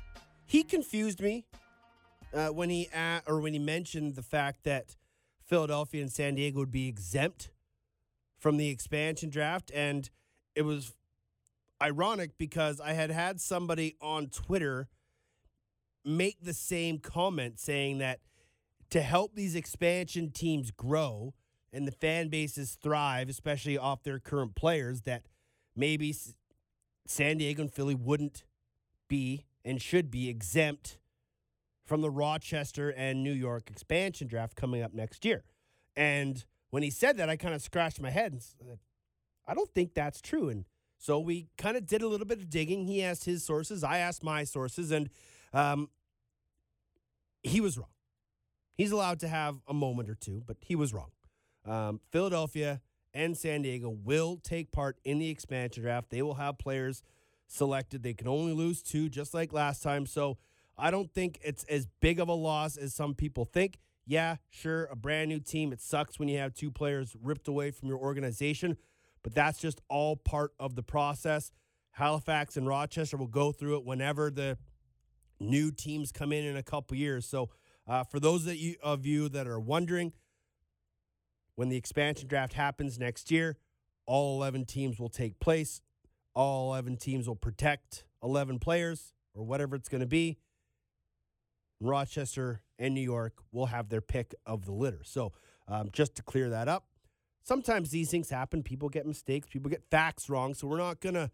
he 0.44 0.64
confused 0.64 1.20
me 1.20 1.46
uh, 2.34 2.48
when 2.48 2.68
he 2.68 2.88
a 2.92 3.22
or 3.28 3.38
when 3.40 3.52
he 3.52 3.60
mentioned 3.60 4.16
the 4.16 4.22
fact 4.24 4.64
that 4.64 4.96
Philadelphia 5.44 6.02
and 6.02 6.10
San 6.10 6.34
Diego 6.34 6.58
would 6.58 6.72
be 6.72 6.88
exempt 6.88 7.52
from 8.40 8.56
the 8.56 8.70
expansion 8.70 9.30
draft, 9.30 9.70
and 9.72 10.10
it 10.56 10.62
was 10.62 10.96
ironic 11.80 12.36
because 12.38 12.80
I 12.80 12.94
had 12.94 13.12
had 13.12 13.40
somebody 13.40 13.94
on 14.00 14.30
Twitter 14.30 14.88
make 16.04 16.38
the 16.42 16.54
same 16.54 16.98
comment 16.98 17.60
saying 17.60 17.98
that 17.98 18.18
to 18.90 19.00
help 19.00 19.36
these 19.36 19.54
expansion 19.54 20.32
teams 20.32 20.72
grow 20.72 21.34
and 21.72 21.86
the 21.86 21.92
fan 21.92 22.28
bases 22.28 22.76
thrive, 22.80 23.28
especially 23.28 23.78
off 23.78 24.02
their 24.02 24.18
current 24.18 24.54
players, 24.54 25.02
that 25.02 25.22
maybe 25.74 26.14
San 27.06 27.38
Diego 27.38 27.62
and 27.62 27.72
Philly 27.72 27.94
wouldn't 27.94 28.44
be 29.08 29.46
and 29.64 29.80
should 29.80 30.10
be 30.10 30.28
exempt 30.28 30.98
from 31.84 32.00
the 32.00 32.10
Rochester 32.10 32.90
and 32.90 33.22
New 33.22 33.32
York 33.32 33.70
expansion 33.70 34.28
draft 34.28 34.56
coming 34.56 34.82
up 34.82 34.92
next 34.94 35.24
year. 35.24 35.44
And 35.96 36.44
when 36.70 36.82
he 36.82 36.90
said 36.90 37.16
that, 37.18 37.28
I 37.28 37.36
kind 37.36 37.54
of 37.54 37.62
scratched 37.62 38.00
my 38.00 38.10
head 38.10 38.32
and 38.32 38.42
said, 38.42 38.78
I 39.46 39.54
don't 39.54 39.72
think 39.74 39.94
that's 39.94 40.20
true. 40.20 40.48
And 40.48 40.64
so 40.98 41.18
we 41.18 41.48
kind 41.58 41.76
of 41.76 41.86
did 41.86 42.02
a 42.02 42.08
little 42.08 42.26
bit 42.26 42.38
of 42.38 42.48
digging. 42.48 42.86
He 42.86 43.02
asked 43.02 43.24
his 43.24 43.44
sources, 43.44 43.82
I 43.82 43.98
asked 43.98 44.22
my 44.22 44.44
sources, 44.44 44.90
and 44.90 45.10
um, 45.52 45.90
he 47.42 47.60
was 47.60 47.76
wrong. 47.76 47.88
He's 48.76 48.92
allowed 48.92 49.20
to 49.20 49.28
have 49.28 49.60
a 49.68 49.74
moment 49.74 50.08
or 50.08 50.14
two, 50.14 50.42
but 50.46 50.56
he 50.60 50.76
was 50.76 50.94
wrong. 50.94 51.10
Um, 51.64 52.00
Philadelphia 52.10 52.80
and 53.14 53.36
San 53.36 53.62
Diego 53.62 53.90
will 53.90 54.36
take 54.36 54.72
part 54.72 54.98
in 55.04 55.18
the 55.18 55.28
expansion 55.28 55.82
draft. 55.82 56.10
They 56.10 56.22
will 56.22 56.34
have 56.34 56.58
players 56.58 57.02
selected. 57.46 58.02
They 58.02 58.14
can 58.14 58.28
only 58.28 58.52
lose 58.52 58.82
two, 58.82 59.08
just 59.08 59.34
like 59.34 59.52
last 59.52 59.82
time. 59.82 60.06
So 60.06 60.38
I 60.78 60.90
don't 60.90 61.12
think 61.12 61.38
it's 61.44 61.64
as 61.64 61.86
big 62.00 62.18
of 62.18 62.28
a 62.28 62.34
loss 62.34 62.76
as 62.76 62.94
some 62.94 63.14
people 63.14 63.44
think. 63.44 63.78
Yeah, 64.04 64.36
sure, 64.50 64.86
a 64.86 64.96
brand 64.96 65.28
new 65.28 65.38
team. 65.38 65.72
It 65.72 65.80
sucks 65.80 66.18
when 66.18 66.28
you 66.28 66.38
have 66.38 66.54
two 66.54 66.70
players 66.70 67.14
ripped 67.22 67.46
away 67.46 67.70
from 67.70 67.88
your 67.88 67.98
organization, 67.98 68.76
but 69.22 69.34
that's 69.34 69.60
just 69.60 69.80
all 69.88 70.16
part 70.16 70.52
of 70.58 70.74
the 70.74 70.82
process. 70.82 71.52
Halifax 71.92 72.56
and 72.56 72.66
Rochester 72.66 73.16
will 73.16 73.28
go 73.28 73.52
through 73.52 73.76
it 73.76 73.84
whenever 73.84 74.30
the 74.30 74.58
new 75.38 75.70
teams 75.70 76.10
come 76.10 76.32
in 76.32 76.44
in 76.44 76.56
a 76.56 76.62
couple 76.62 76.96
years. 76.96 77.26
So, 77.26 77.50
uh, 77.86 78.04
for 78.04 78.18
those 78.18 78.44
that 78.44 78.58
you, 78.58 78.76
of 78.82 79.04
you 79.06 79.28
that 79.28 79.46
are 79.46 79.60
wondering, 79.60 80.12
when 81.54 81.68
the 81.68 81.76
expansion 81.76 82.28
draft 82.28 82.54
happens 82.54 82.98
next 82.98 83.30
year, 83.30 83.56
all 84.06 84.36
11 84.36 84.66
teams 84.66 84.98
will 84.98 85.08
take 85.08 85.38
place. 85.40 85.80
All 86.34 86.72
11 86.72 86.96
teams 86.96 87.28
will 87.28 87.36
protect 87.36 88.04
11 88.22 88.58
players 88.58 89.12
or 89.34 89.44
whatever 89.44 89.76
it's 89.76 89.88
going 89.88 90.00
to 90.00 90.06
be. 90.06 90.38
Rochester 91.80 92.62
and 92.78 92.94
New 92.94 93.00
York 93.00 93.34
will 93.52 93.66
have 93.66 93.88
their 93.88 94.00
pick 94.00 94.34
of 94.46 94.64
the 94.64 94.72
litter. 94.72 95.00
So, 95.04 95.32
um, 95.68 95.90
just 95.92 96.14
to 96.16 96.22
clear 96.22 96.50
that 96.50 96.68
up, 96.68 96.86
sometimes 97.42 97.90
these 97.90 98.10
things 98.10 98.30
happen. 98.30 98.62
People 98.62 98.88
get 98.88 99.06
mistakes, 99.06 99.48
people 99.50 99.70
get 99.70 99.82
facts 99.90 100.30
wrong. 100.30 100.54
So, 100.54 100.66
we're 100.66 100.78
not 100.78 101.00
going 101.00 101.14
to 101.14 101.30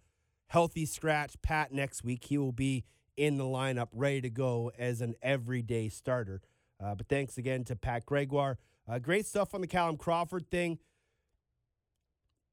healthy 0.49 0.87
scratch 0.87 1.35
Pat 1.43 1.73
next 1.73 2.03
week. 2.03 2.25
He 2.25 2.39
will 2.39 2.53
be 2.53 2.85
in 3.17 3.37
the 3.37 3.45
lineup, 3.45 3.89
ready 3.93 4.21
to 4.23 4.31
go 4.31 4.73
as 4.79 5.01
an 5.01 5.15
everyday 5.23 5.89
starter. 5.89 6.41
Uh, 6.83 6.95
but 6.95 7.09
thanks 7.09 7.37
again 7.37 7.65
to 7.65 7.77
Pat 7.77 8.07
Gregoire. 8.07 8.59
Uh, 8.89 8.99
great 8.99 9.27
stuff 9.27 9.55
on 9.55 9.61
the 9.61 9.67
Callum 9.67 9.97
Crawford 9.97 10.51
thing. 10.51 10.79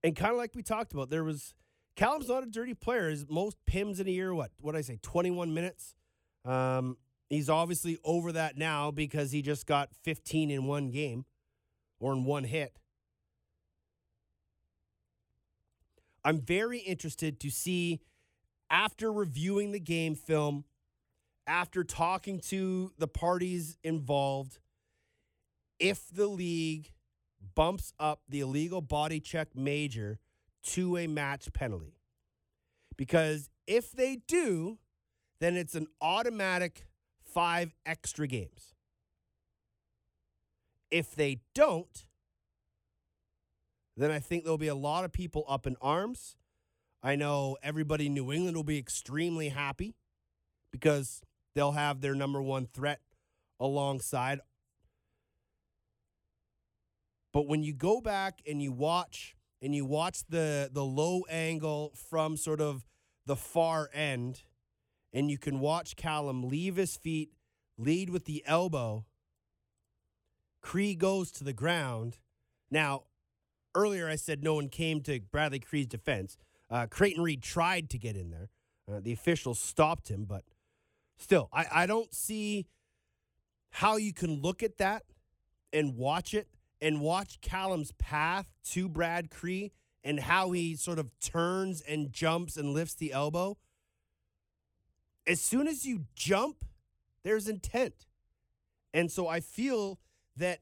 And 0.03 0.15
kind 0.15 0.31
of 0.31 0.37
like 0.37 0.53
we 0.53 0.61
talked 0.61 0.91
about, 0.91 1.09
there 1.09 1.23
was 1.23 1.53
Callum's 1.95 2.27
not 2.27 2.43
a 2.43 2.47
dirty 2.47 2.73
player. 2.73 3.09
His 3.09 3.25
most 3.29 3.57
pims 3.69 3.99
in 3.99 4.07
a 4.07 4.11
year, 4.11 4.33
what? 4.33 4.51
What 4.59 4.75
I 4.75 4.81
say? 4.81 4.99
21 5.01 5.53
minutes. 5.53 5.95
Um, 6.43 6.97
he's 7.29 7.49
obviously 7.49 7.97
over 8.03 8.33
that 8.33 8.57
now 8.57 8.91
because 8.91 9.31
he 9.31 9.41
just 9.41 9.65
got 9.65 9.89
15 10.03 10.51
in 10.51 10.65
one 10.65 10.91
game 10.91 11.25
or 11.99 12.11
in 12.13 12.25
one 12.25 12.43
hit. 12.43 12.77
I'm 16.23 16.41
very 16.41 16.79
interested 16.79 17.39
to 17.39 17.49
see 17.49 18.01
after 18.69 19.11
reviewing 19.11 19.71
the 19.71 19.79
game 19.79 20.15
film, 20.15 20.65
after 21.47 21.83
talking 21.83 22.39
to 22.39 22.91
the 22.97 23.07
parties 23.07 23.77
involved, 23.83 24.59
if 25.79 26.09
the 26.09 26.27
league 26.27 26.91
bumps 27.53 27.93
up 27.99 28.21
the 28.27 28.39
illegal 28.39 28.81
body 28.81 29.19
check 29.19 29.55
major 29.55 30.19
to 30.63 30.97
a 30.97 31.07
match 31.07 31.51
penalty. 31.53 31.99
Because 32.97 33.49
if 33.67 33.91
they 33.91 34.17
do, 34.27 34.79
then 35.39 35.55
it's 35.55 35.75
an 35.75 35.87
automatic 36.01 36.87
five 37.23 37.75
extra 37.85 38.27
games. 38.27 38.73
If 40.89 41.13
they 41.15 41.41
don't, 41.53 42.05
then 43.97 44.11
I 44.11 44.19
think 44.19 44.43
there'll 44.43 44.57
be 44.57 44.67
a 44.67 44.75
lot 44.75 45.03
of 45.03 45.11
people 45.11 45.45
up 45.47 45.67
in 45.67 45.75
arms. 45.81 46.37
I 47.03 47.15
know 47.15 47.57
everybody 47.61 48.07
in 48.07 48.13
New 48.13 48.31
England 48.31 48.55
will 48.55 48.63
be 48.63 48.77
extremely 48.77 49.49
happy 49.49 49.95
because 50.71 51.21
they'll 51.53 51.73
have 51.73 52.01
their 52.01 52.15
number 52.15 52.41
one 52.41 52.65
threat 52.65 52.99
alongside. 53.59 54.39
But 57.35 57.47
when 57.47 57.63
you 57.63 57.73
go 57.73 57.99
back 57.99 58.39
and 58.47 58.61
you 58.61 58.71
watch 58.71 59.35
and 59.61 59.75
you 59.75 59.83
watch 59.83 60.23
the 60.29 60.69
the 60.71 60.85
low 60.85 61.23
angle 61.29 61.91
from 62.09 62.37
sort 62.37 62.61
of 62.61 62.85
the 63.25 63.35
far 63.35 63.89
end 63.93 64.43
and 65.11 65.29
you 65.29 65.37
can 65.37 65.59
watch 65.59 65.97
Callum 65.97 66.47
leave 66.47 66.77
his 66.77 66.95
feet, 66.95 67.31
lead 67.77 68.09
with 68.09 68.23
the 68.23 68.41
elbow. 68.47 69.03
Kri 70.61 70.95
goes 70.95 71.29
to 71.33 71.43
the 71.43 71.51
ground. 71.51 72.19
Now, 72.71 73.03
earlier 73.75 74.07
I 74.07 74.15
said 74.15 74.41
no 74.41 74.53
one 74.53 74.69
came 74.69 75.01
to 75.01 75.19
Bradley 75.19 75.59
Kri's 75.59 75.87
defense. 75.87 76.37
Uh, 76.71 76.87
Creighton 76.89 77.21
Reed 77.21 77.43
tried 77.43 77.89
to 77.89 77.97
get 77.97 78.15
in 78.15 78.29
there. 78.29 78.49
Uh, 78.89 79.01
the 79.01 79.11
officials 79.11 79.59
stopped 79.59 80.07
him, 80.07 80.23
but 80.23 80.45
still, 81.17 81.49
I, 81.51 81.65
I 81.69 81.85
don't 81.85 82.13
see 82.13 82.65
how 83.71 83.97
you 83.97 84.13
can 84.13 84.41
look 84.41 84.63
at 84.63 84.77
that 84.77 85.03
and 85.73 85.97
watch 85.97 86.33
it 86.33 86.47
and 86.81 87.01
watch 87.01 87.39
Callum's 87.41 87.91
path 87.93 88.53
to 88.71 88.89
Brad 88.89 89.29
Kri 89.29 89.71
and 90.03 90.19
how 90.19 90.51
he 90.51 90.75
sort 90.75 90.99
of 90.99 91.09
turns 91.19 91.81
and 91.81 92.11
jumps 92.11 92.57
and 92.57 92.73
lifts 92.73 92.93
the 92.93 93.11
elbow. 93.11 93.57
As 95.27 95.41
soon 95.41 95.67
as 95.67 95.85
you 95.85 96.05
jump, 96.15 96.63
there's 97.23 97.47
intent. 97.47 98.05
And 98.93 99.11
so 99.11 99.27
I 99.27 99.39
feel 99.39 99.99
that 100.37 100.59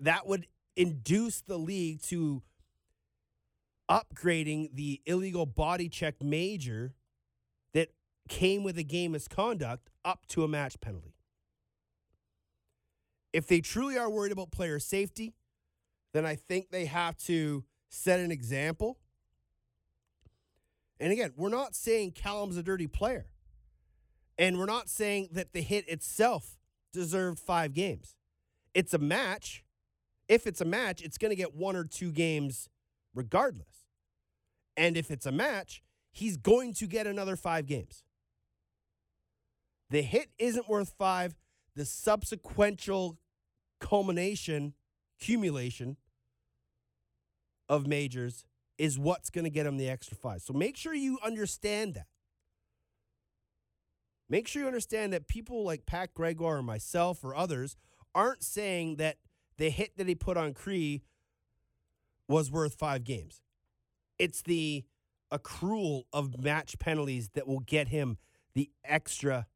that 0.00 0.26
would 0.26 0.46
induce 0.76 1.42
the 1.42 1.58
league 1.58 2.00
to 2.02 2.42
upgrading 3.90 4.74
the 4.74 5.00
illegal 5.06 5.44
body 5.44 5.88
check 5.88 6.22
major 6.22 6.94
that 7.74 7.90
came 8.28 8.62
with 8.62 8.78
a 8.78 8.82
game 8.82 9.12
misconduct 9.12 9.90
up 10.04 10.26
to 10.28 10.44
a 10.44 10.48
match 10.48 10.80
penalty. 10.80 11.17
If 13.32 13.46
they 13.46 13.60
truly 13.60 13.98
are 13.98 14.10
worried 14.10 14.32
about 14.32 14.50
player 14.50 14.78
safety, 14.78 15.34
then 16.12 16.24
I 16.24 16.34
think 16.36 16.70
they 16.70 16.86
have 16.86 17.16
to 17.24 17.64
set 17.88 18.20
an 18.20 18.30
example. 18.30 18.98
And 21.00 21.12
again, 21.12 21.32
we're 21.36 21.48
not 21.48 21.74
saying 21.74 22.12
Callum's 22.12 22.56
a 22.56 22.62
dirty 22.62 22.86
player. 22.86 23.26
And 24.38 24.58
we're 24.58 24.66
not 24.66 24.88
saying 24.88 25.30
that 25.32 25.52
the 25.52 25.60
hit 25.60 25.88
itself 25.88 26.58
deserved 26.92 27.38
five 27.38 27.74
games. 27.74 28.14
It's 28.74 28.94
a 28.94 28.98
match. 28.98 29.64
If 30.28 30.46
it's 30.46 30.60
a 30.60 30.64
match, 30.64 31.02
it's 31.02 31.18
going 31.18 31.30
to 31.30 31.36
get 31.36 31.54
one 31.54 31.76
or 31.76 31.84
two 31.84 32.12
games 32.12 32.68
regardless. 33.14 33.86
And 34.76 34.96
if 34.96 35.10
it's 35.10 35.26
a 35.26 35.32
match, 35.32 35.82
he's 36.12 36.36
going 36.36 36.72
to 36.74 36.86
get 36.86 37.06
another 37.06 37.36
five 37.36 37.66
games. 37.66 38.04
The 39.90 40.02
hit 40.02 40.30
isn't 40.38 40.68
worth 40.68 40.94
five. 40.98 41.34
The 41.78 41.84
subsequential 41.84 43.18
culmination, 43.78 44.74
accumulation 45.16 45.96
of 47.68 47.86
majors 47.86 48.44
is 48.78 48.98
what's 48.98 49.30
going 49.30 49.44
to 49.44 49.50
get 49.50 49.62
them 49.62 49.76
the 49.76 49.88
extra 49.88 50.16
five. 50.16 50.42
So 50.42 50.52
make 50.52 50.76
sure 50.76 50.92
you 50.92 51.20
understand 51.24 51.94
that. 51.94 52.06
Make 54.28 54.48
sure 54.48 54.62
you 54.62 54.66
understand 54.66 55.12
that 55.12 55.28
people 55.28 55.62
like 55.62 55.86
Pat 55.86 56.12
Gregoire 56.14 56.56
or 56.56 56.62
myself 56.64 57.22
or 57.22 57.32
others 57.36 57.76
aren't 58.12 58.42
saying 58.42 58.96
that 58.96 59.18
the 59.56 59.70
hit 59.70 59.96
that 59.98 60.08
he 60.08 60.16
put 60.16 60.36
on 60.36 60.54
Kri 60.54 61.04
was 62.26 62.50
worth 62.50 62.74
five 62.74 63.04
games. 63.04 63.40
It's 64.18 64.42
the 64.42 64.84
accrual 65.32 66.06
of 66.12 66.42
match 66.42 66.80
penalties 66.80 67.30
that 67.34 67.46
will 67.46 67.60
get 67.60 67.86
him 67.86 68.18
the 68.54 68.68
extra 68.84 69.46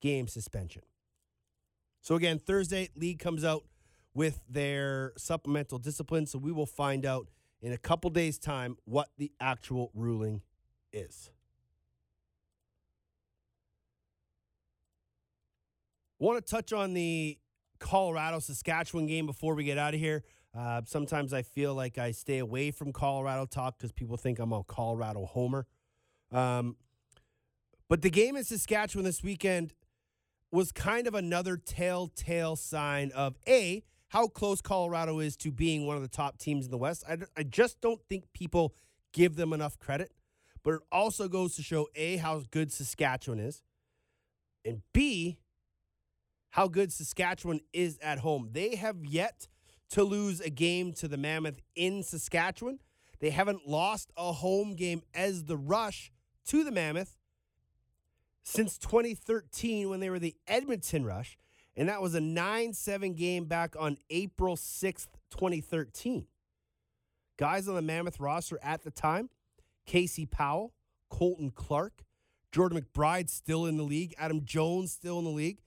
game 0.00 0.26
suspension. 0.26 0.82
So 2.02 2.16
again, 2.16 2.40
Thursday, 2.40 2.90
league 2.96 3.20
comes 3.20 3.44
out 3.44 3.62
with 4.12 4.40
their 4.48 5.12
supplemental 5.16 5.78
discipline. 5.78 6.26
So 6.26 6.38
we 6.38 6.50
will 6.52 6.66
find 6.66 7.06
out 7.06 7.28
in 7.62 7.72
a 7.72 7.78
couple 7.78 8.10
days' 8.10 8.38
time 8.38 8.76
what 8.84 9.08
the 9.16 9.30
actual 9.40 9.90
ruling 9.94 10.42
is. 10.92 11.30
Want 16.18 16.44
to 16.44 16.50
touch 16.50 16.72
on 16.72 16.92
the 16.92 17.38
Colorado 17.78 18.40
Saskatchewan 18.40 19.06
game 19.06 19.26
before 19.26 19.54
we 19.54 19.64
get 19.64 19.78
out 19.78 19.94
of 19.94 20.00
here. 20.00 20.24
Uh, 20.56 20.82
sometimes 20.84 21.32
I 21.32 21.42
feel 21.42 21.74
like 21.74 21.98
I 21.98 22.10
stay 22.10 22.38
away 22.38 22.72
from 22.72 22.92
Colorado 22.92 23.46
talk 23.46 23.78
because 23.78 23.92
people 23.92 24.16
think 24.16 24.38
I'm 24.38 24.52
a 24.52 24.62
Colorado 24.64 25.24
homer. 25.24 25.66
Um, 26.30 26.76
but 27.88 28.02
the 28.02 28.10
game 28.10 28.36
in 28.36 28.44
Saskatchewan 28.44 29.04
this 29.04 29.22
weekend 29.22 29.72
was 30.52 30.70
kind 30.70 31.06
of 31.06 31.14
another 31.14 31.56
telltale 31.56 32.56
sign 32.56 33.10
of 33.12 33.36
A, 33.48 33.82
how 34.08 34.28
close 34.28 34.60
Colorado 34.60 35.18
is 35.18 35.36
to 35.38 35.50
being 35.50 35.86
one 35.86 35.96
of 35.96 36.02
the 36.02 36.08
top 36.08 36.38
teams 36.38 36.66
in 36.66 36.70
the 36.70 36.78
West. 36.78 37.02
I, 37.08 37.16
I 37.36 37.42
just 37.42 37.80
don't 37.80 38.00
think 38.08 38.24
people 38.34 38.74
give 39.12 39.36
them 39.36 39.52
enough 39.52 39.78
credit. 39.78 40.12
But 40.62 40.74
it 40.74 40.80
also 40.92 41.26
goes 41.26 41.56
to 41.56 41.62
show 41.62 41.88
A, 41.96 42.18
how 42.18 42.42
good 42.50 42.72
Saskatchewan 42.72 43.40
is, 43.40 43.62
and 44.64 44.82
B, 44.92 45.38
how 46.50 46.68
good 46.68 46.92
Saskatchewan 46.92 47.60
is 47.72 47.98
at 48.00 48.18
home. 48.18 48.50
They 48.52 48.76
have 48.76 49.04
yet 49.04 49.48
to 49.90 50.04
lose 50.04 50.40
a 50.40 50.50
game 50.50 50.92
to 50.94 51.08
the 51.08 51.16
Mammoth 51.16 51.60
in 51.74 52.02
Saskatchewan. 52.02 52.78
They 53.20 53.30
haven't 53.30 53.66
lost 53.66 54.12
a 54.16 54.32
home 54.32 54.76
game 54.76 55.02
as 55.14 55.44
the 55.44 55.56
Rush 55.56 56.12
to 56.46 56.62
the 56.62 56.70
Mammoth 56.70 57.16
since 58.42 58.78
2013 58.78 59.88
when 59.88 60.00
they 60.00 60.10
were 60.10 60.18
the 60.18 60.36
Edmonton 60.46 61.04
Rush, 61.04 61.38
and 61.76 61.88
that 61.88 62.02
was 62.02 62.14
a 62.14 62.20
9 62.20 62.72
7 62.72 63.14
game 63.14 63.44
back 63.44 63.74
on 63.78 63.96
April 64.10 64.56
6th, 64.56 65.08
2013. 65.30 66.26
Guys 67.38 67.66
on 67.68 67.74
the 67.74 67.82
Mammoth 67.82 68.20
roster 68.20 68.58
at 68.62 68.82
the 68.82 68.90
time 68.90 69.30
Casey 69.86 70.26
Powell, 70.26 70.74
Colton 71.10 71.50
Clark, 71.50 72.04
Jordan 72.52 72.80
McBride 72.80 73.30
still 73.30 73.66
in 73.66 73.76
the 73.76 73.82
league, 73.82 74.14
Adam 74.18 74.44
Jones 74.44 74.92
still 74.92 75.18
in 75.18 75.24
the 75.24 75.30
league, 75.30 75.60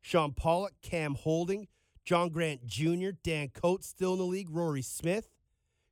Sean 0.00 0.32
Pollock, 0.32 0.74
Cam 0.82 1.14
Holding, 1.14 1.68
John 2.04 2.28
Grant 2.28 2.66
Jr., 2.66 3.10
Dan 3.24 3.48
Coates 3.48 3.88
still 3.88 4.12
in 4.12 4.18
the 4.18 4.24
league, 4.24 4.48
Rory 4.50 4.82
Smith, 4.82 5.28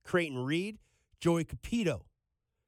Creighton 0.05 0.39
Reed, 0.39 0.79
Joey 1.19 1.45
Cupido. 1.45 2.03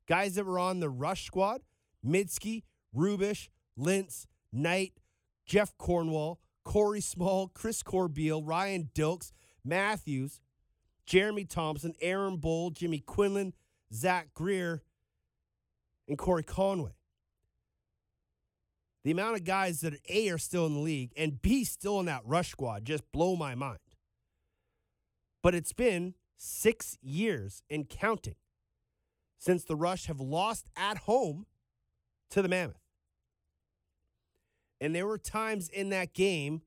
Guys 0.09 0.35
that 0.35 0.47
were 0.47 0.59
on 0.59 0.81
the 0.81 0.89
rush 0.89 1.25
squad, 1.25 1.63
Mydske, 2.05 2.63
Rubisch, 2.97 3.49
Lintz, 3.79 4.27
Knight, 4.53 4.95
Jeff 5.45 5.77
Cornwall, 5.79 6.41
Corey 6.65 7.01
Small, 7.01 7.49
Chris 7.49 7.83
Corbeil, 7.83 8.43
Ryan 8.43 8.91
Dilks, 8.95 9.33
Matthews, 9.65 10.41
Jeremy 11.07 11.45
Thompson, 11.45 11.95
Aaron 12.01 12.37
Bold, 12.39 12.75
Jimmy 12.75 12.99
Quinlan, 12.99 13.55
Zach 13.93 14.35
Greer, 14.35 14.83
and 16.09 16.19
Corey 16.19 16.43
Conway. 16.43 16.97
The 19.05 19.13
amount 19.13 19.37
of 19.37 19.45
guys 19.45 19.83
that 19.83 19.95
are 19.95 19.99
A 20.09 20.29
are 20.31 20.39
still 20.39 20.67
in 20.67 20.75
the 20.75 20.81
league 20.81 21.13
and 21.17 21.41
B 21.41 21.63
still 21.63 22.01
in 22.01 22.07
that 22.07 22.23
rush 22.25 22.51
squad 22.51 22.85
just 22.85 23.11
blow 23.13 23.37
my 23.37 23.55
mind. 23.55 23.79
But 25.45 25.55
it's 25.55 25.73
been 25.73 26.15
six 26.37 26.99
years 27.01 27.63
and 27.71 27.89
counting 27.89 28.35
since 29.39 29.65
the 29.65 29.77
Rush 29.77 30.07
have 30.07 30.19
lost 30.19 30.71
at 30.77 30.99
home 30.99 31.47
to 32.31 32.43
the 32.43 32.49
Mammoth. 32.49 32.86
And 34.81 34.95
there 34.95 35.07
were 35.07 35.19
times 35.19 35.69
in 35.69 35.89
that 35.91 36.13
game 36.13 36.63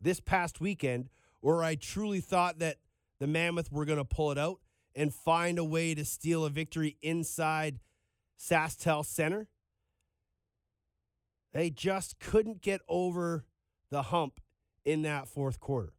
this 0.00 0.20
past 0.20 0.60
weekend 0.60 1.08
where 1.40 1.62
I 1.62 1.74
truly 1.74 2.20
thought 2.20 2.58
that 2.60 2.76
the 3.18 3.26
Mammoth 3.26 3.72
were 3.72 3.84
going 3.84 3.98
to 3.98 4.04
pull 4.04 4.30
it 4.30 4.38
out 4.38 4.60
and 4.94 5.12
find 5.12 5.58
a 5.58 5.64
way 5.64 5.94
to 5.94 6.04
steal 6.04 6.44
a 6.44 6.50
victory 6.50 6.96
inside 7.02 7.80
SaskTel 8.38 9.04
Center. 9.04 9.48
They 11.52 11.70
just 11.70 12.18
couldn't 12.18 12.62
get 12.62 12.80
over 12.88 13.44
the 13.90 14.02
hump 14.02 14.40
in 14.84 15.02
that 15.02 15.28
fourth 15.28 15.60
quarter. 15.60 15.92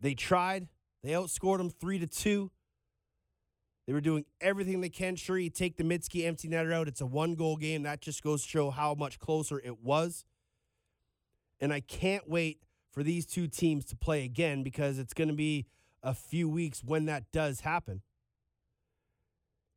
They 0.00 0.14
tried. 0.14 0.68
They 1.02 1.10
outscored 1.10 1.58
them 1.58 1.70
three 1.70 1.98
to 1.98 2.06
two. 2.06 2.50
They 3.86 3.92
were 3.92 4.00
doing 4.00 4.24
everything 4.40 4.80
they 4.80 4.88
can. 4.88 5.16
Sure, 5.16 5.38
you 5.38 5.50
take 5.50 5.76
the 5.76 5.84
Mydske 5.84 6.26
empty 6.26 6.48
netter 6.48 6.72
out. 6.72 6.88
It's 6.88 7.00
a 7.00 7.06
one 7.06 7.34
goal 7.34 7.56
game. 7.56 7.82
That 7.82 8.00
just 8.00 8.22
goes 8.22 8.42
to 8.42 8.48
show 8.48 8.70
how 8.70 8.94
much 8.94 9.18
closer 9.18 9.60
it 9.60 9.82
was. 9.82 10.24
And 11.60 11.72
I 11.72 11.80
can't 11.80 12.28
wait 12.28 12.60
for 12.90 13.02
these 13.02 13.26
two 13.26 13.46
teams 13.46 13.84
to 13.86 13.96
play 13.96 14.24
again 14.24 14.62
because 14.62 14.98
it's 14.98 15.12
going 15.12 15.28
to 15.28 15.34
be 15.34 15.66
a 16.02 16.14
few 16.14 16.48
weeks 16.48 16.82
when 16.82 17.06
that 17.06 17.30
does 17.32 17.60
happen. 17.60 18.02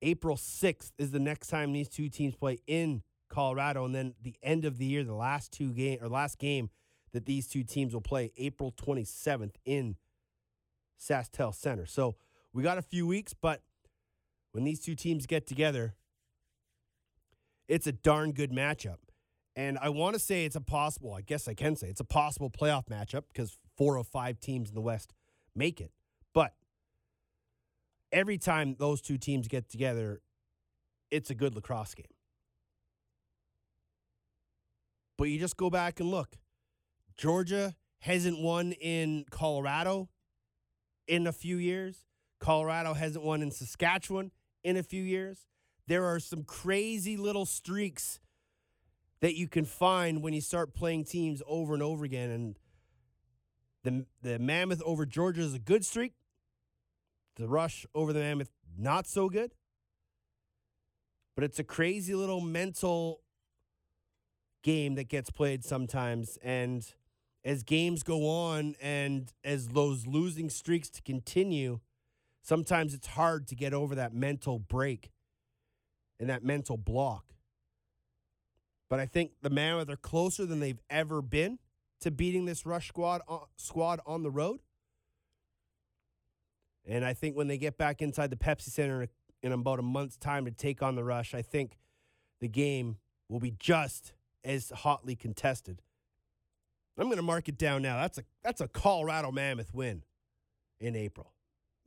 April 0.02 0.38
6th 0.38 0.92
is 0.98 1.12
the 1.12 1.20
next 1.20 1.48
time 1.48 1.74
these 1.74 1.90
two 1.90 2.10
teams 2.10 2.36
play 2.36 2.60
in 2.68 3.02
Colorado. 3.30 3.86
And 3.86 3.96
then 3.96 4.14
the 4.22 4.36
end 4.44 4.64
of 4.64 4.78
the 4.78 4.86
year, 4.86 5.04
the 5.04 5.16
last 5.16 5.52
two 5.52 5.74
game 5.74 6.00
or 6.02 6.08
last 6.08 6.38
game 6.38 6.70
that 7.14 7.26
these 7.26 7.48
two 7.48 7.64
teams 7.64 7.94
will 7.94 8.02
play, 8.02 8.32
April 8.38 8.72
27th 8.72 9.56
in 9.66 9.96
SaskTel 11.00 11.54
Center. 11.54 11.86
So 11.86 12.16
we 12.54 12.64
got 12.64 12.78
a 12.78 12.84
few 12.84 13.08
weeks, 13.08 13.34
but 13.34 13.62
when 14.52 14.64
these 14.64 14.80
two 14.80 14.96
teams 14.96 15.26
get 15.26 15.48
together, 15.48 15.96
it's 17.68 17.88
a 17.88 17.92
darn 17.92 18.32
good 18.32 18.52
matchup. 18.52 18.98
And 19.56 19.78
I 19.80 19.90
want 19.90 20.14
to 20.14 20.20
say 20.20 20.46
it's 20.46 20.56
a 20.56 20.62
possible, 20.62 21.14
I 21.14 21.22
guess 21.22 21.48
I 21.48 21.54
can 21.54 21.76
say 21.76 21.88
it's 21.88 22.00
a 22.00 22.06
possible 22.06 22.50
playoff 22.50 22.86
matchup 22.88 23.24
because 23.34 23.58
four 23.76 23.98
of 23.98 24.08
five 24.08 24.40
teams 24.40 24.70
in 24.70 24.76
the 24.76 24.82
West 24.82 25.14
make 25.56 25.82
it. 25.82 25.92
But 26.34 26.54
every 28.12 28.38
time 28.38 28.76
those 28.78 29.02
two 29.02 29.18
teams 29.18 29.48
get 29.48 29.68
together, 29.70 30.22
it's 31.10 31.30
a 31.30 31.36
good 31.36 31.56
lacrosse 31.56 31.96
game. 31.96 32.06
But 35.18 35.26
you 35.26 35.40
just 35.40 35.58
go 35.58 35.70
back 35.70 36.00
and 36.00 36.12
look. 36.12 36.38
Georgia 37.18 37.76
hasn't 38.00 38.40
won 38.40 38.74
in 38.74 39.26
Colorado 39.32 40.10
in 41.08 41.26
a 41.26 41.32
few 41.32 41.58
years. 41.58 42.06
Colorado 42.40 42.94
hasn't 42.94 43.26
won 43.26 43.42
in 43.42 43.50
Saskatchewan 43.50 44.32
in 44.68 44.76
a 44.76 44.84
few 44.84 45.02
years. 45.02 45.48
There 45.88 46.04
are 46.04 46.20
some 46.20 46.44
crazy 46.44 47.16
little 47.16 47.46
streaks 47.46 48.20
that 49.22 49.36
you 49.36 49.48
can 49.48 49.64
find 49.64 50.22
when 50.22 50.34
you 50.34 50.42
start 50.42 50.74
playing 50.74 51.06
teams 51.06 51.42
over 51.48 51.74
and 51.74 51.82
over 51.82 52.04
again. 52.04 52.30
And 52.30 52.60
the 53.84 54.06
the 54.22 54.40
Mammoth 54.40 54.82
over 54.84 55.06
Georgia 55.06 55.40
is 55.40 55.54
a 55.54 55.60
good 55.60 55.86
streak. 55.86 56.16
The 57.38 57.48
Rush 57.48 57.86
over 57.96 58.12
the 58.12 58.20
Mammoth 58.20 58.50
not 58.78 59.08
so 59.08 59.30
good. 59.30 59.54
But 61.34 61.46
it's 61.46 61.60
a 61.60 61.64
crazy 61.64 62.14
little 62.14 62.42
mental 62.42 63.22
game 64.64 64.96
that 64.96 65.08
gets 65.08 65.30
played 65.30 65.64
sometimes 65.64 66.38
and 66.44 66.94
as 67.46 67.64
games 67.64 68.04
go 68.04 68.28
on 68.28 68.76
and 68.82 69.32
as 69.46 69.70
those 69.70 70.06
losing 70.06 70.50
streaks 70.50 70.90
to 70.90 71.02
continue, 71.04 71.80
sometimes 72.48 72.94
it's 72.94 73.08
hard 73.08 73.46
to 73.48 73.56
get 73.56 73.74
over 73.74 73.96
that 73.96 74.14
mental 74.14 74.58
break 74.58 75.12
and 76.20 76.30
that 76.30 76.44
mental 76.44 76.78
block. 76.78 77.26
But 78.90 79.00
I 79.00 79.06
think 79.06 79.32
the 79.42 79.50
Mammoth 79.50 79.90
are 79.90 79.98
closer 79.98 80.46
than 80.46 80.62
they've 80.62 80.80
ever 80.90 81.22
been 81.22 81.60
to 82.00 82.10
beating 82.10 82.46
this 82.46 82.66
Rush 82.66 82.88
squad 82.88 83.22
uh, 83.28 83.40
squad 83.58 84.00
on 84.06 84.24
the 84.24 84.32
road. 84.32 84.62
And 86.86 87.04
I 87.04 87.14
think 87.14 87.36
when 87.36 87.50
they 87.50 87.58
get 87.58 87.78
back 87.78 88.02
inside 88.02 88.30
the 88.30 88.38
Pepsi 88.38 88.70
Center 88.70 89.02
in, 89.02 89.10
in 89.44 89.52
about 89.52 89.80
a 89.80 89.84
month's 89.84 90.16
time 90.16 90.46
to 90.46 90.52
take 90.52 90.82
on 90.82 90.96
the 90.96 91.04
Rush, 91.04 91.34
I 91.34 91.42
think 91.42 91.78
the 92.40 92.48
game 92.48 92.96
will 93.28 93.42
be 93.42 93.52
just 93.60 94.14
as 94.46 94.70
hotly 94.70 95.18
contested. 95.18 95.82
I'm 96.98 97.06
going 97.06 97.18
to 97.18 97.24
mark 97.24 97.50
it 97.50 97.58
down 97.58 97.82
now. 97.82 97.98
That's 97.98 98.20
a 98.20 98.24
that's 98.42 98.62
a 98.62 98.70
Colorado 98.70 99.32
Mammoth 99.34 99.74
win 99.74 100.04
in 100.80 100.96
April. 100.96 101.34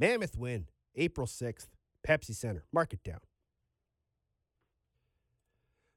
Mammoth 0.01 0.39
win, 0.39 0.67
April 0.97 1.27
6th, 1.27 1.69
Pepsi 2.09 2.35
Center. 2.35 2.65
Mark 2.73 2.95
it 2.95 3.05
down. 3.05 3.21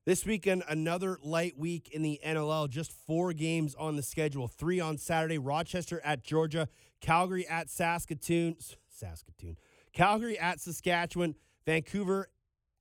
This 0.05 0.25
weekend, 0.25 0.63
another 0.67 1.17
light 1.23 1.57
week 1.57 1.89
in 1.89 2.01
the 2.01 2.19
NLL. 2.25 2.69
Just 2.69 2.91
four 2.91 3.31
games 3.31 3.73
on 3.75 3.95
the 3.95 4.03
schedule. 4.03 4.49
Three 4.49 4.81
on 4.81 4.97
Saturday. 4.97 5.37
Rochester 5.37 6.01
at 6.03 6.25
Georgia, 6.25 6.67
Calgary 6.99 7.47
at 7.47 7.69
Saskatoon. 7.69 8.57
Saskatoon. 8.89 9.55
Calgary 9.93 10.37
at 10.37 10.59
Saskatchewan, 10.59 11.35
Vancouver 11.65 12.27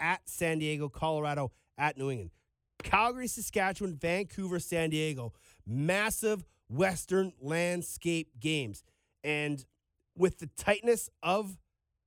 at 0.01 0.28
San 0.28 0.59
Diego, 0.59 0.89
Colorado 0.89 1.53
at 1.78 1.97
New 1.97 2.11
England. 2.11 2.31
Calgary, 2.82 3.28
Saskatchewan, 3.28 3.94
Vancouver, 3.94 4.59
San 4.59 4.90
Diego. 4.90 5.32
Massive 5.65 6.44
Western 6.69 7.32
landscape 7.40 8.40
games. 8.40 8.82
And 9.23 9.65
with 10.17 10.39
the 10.39 10.49
tightness 10.57 11.09
of 11.23 11.57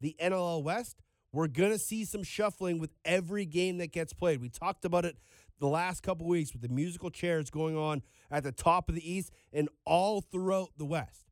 the 0.01 0.15
NLL 0.21 0.63
West, 0.63 1.01
we're 1.31 1.47
going 1.47 1.71
to 1.71 1.79
see 1.79 2.05
some 2.05 2.23
shuffling 2.23 2.79
with 2.79 2.91
every 3.03 3.45
game 3.45 3.77
that 3.79 3.91
gets 3.91 4.13
played. 4.13 4.41
We 4.41 4.49
talked 4.49 4.85
about 4.85 5.05
it 5.05 5.17
the 5.59 5.67
last 5.67 6.01
couple 6.01 6.27
weeks 6.27 6.53
with 6.53 6.61
the 6.61 6.69
musical 6.69 7.09
chairs 7.09 7.49
going 7.49 7.75
on 7.75 8.01
at 8.31 8.43
the 8.43 8.51
top 8.51 8.89
of 8.89 8.95
the 8.95 9.11
East 9.11 9.31
and 9.51 9.69
all 9.85 10.21
throughout 10.21 10.69
the 10.77 10.85
West. 10.85 11.25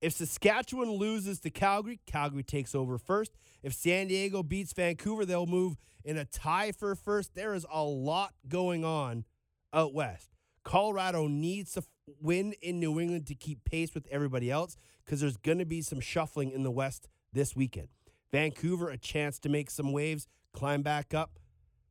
If 0.00 0.14
Saskatchewan 0.14 0.90
loses 0.92 1.40
to 1.40 1.50
Calgary, 1.50 2.00
Calgary 2.06 2.42
takes 2.42 2.74
over 2.74 2.96
first. 2.96 3.32
If 3.62 3.74
San 3.74 4.08
Diego 4.08 4.42
beats 4.42 4.72
Vancouver, 4.72 5.26
they'll 5.26 5.46
move 5.46 5.76
in 6.04 6.16
a 6.16 6.24
tie 6.24 6.72
for 6.72 6.94
first. 6.94 7.34
There 7.34 7.52
is 7.52 7.66
a 7.70 7.82
lot 7.82 8.32
going 8.48 8.84
on 8.84 9.24
out 9.72 9.92
west. 9.92 10.30
Colorado 10.64 11.26
needs 11.26 11.72
to 11.72 11.82
win 12.20 12.54
in 12.62 12.80
New 12.80 12.98
England 12.98 13.26
to 13.26 13.34
keep 13.34 13.64
pace 13.64 13.94
with 13.94 14.06
everybody 14.10 14.50
else 14.50 14.76
because 15.10 15.22
there's 15.22 15.36
going 15.38 15.58
to 15.58 15.64
be 15.64 15.82
some 15.82 15.98
shuffling 15.98 16.52
in 16.52 16.62
the 16.62 16.70
West 16.70 17.08
this 17.32 17.56
weekend. 17.56 17.88
Vancouver, 18.30 18.90
a 18.90 18.96
chance 18.96 19.40
to 19.40 19.48
make 19.48 19.68
some 19.68 19.90
waves, 19.90 20.28
climb 20.52 20.82
back 20.82 21.12
up. 21.12 21.40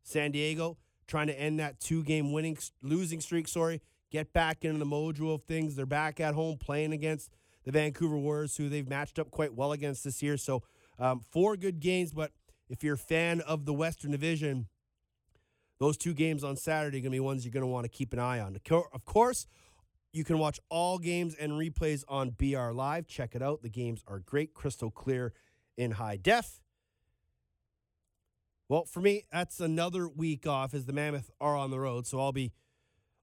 San 0.03 0.31
Diego, 0.31 0.77
trying 1.05 1.27
to 1.27 1.37
end 1.37 1.59
that 1.59 1.81
two 1.81 2.01
game 2.01 2.31
winning, 2.31 2.57
losing 2.81 3.19
streak, 3.19 3.49
sorry, 3.49 3.81
get 4.09 4.31
back 4.31 4.63
into 4.63 4.79
the 4.79 4.85
mojo 4.85 5.33
of 5.33 5.43
things. 5.43 5.75
They're 5.75 5.85
back 5.85 6.21
at 6.21 6.33
home 6.33 6.57
playing 6.57 6.93
against 6.93 7.29
the 7.65 7.73
Vancouver 7.73 8.17
Warriors, 8.17 8.55
who 8.55 8.69
they've 8.69 8.87
matched 8.87 9.19
up 9.19 9.31
quite 9.31 9.53
well 9.53 9.73
against 9.73 10.05
this 10.05 10.23
year. 10.23 10.37
So, 10.37 10.63
um, 10.97 11.19
four 11.19 11.57
good 11.57 11.81
games, 11.81 12.13
but 12.13 12.31
if 12.69 12.85
you're 12.85 12.95
a 12.95 12.97
fan 12.97 13.41
of 13.41 13.65
the 13.65 13.73
Western 13.73 14.11
Division, 14.11 14.69
those 15.77 15.97
two 15.97 16.13
games 16.13 16.41
on 16.41 16.55
Saturday 16.55 16.99
are 16.99 17.01
going 17.01 17.11
to 17.11 17.17
be 17.17 17.19
ones 17.19 17.43
you're 17.43 17.51
going 17.51 17.63
to 17.63 17.67
want 17.67 17.83
to 17.83 17.89
keep 17.89 18.13
an 18.13 18.19
eye 18.19 18.39
on. 18.39 18.57
Of 18.93 19.03
course, 19.03 19.45
you 20.11 20.23
can 20.23 20.39
watch 20.39 20.59
all 20.69 20.97
games 20.97 21.35
and 21.35 21.53
replays 21.53 22.03
on 22.07 22.31
BR 22.31 22.71
Live. 22.71 23.07
Check 23.07 23.35
it 23.35 23.41
out. 23.41 23.61
The 23.61 23.69
games 23.69 24.03
are 24.07 24.19
great, 24.19 24.53
crystal 24.53 24.89
clear 24.89 25.33
in 25.77 25.91
high 25.91 26.17
def. 26.17 26.61
Well, 28.67 28.85
for 28.85 29.01
me, 29.01 29.25
that's 29.31 29.59
another 29.59 30.07
week 30.07 30.45
off 30.45 30.73
as 30.73 30.85
the 30.85 30.93
Mammoth 30.93 31.31
are 31.41 31.55
on 31.55 31.71
the 31.71 31.79
road. 31.79 32.05
So 32.05 32.19
I'll 32.19 32.31
be 32.31 32.53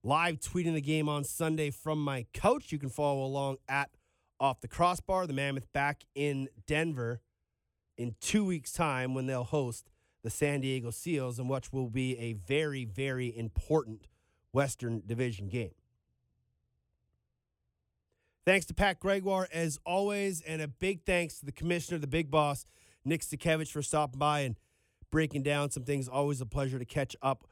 live 0.03 0.39
tweeting 0.39 0.73
the 0.73 0.81
game 0.81 1.07
on 1.07 1.23
Sunday 1.23 1.71
from 1.71 2.03
my 2.03 2.25
couch. 2.33 2.71
You 2.71 2.79
can 2.79 2.89
follow 2.89 3.23
along 3.23 3.57
at 3.67 3.91
Off 4.39 4.59
the 4.61 4.67
Crossbar. 4.67 5.25
The 5.25 5.33
Mammoth 5.33 5.71
back 5.71 6.03
in 6.15 6.49
Denver 6.65 7.21
in 7.97 8.15
two 8.19 8.45
weeks' 8.45 8.73
time 8.73 9.13
when 9.13 9.25
they'll 9.25 9.43
host 9.43 9.89
the 10.23 10.29
San 10.29 10.61
Diego 10.61 10.91
Seals, 10.91 11.39
and 11.39 11.49
which 11.49 11.71
will 11.71 11.89
be 11.89 12.17
a 12.17 12.33
very, 12.33 12.83
very 12.83 13.35
important 13.35 14.07
Western 14.51 15.01
Division 15.05 15.47
game. 15.47 15.71
Thanks 18.47 18.65
to 18.67 18.73
Pat 18.73 19.01
Gregoire, 19.01 19.49
as 19.51 19.77
always, 19.85 20.39
and 20.39 20.61
a 20.61 20.69
big 20.69 21.03
thanks 21.03 21.37
to 21.39 21.45
the 21.45 21.51
commissioner, 21.51 21.97
the 21.97 22.07
big 22.07 22.31
boss, 22.31 22.65
Nick 23.03 23.19
Sakiewicz, 23.19 23.69
for 23.69 23.81
stopping 23.81 24.19
by 24.19 24.39
and 24.39 24.55
breaking 25.11 25.43
down 25.43 25.69
some 25.69 25.83
things. 25.83 26.07
Always 26.07 26.39
a 26.39 26.45
pleasure 26.45 26.79
to 26.79 26.85
catch 26.85 27.13
up 27.21 27.43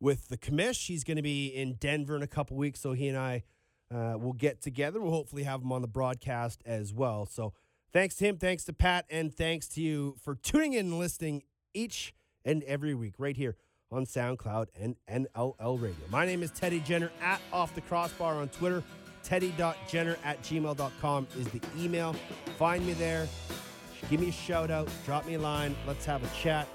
with 0.00 0.26
the 0.26 0.36
commish. 0.36 0.88
He's 0.88 1.04
going 1.04 1.16
to 1.16 1.22
be 1.22 1.46
in 1.46 1.74
Denver 1.74 2.16
in 2.16 2.24
a 2.24 2.26
couple 2.26 2.56
weeks, 2.56 2.80
so 2.80 2.92
he 2.92 3.06
and 3.06 3.16
I 3.16 3.44
uh, 3.94 4.18
will 4.18 4.32
get 4.32 4.60
together. 4.60 5.00
We'll 5.00 5.12
hopefully 5.12 5.44
have 5.44 5.62
him 5.62 5.70
on 5.70 5.80
the 5.80 5.86
broadcast 5.86 6.60
as 6.66 6.92
well. 6.92 7.24
So 7.24 7.52
thanks 7.92 8.16
to 8.16 8.24
him, 8.24 8.36
thanks 8.36 8.64
to 8.64 8.72
Pat, 8.72 9.04
and 9.08 9.32
thanks 9.32 9.68
to 9.68 9.80
you 9.80 10.16
for 10.24 10.34
tuning 10.34 10.72
in 10.72 10.86
and 10.86 10.98
listening 10.98 11.44
each 11.72 12.14
and 12.44 12.64
every 12.64 12.96
week 12.96 13.14
right 13.16 13.36
here 13.36 13.54
on 13.92 14.06
SoundCloud 14.06 14.70
and 14.74 14.96
NLL 15.08 15.80
Radio. 15.80 16.04
My 16.10 16.26
name 16.26 16.42
is 16.42 16.50
Teddy 16.50 16.80
Jenner 16.80 17.12
at 17.22 17.40
Off 17.52 17.76
the 17.76 17.80
Crossbar 17.82 18.34
on 18.34 18.48
Twitter. 18.48 18.82
Teddy.jenner 19.22 20.16
at 20.24 20.42
gmail.com 20.42 21.26
is 21.38 21.48
the 21.48 21.60
email. 21.78 22.14
Find 22.58 22.86
me 22.86 22.92
there. 22.94 23.28
Give 24.10 24.20
me 24.20 24.28
a 24.28 24.32
shout 24.32 24.70
out. 24.70 24.88
Drop 25.04 25.26
me 25.26 25.34
a 25.34 25.38
line. 25.38 25.76
Let's 25.86 26.04
have 26.04 26.22
a 26.24 26.36
chat. 26.36 26.66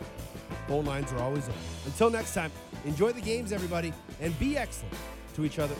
Phone 0.68 0.86
lines 0.86 1.11
are 1.11 1.19
always 1.19 1.48
open. 1.48 1.61
Until 1.86 2.10
next 2.10 2.34
time, 2.34 2.52
enjoy 2.86 3.11
the 3.11 3.22
games, 3.22 3.52
everybody, 3.52 3.94
and 4.22 4.38
be 4.40 4.57
excellent 4.57 4.95
to 5.36 5.45
each 5.45 5.60
other 5.60 5.76